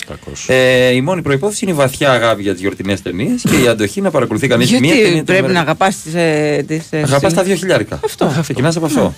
Κακός. 0.07 0.45
Ε, 0.49 0.91
η 0.95 1.01
μόνη 1.01 1.23
προπόθεση 1.23 1.65
είναι 1.65 1.73
η 1.73 1.77
βαθιά 1.77 2.11
αγάπη 2.13 2.43
για 2.43 2.53
τις 2.53 2.61
γιορτινές 2.61 3.03
ταινίες 3.03 3.43
και 3.51 3.57
η 3.57 3.69
αντοχή 3.69 4.01
να 4.01 4.11
παρακολουθεί 4.11 4.49
κανείς 4.49 4.71
μία 4.71 4.81
ταινία. 4.81 4.95
Γιατί 4.95 5.15
την 5.15 5.25
πρέπει 5.25 5.39
ημέρα. 5.39 5.55
να 5.55 5.61
αγαπάς 5.61 5.97
τις. 6.03 6.15
Ε, 6.15 6.65
τις, 6.67 6.83
ε, 6.91 6.97
Αγαπάς 6.99 7.21
τα 7.21 7.29
συν- 7.29 7.43
δύο 7.45 7.55
χιλιάρικα. 7.55 8.01
Αυτό. 8.05 8.39
Ξεκινάς 8.43 8.77
από 8.77 8.87
αυτό. 8.87 9.15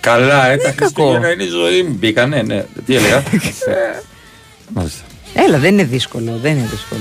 Καλά, 0.00 0.46
ε, 0.50 0.56
τα 0.56 0.62
κακό. 0.70 0.76
Χριστούγεννα 0.84 1.32
είναι 1.32 1.42
η 1.42 1.48
ζωή 1.48 1.82
μου. 1.82 1.96
Μπήκα, 1.98 2.26
ναι, 2.26 2.42
ναι. 2.42 2.64
Τι 2.86 2.96
έλεγα; 2.96 3.16
Ε, 3.66 4.02
Μάλιστα. 4.74 5.00
Έλα, 5.34 5.58
δεν 5.58 5.72
είναι 5.72 5.84
δύσκολο. 5.84 6.38
Δεν 6.42 6.52
είναι 6.52 6.68
δύσκολο. 6.70 7.00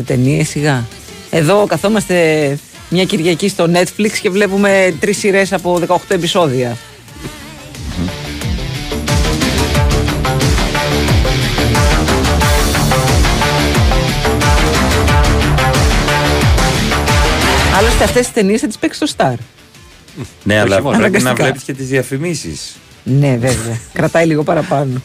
25 0.00 0.02
ταινίες 0.06 0.48
σιγά. 0.48 0.84
Εδώ 1.30 1.66
καθόμαστε 1.66 2.58
μια 2.94 3.04
Κυριακή 3.04 3.48
στο 3.48 3.70
Netflix 3.74 4.10
και 4.22 4.30
βλέπουμε 4.30 4.94
τρεις 5.00 5.18
σειρές 5.18 5.52
από 5.52 5.80
18 5.88 5.96
επεισόδια. 6.08 6.76
Άλλωστε 17.78 18.04
αυτές 18.04 18.26
τι 18.26 18.32
ταινίες 18.32 18.60
θα 18.60 18.66
τις 18.66 18.78
παίξει 18.78 19.06
στο 19.06 19.14
Star. 19.16 19.34
Ναι, 20.42 20.60
αλλά 20.60 20.82
μόνο. 20.82 20.96
πρέπει 20.98 21.12
να 21.12 21.18
Αναγκαστικά. 21.18 21.42
βλέπεις 21.42 21.62
και 21.62 21.72
τις 21.72 21.86
διαφημίσεις. 21.88 22.76
Ναι, 23.04 23.36
βέβαια. 23.40 23.78
Κρατάει 23.92 24.26
λίγο 24.26 24.42
παραπάνω. 24.42 25.02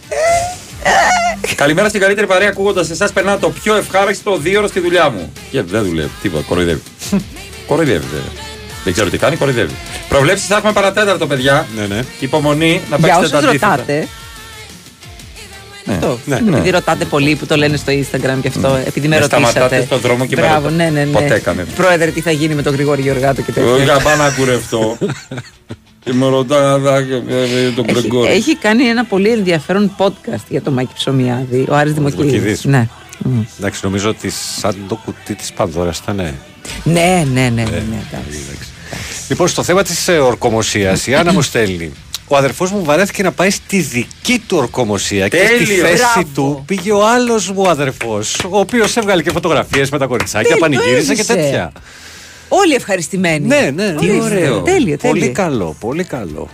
Καλημέρα 1.56 1.90
στην 1.90 2.02
καλύτερη 2.02 2.28
παρέα. 2.28 2.48
Ακούγοντας 2.49 2.90
εσάς, 2.90 3.11
περνάω 3.14 3.38
το 3.38 3.49
πιο 3.49 3.76
ευχάριστο 3.76 4.38
δύο 4.38 4.60
ώρο 4.60 4.68
στη 4.68 4.80
δουλειά 4.80 5.10
μου. 5.10 5.34
Και 5.52 5.61
δεν 5.61 5.84
δουλεύει. 5.84 6.10
Τίποτα, 6.22 6.44
κοροϊδεύει. 6.48 6.82
Κοροϊδεύει, 7.70 8.06
βέβαια. 8.12 8.32
Δεν 8.84 8.94
ξέρω 8.94 9.10
τι 9.10 9.18
κάνει, 9.18 9.36
κοροϊδεύει. 9.36 9.74
Προβλέψεις 10.10 10.48
θα 10.48 10.56
έχουμε 10.58 10.72
παρατέταρτο, 10.74 11.28
παιδιά. 11.28 11.68
Ναι, 11.78 11.86
ναι. 11.96 12.02
Και 12.20 12.26
υπομονή 12.26 12.82
να 12.90 12.98
Για 12.98 13.08
παίξετε 13.08 13.20
όσους 13.26 13.32
τα 13.32 13.38
αντίθετα. 13.38 13.76
ρωτάτε, 13.76 14.08
και 15.86 15.91
αυτό. 15.91 16.20
Ναι. 16.26 16.36
Επειδή 16.36 16.60
Ναι. 16.60 16.70
ρωτάτε 16.70 17.06
πολύ 17.06 17.36
που 17.36 17.46
το 17.46 17.56
λένε 17.56 17.78
στο 17.78 17.91
Instagram 17.91 18.38
και 18.41 18.48
αυτό, 18.48 18.80
επειδή 18.86 19.08
με 19.08 19.18
Με 19.20 19.24
σταματάτε 19.26 19.60
ρωτήσατε. 19.60 19.86
στον 19.86 20.00
δρόμο 20.00 20.26
και 20.26 20.36
με 20.36 20.41
Μπράβο, 20.41 20.68
ρωτάτε. 20.70 20.84
ναι, 20.84 20.90
ναι, 20.90 21.04
ναι. 21.06 21.12
Ποτέ 21.12 21.40
κανένα. 21.40 21.68
Πρόεδρε, 21.76 22.12
τι 22.12 22.22
θα 22.22 22.32
γίνει 22.32 22.54
με 22.56 22.62
τον 22.62 22.74
Γρηγόρη 22.74 23.02
Γεωργάτο 23.02 23.41
και 23.41 23.52
τέτοια. 23.52 23.70
Εγώ 23.70 23.82
για 23.84 24.00
πάω 24.00 24.16
να 24.16 24.30
κουρευτώ. 24.32 24.98
και 26.04 26.14
με 26.14 26.28
ρωτάει 26.30 26.62
ε, 27.28 27.70
τον 27.76 27.86
Έχει, 27.88 27.91
Γκρεγκόρη. 28.00 28.32
έχει 28.32 28.56
κάνει 28.56 28.84
ένα 28.84 29.06
πολύ 29.06 29.30
ενδιαφέρον 29.30 29.91
podcast 29.98 30.44
για 30.50 30.62
το 30.62 30.72
Μάκη 30.72 30.94
Ψωμιάδη, 30.96 31.66
ο 31.70 31.76
Άρης 31.76 31.94
Δημοκίδης. 31.94 32.32
Δημοκίδης. 32.32 32.64
Ναι. 32.66 32.88
Εντάξει, 33.60 33.80
νομίζω 33.84 34.10
ότι 34.10 34.30
σαν 34.60 34.76
το 34.88 34.96
κουτί 35.06 35.36
της 35.36 35.52
Πανδώρας 35.54 35.98
ήταν. 35.98 36.34
Ναι. 36.84 36.94
Ναι, 37.02 37.41
ναι, 37.41 37.50
ναι, 37.50 37.62
ναι, 37.64 37.70
ναι, 37.70 38.04
εντάξει. 38.12 38.40
Λοιπόν, 39.30 39.48
στο 39.48 39.64
θέμα 39.64 39.84
της 39.84 40.08
ορκομοσίας, 40.08 41.08
η 41.08 41.16
Άννα 41.16 41.34
μου 41.34 41.41
στέλνει. 41.41 41.91
Ο 42.28 42.38
αδερφός 42.38 42.72
μου 42.72 42.84
βαρέθηκε 42.84 43.24
να 43.24 43.32
πάει 43.32 43.50
στη 43.50 43.80
δική 43.80 44.44
του 44.48 44.58
ορκομοσία 44.58 45.28
και 45.28 45.38
στη 45.38 45.66
Τέλειο. 45.66 45.86
θέση 45.86 45.96
Μπράβο. 46.14 46.28
του 46.34 46.64
πήγε 46.66 46.91
ο 46.91 47.08
άλλος 47.08 47.52
μου 47.52 47.70
αδερφός, 47.70 48.36
ο 48.50 48.60
οποίος 48.60 48.98
έβγαλε 48.98 49.22
και 49.22 49.32
φωτογραφίες 49.32 49.90
με 49.90 49.98
τα 49.98 50.06
κοριτσάκια, 50.06 50.41
Τέλειο, 50.56 50.58
πανηγύριζε 50.78 51.14
και 51.14 51.22
έζησε. 51.22 51.36
τέτοια. 51.36 51.72
Όλοι 52.48 52.74
ευχαριστημένοι. 52.74 53.46
Ναι, 53.48 53.72
ναι, 53.76 53.91
Τι 54.00 54.06
ναι. 54.06 54.22
ωραίο. 54.22 54.62
Τέλειο, 54.62 54.98
Πολύ 54.98 55.20
τέλειο. 55.20 55.32
καλό, 55.32 55.76
πολύ 55.80 56.04
καλό. 56.04 56.50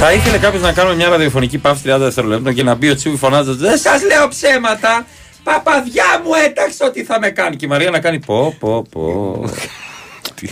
Θα 0.00 0.12
ήθελε 0.12 0.38
κάποιος 0.38 0.62
να 0.62 0.72
κάνουμε 0.72 0.94
μια 0.94 1.08
ραδιοφωνική 1.08 1.58
παύση 1.58 1.82
30 1.86 1.96
δευτερολέπτων 1.98 2.54
και 2.54 2.62
να 2.62 2.74
μπει 2.74 2.90
ο 2.90 2.94
Τσούβι 2.94 3.16
φωνάζοντας 3.16 3.56
Δεν 3.70 3.78
σας 3.78 4.02
λέω 4.02 4.28
ψέματα! 4.28 5.06
Παπαδιά 5.42 6.20
μου 6.24 6.30
έταξε 6.46 6.84
ότι 6.84 7.04
θα 7.04 7.18
με 7.20 7.30
κάνει. 7.30 7.56
Και 7.56 7.64
η 7.64 7.68
Μαρία 7.68 7.90
να 7.90 7.98
κάνει 7.98 8.18
πω, 8.18 8.54
πω, 8.58 8.82
πω. 8.90 9.44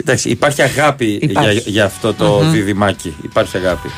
Εντάξει, 0.00 0.28
υπάρχει 0.28 0.62
αγάπη 0.62 1.18
Υπάρχει. 1.22 1.52
Για, 1.52 1.62
για 1.66 1.84
αυτό 1.84 2.14
το 2.14 2.40
Μμμ. 2.42 2.50
διδυμάκι. 2.50 3.16
Υπάρχει 3.22 3.56
αγάπη. 3.56 3.88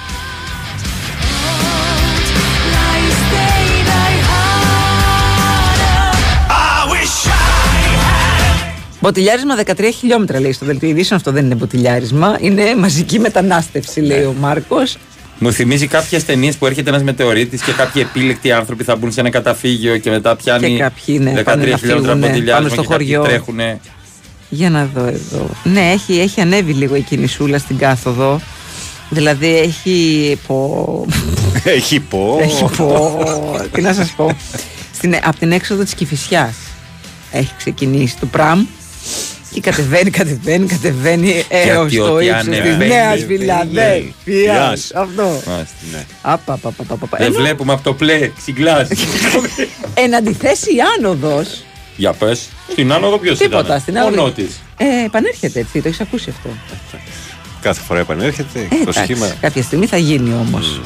Μποτιλιάρισμα 9.01 9.55
13 9.67 9.91
χιλιόμετρα 9.99 10.41
λέει 10.41 10.53
στο 10.53 10.67
δελτίο 10.67 10.89
ειδήσεων. 10.89 11.19
Αυτό 11.19 11.33
δεν 11.33 11.45
είναι 11.45 11.55
μποτιλιάρισμα. 11.55 12.37
Είναι 12.41 12.77
μαζική 12.77 13.19
μετανάστευση, 13.19 14.01
λέει 14.01 14.23
ο 14.23 14.35
Μάρκος. 14.39 14.97
Μου 15.39 15.53
θυμίζει 15.53 15.87
κάποιες 15.87 16.25
ταινίες 16.25 16.57
που 16.57 16.67
έρχεται 16.67 16.91
ένας 16.91 17.03
μετεωρίτης 17.03 17.63
και 17.63 17.73
κάποιοι 17.73 18.07
επίλεκτοι 18.09 18.53
άνθρωποι 18.53 18.85
θα 18.85 18.97
μπουν 18.97 19.13
σε 19.13 19.21
ένα 19.21 19.31
καταφύγιο 19.31 19.97
και 19.99 20.11
μετά 20.11 20.37
πιάνει 20.37 20.71
Και 20.71 20.77
κάποιοι, 20.79 21.19
ναι, 21.23 21.33
13 21.41 21.45
πάνε 21.45 21.65
να 21.67 21.77
χιλιόμετρα 21.77 22.13
φύγουνε 22.13 22.27
μποτιλιάρισμα 22.27 22.55
πάνω 22.55 22.69
στο 22.69 22.83
και 22.83 22.89
κάποιοι 22.89 23.07
χωριό. 23.07 23.23
τρέχουνε. 23.23 23.81
Για 24.49 24.71
να 24.71 24.89
δω 24.95 25.07
εδώ. 25.07 25.51
Ναι, 25.65 25.91
έχει, 25.91 26.21
έχει 26.21 26.41
ανέβει 26.41 26.73
λίγο 26.73 26.95
η 26.95 27.01
κινησούλα 27.01 27.59
στην 27.59 27.79
κάθοδο. 27.79 28.41
Δηλαδή 29.11 29.57
έχει. 29.57 30.39
Πω. 30.47 31.07
Έχει 31.65 32.01
πω. 32.01 32.39
έχει 32.43 32.65
πω. 32.77 33.21
Τι 33.73 33.81
να 33.81 33.93
σας 33.93 34.11
πω. 34.17 34.37
Στην, 34.95 35.15
από 35.25 35.39
την 35.39 35.53
έξοδο 35.53 35.83
της 35.83 35.95
Κυφυσιάς 35.95 36.55
έχει 37.33 37.53
ξεκινήσει 37.57 38.17
το 38.21 38.27
πραμ 38.27 38.67
και 39.53 39.61
κατεβαίνει, 39.61 40.11
κατεβαίνει, 40.11 40.67
κατεβαίνει 40.67 41.45
έω 41.49 41.87
Γιατί 41.87 41.97
το 42.09 42.15
ό,τι 42.15 42.25
ύψο 42.27 42.39
της 42.39 42.49
ανεβαίνει, 42.49 42.87
Νέας 42.87 43.13
ανεβαίνει. 43.13 43.39
Φιλαδέλφια. 43.39 44.13
Φιλιάς. 44.25 44.91
Αυτό. 44.95 45.23
Μάλιστα, 45.23 45.75
ναι. 45.93 46.05
Απα, 46.23 46.53
απα, 46.53 46.69
απα, 46.69 46.83
απα, 46.83 46.95
απα. 47.03 47.17
Δεν 47.19 47.27
Ενώ, 47.27 47.39
βλέπουμε 47.39 47.73
από 47.73 47.83
το 47.83 47.95
πλέ, 47.95 48.31
ξυγκλάζει. 48.37 48.95
Εν 50.05 50.15
αντιθέσει 50.15 50.71
η 50.75 50.79
άνοδος. 50.99 51.63
Για 51.97 52.13
πες. 52.13 52.49
Στην 52.71 52.93
άνοδο 52.93 53.19
ποιος 53.19 53.37
ήταν; 53.39 53.49
Τίποτα. 53.51 53.79
Στην 53.79 53.97
Ο 53.97 54.01
άνοδο. 54.01 54.23
Νότης. 54.23 54.61
Ε, 54.77 55.05
επανέρχεται 55.05 55.61
έτσι, 55.61 55.81
το 55.83 55.89
έχεις 55.89 56.01
ακούσει 56.01 56.31
αυτό. 56.31 56.49
Κάθε 57.61 57.81
φορά 57.87 58.01
επανέρχεται 58.01 58.59
Ε, 58.61 58.69
το 58.69 58.77
εντάξει, 58.81 59.03
σχήμα. 59.03 59.35
κάποια 59.41 59.63
στιγμή 59.63 59.87
θα 59.87 59.97
γίνει 59.97 60.33
όμως. 60.35 60.81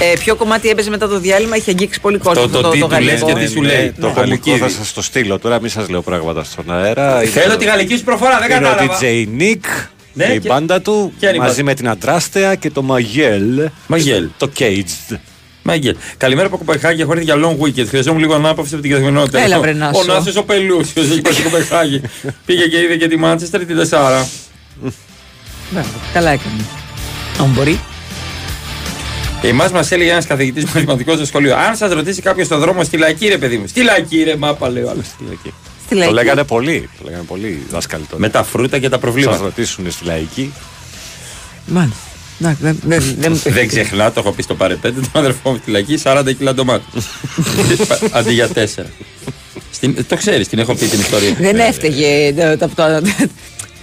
Ε, 0.00 0.12
ποιο 0.18 0.34
κομμάτι 0.34 0.68
έπαιζε 0.68 0.90
μετά 0.90 1.08
το 1.08 1.18
διάλειμμα, 1.20 1.56
είχε 1.56 1.70
αγγίξει 1.70 2.00
πολύ 2.00 2.18
κόσμο. 2.18 2.46
το 2.48 2.58
αυτό 2.58 2.70
τι 2.70 2.80
του 2.80 2.88
λες 2.88 2.98
γαλλικό. 3.20 3.26
και 3.26 3.34
τι 3.34 3.50
σου 3.50 3.62
λέει. 3.62 3.76
Ναι, 3.84 3.92
Το 4.00 4.06
Ναι. 4.06 4.12
γαλλικό 4.12 4.20
Κομικίδη. 4.44 4.58
θα 4.58 4.68
σας 4.68 4.92
το 4.92 5.02
στείλω 5.02 5.38
τώρα, 5.38 5.60
μην 5.60 5.70
σας 5.70 5.88
λέω 5.88 6.02
πράγματα 6.02 6.44
στον 6.44 6.72
αέρα. 6.72 7.22
Είναι 7.22 7.30
Θέλω 7.30 7.52
το- 7.52 7.56
τη 7.58 7.64
γαλλική 7.64 7.96
σου 7.96 8.04
προφορά, 8.04 8.38
δεν 8.38 8.50
Είναι 8.56 8.66
ο 8.66 8.70
κατάλαβα. 8.70 8.98
DJ 9.00 9.04
Nick 9.40 9.88
Ναι, 10.12 10.24
και 10.26 10.32
η 10.32 10.38
και- 10.40 10.48
μπάντα 10.48 10.80
του 10.80 11.12
Ποια 11.18 11.28
είναι 11.28 11.36
η 11.38 11.40
μαζί 11.40 11.54
μπάντα; 11.54 11.64
με 11.70 11.74
την 11.74 11.88
Αντράστεα 11.88 12.54
και 12.54 12.70
το 12.70 12.82
Μαγέλ. 12.82 13.68
Μαγέλ. 13.86 14.28
Το 14.36 14.50
Caged. 14.58 15.16
Μάγκελ. 15.62 15.96
Καλημέρα 16.16 16.46
από 16.46 16.56
Κοπεχάγη. 16.56 17.00
Έχω 17.02 17.12
έρθει 17.12 17.24
για 17.24 17.34
long 17.36 17.64
weekend. 17.64 17.86
Χρειαζόμουν 17.88 18.20
λίγο 18.20 18.34
ανάπαυση 18.34 18.72
από 18.74 18.82
την 18.82 18.90
καθημερινότητα. 18.92 19.40
Έλα, 19.40 19.56
Ο- 19.58 19.60
βρε, 19.60 19.72
Νάσο. 19.72 20.00
Ο 20.00 20.04
Νάσος 20.04 20.36
ο 20.36 20.42
Πελούσιο 20.44 21.02
έχει 21.02 21.20
πάει 21.20 21.32
στην 21.32 21.44
Κοπεχάγη. 21.50 22.00
Πήγε 22.46 22.64
και 22.66 22.78
είδε 22.78 22.96
και 22.96 23.08
τη 23.08 23.16
Μάντσεστερ 23.16 23.64
την 23.64 23.76
Τεσάρα. 23.76 24.28
Μπράβο, 25.70 25.88
Καλά 26.12 26.30
έκανε. 26.30 26.64
Αν 27.40 27.46
μπορεί. 27.46 27.80
Εμάς 29.42 29.70
μας 29.72 29.90
έλεγε 29.90 30.10
ένας 30.10 30.26
καθηγητής 30.26 30.64
μαθηματικός 30.64 31.16
στο 31.16 31.26
σχολείο. 31.26 31.56
Αν 31.56 31.76
σας 31.76 31.92
ρωτήσει 31.92 32.22
κάποιος 32.22 32.46
στον 32.46 32.58
δρόμο 32.60 32.84
στη 32.84 32.96
λαϊκή, 32.96 33.26
ρε 33.28 33.38
παιδί 33.38 33.56
μου. 33.56 33.66
Στη 33.66 33.82
λαϊκή, 33.82 34.22
ρε 34.22 34.36
μάπα, 34.36 34.68
λέει 34.68 34.82
ο 34.82 34.90
άλλος. 34.90 35.06
Στη 35.06 35.24
λαϊκή. 35.26 35.52
Στη 35.84 35.88
Το 35.94 35.96
λαϊκή. 35.96 36.14
λέγανε 36.14 36.44
πολύ. 36.44 36.88
Το 36.98 37.04
λέγανε 37.04 37.22
πολύ 37.26 37.46
οι 37.46 37.62
δάσκαλοι 37.70 38.02
τότε. 38.10 38.20
Με 38.20 38.28
τα 38.28 38.42
φρούτα 38.42 38.78
και 38.78 38.84
τα 38.88 38.90
Σας 38.94 39.00
προβλήματα. 39.00 39.38
ρωτήσουν 39.42 39.90
στη 39.90 40.04
λαϊκή. 40.04 40.52
Μάλιστα. 41.66 41.96
Εντάξει, 42.40 42.62
δεν- 42.62 42.78
δεν- 42.86 43.14
δεν 43.18 43.32
μου 43.32 43.40
το 43.42 43.50
Δεν 43.50 43.52
έχει 43.58 43.60
πει. 43.60 43.66
ξεχνά, 43.66 44.12
το 44.12 44.20
έχω 44.20 44.32
πει 44.32 44.42
στο 44.42 44.54
παρεπέντε, 44.54 45.00
τον 45.00 45.10
αδερφό 45.22 45.50
μου 45.50 45.58
στη 45.62 45.70
λαϊκή 45.70 45.96
40 46.02 46.32
κιλά 46.32 46.54
ντομάτα. 46.54 46.84
Αντί 48.18 48.32
για 48.32 48.48
4. 48.48 48.86
Στην, 49.72 50.06
το 50.08 50.16
ξέρεις, 50.16 50.48
την 50.48 50.58
έχω 50.58 50.74
πει 50.74 50.86
την 50.86 51.00
ιστορία. 51.00 51.34
Δεν 51.40 51.58
έφταιγε 51.58 52.32
το- 52.32 52.58
το- 52.58 52.70
το- 52.74 53.10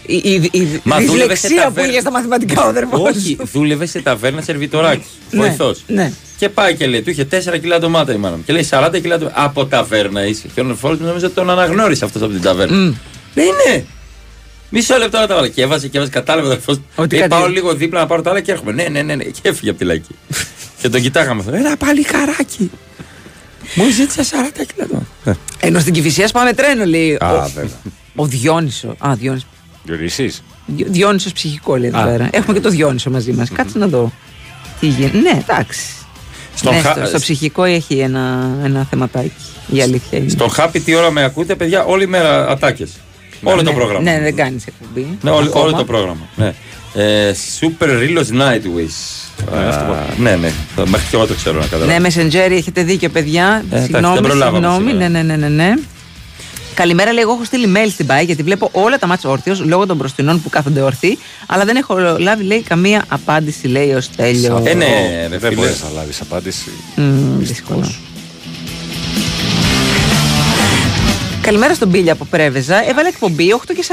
η- 0.08 0.16
η- 0.24 0.50
η 0.60 0.82
Μα 0.84 1.00
δούλευε 1.02 1.36
σε 1.36 1.48
δυσλεξία 1.48 1.56
που 1.56 1.64
ταβέρνα. 1.74 1.92
είχε 1.92 2.00
στα 2.00 2.12
μαθηματικά 2.12 2.66
ο 2.66 2.68
αδερφός 2.68 3.00
Όχι, 3.16 3.20
σου. 3.40 3.48
δούλευε 3.54 3.86
σε 3.86 4.02
ταβέρνα 4.02 4.42
σερβιτοράκι. 4.42 5.06
Ναι, 5.32 5.40
Βοηθός. 5.40 5.84
ναι. 5.88 6.12
Και 6.38 6.50
πάει 6.50 6.76
και 6.76 6.88
λέει, 6.88 7.02
του 7.02 7.10
είχε 7.10 7.26
4 7.26 7.58
κιλά 7.58 7.80
ντομάτα 7.80 8.14
η 8.14 8.18
μάνα 8.18 8.36
μου. 8.36 8.44
Και 8.46 8.54
λέει 8.54 8.64
40 8.70 9.00
κιλά 9.02 9.18
ντομάτα. 9.18 9.44
Από 9.44 9.66
ταβέρνα 9.66 10.26
είσαι. 10.26 10.48
Και 10.54 10.60
ο 10.62 10.64
αδερφός 10.64 10.98
μου 11.00 11.06
νόμιζε 11.06 11.26
ότι 11.26 11.36
τον 11.36 11.50
αναγνώρισε 11.50 12.06
αυτός 12.06 12.22
από 12.22 12.32
την 12.32 12.42
ταβέρνα. 12.42 12.78
Μμ. 12.78 12.94
Δεν 13.34 13.46
είναι. 13.46 13.86
Μισό 14.70 14.98
λεπτό 14.98 15.20
να 15.20 15.28
τα 15.28 15.36
βάλω. 15.36 15.48
Και 15.48 15.62
έβαζε 15.62 15.88
και 15.88 15.98
έβαζε, 15.98 16.12
κατάλαβε 16.12 16.48
ο 16.48 16.52
αδερφός. 16.52 16.80
Ότι 16.96 17.16
Ε, 17.16 17.20
κάτι- 17.20 17.30
πάω 17.32 17.48
λίγο 17.48 17.74
δίπλα 17.74 18.00
να 18.00 18.06
πάρω 18.08 18.22
τα 18.22 18.30
άλλα 18.30 18.42
και 18.42 18.52
έρχομαι. 18.52 18.72
Ναι, 18.72 18.84
ναι, 18.84 19.02
ναι, 19.02 19.16
ναι. 19.16 19.24
Και 19.24 19.40
έφυγε 19.42 19.70
από 19.70 19.80
τη 19.80 19.86
λαϊκή. 19.86 20.16
και 20.82 20.90
τον 20.90 21.02
κοιτάγαμε 21.02 21.40
αυτό. 21.46 21.56
Ένα 21.56 21.78
παλικαράκι. 21.78 22.72
Μου 23.76 23.90
ζήτησε 23.90 24.24
40 24.24 24.66
κιλά 24.74 24.88
ντομάτα. 24.88 25.40
Ενώ 25.60 25.80
στην 25.80 25.94
Κυφυσία 25.94 26.30
πάμε 26.34 26.54
τρένο, 26.54 26.86
λέει. 26.86 27.18
Α, 27.22 27.32
ο- 27.34 27.52
βέβαια. 27.56 27.80
Ο 28.16 28.26
Διόνυσο. 28.26 28.96
Α, 29.00 29.14
Διόνυσο. 29.16 29.46
Διονύσης; 29.86 30.44
Δι- 30.66 30.88
Διόνυσος 30.90 31.32
ψυχικό 31.34 31.76
λέει 31.76 31.88
εδώ 31.90 32.00
Α. 32.00 32.04
πέρα. 32.06 32.30
Έχουμε 32.32 32.54
και 32.54 32.60
το 32.62 32.70
Διόνυσο 32.70 33.10
μαζί 33.10 33.32
μας. 33.32 33.50
Κάτσε 33.50 33.78
να 33.78 33.88
δω. 33.88 34.12
Τι 34.80 34.88
γίνεται. 34.88 35.18
Ναι, 35.18 35.42
εντάξει. 35.48 35.80
Στον 36.56 36.74
ναι, 36.74 36.80
χα- 36.82 36.92
στο, 36.96 37.06
στο 37.06 37.20
ψυχικό 37.20 37.64
έχει 37.64 37.98
ένα, 38.00 38.50
ένα 38.64 38.88
θεματάκι. 38.90 39.32
Η 39.72 39.82
αλήθεια 39.82 40.18
είναι. 40.18 40.30
Στον 40.30 40.50
χάπι 40.50 40.80
τι 40.80 40.96
ώρα 40.96 41.12
με 41.12 41.24
ακούτε, 41.24 41.56
παιδιά, 41.56 41.84
όλη 41.84 42.08
μέρα 42.08 42.48
ατάκες. 42.50 42.90
Όλο 43.44 43.58
το 43.64 43.70
ναι, 43.70 43.76
πρόγραμμα. 43.76 44.02
Ναι, 44.12 44.20
δεν 44.20 44.36
κάνεις 44.36 44.66
εκπομπή. 44.68 45.18
Ναι, 45.22 45.30
όλο, 45.30 45.48
Ακόμα. 45.48 45.64
όλο 45.66 45.74
το 45.76 45.84
πρόγραμμα. 45.84 46.28
Ναι. 46.36 46.54
Ε, 46.94 47.34
Super 47.60 47.86
Rilos 47.88 48.42
Nightwish. 48.42 49.24
Α, 49.58 49.96
ναι, 50.18 50.36
ναι. 50.36 50.52
Το- 50.76 50.88
Μέχρι 50.88 51.08
και 51.10 51.16
εγώ 51.16 51.26
το 51.26 51.34
ξέρω 51.34 51.60
να 51.60 51.66
καταλάβω. 51.68 52.00
Ναι, 52.00 52.08
Messenger, 52.08 52.52
έχετε 52.52 52.84
δίκιο, 52.84 53.10
παιδιά. 53.10 53.64
Ε, 53.72 53.76
εντάξει, 53.76 53.86
συγγνώμη, 53.92 54.14
δεν 54.14 54.24
προλάβαμε 54.24 54.58
συγγνώμη. 54.68 54.90
σήμερα. 54.90 55.10
Ναι, 55.10 55.22
ναι, 55.22 55.36
ναι, 55.36 55.48
ναι, 55.48 55.64
ναι. 55.64 55.74
Καλημέρα, 56.76 57.12
λέει. 57.14 57.24
Εγώ 57.24 57.32
έχω 57.34 57.44
στείλει 57.44 57.74
mail 57.76 57.90
στην 57.92 58.06
ΠΑΕ 58.06 58.22
γιατί 58.22 58.44
βλέπω 58.44 58.70
όλα 58.72 58.98
τα 59.00 59.08
μάτια 59.08 59.30
όρθιος 59.30 59.60
λόγω 59.66 59.86
των 59.86 59.98
μπροστινών 59.98 60.42
που 60.42 60.50
κάθονται 60.50 60.82
ορθοί. 60.82 61.18
Αλλά 61.48 61.66
δεν 61.66 61.76
έχω 61.76 61.96
λάβει, 62.20 62.44
λέει, 62.44 62.62
καμία 62.62 63.06
απάντηση, 63.08 63.68
λέει 63.68 63.94
ο 63.94 64.02
Στέλιο. 64.02 64.64
Ε, 64.66 64.74
ναι, 64.74 64.86
ρε 65.22 65.28
Δεν 65.28 65.40
φίλε. 65.40 65.56
μπορείς 65.56 65.84
να 65.84 65.90
λάβεις 65.90 66.22
απάντηση. 66.22 66.70
Μμμ, 66.96 67.38
δύσκολο. 67.40 67.92
Καλημέρα 71.42 71.74
στον 71.74 71.88
Μπίλια 71.88 72.14
από 72.14 72.26
Πρέβεζα. 72.26 72.90
Έβαλε 72.90 73.08
εκπομπή 73.08 73.54
8 73.68 73.74
και 73.76 73.84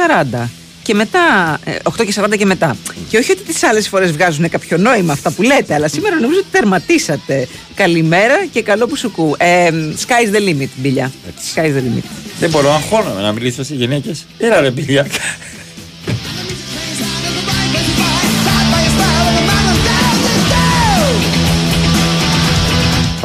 40. 0.45 0.49
Και 0.83 0.95
μετά, 0.95 1.59
ε, 1.65 1.75
8 1.83 2.05
και 2.05 2.13
40 2.13 2.37
και 2.37 2.45
μετά. 2.45 2.77
Και 3.09 3.19
όχι 3.19 3.31
ότι 3.31 3.43
τις 3.43 3.63
άλλες 3.63 3.89
φορές 3.89 4.13
βγάζουν 4.13 4.49
κάποιο 4.49 4.77
νόημα 4.77 5.13
αυτά 5.13 5.31
που 5.31 5.43
λέτε, 5.43 5.75
αλλά 5.75 5.89
σήμερα 5.89 6.21
νομίζω 6.21 6.39
ότι 6.39 6.49
τερματίσατε. 6.51 7.49
Καλημέρα 7.75 8.47
και 8.53 8.63
καλό 8.63 8.87
που 8.87 8.97
σου 8.97 9.11
κου. 9.11 9.35
Ε, 9.39 9.69
sky's 10.07 10.37
the 10.37 10.41
limit, 10.49 10.69
Μπίλια. 10.77 11.13
Sky's 11.55 11.61
the 11.61 11.99
limit. 11.99 12.05
Δεν 12.39 12.51
μπορώ, 12.51 12.73
αγχώνομαι 12.73 13.21
να 13.21 13.33
μιλήσω 13.33 13.63
σε 13.63 13.75
γυναίκες. 13.75 14.27
Έλα 14.39 14.61
ρε 14.61 14.71
πιλιά. 14.71 15.07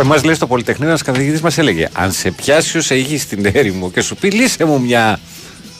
Μας 0.05 0.23
λέει 0.23 0.35
στο 0.35 0.47
Πολυτεχνείο 0.47 0.87
ένας 0.87 1.01
καθηγητής 1.01 1.41
μας 1.41 1.57
έλεγε: 1.57 1.87
Αν 1.93 2.11
σε 2.11 2.31
πιάσει 2.31 2.77
ο 2.77 2.81
σε 2.81 2.95
είχε 2.95 3.17
στην 3.17 3.45
έρημο 3.53 3.91
και 3.91 4.01
σου 4.01 4.15
πει 4.15 4.31
λύσε 4.31 4.65
μου 4.65 4.81
μια. 4.81 5.19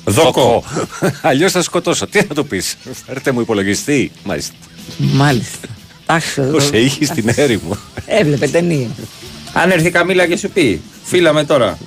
Δόκο. 0.09 0.63
Αλλιώς 1.21 1.51
θα 1.51 1.61
σκοτώσω. 1.61 2.07
Τι 2.07 2.21
θα 2.23 2.34
του 2.34 2.45
πεις, 2.47 2.77
Φέρτε 3.07 3.31
μου 3.31 3.41
υπολογιστή. 3.41 4.11
Μάλιστα. 4.23 4.53
Μάλιστα. 4.97 5.67
Εντάξει, 6.05 6.41
Ο 6.41 6.59
σε 6.59 6.77
είχε 6.77 7.05
στην 7.05 7.31
έρημο. 7.35 7.77
Έβλεπε 8.05 8.47
ταινία. 8.47 8.88
Αν 9.53 9.71
έρθει 9.71 9.88
η 9.88 9.91
Καμίλα 9.91 10.27
και 10.27 10.38
σου 10.38 10.49
πει, 10.49 10.81
φύλαμε 11.03 11.43
τώρα. 11.43 11.77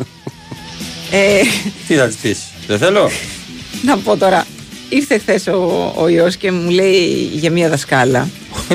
Ε, 1.10 1.40
Τι 1.88 1.94
θα 1.94 2.06
της 2.06 2.16
πεις, 2.16 2.38
Δεν 2.66 2.78
θέλω. 2.78 3.10
να 3.86 3.98
πω 3.98 4.16
τώρα. 4.16 4.46
ήρθε 4.88 5.18
χθες 5.18 5.46
ο, 5.46 5.92
ο 5.96 6.08
ιός 6.08 6.36
και 6.36 6.50
μου 6.52 6.70
λέει 6.70 7.30
για 7.32 7.50
μια 7.50 7.68
δασκάλα. 7.68 8.28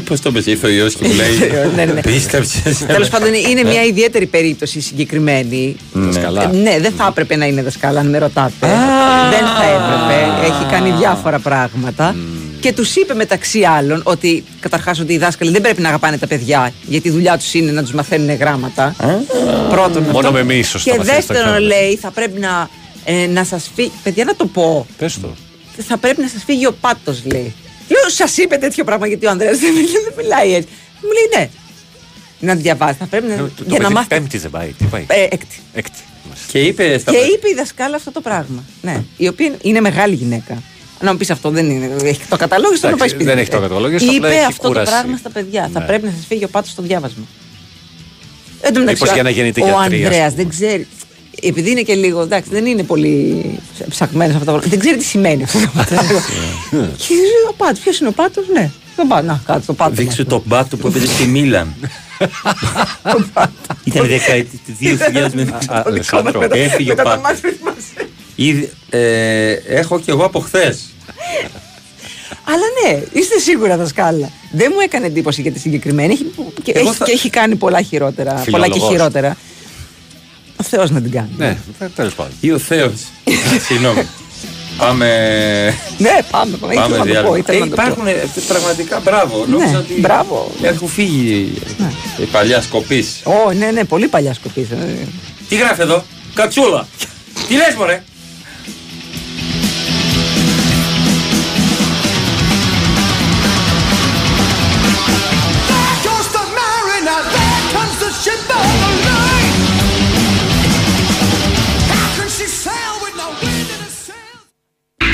Πώς 0.03 0.19
το 0.21 0.31
πες, 0.31 0.45
ήρθε 0.45 0.67
ο 0.67 0.69
ιός 0.69 0.95
και 0.95 1.07
μου 1.07 1.13
λέει. 1.13 1.27
Ναι, 1.75 1.85
ναι. 1.85 2.01
Πίστεψες. 2.01 2.77
Τέλος 2.87 3.09
πάντων, 3.09 3.33
είναι 3.33 3.63
μια 3.63 3.83
ιδιαίτερη 3.83 4.25
περίπτωση 4.25 4.81
συγκεκριμένη. 4.81 5.75
Ναι. 5.93 6.05
Δασκαλά. 6.05 6.43
Ε, 6.43 6.47
Ναι, 6.55 6.79
δεν 6.79 6.91
θα 6.97 7.05
έπρεπε 7.09 7.35
να 7.35 7.45
είναι 7.45 7.61
δασκάλα, 7.63 7.99
αν 7.99 8.07
με 8.09 8.17
ρωτάτε. 8.17 8.67
Δεν 9.29 9.45
θα 9.57 9.63
έπρεπε. 9.63 10.47
Έχει 10.53 10.65
κάνει 10.71 10.91
διάφορα 10.97 11.39
πράγματα. 11.39 12.15
Και 12.59 12.73
τους 12.73 12.95
είπε 12.95 13.13
μεταξύ 13.13 13.63
άλλων 13.63 14.01
ότι 14.03 14.43
καταρχάς 14.59 14.99
ότι 14.99 15.13
οι 15.13 15.17
δάσκαλοι 15.17 15.51
δεν 15.51 15.61
πρέπει 15.61 15.81
να 15.81 15.87
αγαπάνε 15.87 16.17
τα 16.17 16.27
παιδιά, 16.27 16.71
γιατί 16.87 17.07
η 17.07 17.11
δουλειά 17.11 17.37
τους 17.37 17.53
είναι 17.53 17.71
να 17.71 17.81
τους 17.81 17.91
μαθαίνουν 17.91 18.35
γράμματα. 18.37 18.95
Πρώτον, 19.69 20.03
Μόνο 20.03 20.17
αυτό. 20.17 20.31
με 20.31 20.43
μίσος 20.43 20.83
τα 20.83 20.91
Και 20.91 20.97
μαθαίνεις 20.97 21.25
τα 21.25 21.33
δεύτερον, 21.33 21.57
γράμματα. 21.57 21.75
λέει, 21.81 21.95
θα 21.95 22.11
πρέπει 22.11 22.39
να, 22.39 22.69
ε, 23.05 23.27
να 23.27 23.43
σας 23.43 23.69
φύγει. 23.75 23.91
Παιδιά, 24.03 24.23
να 24.25 24.35
το 24.35 24.45
πω. 24.45 24.85
Πες 24.97 25.19
το. 25.21 25.27
Θα 25.87 25.97
πρέπει 25.97 26.21
να 26.21 26.27
σας 26.27 26.43
φύγει 26.45 26.65
ο 26.65 26.75
πάτος, 26.81 27.21
λέει. 27.31 27.53
Λέω, 27.87 28.09
σας 28.09 28.37
είπε 28.37 28.55
τέτοιο 28.57 28.83
πράγμα 28.83 29.07
γιατί 29.07 29.25
ο 29.25 29.29
Ανδρέας 29.29 29.57
δεν, 29.59 29.73
μιλάει- 29.73 29.91
δεν 30.03 30.13
μιλάει 30.17 30.53
έτσι. 30.53 30.69
Μου 31.01 31.09
λέει, 31.11 31.39
ναι. 31.41 31.49
Να 32.39 32.55
διαβάσει. 32.55 32.95
Θα 32.99 33.05
πρέπει 33.05 33.27
να. 33.27 33.35
Το 33.35 33.49
για 33.65 33.77
να 33.77 33.77
παιδί 33.77 33.93
μάθει. 33.93 34.07
Πέμπτη 34.07 34.37
δεν 34.37 34.49
πάει. 34.51 34.67
Τι 34.77 34.85
πάει. 34.85 35.05
Ε, 35.07 35.23
έκτη. 35.23 35.59
Έκτη. 35.73 35.99
Και 36.47 36.59
είπε 36.59 36.97
στα 36.97 37.11
Και 37.11 37.17
είπε 37.17 37.49
η 37.49 37.53
δασκάλα 37.53 37.95
αυτό 37.95 38.11
το 38.11 38.21
πράγμα. 38.21 38.63
Ναι. 38.81 39.03
Η 39.17 39.27
οποία 39.27 39.55
είναι 39.61 39.81
μεγάλη 39.81 40.15
γυναίκα. 40.15 40.61
Να 41.01 41.11
μου 41.11 41.17
πεις 41.17 41.29
αυτό 41.29 41.49
δεν 41.49 41.69
είναι. 41.69 41.95
Έχει 42.03 42.21
το 42.29 42.35
καταλόγιστο 42.37 42.87
να 42.87 42.93
Εντάξει, 42.93 42.97
πάει 42.99 43.09
σπίτι. 43.09 43.23
δεν 43.23 43.37
έχει 43.37 43.49
το 43.49 43.59
καταλόγιστο, 43.59 44.11
απλά 44.11 44.27
Είπε 44.27 44.35
έχει 44.35 44.45
αυτό 44.45 44.67
κούραση. 44.67 44.85
το 44.85 44.97
πράγμα 44.97 45.17
στα 45.17 45.29
παιδιά. 45.29 45.69
Θα 45.73 45.79
Ναι. 45.79 45.85
πρέπει 45.85 46.05
να 46.05 46.11
σας 46.11 46.25
φύγει 46.27 46.43
ο 46.43 46.47
πάτος 46.47 46.71
στο 46.71 46.81
διάβασμα. 46.81 47.23
Εν 48.61 48.73
τω 48.73 48.79
μεταξύ, 48.79 49.01
Μήπως 49.01 49.13
για 49.15 49.23
να 49.23 49.29
γεννηθεί 49.29 49.61
ο 49.61 49.65
γιατρή, 49.65 49.95
ας 50.03 50.03
Ανδρέας 50.05 50.33
δεν 50.33 50.49
ξέρει. 50.49 50.87
Επειδή 51.41 51.71
είναι 51.71 51.81
και 51.81 51.93
λίγο, 51.95 52.21
εντάξει, 52.21 52.49
δεν 52.49 52.65
είναι 52.65 52.83
πολύ 52.83 53.45
ψαχμένο 53.89 54.33
αυτό 54.33 54.45
το 54.45 54.51
πράγμα. 54.51 54.69
Δεν 54.69 54.79
ξέρει 54.79 54.97
τι 54.97 55.03
σημαίνει 55.03 55.43
αυτό 55.43 55.59
το 55.59 55.69
πράγμα. 55.73 56.01
Και 56.97 57.13
λέει, 57.15 57.45
ο 57.49 57.53
πάτος, 57.57 57.79
ποιος 57.79 57.99
είναι 57.99 58.09
ο 58.09 58.11
πάτος, 58.11 58.45
ναι. 58.53 58.71
Τον 58.95 59.07
πάτο, 59.07 59.25
να 59.25 59.41
κάτω 59.45 59.65
το 59.65 59.73
πάτος. 59.73 59.97
Δείξου 59.97 60.25
το 60.25 60.41
μπάτου 60.45 60.77
που 60.77 60.87
έπαιζε 60.87 61.05
στη 61.07 61.25
Μίλαν. 61.25 61.75
Ήταν 63.83 64.07
δεκαετή 64.07 64.61
του 64.65 64.75
2000 64.81 65.29
με 65.33 65.41
Α, 65.69 65.83
Αλεσάνδρο. 65.85 66.47
Έφυγε 66.51 66.91
ο 66.91 66.95
Μετά 66.95 67.03
το 67.03 67.09
Πάτος. 67.09 67.23
μάθημα 67.23 67.51
μας. 67.63 67.75
Ήδη, 68.35 68.71
ε, 68.89 69.51
έχω 69.51 69.99
και 69.99 70.11
εγώ 70.11 70.23
από 70.25 70.39
χθες. 70.39 70.89
Αλλά 72.47 72.63
ναι, 72.83 73.01
είστε 73.19 73.39
σίγουρα 73.39 73.77
δασκάλα. 73.77 74.29
Δεν 74.51 74.71
μου 74.73 74.79
έκανε 74.79 75.05
εντύπωση 75.05 75.41
για 75.41 75.51
τη 75.51 75.59
συγκεκριμένη. 75.59 76.13
Έχει, 76.13 76.25
και, 76.63 76.71
Εγώ 76.75 76.87
έχει, 76.89 76.97
θα- 76.97 77.05
και 77.05 77.11
έχει 77.11 77.29
κάνει 77.29 77.55
πολλά 77.55 77.81
χειρότερα. 77.81 78.31
Πολλά 78.31 78.43
και 78.43 78.51
Φιλόλογος. 78.73 78.89
χειρότερα. 78.89 79.37
Ο 80.59 80.63
Θεός 80.63 80.89
να 80.89 81.01
την 81.01 81.11
κάνει. 81.11 81.29
Ναι, 81.37 81.57
τέλος 81.95 82.13
πάντων. 82.13 82.33
Ή 82.39 82.51
ο 82.51 82.57
Θεός. 82.59 82.93
Συγγνώμη. 83.67 84.07
Πάμε. 84.77 85.07
Ναι, 85.97 86.09
πάμε. 86.31 86.57
πάμε. 86.57 86.73
Ήθελα 86.73 86.87
να 86.87 86.93
το 86.93 86.97
πω. 86.97 87.03
διάλειμμα. 87.03 87.37
ήθελα 87.37 87.57
Ε, 87.57 87.59
να 87.59 87.67
το 87.69 87.75
πω. 87.75 87.81
υπάρχουν 87.81 88.07
ε, 88.07 88.13
πραγματικά 88.47 88.99
μπράβο. 89.03 89.45
Νόμιζα 89.49 89.71
Ναι, 89.71 89.77
ότι 89.77 89.93
μπράβο. 89.99 90.51
έχουν 90.61 90.87
φύγει 90.87 91.53
η 92.17 92.23
παλιά 92.23 92.61
σκοπή. 92.61 93.05
Ω, 93.23 93.51
ναι, 93.53 93.71
ναι, 93.71 93.83
πολύ 93.83 94.07
παλιά 94.07 94.33
σκοπή. 94.33 94.67
Τι 95.49 95.55
γράφει 95.55 95.81
εδώ, 95.81 96.03
Κατσούλα. 96.33 96.87
Τι 97.47 97.53
λες 97.55 97.75
μωρέ; 97.77 98.03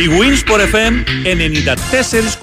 Η 0.02 0.10
Winsport 0.10 0.60
FM 0.60 0.94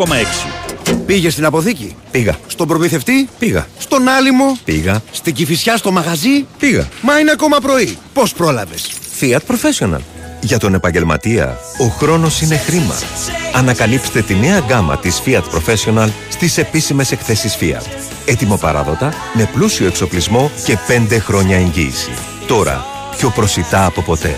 94,6. 0.04 0.96
Πήγες 1.06 1.32
στην 1.32 1.44
αποθήκη; 1.44 1.96
Πήγα. 2.10 2.36
Στον 2.46 2.68
προμηθευτή; 2.68 3.28
Πήγα. 3.38 3.66
Στον 3.78 4.08
άλυμο; 4.08 4.58
Πήγα. 4.64 5.02
Στην 5.10 5.34
κυφισιά 5.34 5.76
στο 5.76 5.90
μαγαζί; 5.90 6.46
Πήγα. 6.58 6.88
Μα 7.00 7.18
είναι 7.18 7.30
ακόμα 7.30 7.58
πρωί. 7.58 7.98
Πώς 8.12 8.32
πρόλαβες; 8.32 8.88
Fiat 9.20 9.38
Professional. 9.46 10.00
Για 10.40 10.58
τον 10.58 10.74
επαγγελματία, 10.74 11.58
ο 11.78 11.84
χρόνος 11.84 12.40
είναι 12.40 12.56
χρήμα. 12.56 12.94
Ανακαλύψτε 13.54 14.22
τη 14.22 14.34
νέα 14.34 14.58
γκάμα 14.58 14.98
της 14.98 15.22
Fiat 15.26 15.42
Professional 15.54 16.08
στις 16.28 16.58
επίσημες 16.58 17.12
εκθέσεις 17.12 17.56
Fiat. 17.60 17.86
Έτοιμο 18.24 18.56
παράδοτα, 18.56 19.14
με 19.32 19.48
πλούσιο 19.54 19.86
εξοπλισμό 19.86 20.50
και 20.64 20.78
5 21.10 21.18
χρόνια 21.18 21.56
εγγύηση. 21.56 22.10
Τώρα, 22.46 22.84
πιο 23.16 23.30
προσιτά 23.30 23.84
από 23.84 24.02
ποτέ. 24.02 24.36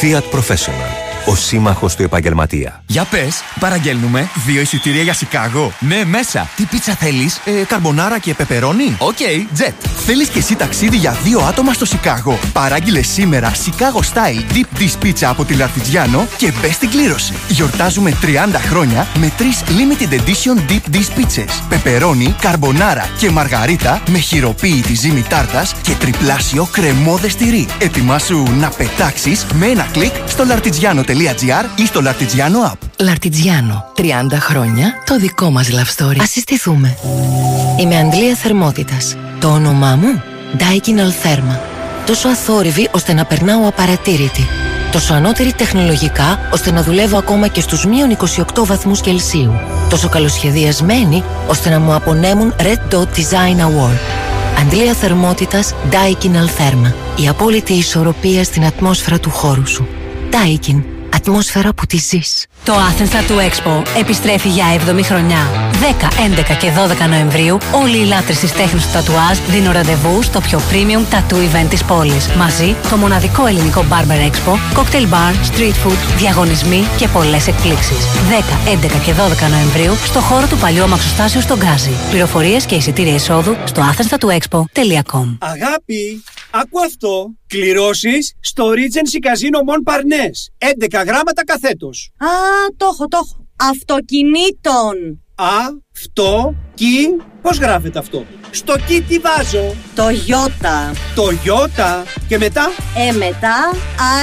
Fiat 0.00 0.36
Professional. 0.38 1.09
Ο 1.30 1.34
σύμμαχος 1.34 1.94
του 1.96 2.02
επαγγελματία. 2.02 2.82
Για 2.86 3.04
πες, 3.04 3.42
παραγγέλνουμε 3.60 4.28
δύο 4.46 4.60
εισιτήρια 4.60 5.02
για 5.02 5.12
Σικάγο. 5.12 5.72
Ναι, 5.80 6.04
μέσα. 6.04 6.48
Τι 6.56 6.62
πίτσα 6.64 6.94
θέλεις, 6.94 7.40
Ε, 7.44 7.50
καρμπονάρα 7.50 8.18
και 8.18 8.34
πεπερώνι. 8.34 8.94
Οκ, 8.98 9.16
τζετ. 9.54 9.74
Θέλεις 10.06 10.28
και 10.28 10.38
εσύ 10.38 10.56
ταξίδι 10.56 10.96
για 10.96 11.16
δύο 11.24 11.40
άτομα 11.40 11.72
στο 11.72 11.84
Σικάγο; 11.84 12.38
Παράγγειλε 12.52 13.02
σήμερα 13.02 13.52
Chicago 13.52 14.00
Style 14.00 14.54
Deep 14.54 14.80
Dish 14.80 15.04
Pizza 15.04 15.22
από 15.24 15.44
τη 15.44 15.54
L'Artigiano 15.54 16.26
και 16.36 16.52
μπες 16.60 16.74
στην 16.74 16.90
κλήρωση. 16.90 17.32
Γιορτάζουμε 17.48 18.16
30 18.22 18.60
χρόνια 18.68 19.06
με 19.18 19.32
τρεις 19.36 19.62
Limited 19.66 20.12
Edition 20.12 20.70
Deep 20.70 20.94
Dish 20.96 21.18
Pizzas. 21.18 21.62
Πεπερώνι, 21.68 22.34
καρμπονάρα 22.40 23.08
και 23.18 23.30
μαργαρίτα 23.30 24.02
με 24.08 24.18
χειροποίητη 24.18 24.94
ζύμη 24.94 25.22
τάρτας 25.22 25.74
και 25.82 25.92
τριπλάσιο 25.92 26.68
κρεμώδες 26.72 27.34
τυρί. 27.34 27.68
Ετοιμάσου 27.78 28.42
να 28.58 28.68
πετάξεις 28.68 29.46
με 29.54 29.66
ένα 29.66 29.88
κλικ 29.92 30.12
στο 30.26 30.44
lartigiano.gr 31.20 31.78
ή 31.80 31.86
στο 31.86 32.00
Lartigiano 32.04 32.70
App. 32.72 32.88
Λαρτιτζιάνο. 32.98 33.84
30 33.96 34.02
χρόνια 34.32 34.92
το 35.06 35.16
δικό 35.18 35.50
μας 35.50 35.68
love 35.70 36.04
story. 36.04 36.16
Ας 36.20 36.30
συστηθούμε. 36.30 36.96
Είμαι 37.80 37.98
Αντλία 37.98 38.34
Θερμότητας. 38.34 39.16
Το 39.40 39.48
όνομά 39.48 39.96
μου 39.96 40.22
Daikin 40.58 40.98
Altherma. 40.98 41.58
Τόσο 42.06 42.28
αθόρυβη 42.28 42.88
ώστε 42.92 43.12
να 43.12 43.24
περνάω 43.24 43.68
απαρατήρητη. 43.68 44.46
Τόσο 44.92 45.14
ανώτερη 45.14 45.52
τεχνολογικά 45.52 46.38
ώστε 46.52 46.70
να 46.70 46.82
δουλεύω 46.82 47.18
ακόμα 47.18 47.48
και 47.48 47.60
στους 47.60 47.86
μείον 47.86 48.16
28 48.56 48.64
βαθμούς 48.64 49.00
Κελσίου. 49.00 49.52
Τόσο 49.90 50.08
καλοσχεδιασμένη 50.08 51.22
ώστε 51.46 51.70
να 51.70 51.78
μου 51.80 51.94
απονέμουν 51.94 52.54
Red 52.58 52.94
Dot 52.94 53.06
Design 53.16 53.58
Award. 53.60 53.98
Αντλία 54.60 54.92
θερμότητας 54.94 55.74
Daikin 55.90 56.32
Altherma. 56.32 56.92
Η 57.22 57.28
απόλυτη 57.28 57.72
ισορροπία 57.72 58.44
στην 58.44 58.64
ατμόσφαιρα 58.64 59.18
του 59.18 59.30
χώρου 59.30 59.68
σου. 59.68 59.88
Daikin. 60.30 60.99
Ατμόσφαιρα 61.14 61.74
που 61.74 61.86
τη 61.86 61.96
ζεις. 61.96 62.46
Το 62.64 62.72
Athens 62.72 63.12
Tattoo 63.14 63.38
Expo 63.38 63.82
επιστρέφει 63.98 64.48
για 64.48 64.64
7η 64.74 65.02
χρονιά. 65.02 65.70
10, 65.72 66.08
11 66.52 66.56
και 66.58 66.70
12 67.04 67.08
Νοεμβρίου 67.08 67.58
όλοι 67.72 67.96
οι 67.96 68.04
λάτρες 68.04 68.38
της 68.38 68.52
τέχνης 68.52 68.86
του 68.86 68.92
τατουάζ 68.92 69.38
δίνουν 69.48 69.72
ραντεβού 69.72 70.22
στο 70.22 70.40
πιο 70.40 70.60
premium 70.70 71.14
tattoo 71.14 71.36
event 71.36 71.66
της 71.68 71.84
πόλης. 71.84 72.28
Μαζί 72.28 72.76
το 72.90 72.96
μοναδικό 72.96 73.46
ελληνικό 73.46 73.84
Barber 73.90 74.30
Expo, 74.30 74.78
cocktail 74.78 75.06
bar, 75.14 75.32
street 75.50 75.86
food, 75.86 75.98
διαγωνισμοί 76.16 76.84
και 76.98 77.08
πολλές 77.08 77.46
εκπλήξεις. 77.46 78.06
10, 78.28 78.58
11 78.70 78.98
και 79.04 79.12
12 79.12 79.48
Νοεμβρίου 79.50 79.94
στο 80.04 80.20
χώρο 80.20 80.46
του 80.46 80.56
παλιού 80.56 80.82
αμαξοστάσιου 80.82 81.40
στον 81.40 81.58
Γκάζι. 81.58 81.92
Πληροφορίες 82.10 82.64
και 82.64 82.74
εισιτήρια 82.74 83.14
εισόδου 83.14 83.56
στο 83.64 83.82
athenstatoexpo.com 83.82 85.36
Αγάπη, 85.38 86.22
άκου 86.50 86.80
αυτό. 86.84 87.39
Κληρώσεις 87.50 88.34
στο 88.40 88.64
Regency 88.70 89.26
Casino 89.26 89.58
Mon 89.68 89.92
Parnes. 89.92 90.66
11 90.98 91.04
γράμματα 91.06 91.44
καθέτος. 91.44 92.10
Α, 92.16 92.26
το 92.76 92.86
έχω, 92.92 93.08
το 93.08 93.20
έχω. 93.22 93.46
Αυτοκινήτων. 93.56 95.24
Α, 95.34 95.46
αυτό, 95.96 96.54
κι, 96.80 97.16
πώς 97.42 97.58
γράφεται 97.58 97.98
αυτό; 97.98 98.24
Στο 98.50 98.74
κι 98.86 99.00
τι 99.08 99.18
βάζω; 99.18 99.74
Το 99.94 100.04
Ιώτα. 100.26 100.92
Το 101.14 101.30
Ιώτα. 101.44 102.04
Και 102.28 102.38
μετά, 102.38 102.70
Ε, 103.08 103.12
μετά, 103.12 103.72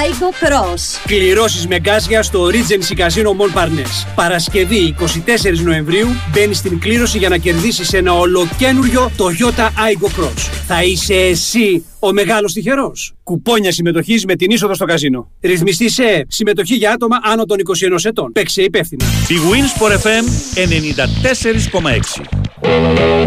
Άικο 0.00 0.28
Cross. 0.40 1.02
κληρώσεις 1.06 1.66
με 1.66 1.78
γκάζια 1.80 2.22
στο 2.22 2.46
Regency 2.46 2.98
Casino 2.98 3.30
Mon 3.38 3.58
Parnes. 3.58 4.06
Παρασκευή 4.14 4.76
24 4.76 5.60
Νοεμβρίου 5.62 6.08
μπαίνει 6.32 6.54
στην 6.54 6.78
κλήρωση 6.78 7.18
για 7.18 7.28
να 7.28 7.36
κερδίσεις 7.36 7.92
ένα 7.92 8.12
ολοκένουριο 8.12 9.10
Toyota 9.18 9.64
Aigo 9.64 10.06
Cross. 10.20 10.48
Θα 10.66 10.82
είσαι 10.82 11.14
εσύ 11.14 11.84
ο 11.98 12.12
μεγάλος 12.12 12.52
τυχερός. 12.52 13.12
Κουπόνια 13.22 13.72
συμμετοχής 13.72 14.24
με 14.24 14.34
την 14.36 14.50
είσοδο 14.50 14.74
στο 14.74 14.84
καζίνο. 14.84 15.30
Ρυθμιστή 15.40 15.88
σε 15.90 16.26
συμμετοχή 16.28 16.74
για 16.74 16.92
άτομα 16.92 17.16
άνω 17.22 17.44
των 17.44 17.58
21 17.58 18.04
ετών. 18.04 18.32
Παίξε 18.32 18.62
υπεύθυνα. 18.62 19.04
Η 19.28 19.34
Winsport 19.50 19.92
FM 19.92 20.24
94,6. 20.54 22.47
Thank 22.60 23.18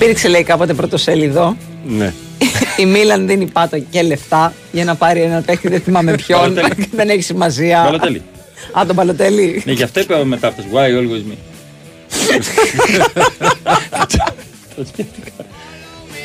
Υπήρξε 0.00 0.28
λέει 0.28 0.42
κάποτε 0.42 0.74
πρωτοσέλιδο. 0.74 1.56
Ναι. 1.86 2.12
Η 2.76 2.86
Μίλαν 2.86 3.26
δίνει 3.26 3.46
πάτο 3.46 3.78
και 3.78 4.02
λεφτά 4.02 4.52
για 4.72 4.84
να 4.84 4.94
πάρει 4.94 5.20
ένα 5.20 5.40
παίχτη, 5.42 5.68
δεν 5.68 5.80
θυμάμαι 5.80 6.14
ποιον. 6.26 6.40
Μπαλοτέλη. 6.52 6.88
δεν 6.96 7.08
έχει 7.08 7.22
σημασία. 7.22 7.82
Μπαλοτέλη. 7.84 8.22
Α, 8.78 8.86
τον 8.86 8.96
Παλωτέλη. 8.96 9.62
Ναι, 9.66 9.72
γι' 9.72 9.82
αυτό 9.82 10.00
είπα 10.00 10.24
μετά 10.24 10.48
αυτό. 10.48 10.62
Why 10.72 10.86
always 11.00 11.32
me; 11.32 11.36
Το 14.76 14.84
σκέφτηκα. 14.92 15.30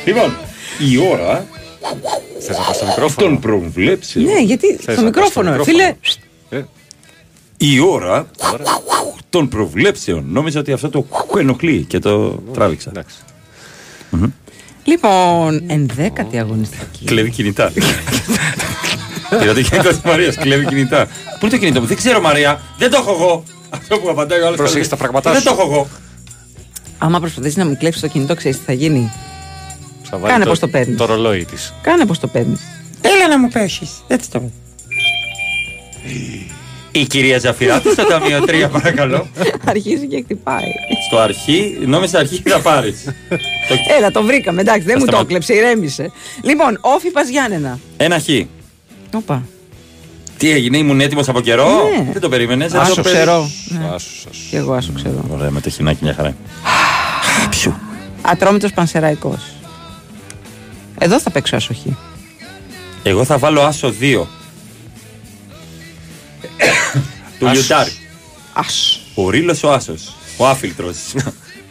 Λοιπόν, 0.04 0.36
η 0.92 0.98
ώρα 1.12 1.46
Θες 2.38 2.56
να 2.58 2.64
πας 2.64 2.76
στο 2.76 2.86
μικρόφωνο; 2.86 3.28
των 3.28 3.40
προβλέψεων. 3.40 4.24
Ναι, 4.24 4.40
γιατί 4.40 4.66
Θες 4.66 4.80
στο 4.82 4.90
να 4.90 4.94
πας 4.96 5.04
μικρόφωνο, 5.04 5.54
στο 5.54 5.64
φίλε. 5.64 5.94
Ε, 6.50 6.62
Η 7.56 7.80
ώρα 7.80 8.26
των 9.30 9.48
προβλέψεων. 9.48 10.24
Νόμιζα 10.28 10.60
ότι 10.60 10.72
αυτό 10.72 10.88
το 10.90 11.06
ενοχλεί 11.38 11.84
και 11.88 11.98
το 11.98 12.30
τράβηξα. 12.52 12.90
εντάξει. 12.90 13.16
Λοιπόν, 14.84 15.62
ενδέκατη 15.66 16.38
αγωνιστική. 16.38 17.04
Κλέβει 17.04 17.30
κινητά. 17.30 17.72
Πήρα 19.38 19.54
το 19.54 19.62
κινητό 19.62 19.88
τη 19.88 20.06
Μαρία, 20.06 20.32
κλέβει 20.32 20.66
κινητά. 20.66 21.06
Πού 21.06 21.46
είναι 21.46 21.50
το 21.50 21.58
κινητό 21.58 21.80
μου, 21.80 21.86
δεν 21.86 21.96
ξέρω 21.96 22.20
Μαρία, 22.20 22.60
δεν 22.78 22.90
το 22.90 22.96
έχω 22.96 23.10
εγώ. 23.12 23.44
Αυτό 23.70 23.98
που 23.98 24.10
απαντάει 24.10 24.40
ο 24.40 24.46
άλλος. 24.46 24.58
Πρόσεχε 24.58 24.88
τα 24.88 24.96
πραγματά 24.96 25.30
Δεν 25.30 25.40
σου. 25.40 25.46
το 25.46 25.52
έχω 25.52 25.72
εγώ. 25.72 25.88
Άμα 26.98 27.20
προσπαθήσεις 27.20 27.56
να 27.56 27.66
μου 27.66 27.76
κλέψεις 27.76 28.00
το 28.00 28.08
κινητό, 28.08 28.34
ξέρεις 28.34 28.58
τι 28.58 28.64
θα 28.64 28.72
γίνει; 28.72 29.12
Θα 30.02 30.18
βάλει 30.18 30.32
Κάνε 30.32 30.44
πώς 30.44 30.58
το 30.58 30.68
παίρνεις. 30.68 30.96
Το 30.96 31.04
ρολόι 31.04 31.44
της. 31.44 31.74
Κάνε 31.82 32.06
πώς 32.06 32.18
το 32.18 32.26
παίρνεις. 32.26 32.60
Έλα 33.00 33.28
να 33.28 33.38
μου 33.38 33.48
πέσεις. 33.48 33.90
Έτσι 34.06 34.30
το. 34.30 34.50
Η 36.96 37.04
κυρία 37.06 37.38
Ζαφυράτη 37.38 37.90
στο 37.90 38.04
ταμείο 38.04 38.40
3, 38.46 38.68
παρακαλώ. 38.72 39.26
Αρχίζει 39.64 40.06
και 40.06 40.20
χτυπάει. 40.24 40.64
Στο 41.06 41.18
αρχή, 41.18 41.78
νόμιζα 41.86 42.18
αρχή 42.18 42.42
θα 42.44 42.58
πάρεις. 42.60 43.04
Έλα, 43.98 44.10
το 44.10 44.22
βρήκαμε. 44.22 44.60
Εντάξει, 44.60 44.80
δεν 44.80 44.92
Θα 44.92 44.98
μου 44.98 45.04
το 45.04 45.10
σταμα- 45.10 45.22
έκλεψε, 45.26 45.54
ηρέμησε. 45.54 46.10
Λοιπόν, 46.42 46.78
όφη 46.80 47.10
πας 47.10 47.28
Γιάννενα. 47.28 47.78
Ένα 47.96 48.18
χ. 48.18 48.24
Όπα. 49.14 49.42
Τι 50.36 50.50
έγινε, 50.50 50.76
ήμουν 50.78 51.00
έτοιμος 51.00 51.28
από 51.28 51.40
καιρό; 51.40 51.68
Ναι. 52.04 52.12
Δεν 52.12 52.20
το 52.20 52.28
περίμενες. 52.28 52.72
Άσο 52.74 53.02
ξέρω. 53.02 53.50
Ναι. 53.68 53.84
Άσου, 53.94 54.28
άσου. 54.30 54.40
Και 54.50 54.56
εγώ 54.56 54.72
άσο 54.74 54.92
ξέρω. 54.94 55.24
Ωραία, 55.32 55.50
με 55.50 55.60
το 55.60 55.70
χινάκι 55.70 55.98
μια 56.04 56.14
χαρά. 56.14 56.36
Ψου. 57.50 57.74
Ατρόμητος 58.22 58.72
πανσεραϊκός. 58.72 59.42
Εδώ 60.98 61.20
θα 61.20 61.30
παίξω 61.30 61.56
άσοχη. 61.56 61.96
Εγώ 63.02 63.24
θα 63.24 63.38
βάλω 63.38 63.60
άσο 63.60 63.94
2. 64.00 64.26
Του 67.44 67.50
Άσος. 67.50 67.68
Λιουτάρη. 67.68 67.92
Άσο. 68.52 68.98
Ο 69.14 69.30
Ρήλο 69.30 69.56
ο 69.64 69.70
άσος. 69.70 70.14
Ο 70.36 70.46
άφιλτρος. 70.46 70.96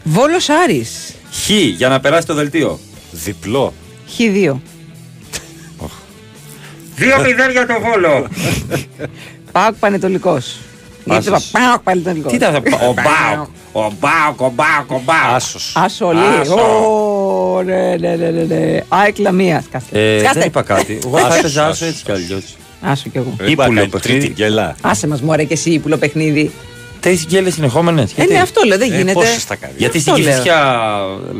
Βόλος 0.03 0.49
Άρης. 0.49 1.13
Χ 1.45 1.49
για 1.49 1.89
να 1.89 1.99
περάσει 1.99 2.27
το 2.27 2.33
δελτίο. 2.33 2.79
Διπλό. 3.11 3.73
Χ2. 4.17 4.55
2-0 6.97 7.51
για 7.51 7.65
το 7.65 7.73
βόλο. 7.81 8.27
Πάοκ 9.51 9.75
Πανετολικός. 9.79 10.57
Γιατί 11.03 11.27
είπα 11.27 11.35
Άσος. 11.35 11.49
Πάοκ 11.51 11.81
Πανετολικός. 11.81 12.31
Τι 12.31 12.37
ήταν 12.37 12.55
αυτό. 12.55 12.75
Ο 12.75 12.93
Μπάουκ. 12.93 13.47
Ο 13.71 13.93
Μπάουκ, 13.99 14.41
ο 14.41 14.51
Μπάουκ, 14.55 14.91
ο 14.91 15.01
Μπάουκ. 15.05 15.35
Άσος. 15.35 15.71
Άσος 15.75 16.01
όλοι. 16.07 16.19
Άσο. 16.39 16.55
Ω, 16.55 17.61
ναι, 17.63 17.95
ναι, 17.99 18.15
ναι, 18.15 18.29
ναι, 18.29 18.43
ναι. 18.43 18.83
ΑΕΚ 18.87 19.17
Λαμίας. 19.17 19.63
Σκάστε. 19.63 20.15
Ε, 20.15 20.19
Σκάστε. 20.19 20.39
δεν 20.39 20.47
είπα 20.47 20.61
κάτι. 20.61 20.99
Εγώ 21.05 21.17
θα 21.17 21.35
έπαιζα 21.35 21.65
άσο 21.67 21.85
έτσι 21.85 22.03
κι 22.03 22.11
αλλιώς. 22.11 22.43
Άσο 22.83 23.09
κι 23.09 23.17
εγώ. 23.17 23.35
Ήπουλο 23.47 23.73
Τρίτη 23.79 23.89
παιχνίδι. 23.89 24.27
γκελά. 24.27 24.75
Άσε 24.81 25.07
μας 25.07 25.21
μωρέ 25.21 25.43
και 25.43 25.53
εσύ 25.53 25.69
ύπουλο 25.69 25.97
παιχνίδι. 25.97 26.51
Τρει 26.99 27.19
γκέλε 27.27 27.49
συνεχόμενες. 27.49 28.11
Ε, 28.15 28.23
ναι, 28.25 28.39
αυτό 28.39 28.61
λέω, 28.65 28.77
δεν 28.77 28.87
γίνεται. 28.93 29.11
Πόσες 29.13 29.43
θα 29.43 29.55
κάνει. 29.55 29.73
Γιατί 29.77 29.99
στην 29.99 30.11
Αυτό 30.11 30.23
λέω. 30.23 30.31
Κυφυσιά 30.33 30.81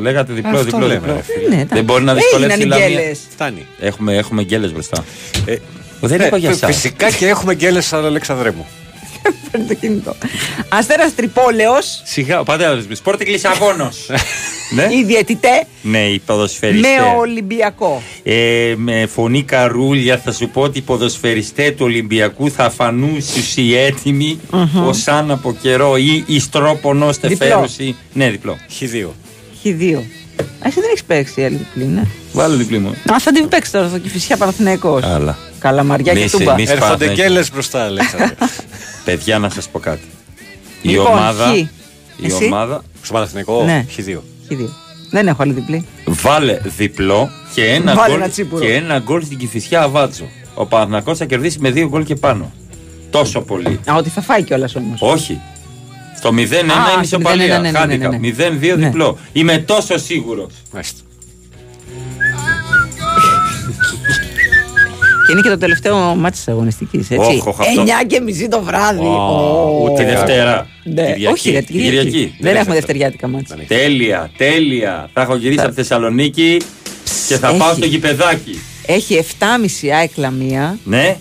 λέγατε 0.02 0.34
διπλό, 0.34 0.50
Αυτό 0.50 0.64
διπλό, 0.64 0.80
λέμε, 0.88 1.00
διπλό. 1.00 1.14
ρε 1.14 1.22
φίλε. 1.22 1.48
Ναι, 1.48 1.54
εντάξει. 1.56 1.74
Δεν 1.74 1.84
μπορεί 1.84 2.04
να 2.04 2.14
δυσκολεύσει 2.14 2.58
η 2.58 2.62
Έγιναν 2.62 2.80
οι 2.80 2.82
Λαμία. 2.82 3.02
γκέλες. 3.02 3.20
Φτάνει. 3.32 3.66
Έχουμε, 3.80 4.16
έχουμε 4.18 4.44
γκέλες 4.44 4.72
μπροστά. 4.74 5.04
Ε, 5.46 5.56
Δεν 6.02 6.18
ναι, 6.18 6.26
είπα 6.26 6.38
για 6.38 6.50
εσάς. 6.50 6.76
Φυσικά 6.76 7.12
και 7.12 7.28
έχουμε 7.28 7.54
γκέλες 7.56 7.86
σαν 7.86 8.06
Αλεξανδρέμου. 8.06 8.68
Παίρνει 9.52 9.68
το 9.68 9.74
κινητό. 9.74 10.16
Αστέρας 10.70 11.16
Τρυπόλεως. 11.16 12.02
Σιγά, 12.06 12.40
ο 12.40 12.44
πατέρας 12.44 12.86
μου. 12.88 12.96
Σπόρτη 12.96 13.26
Λισαβόνο. 13.26 13.90
ναι. 14.76 14.88
Οι 14.92 15.04
διαιτητέ 15.04 15.66
ναι, 15.82 16.00
οι 16.00 16.20
ποδοσφαιριστέ. 16.20 16.88
με 16.88 17.18
Ολυμπιακό. 17.18 18.02
Ε, 18.24 18.74
με 18.78 19.06
φωνή 19.06 19.44
καρούλια 19.44 20.18
θα 20.18 20.32
σου 20.32 20.50
πω 20.50 20.62
ότι 20.62 20.78
οι 20.78 20.82
ποδοσφαιριστέ 20.82 21.72
του 21.72 21.86
Ολυμπιακού 21.86 22.52
θα 22.52 22.70
φανούν 22.70 23.18
οι 23.56 23.76
έτοιμοι 23.78 24.40
ως 24.86 25.08
αν 25.08 25.32
από 25.32 25.56
καιρό 25.62 25.98
ή 25.98 26.24
η 26.28 26.40
στρόπονο 26.40 27.12
στεφέρωση. 27.12 27.96
Ναι, 28.14 28.30
διπλό. 28.30 28.58
Χ2. 28.80 29.08
Χ2. 29.64 30.02
Α, 30.64 30.68
εσύ 30.68 30.80
δεν 30.80 30.90
έχεις 30.90 31.04
παίξει 31.04 31.44
άλλη 31.44 31.56
διπλή, 31.56 31.86
ναι. 31.86 32.04
Βάλω 32.32 32.56
διπλή 32.56 32.78
μου. 32.78 32.90
Α, 33.14 33.20
θα 33.20 33.32
την 33.32 33.48
παίξεις 33.48 33.74
τώρα 33.74 33.88
στο 33.88 33.98
Κυφυσιά 33.98 34.38
Παναθηναϊκός. 34.38 35.02
Καλά. 35.02 35.38
Καλαμαριά 35.64 36.14
και 36.14 36.20
Μη 36.20 36.28
σε- 36.28 36.38
τούμπα. 36.38 36.54
μη 36.54 36.66
σε- 36.66 36.72
Έρχονται 36.74 36.92
Παναθηναϊκό. 37.06 37.22
γκέλε 37.34 37.46
μπροστά, 37.54 37.84
Αλέξανδρε. 37.84 38.36
Παιδιά, 39.06 39.40
να 39.40 39.50
σας 39.50 39.68
πω 39.70 39.80
κάτι. 39.80 40.08
Η 40.82 40.90
Λοιπόν, 40.90 41.06
ομάδα. 41.08 41.46
Χ. 41.46 41.56
Η 41.58 41.70
Εσύ; 42.24 42.46
ομάδα. 42.46 42.84
Στο 43.02 43.14
Παναθηνικό, 43.14 43.64
Ναι. 43.64 43.86
Χ2. 43.98 44.18
Χ2. 44.50 44.70
Δεν 45.12 45.28
έχω 45.28 45.42
άλλη 45.44 45.54
διπλή. 45.54 45.86
Βάλε 46.06 46.60
διπλό 46.64 47.30
και 47.54 47.66
ένα, 47.66 47.94
Βάλε 47.96 48.10
γκολ, 48.12 48.22
ένα 48.22 48.30
τσίπουρο. 48.30 48.66
και 48.66 48.74
ένα 48.74 49.00
γκολ 49.00 49.24
στην 49.26 49.38
Κηφισιά 49.38 49.82
Αβάτσο. 49.82 50.24
Ο 50.54 50.66
Παναθηναϊκός 50.66 51.18
θα 51.18 51.26
κερδίσει 51.26 51.58
με 51.60 51.72
δύο 51.72 51.88
γκολ 51.88 52.04
και 52.04 52.16
πάνω. 52.16 52.52
Τόσο 53.10 53.42
πολύ. 53.42 53.80
Α, 53.92 53.96
ότι 53.96 54.10
θα 54.10 54.22
φάει 54.22 54.44
κιόλας 54.44 54.76
όμως. 54.76 55.00
Όχι. 55.02 55.40
Στο 56.18 56.30
0-1 56.30 56.34
Α, 56.34 56.94
είναι 56.96 57.06
στο 57.06 57.18
ισοπαλία. 57.20 57.58
0-1, 57.60 57.62
ναι, 57.62 57.72
ναι, 57.72 57.78
Χάντικα. 57.80 58.10
ναι, 58.10 58.18
ναι. 58.18 58.28
0-2 58.38 58.76
Ναι. 58.78 58.86
διπλό. 58.86 59.18
Είμαι 59.34 59.58
τόσο 59.58 59.98
σίγουρος. 59.98 60.54
Είναι 65.34 65.42
και 65.42 65.50
το 65.50 65.58
τελευταίο 65.58 65.96
μάτι 65.98 66.36
της 66.36 66.48
αγωνιστικής. 66.48 67.12
Έτσι. 67.12 67.30
Όχ, 67.38 67.48
όχ, 67.48 67.60
αυτό. 67.60 67.82
9 67.82 67.86
και 68.08 68.20
μισή 68.20 68.48
το 68.48 68.62
βράδυ. 68.64 69.06
Ω, 69.06 69.84
Ω. 69.84 69.94
τη 69.98 70.04
Δευτέρα. 70.04 70.68
Ναι. 70.84 71.02
Κυριακή. 71.02 71.26
Όχι, 71.26 71.52
ρε, 71.52 71.62
την 71.62 71.76
Κυριακή. 71.76 72.10
Κυριακή. 72.10 72.36
Δεν 72.40 72.52
Δεν 72.52 72.56
έχουμε 72.62 72.76
δευτεριάτικα 72.76 73.28
μάτια. 73.28 73.56
Τέλεια, 73.68 74.30
τέλεια. 74.38 75.10
Θα 75.14 75.22
έχω 75.22 75.36
γυρίσει 75.36 75.58
Θα- 75.60 75.66
από 75.66 75.74
Θεσσαλονίκη 75.74 76.58
και 77.28 77.38
θα 77.38 77.48
Έχει. 77.48 77.58
πάω 77.58 77.74
στο 77.74 77.86
γηπεδάκι. 77.86 78.60
Έχει 78.86 79.16
7,5 79.16 79.90
ΑΕΚ 79.92 80.12
Λαμία. 80.16 80.78
Ναι. 80.84 81.18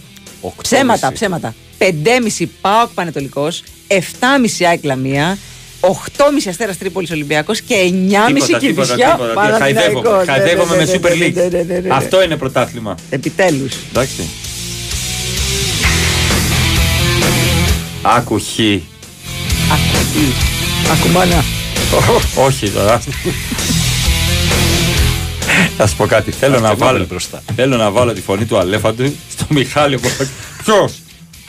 Ψέματα, 0.62 1.12
ψέματα. 1.12 1.54
5,5 1.78 2.48
ΠΑΟΚ 2.60 2.88
Πανετολικός, 2.94 3.62
7,5 3.88 4.64
ΑΕΚ 4.66 4.84
Λαμία, 4.84 5.38
8,5 5.84 6.48
Αστέρας 6.48 6.78
Τρίπολης 6.78 7.10
Ολυμπιακός 7.10 7.60
και 7.60 7.74
9,5 7.74 7.86
Τίποτα, 8.26 8.58
τίποτα, 8.58 8.58
Κηφισιά 8.58 9.10
τίποτα. 9.10 9.32
Παναθηναϊκός. 9.32 10.12
Χαϊδεύομαι. 10.12 10.16
Ναι, 10.18 10.24
Χαϊδεύομαι 10.32 10.76
ναι, 10.76 10.84
με 10.84 10.92
ναι, 10.92 10.98
Super 10.98 11.18
ναι, 11.18 11.26
ναι, 11.26 11.48
ναι, 11.48 11.62
ναι, 11.62 11.78
League. 11.78 11.82
ναι. 11.82 11.94
Αυτό 11.94 12.22
είναι 12.22 12.36
πρωτάθλημα. 12.36 12.94
Επιτέλους. 13.10 13.72
Εντάξει. 13.90 14.28
Άκου 18.02 18.38
χ. 18.40 18.58
Ακουμπή. 19.72 20.32
Ακουμπάνα. 20.92 21.44
Όχι 22.34 22.68
τώρα. 22.70 23.02
Θα 25.76 25.86
σου 25.86 25.96
πω 25.96 26.06
κάτι. 26.06 26.30
Θέλω 26.30 26.58
να, 26.60 26.68
Αστυνόμευε 26.68 26.84
βάλω, 26.92 27.06
μπροστά. 27.08 27.42
θέλω 27.56 27.76
να 27.76 27.90
βάλω 27.90 28.12
τη 28.12 28.20
φωνή 28.20 28.44
του 28.44 28.58
Αλέφαντου 28.58 29.14
στο 29.30 29.44
Μιχάλη 29.48 29.98
Ποιος, 30.64 30.92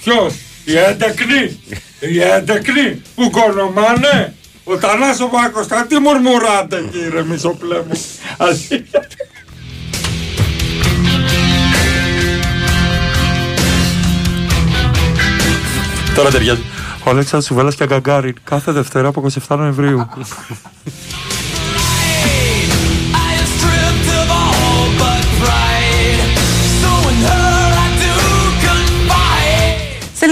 ποιος, 0.04 0.34
η 0.66 0.78
έντεκνη, 0.78 1.60
η 2.00 2.22
έντεκνη 2.22 3.02
που 3.16 3.30
κονομάνε. 3.30 4.34
Ο 4.64 4.78
Τανάσο 4.78 5.26
Πακοστά, 5.26 5.86
τι 5.86 6.00
μουρμουράτε 6.00 6.84
κύριε 6.92 7.24
Μισοπλέμου. 7.24 8.02
Αλήθεια. 8.38 9.08
Τώρα 16.16 16.30
ταιριάζει. 16.30 16.62
Ο 17.06 17.10
Αλέξανδρος 17.10 17.46
Σουβέλλας 17.46 17.76
και 17.76 17.84
Αγκαγκάριν 17.84 18.36
κάθε 18.44 18.72
Δευτέρα 18.72 19.08
από 19.08 19.26
27 19.48 19.58
Νοεμβρίου. 19.58 20.10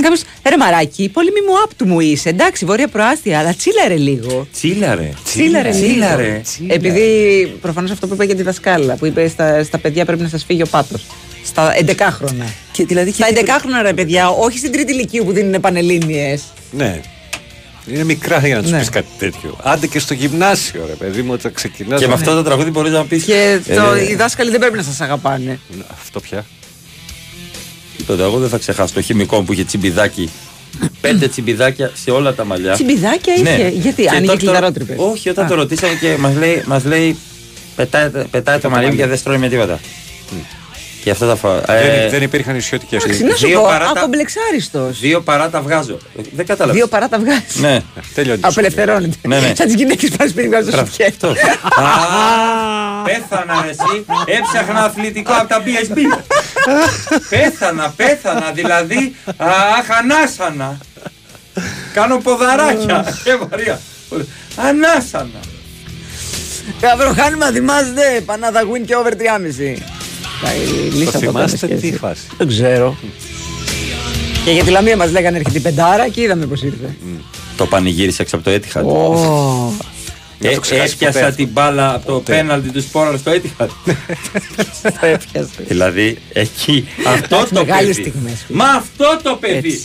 Στέλνει 0.02 0.18
κάποιος. 0.18 0.22
Ρε 0.50 0.58
μαράκι, 0.58 1.10
πολύ 1.10 1.32
μη 1.32 1.40
μου 1.48 1.54
άπτου 1.64 1.88
μου 1.88 2.00
είσαι. 2.00 2.30
Εντάξει, 2.30 2.66
βόρεια 2.66 2.88
προάστια, 2.88 3.40
αλλά 3.40 3.54
τσίλαρε 3.54 3.96
λίγο. 3.96 4.48
Τσίλαρε. 4.54 5.10
Τσίλαρε 5.24 5.72
λίγο. 5.72 5.86
Τσίλαρε. 5.88 6.42
Επειδή 6.68 7.46
προφανώς 7.62 7.92
αυτό 7.92 8.08
που 8.08 8.14
είπε 8.14 8.26
για 8.26 8.36
τη 8.36 8.42
δασκάλα, 8.44 8.96
που 8.96 9.06
είπε 9.06 9.28
στα, 9.28 9.64
στα 9.64 9.78
παιδιά 9.78 10.06
πρέπει 10.06 10.22
να 10.22 10.28
σας 10.30 10.44
φύγει 10.44 10.62
ο 10.62 10.68
πάτος. 10.68 11.06
Στα 11.46 11.74
11 11.86 11.96
χρόνια. 12.12 12.46
Και 12.72 12.86
δηλαδή 12.86 13.12
Στα 13.12 13.28
11 13.30 13.34
χρόνια 13.60 13.82
ρε 13.82 13.94
παιδιά, 13.94 14.30
όχι 14.30 14.58
στην 14.58 14.72
τρίτη 14.72 14.92
ηλικία 14.92 15.24
που 15.24 15.32
δίνουν 15.32 15.62
πανελλήνιες. 15.62 16.44
Ναι. 16.72 17.02
Είναι 17.88 18.04
μικρά 18.04 18.40
για 18.48 18.56
να 18.56 18.62
τους 18.62 18.72
Ναι. 18.72 18.80
πεις 18.80 18.90
κάτι 18.90 19.08
τέτοιο. 19.18 19.58
Άντε 19.64 19.88
και 19.88 20.00
στο 20.00 20.14
γυμνάσιο, 20.14 20.84
ρε 20.88 20.94
παιδί 20.94 21.22
μου, 21.22 21.34
όταν 21.34 21.54
ξεκινάς. 21.54 22.00
Και 22.00 22.08
με 22.08 22.14
αυτό 22.14 22.34
το 22.36 22.44
τραγούδι 22.44 22.70
μπορείς 22.70 22.92
να 22.92 23.06
πεις. 23.06 23.24
Και 23.24 23.60
το, 23.76 23.96
οι 24.10 24.16
δάσκαλοι 24.16 24.50
δεν 24.52 24.60
πρέπει 24.60 24.78
να 24.78 24.84
σας 24.84 25.02
αγαπάνε. 25.02 25.60
Αυτό 25.92 26.20
πια. 26.20 26.46
Τίποτα, 28.02 28.24
εγώ 28.24 28.38
δεν 28.38 28.50
θα 28.50 28.58
ξεχάσω 28.58 28.94
το 28.94 29.02
χημικό 29.02 29.38
μου 29.38 29.44
που 29.46 29.54
είχε 29.54 29.64
τσιμπιδάκι. 29.64 30.30
Πέντε 31.02 31.28
τσιμπιδάκια 31.28 31.92
σε 32.04 32.12
όλα 32.12 32.34
τα 32.34 32.46
μαλλιά. 32.46 32.74
Τσιμπιδάκια 32.74 33.34
είχε; 33.34 33.68
Γιατί, 33.74 34.02
Και 34.04 34.10
άνοιγε 34.10 34.26
τότε 34.26 34.38
το- 34.38 34.46
κλειδαρότρυπες. 34.46 34.96
Όχι, 35.00 35.30
όταν 35.30 35.46
Α. 35.46 35.48
το 35.48 35.56
ρωτήσαμε 35.56 35.94
και 35.94 36.16
μας 36.20 36.36
λέει, 36.36 36.64
μας 36.66 36.84
λέει 36.86 37.18
Πετάει, 37.76 38.10
πετάει 38.32 38.60
το 38.60 38.70
μαλλί 38.70 38.88
μου 38.88 38.96
και 38.96 39.06
δεν 39.06 39.18
στρώνει 39.18 39.38
με 39.40 39.50
τίποτα. 39.50 39.80
Και 41.04 41.10
αυτά 41.10 41.28
τα 41.28 41.36
φα... 41.36 41.60
Δεν, 41.60 42.10
δεν 42.10 42.22
υπήρχαν 42.22 42.56
ισιωτικέ 42.56 42.96
Εντάξει, 42.96 43.24
να 43.24 43.36
σου 43.36 43.48
δύο 43.48 43.60
πω, 43.62 43.66
παράτα- 43.68 43.94
ακομπλεξάριστος. 44.00 45.00
Δύο 45.00 45.22
παρά 45.22 45.50
τα 45.50 45.62
βγάζω. 45.62 45.98
Ε, 46.18 46.22
Δεν 46.36 46.46
κατάλαβα. 46.46 46.78
Δύο 46.78 46.88
παρά 46.88 47.10
τα 47.10 47.20
βγάζεις. 47.20 47.56
Ναι, 47.56 47.80
τελειώνεις. 48.14 48.44
Απελευθερώνεται. 48.44 49.16
Ναι, 49.28 49.40
ναι. 49.40 49.54
Σαν 49.56 49.66
τις 49.66 49.76
γυναίκες 49.76 50.10
πάνε 50.18 50.30
σπίτι 50.30 50.48
βγάζουν 50.48 50.72
το 50.72 50.78
σουτιέ. 50.78 51.06
Α, 51.06 51.34
Πέθανα 53.04 53.62
ρε 53.64 53.70
εσύ. 53.70 54.06
Έψαχνα 54.26 54.84
αθλητικό 54.84 55.34
από 55.34 55.48
τα 55.48 55.64
BSB. 55.66 55.98
Πέθανα, 57.30 57.94
πέθανα. 57.96 58.52
Δηλαδή, 58.52 59.16
αχ, 59.38 59.98
ανάσανα. 60.02 60.78
Κάνω 61.94 62.18
ποδαράκια. 62.18 63.06
Ε, 63.24 63.38
Μαρία. 63.52 63.80
Ανάσανα. 64.56 65.40
Καβροχάνημα, 66.82 67.46
θυμάστε. 67.46 68.22
Πανάδα 68.26 68.62
win 68.62 68.86
και 68.86 68.96
over 68.96 69.14
3,5. 69.16 69.78
Τα- 70.42 70.54
η 70.54 70.90
λίστα 70.90 71.12
Το 71.12 71.18
από 71.18 71.28
θυμάστε 71.38 71.68
τα 71.68 71.74
τι 71.74 71.78
σχέση. 71.80 71.98
φάση. 71.98 72.22
Δεν 72.38 72.48
ξέρω. 72.48 72.98
Και 74.46 74.52
για 74.52 74.64
τη 74.64 74.70
Λαμία 74.70 74.98
μας 74.98 75.12
λέγανε 75.12 75.38
έρχεται 75.38 75.58
η 75.58 75.62
πεντάρα 75.62 76.08
και 76.10 76.22
είδαμε 76.22 76.46
πώς 76.46 76.62
ήρθε. 76.62 76.96
Το 77.58 77.66
πανηγύρισε 77.66 78.22
έξω 78.22 78.36
από 78.36 78.46
το 78.46 78.52
Etihad. 78.52 78.82
Ω. 80.46 80.48
Ε, 80.50 80.54
το 80.54 80.60
ξεχάσει 80.60 80.94
έπιασα 80.94 81.20
ποτέ. 81.20 81.32
την 81.36 81.48
μπάλα 81.48 81.94
από 81.94 82.06
το 82.12 82.20
πέναλτι 82.20 82.70
του 82.70 82.82
Σπόραλ 82.82 83.18
στο 83.18 83.32
Etihad. 83.32 83.68
Το 84.82 85.06
έπιασες. 85.06 85.50
δηλαδή, 85.68 86.18
εκεί, 86.34 86.88
αυτό 87.06 87.36
Εντάξει, 87.36 87.54
το 87.54 87.60
μεγάλες 87.66 87.96
παιδί. 87.96 88.02
στιγμές. 88.10 88.46
Μα 88.48 88.66
αυτό 88.66 89.20
το 89.24 89.36
παιδί. 89.36 89.58
Έτσι. 89.68 89.82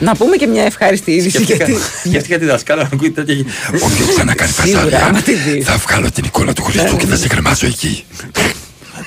Να 0.00 0.14
πούμε 0.16 0.36
και 0.36 0.46
μια 0.46 0.62
ευχάριστη 0.64 1.10
είδηση. 1.10 1.30
Σκέφτηκα, 1.30 1.64
γιατί- 1.64 1.82
σκέφτηκα 2.08 2.38
τη 2.38 2.44
δασκάλα 2.44 2.82
να 2.82 2.88
ακούει 2.92 3.10
τέτοια. 3.10 3.34
Όποιο 3.82 4.06
ξανακάνει 4.14 4.50
Σίγουρα, 4.52 4.80
άμα 4.82 4.90
φασαρία, 4.90 5.22
τη 5.22 5.34
δεις. 5.50 5.64
θα 5.66 5.76
βγάλω 5.76 6.10
την 6.10 6.24
εικόνα 6.24 6.52
του 6.52 6.62
Χριστού 6.62 6.96
και 6.96 7.06
θα 7.06 7.16
σε 7.16 7.26
κρεμάσω 7.28 7.66
εκεί. 7.66 8.04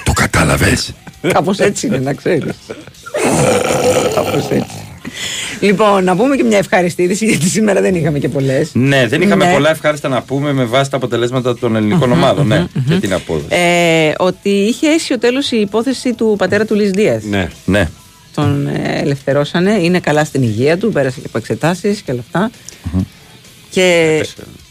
Το 0.04 0.12
κατάλαβες; 0.14 0.94
Κάπως 1.34 1.60
έτσι 1.60 1.88
είναι, 1.88 1.98
να 1.98 2.14
ξέρεις. 2.14 2.54
Κάπως 4.16 4.50
έτσι. 4.50 4.66
Λοιπόν, 5.60 6.04
να 6.04 6.16
πούμε 6.16 6.36
και 6.36 6.44
μια 6.44 6.58
ευχάριστη 6.58 7.02
είδηση, 7.04 7.26
γιατί 7.26 7.46
σήμερα 7.50 7.82
δεν 7.82 7.96
είχαμε 7.96 8.20
και 8.20 8.30
πολλές. 8.30 8.70
Ναι, 8.74 9.08
δεν 9.08 9.22
είχαμε 9.22 9.46
Ναι. 9.46 9.52
πολλά 9.54 9.70
ευχάριστα 9.70 10.08
να 10.08 10.22
πούμε 10.22 10.54
με 10.54 10.64
βάση 10.64 10.90
τα 10.90 10.98
αποτελέσματα 10.98 11.58
των 11.58 11.76
ελληνικών 11.76 12.12
ομάδων. 12.12 12.48
Ναι, 12.48 12.66
και 12.88 12.96
την 12.96 13.14
απόδοση. 13.14 13.46
Ε, 13.50 14.12
ότι 14.18 14.50
είχε 14.50 14.88
αίσιο 14.88 15.18
τέλος 15.20 15.52
η 15.52 15.60
υπόθεση 15.60 16.14
του 16.14 16.36
πατέρα 16.38 16.66
του 16.66 16.76
Λις 16.76 16.90
Δίας. 16.92 17.24
Ναι. 17.24 17.48
Ναι. 17.66 17.90
Τον 18.36 18.68
ε, 18.68 19.00
ελευθερώσανε, 19.02 19.72
είναι 19.72 20.00
καλά 20.00 20.24
στην 20.26 20.44
υγεία 20.44 20.78
του, 20.78 20.92
πέρασε 20.92 21.20
και 21.20 21.26
από 21.28 21.38
εξετάσεις 21.38 22.02
και 22.02 22.12
όλα 22.12 22.22
αυτά. 22.28 22.52
Και 23.70 24.20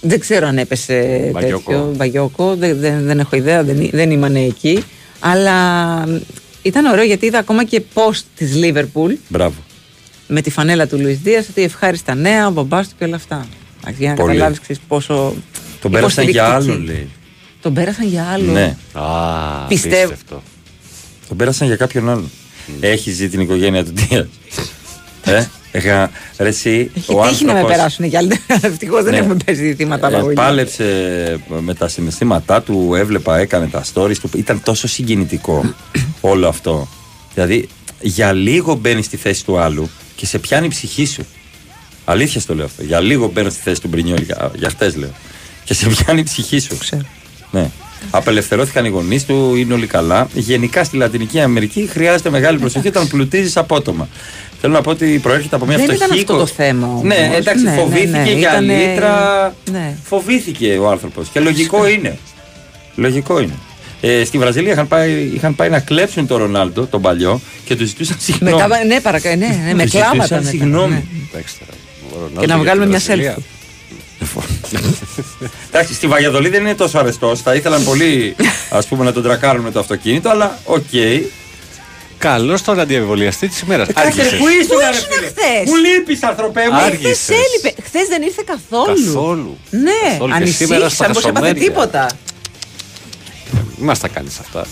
δεν 0.00 0.20
ξέρω 0.20 0.46
αν 0.46 0.58
έπεσε 0.58 1.28
Μπαγιόκο. 1.32 1.62
τέτοιο 1.70 1.92
μπαγιόκο, 1.96 2.54
δεν, 2.58 2.78
δεν, 2.80 3.04
δεν 3.04 3.18
έχω 3.18 3.36
ιδέα, 3.36 3.62
δεν, 3.62 3.88
δεν 3.92 4.10
ήμουν 4.10 4.34
εκεί. 4.36 4.84
Αλλά 5.20 5.54
μ, 6.06 6.16
ήταν 6.62 6.84
ωραίο 6.84 7.04
γιατί 7.04 7.26
είδα 7.26 7.38
ακόμα 7.38 7.64
και 7.64 7.82
post 7.94 8.20
της 8.36 8.52
Liverpool 8.62 9.14
Μπράβο. 9.28 9.54
με 10.26 10.40
τη 10.40 10.50
φανέλα 10.50 10.86
του 10.86 10.98
Λουίς 11.00 11.18
Δίας 11.18 11.48
ότι 11.48 11.62
ευχάριστα 11.62 12.14
νέα, 12.14 12.46
ο 12.46 12.50
μπαμπάς 12.50 12.88
του 12.88 12.94
και 12.98 13.04
όλα 13.04 13.16
αυτά. 13.16 13.46
Εντάξει, 13.80 14.00
Για 14.00 14.08
να 14.10 14.14
Πολύ. 14.16 14.28
καταλάβεις 14.28 14.60
ξέρεις, 14.60 14.82
πόσο 14.88 15.34
Τον 15.80 15.90
πέρασαν 15.90 16.28
για 16.28 16.42
υποστηρικτική. 16.46 16.72
άλλον, 16.80 16.84
λέει. 16.84 17.08
Τον 17.60 17.74
πέρασαν 17.74 18.06
για 18.08 18.24
άλλο. 18.24 18.52
Ναι. 18.52 18.76
Α, 18.92 19.02
Πιστεύω. 19.68 19.94
απίστευτο. 20.04 20.42
Τον 21.28 21.36
πέρασαν 21.36 21.66
για 21.66 21.76
κάποιον 21.76 22.08
άλλον. 22.08 22.30
Έχει 22.80 23.10
ζει 23.10 23.28
την 23.28 23.40
οικογένεια 23.40 23.84
του 23.84 23.92
Δίας. 23.94 24.26
ε, 25.24 25.32
είχα, 25.34 25.50
ρε 25.72 26.48
εσύ, 26.48 26.90
Έχει 26.96 27.14
ο 27.14 27.20
τύχει 27.28 27.44
να 27.44 27.52
με 27.52 27.58
άνθρωπος, 27.58 27.76
περάσουν 27.76 28.08
κι 28.08 28.16
άλλοι; 28.16 28.40
Ευτυχώς 28.60 29.02
δεν 29.02 29.12
Ναι. 29.12 29.18
έχουμε 29.18 29.36
πέσει 29.44 29.74
θύματα 29.74 30.06
ε, 30.06 30.10
απαγωγής. 30.10 30.36
πάλεψε 30.36 30.84
με 31.60 31.74
τα 31.74 31.88
συναισθήματά 31.88 32.62
του, 32.62 32.94
έβλεπα, 32.96 33.38
έκανε 33.38 33.66
τα 33.66 33.84
stories 33.94 34.16
του. 34.16 34.30
Ήταν 34.34 34.62
τόσο 34.64 34.88
συγκινητικό 34.88 35.74
όλο 36.20 36.48
αυτό. 36.48 36.88
Δηλαδή, 37.34 37.68
για 38.00 38.32
λίγο 38.32 38.74
μπαίνεις 38.74 39.04
στη 39.04 39.16
θέση 39.16 39.44
του 39.44 39.58
άλλου 39.58 39.90
και 40.16 40.26
σε 40.26 40.38
πιάνει 40.38 40.66
η 40.66 40.68
ψυχή 40.68 41.04
σου. 41.06 41.26
Αλήθεια 42.04 42.40
στο 42.40 42.54
λέω 42.54 42.64
αυτό. 42.64 42.82
Για 42.82 43.00
λίγο 43.00 43.30
μπαίνω 43.32 43.50
στη 43.50 43.60
θέση 43.62 43.80
του 43.80 43.88
Μπρινιόλ, 43.88 44.22
για, 44.22 44.50
για 44.56 44.68
χτες 44.68 44.96
λέω. 44.96 45.10
Και 45.64 45.74
σε 45.74 45.88
πιάνει 45.88 46.20
η 46.20 46.22
ψυχή 46.22 46.58
σου. 46.58 46.78
Ξέρω. 46.78 47.02
Ναι. 47.50 47.70
Απελευθερώθηκαν 48.10 48.84
οι 48.84 48.88
γονείς 48.88 49.24
του, 49.26 49.54
είναι 49.56 49.74
όλοι 49.74 49.86
καλά. 49.86 50.28
Γενικά 50.34 50.84
στη 50.84 50.96
Λατινική 50.96 51.40
Αμερική 51.40 51.86
χρειάζεται 51.92 52.30
μεγάλη 52.30 52.58
προσοχή 52.58 52.88
όταν 52.88 53.08
πλουτίζεις 53.08 53.56
απότομα. 53.56 54.08
Θέλω 54.60 54.72
να 54.72 54.80
πω 54.80 54.90
ότι 54.90 55.18
προέρχεται 55.22 55.56
από 55.56 55.66
μια 55.66 55.76
Δεν 55.76 55.84
φτωχή. 55.84 55.98
ήταν 55.98 56.10
αυτό 56.10 56.22
οικο- 56.34 56.36
το 56.38 56.46
θέμα 56.46 56.86
όμως. 56.86 57.02
Ναι, 57.02 57.30
εντάξει, 57.36 57.64
Ναι, 57.64 57.70
ναι, 57.70 57.76
φοβήθηκε 57.76 58.08
ναι, 58.18 58.22
για 58.30 58.50
ήτανε- 58.50 58.88
λίτρα. 58.88 59.54
Ναι. 59.70 59.96
Φοβήθηκε 60.04 60.78
ο 60.80 60.88
άνθρωπος. 60.90 61.28
Και 61.28 61.40
λογικό 61.40 61.88
είναι. 61.88 62.18
Λογικό 62.94 63.40
είναι. 63.40 63.52
Ε, 64.00 64.24
στη 64.24 64.38
Βραζιλία 64.38 64.72
είχαν 64.72 64.88
πάει, 64.88 65.30
είχαν 65.34 65.54
πάει 65.54 65.68
να 65.68 65.80
κλέψουν 65.80 66.26
τον 66.26 66.38
Ρονάλντο, 66.38 66.86
τον 66.86 67.02
παλιό, 67.02 67.40
και 67.64 67.76
του 67.76 67.84
ζητούσαν 67.84 68.16
συγγνώμη. 68.20 68.62
Μετά, 68.62 68.84
ναι, 68.84 69.00
παρακα, 69.00 69.36
ναι, 69.36 69.46
ναι, 69.66 69.74
με 69.74 69.82
Τους 69.82 69.90
κλάματα. 69.92 70.12
ζητούσαν 70.14 70.38
μετά, 70.38 70.50
συγγνώμη. 70.50 70.92
ναι. 70.92 71.02
Εντάξει 71.32 71.54
τώρα. 71.58 71.72
Ο 72.02 72.06
Και 72.08 72.14
Ρονάλντο 72.14 72.40
να 72.40 72.44
για 72.46 72.58
βγάλουμε 72.58 72.84
τη 72.84 72.90
μια 72.90 72.98
Βραζιλία. 72.98 73.36
selfie. 73.36 73.44
Εντάξει, 75.70 75.94
στη 75.94 76.06
Βαγιαδολή 76.06 76.48
δεν 76.48 76.60
είναι 76.60 76.74
τόσο 76.74 76.98
αρεστός. 76.98 77.40
Θα 77.42 77.54
ήθελαν 77.54 77.84
πολύ 77.84 78.36
ας 78.78 78.86
πούμε, 78.86 79.04
να 79.04 79.12
τον 79.12 79.22
τρακάρουν 79.22 79.62
με 79.62 79.70
το 79.70 79.78
αυτοκίνητο, 79.78 80.28
αλλά 80.28 80.58
οκ. 80.64 80.82
Καλό 82.18 82.58
τον 82.64 82.80
αντιεμβολιαστή 82.80 83.48
της 83.48 83.60
ημέρας. 83.60 83.88
Κάτσε, 83.92 84.22
ρε, 84.22 84.28
πού 84.36 84.48
ήσουν, 84.48 84.66
Πού 84.68 84.78
ρε 84.78 84.96
ήσουν 84.96 85.08
φίλε. 85.10 85.26
χθες; 85.26 85.66
Μου 85.66 85.74
λείπεις, 85.76 86.22
ανθρωπέ 86.22 86.60
μου. 86.70 86.76
Άργησες. 86.76 87.18
Χθε 87.18 87.34
έλειπε. 87.34 87.82
Χθες 87.82 88.08
δεν 88.08 88.22
ήρθε 88.22 88.42
καθόλου. 88.46 89.04
Καθόλου. 89.04 89.58
Ναι, 89.70 89.90
Καθόλου. 90.10 90.38
Και 90.38 90.46
σήμερα 90.46 90.88
στα 90.88 91.04
ανησύχησα, 91.04 91.12
πώ 91.12 91.28
έπαθε 91.28 91.46
χασομέρια. 91.46 91.62
τίποτα. 91.62 92.06
Μην 93.76 93.86
μας 93.86 93.98
τα 93.98 94.08
κάνεις 94.08 94.38
αυτά. 94.38 94.66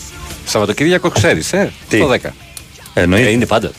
Σαββατοκύριακο 0.47 1.09
ξέρεις, 1.09 1.52
ε; 1.52 1.73
Τι; 1.89 1.98
Το 1.98 2.09
10. 2.12 2.16
Εννοείται. 2.94 3.28
Ε, 3.28 3.31
είναι 3.31 3.47
πάντα. 3.47 3.70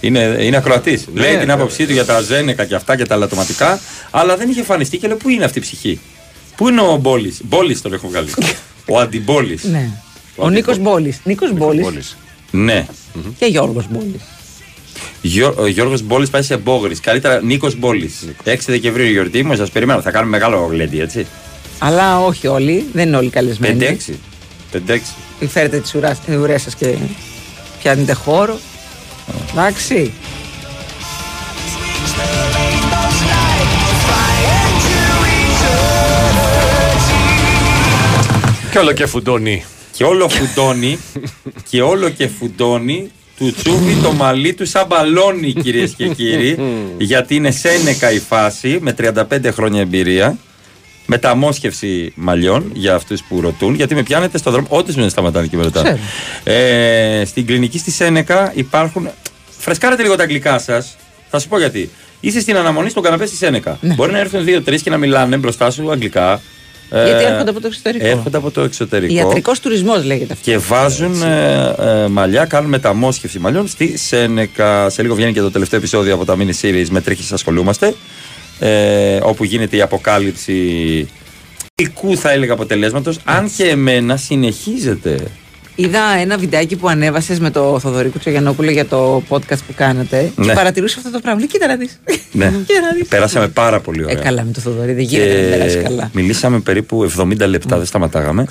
Είναι, 0.00 0.36
είναι 0.40 0.56
ακροατής. 0.56 1.06
Ναι, 1.12 1.20
λέει 1.20 1.36
την 1.36 1.46
ναι. 1.46 1.52
άποψή 1.52 1.86
του 1.86 1.92
για 1.92 2.04
τα 2.04 2.20
ζένεκα 2.20 2.64
και 2.64 2.74
αυτά 2.74 2.96
και 2.96 3.04
τα 3.06 3.16
λατωματικά, 3.16 3.80
αλλά 4.10 4.36
δεν 4.36 4.48
είχε 4.48 4.60
εμφανιστεί 4.60 4.98
και 4.98 5.06
λέει 5.06 5.16
πού 5.16 5.28
είναι 5.28 5.44
αυτή 5.44 5.58
η 5.58 5.62
ψυχή; 5.62 6.00
Πού 6.56 6.68
είναι 6.68 6.80
ο 6.80 6.96
Μπόλης; 6.96 7.40
Μπόλης 7.44 7.82
τον 7.82 7.92
έχω 7.92 8.08
βγάλει. 8.08 8.32
ο 8.92 8.98
αντιμπόλης. 8.98 9.64
Ναι. 9.64 9.88
Ο 10.36 10.48
Νίκος 10.50 10.78
Μπόλης. 10.78 11.20
Νίκος 11.24 11.52
Μπόλης 11.52 12.16
Μπόλης. 12.52 12.66
Ναι. 12.66 12.86
και 13.38 13.46
Γιώργος 13.46 13.86
Μπόλης. 13.90 14.20
Γιώ, 15.22 15.54
ο 15.58 15.66
Γιώργος 15.66 16.02
Μπόλης 16.02 16.30
πάει 16.30 16.42
σε 16.42 16.56
Μπόγρης. 16.56 17.00
Καλύτερα 17.00 17.42
Νίκος 17.42 17.78
Μπόλης. 17.78 18.28
6 18.44 18.56
Δεκεμβρίου 18.66 19.06
η 19.06 19.10
γιορτή 19.10 19.42
μου, 19.42 19.56
σας 19.56 19.70
περιμένω. 19.70 20.00
Θα 20.00 20.10
κάνουμε 20.10 20.38
μεγάλο 20.38 20.66
γλέντι, 20.70 21.00
έτσι. 21.00 21.26
Αλλά 21.78 22.20
όχι 22.20 22.46
όλοι, 22.46 22.86
δεν 22.92 23.06
είναι 23.06 23.16
όλοι 23.16 23.30
καλεσμένοι. 23.30 23.78
5-6. 23.78 24.18
5-6. 24.72 25.46
Φέρετε 25.48 25.78
τις 25.78 25.94
ουρές 26.28 26.62
σας 26.62 26.74
και 26.74 26.96
πιάνετε 27.80 28.12
χώρο. 28.12 28.58
Εντάξει. 29.50 30.12
Και 38.70 38.78
όλο 38.78 38.92
και 38.92 39.06
φουντώνει. 39.06 39.64
Και 40.00 40.06
όλο 40.06 40.28
φουντώνει 40.28 40.98
και 41.70 41.82
όλο 41.82 42.08
και 42.08 42.28
φουντώνει 42.28 43.10
του 43.36 43.52
τσούβι 43.52 43.94
το 44.02 44.12
μαλλί 44.12 44.54
του 44.54 44.66
σαν 44.66 44.86
μπαλόνι 44.86 45.52
κυρίες 45.52 45.94
και 45.96 46.08
κύριοι 46.08 46.58
γιατί 46.98 47.34
είναι 47.34 47.50
σένεκα 47.50 48.12
η 48.12 48.18
φάση 48.18 48.78
με 48.80 48.94
35 48.98 49.22
χρόνια 49.52 49.80
εμπειρία 49.80 50.38
μεταμόσχευση 51.06 52.12
μαλλιών 52.16 52.70
για 52.74 52.94
αυτούς 52.94 53.22
που 53.22 53.40
ρωτούν 53.40 53.74
γιατί 53.74 53.94
με 53.94 54.02
πιάνετε 54.02 54.38
στον 54.38 54.52
δρόμο 54.52 54.66
ό,τι 54.70 54.98
με 54.98 55.08
σταματάνε 55.08 55.46
και 55.46 55.56
με 55.56 55.62
ρωτάνε 55.62 55.98
ε, 56.44 57.24
στην 57.24 57.46
κλινική 57.46 57.78
στη 57.78 57.90
Σένεκα 57.90 58.52
υπάρχουν 58.54 59.08
φρεσκάρετε 59.58 60.02
λίγο 60.02 60.16
τα 60.16 60.22
αγγλικά 60.22 60.58
σας 60.58 60.96
θα 61.30 61.38
σου 61.38 61.48
πω 61.48 61.58
γιατί 61.58 61.90
Είσαι 62.20 62.40
στην 62.40 62.56
αναμονή 62.56 62.90
στον 62.90 63.02
καναπέ 63.02 63.26
στη 63.26 63.36
Σένεκα. 63.36 63.78
Μπορεί 63.80 64.12
να 64.12 64.18
έρθουν 64.18 64.44
δύο-τρεις 64.44 64.82
και 64.82 64.90
να 64.90 64.96
μιλάνε 64.96 65.36
μπροστά 65.36 65.70
σου 65.70 65.90
αγγλικά. 65.90 66.40
Γιατί 66.92 67.24
Ε, 67.24 67.26
έρχονται 67.26 67.50
από 67.50 67.60
το 67.60 67.66
εξωτερικό. 67.66 68.06
Έρχονται 68.06 68.36
από 68.36 68.50
το 68.50 68.60
εξωτερικό. 68.60 69.14
Ιατρικός 69.14 69.60
τουρισμός 69.60 70.04
λέγεται 70.04 70.32
αυτό. 70.32 70.50
Και 70.50 70.58
βάζουν 70.58 71.22
ε, 71.22 71.74
ε, 71.78 72.08
μαλλιά, 72.08 72.44
κάνουν 72.44 72.70
μεταμόσχευση 72.70 73.38
μαλλιών 73.38 73.68
στη 73.68 73.98
Σένεκα. 73.98 74.90
Σε 74.90 75.02
λίγο 75.02 75.14
βγαίνει 75.14 75.32
και 75.32 75.40
το 75.40 75.50
τελευταίο 75.50 75.78
επεισόδιο 75.78 76.14
από 76.14 76.24
τα 76.24 76.36
mini 76.38 76.64
series 76.66 76.86
με 76.90 77.00
τρίχες 77.00 77.32
ασχολούμαστε. 77.32 77.94
Ε, 78.58 79.18
όπου 79.22 79.44
γίνεται 79.44 79.76
η 79.76 79.80
αποκάλυψη 79.80 80.54
ικού 81.74 82.16
θα 82.16 82.30
έλεγα 82.30 82.52
αποτελέσματος. 82.52 83.18
Αν 83.24 83.50
και 83.56 83.64
εμένα 83.64 84.16
συνεχίζεται. 84.16 85.18
Είδα 85.80 86.00
ένα 86.20 86.36
βιντεάκι 86.38 86.76
που 86.76 86.88
ανέβασες 86.88 87.38
με 87.40 87.50
το 87.50 87.78
Θοδωρή 87.80 88.08
Κουτσογιανόπουλο 88.08 88.70
για 88.70 88.86
το 88.86 89.22
podcast 89.28 89.58
που 89.66 89.74
κάνατε 89.76 90.32
και 90.36 90.46
Ναι. 90.46 90.52
παρατηρούσα 90.54 90.98
αυτό 90.98 91.10
το 91.10 91.18
πράγμα. 91.20 91.38
Λέει, 91.38 91.48
Κοίτα 91.48 91.66
να 91.66 91.76
δεις. 91.76 92.00
Ναι, 92.32 92.44
Κοίτα 92.66 92.80
να 92.80 92.92
δεις. 92.98 93.08
περάσαμε 93.08 93.48
πάρα 93.48 93.80
πολύ 93.80 94.04
ωραία. 94.04 94.18
Ε, 94.18 94.22
καλά 94.22 94.42
με 94.44 94.52
το 94.52 94.60
Θοδωρή, 94.60 94.92
δεν 94.92 95.04
γίνεται 95.04 95.34
να 95.34 95.40
μην 95.40 95.50
περάσει 95.50 95.76
καλά. 95.76 96.10
μιλήσαμε 96.12 96.60
περίπου 96.60 97.10
70 97.18 97.46
λεπτά, 97.48 97.76
δεν 97.76 97.86
σταματάγαμε. 97.86 98.44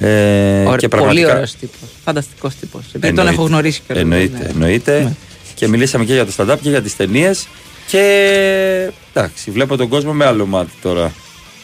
Ε, 0.00 0.06
Ωραία, 0.06 0.76
και 0.76 0.88
Πολύ 0.88 0.88
πραγματικά- 0.88 1.32
ωραίος 1.32 1.54
τύπος. 1.54 1.88
Φανταστικός 2.04 2.54
τύπος. 2.54 2.82
Επειδή 2.92 3.00
τον 3.00 3.10
Εννοείται. 3.18 3.32
έχω 3.32 3.42
γνωρίσει 3.42 3.80
και 3.86 3.92
Εννοείται, 3.98 4.46
εννοείται. 4.52 5.16
Και 5.54 5.68
μιλήσαμε 5.68 6.04
και 6.04 6.12
για 6.12 6.26
το 6.26 6.32
stand-up 6.36 6.56
και 6.62 6.68
για 6.68 6.82
τις 6.82 6.96
ταινίες. 6.96 7.46
Και 7.86 8.02
εντάξει, 9.14 9.50
βλέπω 9.50 9.76
τον 9.76 9.88
κόσμο 9.88 10.12
με 10.12 10.24
άλλο 10.24 10.46
μάτι 10.46 10.70
τώρα. 10.82 11.12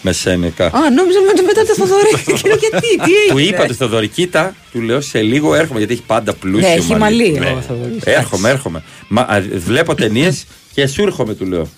Με 0.07 0.13
Σένεκα. 0.13 0.67
Α, 0.67 0.91
νόμιζα 0.97 1.19
με- 1.21 1.43
μετά 1.47 1.65
το 1.65 1.75
Θοδωρή. 1.75 2.11
Και 2.43 2.49
λέω 2.49 2.57
γιατί, 2.57 2.81
τι 2.89 3.13
έγινε; 3.13 3.31
Του 3.33 3.39
είπα 3.39 3.67
του 3.67 3.75
Θοδωρή, 3.75 4.09
κοίτα, 4.09 4.55
του 4.73 4.81
λέω 4.81 5.01
σε 5.01 5.21
λίγο 5.23 5.55
έρχομαι 5.55 5.79
γιατί 5.79 5.93
έχει 5.93 6.03
πάντα 6.07 6.33
πλούσιο. 6.35 6.69
Ναι, 6.69 6.75
έχει 6.75 6.95
μαλλί 6.97 7.39
ο 7.57 7.63
Θοδωρής. 7.69 8.03
Έρχομαι, 8.05 8.49
έρχομαι. 8.51 8.83
Μα, 9.09 9.21
α, 9.21 9.41
βλέπω 9.57 9.95
ταινίες 9.95 10.45
και 10.75 10.87
σου 10.87 11.03
έρχομαι, 11.03 11.35
του 11.35 11.47
λέω. 11.47 11.69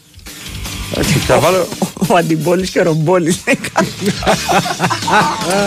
Έτσι, 0.96 1.12
θα 1.12 1.38
βάλω 1.38 1.66
Ο 2.08 2.16
Αντιμπόλης 2.16 2.70
και 2.70 2.78
ο 2.78 2.82
Ρομπόλης. 2.82 3.38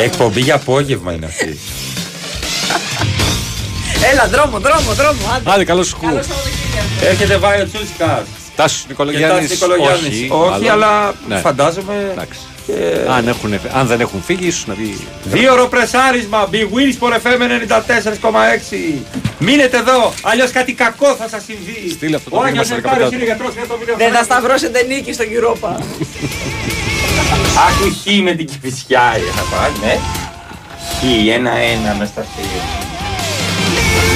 εκπομπή 0.01 0.41
για 0.41 0.55
απόγευμα 0.55 1.13
είναι 1.13 1.25
αυτή. 1.25 1.57
Έλα, 4.11 4.27
δρόμο, 4.27 4.59
δρόμο, 4.59 4.93
δρόμο. 4.93 5.19
άντε. 5.35 5.51
Άντε, 5.51 5.63
καλό 5.63 5.83
σου 5.83 5.97
Καλό 6.01 6.15
Σαββατοκύριακο. 6.21 7.05
Έρχεται 7.09 7.37
Βάιο 7.37 7.67
Τσούσκα. 7.73 8.25
Τάσου 8.59 8.79
Και 8.81 8.85
Νικολογιάννη. 8.87 9.47
Τάσος 9.47 9.49
Νικολογιάννης. 9.49 10.27
Όχι, 10.29 10.67
αλλά 10.69 11.13
φαντάζομαι. 11.41 12.09
Εντάξει. 12.11 12.39
και- 12.65 13.09
Αν, 13.09 13.27
έχουν, 13.27 13.59
αν 13.73 13.87
δεν 13.87 13.99
έχουν 13.99 14.21
φύγει, 14.25 14.47
ίσως 14.47 14.65
να 14.67 14.73
πει. 14.73 14.97
Δύο 15.23 15.51
ώρο 15.53 15.67
πρεσάρισμα. 15.67 16.49
Big 16.51 16.55
Wins 16.75 16.95
for 16.99 17.11
FM 17.13 17.41
94,6. 17.47 19.03
Μείνετε 19.39 19.77
εδώ, 19.77 20.13
αλλιώς 20.21 20.51
κάτι 20.51 20.73
κακό 20.73 21.15
θα 21.15 21.27
σας 21.29 21.43
συμβεί. 21.43 21.89
Στείλε 21.91 22.15
αυτό 22.15 22.29
το 22.29 22.35
Ο 22.35 22.39
μήνυμα 22.39 22.59
Άγιος 22.61 22.65
στα 22.65 22.75
Νεκτάριος 22.75 23.09
15. 23.09 23.13
είναι 23.15 23.23
γιατρός, 23.23 23.53
είναι 23.55 23.65
το 23.67 23.77
βίντεο 23.79 23.95
Δεν 23.97 24.11
θα 24.11 24.19
αυτό. 24.19 24.33
σταυρώσετε 24.33 24.83
νίκη 24.83 25.13
στον 25.13 25.27
Κυρόπα. 25.29 25.71
Άκου 27.67 27.87
χ 28.01 28.21
με 28.23 28.31
την 28.33 28.45
κυφισιά. 28.47 29.01
Θα 29.35 29.43
πάει, 29.55 29.71
ναι. 29.83 29.99
Χ, 30.99 31.29
ένα-ένα 31.35 31.95
μες 31.99 32.07
στα 32.07 32.21
δύο. 32.21 32.88